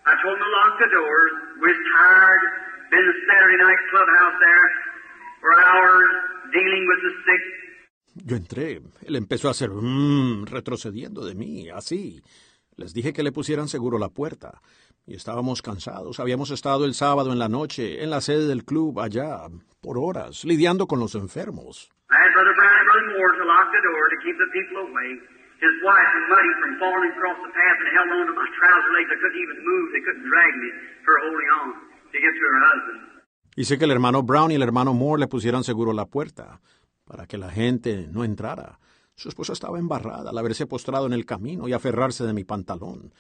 I 0.08 0.12
told 0.24 0.34
him 0.34 0.42
to 0.42 0.50
lock 0.50 0.72
the 0.80 0.90
doors. 0.90 1.32
We 1.62 1.68
was 1.68 1.80
tired. 1.94 2.42
Been 2.90 3.06
the 3.06 3.16
Saturday 3.28 3.58
night 3.60 3.80
clubhouse 3.92 4.36
there 4.40 4.68
for 5.40 5.50
hours 5.56 6.10
dealing 6.52 6.84
with 6.90 7.00
the 7.06 7.12
sick. 7.24 7.42
Yo 8.26 8.36
entré. 8.36 8.82
Él 9.06 9.16
empezó 9.16 9.48
a 9.48 9.52
hacer 9.52 9.70
mmm, 9.70 10.44
retrocediendo 10.46 11.24
de 11.24 11.34
mí, 11.34 11.70
así. 11.70 12.22
Les 12.76 12.92
dije 12.92 13.12
que 13.12 13.22
le 13.22 13.32
pusieran 13.32 13.68
seguro 13.68 13.98
la 13.98 14.08
puerta. 14.08 14.60
Y 15.06 15.14
estábamos 15.14 15.62
cansados. 15.62 16.20
Habíamos 16.20 16.50
estado 16.50 16.84
el 16.84 16.94
sábado 16.94 17.32
en 17.32 17.38
la 17.38 17.48
noche 17.48 18.02
en 18.02 18.10
la 18.10 18.20
sede 18.20 18.46
del 18.46 18.64
club 18.64 19.00
allá, 19.00 19.40
por 19.80 19.98
horas, 19.98 20.44
lidiando 20.44 20.86
con 20.86 21.00
los 21.00 21.14
enfermos. 21.14 21.90
I 22.10 22.14
had 22.14 22.32
Brother 22.34 22.54
Brown 22.54 22.76
and 22.76 22.86
Brother 22.86 23.06
Moore 23.18 23.32
to 23.38 23.44
lock 23.48 23.66
the 23.72 23.82
door 23.82 24.04
keep 24.22 24.36
the 24.38 24.50
people 24.54 24.88
away. 24.88 25.10
His 25.62 25.74
wife 25.86 26.10
was 26.16 26.24
muddy 26.26 26.52
from 26.58 26.72
falling 26.82 27.10
across 27.14 27.38
the 27.38 27.52
path 27.54 27.78
and 27.78 27.88
held 27.94 28.10
on 28.18 28.24
to 28.30 28.34
my 28.34 28.48
trouser 28.58 28.90
legs. 28.98 29.10
I 29.14 29.18
couldn't 29.22 29.38
even 29.38 29.58
move. 29.62 29.84
They 29.94 30.02
couldn't 30.02 30.26
drag 30.26 30.52
me 30.58 30.68
for 31.06 31.14
holding 31.22 31.50
on 31.62 31.68
to 32.10 32.16
get 32.18 32.32
to 32.34 32.42
her 32.50 32.60
husband. 32.66 32.98
Hice 33.54 33.78
que 33.78 33.84
el 33.84 33.92
hermano 33.92 34.22
Brown 34.22 34.50
y 34.50 34.54
el 34.54 34.62
hermano 34.62 34.94
Moore 34.94 35.20
le 35.20 35.28
pusieran 35.28 35.62
seguro 35.62 35.92
la 35.92 36.06
puerta, 36.06 36.60
para 37.04 37.26
que 37.26 37.36
la 37.36 37.50
gente 37.50 38.08
no 38.10 38.24
entrara. 38.24 38.78
Su 39.14 39.28
esposa 39.28 39.52
estaba 39.52 39.78
embarrada 39.78 40.30
al 40.30 40.38
haberse 40.38 40.66
postrado 40.66 41.06
en 41.06 41.12
el 41.12 41.26
camino 41.26 41.68
y 41.68 41.74
aferrarse 41.74 42.24
de 42.24 42.32
mi 42.32 42.44
pantalón. 42.44 43.12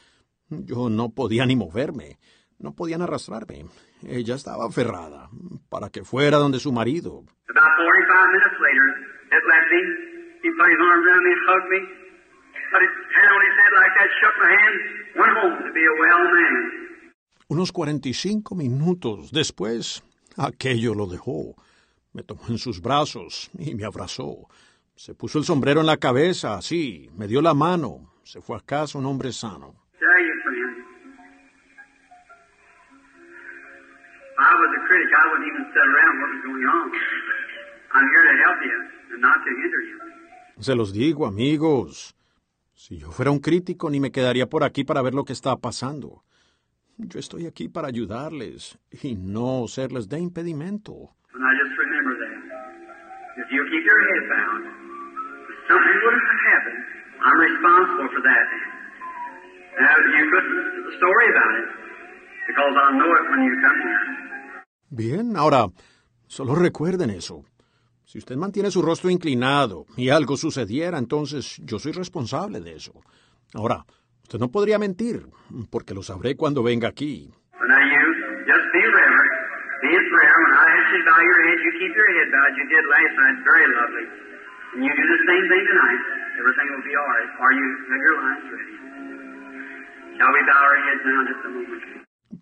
Yo 0.48 0.88
no 0.88 1.10
podía 1.10 1.44
ni 1.46 1.54
moverme, 1.54 2.18
no 2.58 2.74
podían 2.74 3.02
arrastrarme. 3.02 3.66
Ella 4.02 4.34
estaba 4.34 4.66
aferrada, 4.66 5.28
para 5.68 5.90
que 5.90 6.02
fuera 6.02 6.38
donde 6.38 6.58
su 6.58 6.72
marido. 6.72 7.24
About 7.48 7.76
45 7.76 8.32
minutes 8.32 8.58
later, 8.58 8.88
it 9.30 9.44
left 9.46 9.72
him. 9.72 10.01
He 10.42 10.50
put 10.58 10.68
his 10.74 10.80
arms 10.82 11.06
around 11.06 11.22
me 11.22 11.32
and 11.32 11.42
hugged 11.46 11.68
me. 11.70 11.80
Put 12.72 12.82
his 12.82 12.94
hand 13.14 13.30
on 13.30 13.40
his 13.46 13.56
head 13.62 13.72
like 13.78 13.94
that, 13.98 14.10
shook 14.18 14.36
my 14.42 14.50
hand, 14.50 14.76
went 15.14 15.32
home 15.38 15.56
to 15.66 15.70
be 15.72 15.84
a 15.86 15.94
well 16.02 16.24
man. 16.34 16.54
Unos 17.48 17.70
45 17.70 18.54
minutos 18.56 19.30
después, 19.30 20.02
aquello 20.36 20.94
lo 20.94 21.06
dejó. 21.06 21.54
Me 22.12 22.22
tomó 22.22 22.48
en 22.48 22.58
sus 22.58 22.80
brazos 22.80 23.50
y 23.58 23.74
me 23.74 23.84
abrazó. 23.84 24.48
Se 24.96 25.14
puso 25.14 25.38
el 25.38 25.44
sombrero 25.44 25.80
en 25.80 25.86
la 25.86 25.96
cabeza, 25.96 26.54
así, 26.54 27.08
me 27.16 27.26
dio 27.26 27.40
la 27.40 27.54
mano. 27.54 28.12
Se 28.24 28.40
fue 28.40 28.56
a 28.56 28.60
casa 28.60 28.98
un 28.98 29.06
hombre 29.06 29.32
sano. 29.32 29.74
Tell 29.98 30.08
you, 30.08 30.34
friend. 30.42 30.76
If 34.32 34.38
I 34.38 34.54
was 34.54 34.70
a 34.74 34.80
critic, 34.88 35.10
I 35.12 35.24
wouldn't 35.30 35.48
even 35.52 35.64
sit 35.72 35.86
around 35.86 36.14
what 36.20 36.28
was 36.34 36.42
going 36.44 36.66
on. 36.66 36.86
I'm 37.94 38.06
here 38.08 38.24
to 38.26 38.36
help 38.42 38.58
you 38.64 38.78
and 39.12 39.20
not 39.20 39.38
to 39.44 39.50
hinder 39.60 39.82
you. 39.82 40.11
Se 40.58 40.74
los 40.74 40.92
digo, 40.92 41.26
amigos. 41.26 42.14
Si 42.74 42.98
yo 42.98 43.10
fuera 43.10 43.30
un 43.30 43.38
crítico, 43.38 43.90
ni 43.90 44.00
me 44.00 44.10
quedaría 44.10 44.48
por 44.48 44.64
aquí 44.64 44.84
para 44.84 45.02
ver 45.02 45.14
lo 45.14 45.24
que 45.24 45.32
está 45.32 45.56
pasando. 45.56 46.24
Yo 46.98 47.18
estoy 47.18 47.46
aquí 47.46 47.68
para 47.68 47.88
ayudarles 47.88 48.78
y 49.02 49.14
no 49.14 49.66
serles 49.68 50.08
de 50.08 50.18
impedimento. 50.18 51.16
Bien, 64.90 65.36
ahora, 65.36 65.66
solo 66.26 66.54
recuerden 66.54 67.10
eso. 67.10 67.44
Si 68.12 68.18
usted 68.18 68.36
mantiene 68.36 68.70
su 68.70 68.82
rostro 68.82 69.08
inclinado 69.08 69.86
y 69.96 70.10
algo 70.10 70.36
sucediera, 70.36 70.98
entonces 70.98 71.56
yo 71.64 71.78
soy 71.78 71.92
responsable 71.92 72.60
de 72.60 72.74
eso. 72.74 72.92
Ahora, 73.54 73.86
usted 74.22 74.38
no 74.38 74.50
podría 74.50 74.78
mentir, 74.78 75.24
porque 75.70 75.94
lo 75.94 76.02
sabré 76.02 76.36
cuando 76.36 76.62
venga 76.62 76.88
aquí. 76.88 77.32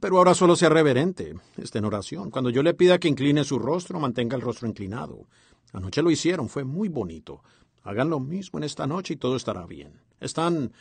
Pero 0.01 0.17
ahora 0.17 0.35
solo 0.35 0.57
sea 0.57 0.69
reverente, 0.71 1.35
esté 1.59 1.79
en 1.79 1.85
oración. 1.85 2.31
Cuando 2.31 2.51
yo 2.51 2.63
le 2.63 2.75
pida 2.75 2.99
que 2.99 3.07
incline 3.07 3.45
su 3.45 3.59
rostro, 3.59 4.01
mantenga 4.01 4.35
el 4.35 4.43
rostro 4.43 4.67
inclinado. 4.67 5.27
Anoche 5.73 6.03
lo 6.03 6.11
hicieron, 6.11 6.49
fue 6.49 6.65
muy 6.65 6.89
bonito. 6.89 7.43
Hagan 7.83 8.11
lo 8.11 8.21
mismo 8.21 8.59
en 8.59 8.65
esta 8.65 8.87
noche 8.87 9.15
y 9.15 9.17
todo 9.17 9.37
estará 9.37 9.67
bien. 9.67 10.01
Están... 10.21 10.73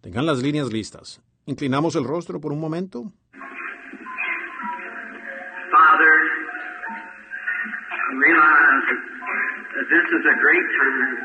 Tengan 0.00 0.26
las 0.26 0.40
líneas 0.40 0.72
listas. 0.72 1.20
¿Inclinamos 1.46 1.96
el 1.96 2.04
rostro 2.04 2.40
por 2.40 2.52
un 2.52 2.60
momento? 2.60 3.12
Father, 5.72 6.14
I 7.90 8.14
realize 8.14 8.84
that, 8.86 9.02
that 9.74 9.86
this 9.90 10.06
is 10.14 10.24
a 10.24 10.36
great 10.38 10.68
time. 10.78 11.18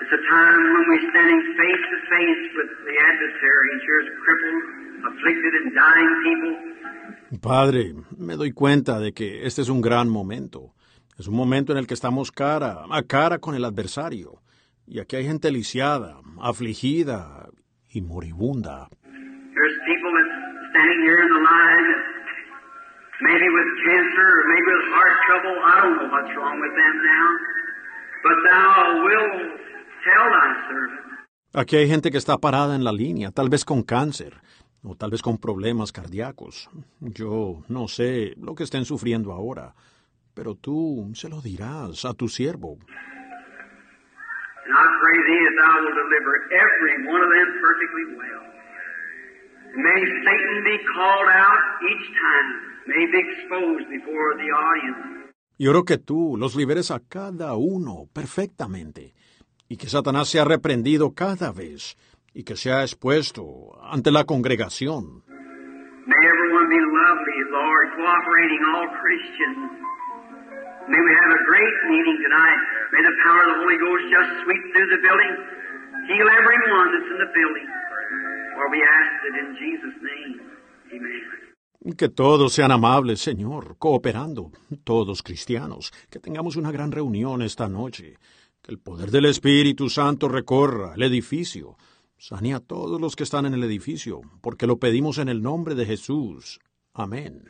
It's 0.00 0.12
a 0.12 0.22
time 0.30 0.62
when 0.74 0.84
we're 0.88 1.10
standing 1.10 1.42
face 1.58 1.84
to 1.90 1.98
face 2.06 2.44
with 2.54 2.70
the 2.86 2.96
adversary, 3.02 3.66
and 3.72 3.80
here's 3.82 4.08
crippled, 4.22 4.62
afflicted, 5.10 5.52
and 5.58 5.74
dying 5.74 6.12
people. 6.22 6.54
Padre, 7.40 7.94
me 8.16 8.36
doy 8.36 8.52
cuenta 8.52 9.00
de 9.00 9.12
que 9.12 9.44
este 9.44 9.62
es 9.62 9.68
un 9.70 9.80
gran 9.80 10.08
momento. 10.08 10.74
Es 11.16 11.28
un 11.28 11.36
momento 11.36 11.70
en 11.72 11.78
el 11.78 11.86
que 11.86 11.94
estamos 11.94 12.32
cara 12.32 12.84
a 12.90 13.02
cara 13.04 13.38
con 13.38 13.54
el 13.54 13.64
adversario. 13.64 14.42
Y 14.86 14.98
aquí 14.98 15.14
hay 15.16 15.24
gente 15.24 15.50
lisiada, 15.52 16.20
afligida 16.40 17.48
y 17.88 18.02
moribunda. 18.02 18.88
Aquí 31.52 31.76
hay 31.76 31.88
gente 31.88 32.10
que 32.10 32.18
está 32.18 32.38
parada 32.38 32.74
en 32.74 32.82
la 32.82 32.92
línea, 32.92 33.30
tal 33.30 33.48
vez 33.48 33.64
con 33.64 33.84
cáncer 33.84 34.34
o 34.82 34.96
tal 34.96 35.12
vez 35.12 35.22
con 35.22 35.38
problemas 35.38 35.92
cardíacos. 35.92 36.68
Yo 36.98 37.62
no 37.68 37.86
sé 37.86 38.34
lo 38.36 38.56
que 38.56 38.64
estén 38.64 38.84
sufriendo 38.84 39.30
ahora, 39.30 39.74
pero 40.34 40.54
tú 40.56 41.12
se 41.14 41.28
lo 41.28 41.40
dirás 41.40 42.04
a 42.04 42.14
tu 42.14 42.28
siervo. 42.28 42.78
And 44.64 44.72
I 44.72 44.86
pray 45.00 45.18
thee 45.28 45.42
that 45.44 45.56
thou 45.60 45.74
will 45.84 45.92
deliver 45.92 46.32
every 46.50 46.94
one 47.06 47.20
of 47.22 47.30
them 47.30 47.48
perfectly 47.60 48.04
well. 48.16 48.44
May 49.76 50.00
Satan 50.24 50.64
be 50.64 50.78
called 50.94 51.28
out 51.28 51.60
each 51.84 52.06
time, 52.16 52.48
may 52.86 53.04
be 53.12 53.18
exposed 53.18 53.88
before 53.90 54.36
the 54.36 54.50
audience. 54.50 55.24
Y 55.58 55.68
oro 55.68 55.84
que 55.84 55.98
tú 55.98 56.36
los 56.38 56.56
liberes 56.56 56.90
a 56.90 57.00
cada 57.00 57.54
uno 57.54 58.08
perfectamente, 58.12 59.14
y 59.68 59.76
que 59.76 59.88
Satanás 59.88 60.28
sea 60.28 60.44
reprendido 60.44 61.14
cada 61.14 61.52
vez, 61.52 61.96
y 62.32 62.44
que 62.44 62.56
sea 62.56 62.82
expuesto 62.82 63.78
ante 63.82 64.10
la 64.10 64.24
congregación. 64.24 65.22
May 66.06 66.26
everyone 66.26 66.68
be 66.68 66.80
lovely, 66.80 67.40
Lord, 67.50 67.86
cooperating 67.96 68.62
all 68.74 68.88
Christians. 69.00 69.93
May 70.84 71.00
we 71.00 71.12
have 71.16 71.32
a 71.32 71.42
great 71.48 71.76
meeting 71.88 72.18
tonight. 72.20 72.60
May 72.92 73.00
the 73.00 73.16
power 73.24 73.40
of 73.40 73.48
the 73.52 73.58
Holy 73.64 73.78
Ghost 73.80 74.04
just 74.12 74.30
sweep 74.44 74.62
through 74.72 74.90
the 74.92 75.00
building, 75.00 75.34
heal 76.12 76.28
everyone 76.28 76.88
that's 76.92 77.08
in 77.08 77.18
the 77.24 77.30
building. 77.32 77.68
For 78.52 78.64
we 78.68 78.80
ask 78.84 79.14
it 79.24 79.34
in 79.42 79.48
Jesus' 79.56 79.96
name. 80.04 80.34
Amen. 80.92 81.96
Que 81.96 82.08
todos 82.10 82.52
sean 82.52 82.70
amables, 82.70 83.20
Señor, 83.20 83.76
cooperando, 83.78 84.50
todos 84.84 85.22
cristianos, 85.22 85.90
que 86.10 86.18
tengamos 86.18 86.56
una 86.56 86.70
gran 86.70 86.92
reunión 86.92 87.40
esta 87.40 87.66
noche, 87.66 88.18
que 88.62 88.72
el 88.72 88.78
poder 88.78 89.10
del 89.10 89.24
Espíritu 89.24 89.88
Santo 89.88 90.28
recorra 90.28 90.94
el 90.96 91.02
edificio, 91.02 91.76
sane 92.18 92.54
a 92.54 92.60
todos 92.60 93.00
los 93.00 93.16
que 93.16 93.24
están 93.24 93.46
en 93.46 93.54
el 93.54 93.64
edificio, 93.64 94.20
porque 94.42 94.66
lo 94.66 94.78
pedimos 94.78 95.16
en 95.16 95.28
el 95.30 95.42
nombre 95.42 95.74
de 95.74 95.86
Jesús. 95.86 96.60
Amén. 96.92 97.42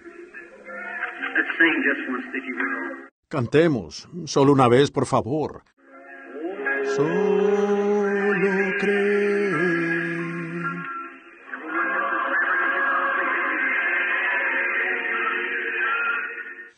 Cantemos, 3.28 4.09
solo 4.26 4.52
una 4.52 4.68
vez, 4.68 4.90
por 4.90 5.06
favor. 5.06 5.64
Solo 6.96 8.72
creen. 8.78 9.24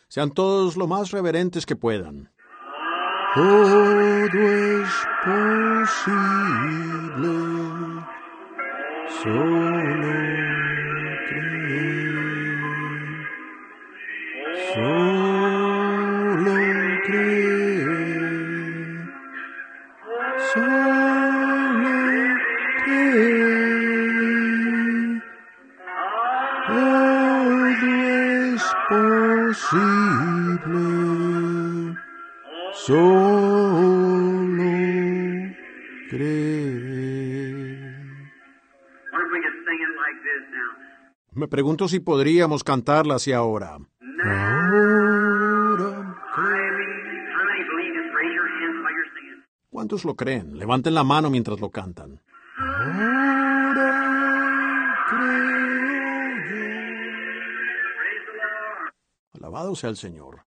Sean 0.08 0.30
todos 0.30 0.76
lo 0.76 0.86
más 0.86 1.10
reverentes 1.10 1.66
que 1.66 1.76
puedan. 1.76 2.30
Todo 3.34 4.24
es 4.24 4.88
posible. 5.24 6.06
Solo. 9.22 10.36
Solo 14.74 15.75
Me 17.06 17.12
pregunto 41.48 41.86
si 41.86 42.00
podríamos 42.00 42.64
cantarla 42.64 43.14
hacia 43.14 43.36
ahora. 43.36 43.78
¿Cuántos 49.76 50.06
lo 50.06 50.14
creen? 50.14 50.56
Levanten 50.56 50.94
la 50.94 51.04
mano 51.04 51.28
mientras 51.28 51.60
lo 51.60 51.68
cantan. 51.68 52.18
Alabado 59.34 59.76
sea 59.76 59.90
el 59.90 59.96
Señor. 59.96 60.46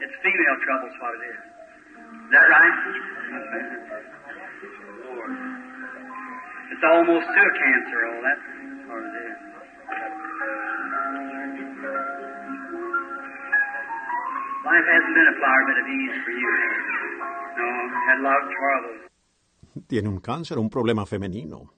It's 0.00 0.16
female 0.20 0.58
trouble 0.66 0.88
is 0.88 0.96
what 1.00 1.14
it 1.14 1.22
is. 1.32 1.40
Is 2.26 2.30
that 2.32 2.46
right? 2.50 2.76
Lord. 5.16 5.51
It's 6.72 6.80
almost 6.88 7.26
to 7.26 7.40
a 7.40 7.52
cancer, 7.52 8.00
oh, 8.08 8.18
that's 8.24 8.46
what 8.88 9.04
it 9.04 9.14
is. 9.28 9.38
Life 14.64 14.86
hasn't 14.88 15.14
been 15.18 15.28
a 15.28 15.36
flower 15.36 15.62
bed 15.68 15.78
of 15.82 15.86
ease 15.92 16.16
for 16.24 16.32
you. 16.32 16.48
it? 16.48 16.80
No, 17.60 17.68
had 18.08 18.18
a 18.18 18.24
lot 18.24 18.40
of. 18.40 19.86
Tiene 19.86 20.08
un 20.08 20.20
cáncer, 20.20 20.58
un 20.58 20.70
problema 20.70 21.04
femenino. 21.04 21.74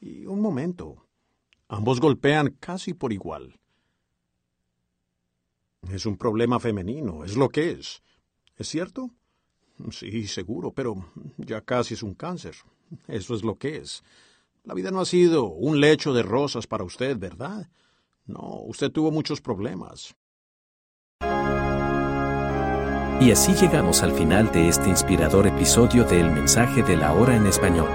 Y 0.00 0.26
un 0.26 0.42
momento. 0.42 1.06
Ambos 1.68 1.98
golpean 1.98 2.56
casi 2.60 2.92
por 2.92 3.14
igual. 3.14 3.58
Es 5.90 6.04
un 6.04 6.18
problema 6.18 6.60
femenino, 6.60 7.24
es 7.24 7.38
lo 7.38 7.48
que 7.48 7.70
es. 7.70 8.02
¿Es 8.58 8.68
cierto? 8.68 9.10
Sí, 9.90 10.26
seguro, 10.26 10.72
pero 10.72 10.94
ya 11.38 11.62
casi 11.62 11.94
es 11.94 12.02
un 12.02 12.14
cáncer. 12.14 12.54
Eso 13.08 13.34
es 13.34 13.42
lo 13.42 13.56
que 13.56 13.76
es. 13.76 14.02
La 14.66 14.74
vida 14.74 14.90
no 14.90 15.00
ha 15.00 15.04
sido 15.04 15.44
un 15.44 15.80
lecho 15.80 16.12
de 16.12 16.24
rosas 16.24 16.66
para 16.66 16.82
usted, 16.82 17.16
¿verdad? 17.16 17.68
No, 18.24 18.62
usted 18.66 18.90
tuvo 18.90 19.12
muchos 19.12 19.40
problemas. 19.40 20.16
Y 23.20 23.30
así 23.30 23.54
llegamos 23.54 24.02
al 24.02 24.10
final 24.10 24.50
de 24.50 24.68
este 24.68 24.88
inspirador 24.88 25.46
episodio 25.46 26.02
de 26.02 26.20
El 26.20 26.32
mensaje 26.32 26.82
de 26.82 26.96
la 26.96 27.12
hora 27.12 27.36
en 27.36 27.46
español. 27.46 27.88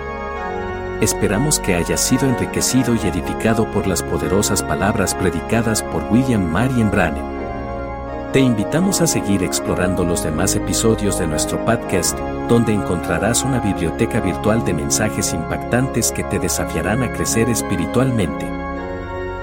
Esperamos 1.02 1.60
que 1.60 1.76
haya 1.76 1.98
sido 1.98 2.26
enriquecido 2.30 2.96
y 2.96 3.00
edificado 3.00 3.70
por 3.74 3.86
las 3.86 4.02
poderosas 4.02 4.64
palabras 4.64 5.14
predicadas 5.14 5.84
por 5.84 6.06
William 6.06 6.50
Marion 6.50 6.90
Branham. 6.90 8.32
Te 8.32 8.40
invitamos 8.40 9.02
a 9.02 9.08
seguir 9.08 9.44
explorando 9.44 10.06
los 10.06 10.24
demás 10.24 10.56
episodios 10.56 11.20
de 11.20 11.28
nuestro 11.28 11.66
podcast, 11.66 12.18
donde 12.48 12.74
encontrarás 12.74 13.44
una 13.44 13.60
biblioteca 13.60 14.20
virtual 14.20 14.64
de 14.66 14.74
mensajes 14.74 15.34
impactantes 15.34 16.12
que 16.12 16.24
te 16.24 16.40
desafiarán 16.40 17.04
a 17.04 17.12
crecer 17.12 17.50
espiritualmente. 17.50 18.48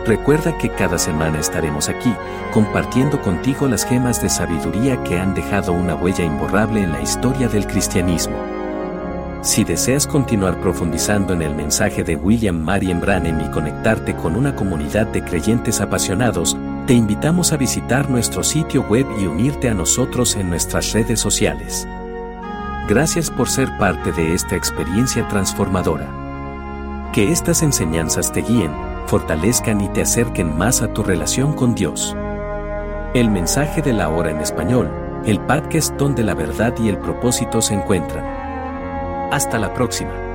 Recuerda 0.06 0.56
que 0.56 0.70
cada 0.70 0.96
semana 0.96 1.38
estaremos 1.38 1.88
aquí, 1.88 2.14
compartiendo 2.52 3.20
contigo 3.20 3.68
las 3.68 3.84
gemas 3.84 4.22
de 4.22 4.30
sabiduría 4.30 5.02
que 5.04 5.18
han 5.18 5.34
dejado 5.34 5.72
una 5.72 5.94
huella 5.94 6.24
imborrable 6.24 6.82
en 6.82 6.92
la 6.92 7.02
historia 7.02 7.48
del 7.48 7.66
cristianismo. 7.66 8.36
Si 9.42 9.64
deseas 9.64 10.06
continuar 10.06 10.60
profundizando 10.60 11.32
en 11.32 11.42
el 11.42 11.54
mensaje 11.54 12.02
de 12.02 12.16
William 12.16 12.56
Marion 12.56 13.00
Branham 13.00 13.40
y 13.40 13.50
conectarte 13.50 14.14
con 14.16 14.34
una 14.34 14.56
comunidad 14.56 15.06
de 15.06 15.22
creyentes 15.22 15.80
apasionados, 15.80 16.56
te 16.86 16.94
invitamos 16.94 17.52
a 17.52 17.56
visitar 17.56 18.10
nuestro 18.10 18.42
sitio 18.42 18.82
web 18.88 19.06
y 19.20 19.26
unirte 19.26 19.68
a 19.68 19.74
nosotros 19.74 20.36
en 20.36 20.48
nuestras 20.48 20.92
redes 20.92 21.20
sociales. 21.20 21.86
Gracias 22.88 23.30
por 23.30 23.50
ser 23.50 23.76
parte 23.76 24.12
de 24.12 24.32
esta 24.32 24.56
experiencia 24.56 25.28
transformadora. 25.28 27.10
Que 27.12 27.30
estas 27.30 27.62
enseñanzas 27.62 28.32
te 28.32 28.40
guíen, 28.40 28.72
fortalezcan 29.06 29.82
y 29.82 29.90
te 29.90 30.00
acerquen 30.00 30.56
más 30.56 30.80
a 30.80 30.94
tu 30.94 31.02
relación 31.02 31.52
con 31.52 31.74
Dios. 31.74 32.16
El 33.12 33.28
mensaje 33.28 33.82
de 33.82 33.92
la 33.92 34.08
hora 34.08 34.30
en 34.30 34.38
español, 34.38 34.90
el 35.26 35.38
podcast 35.38 35.96
donde 35.96 36.22
la 36.22 36.32
verdad 36.32 36.72
y 36.78 36.88
el 36.88 36.96
propósito 36.96 37.60
se 37.60 37.74
encuentran. 37.74 38.24
Hasta 39.34 39.58
la 39.58 39.74
próxima. 39.74 40.27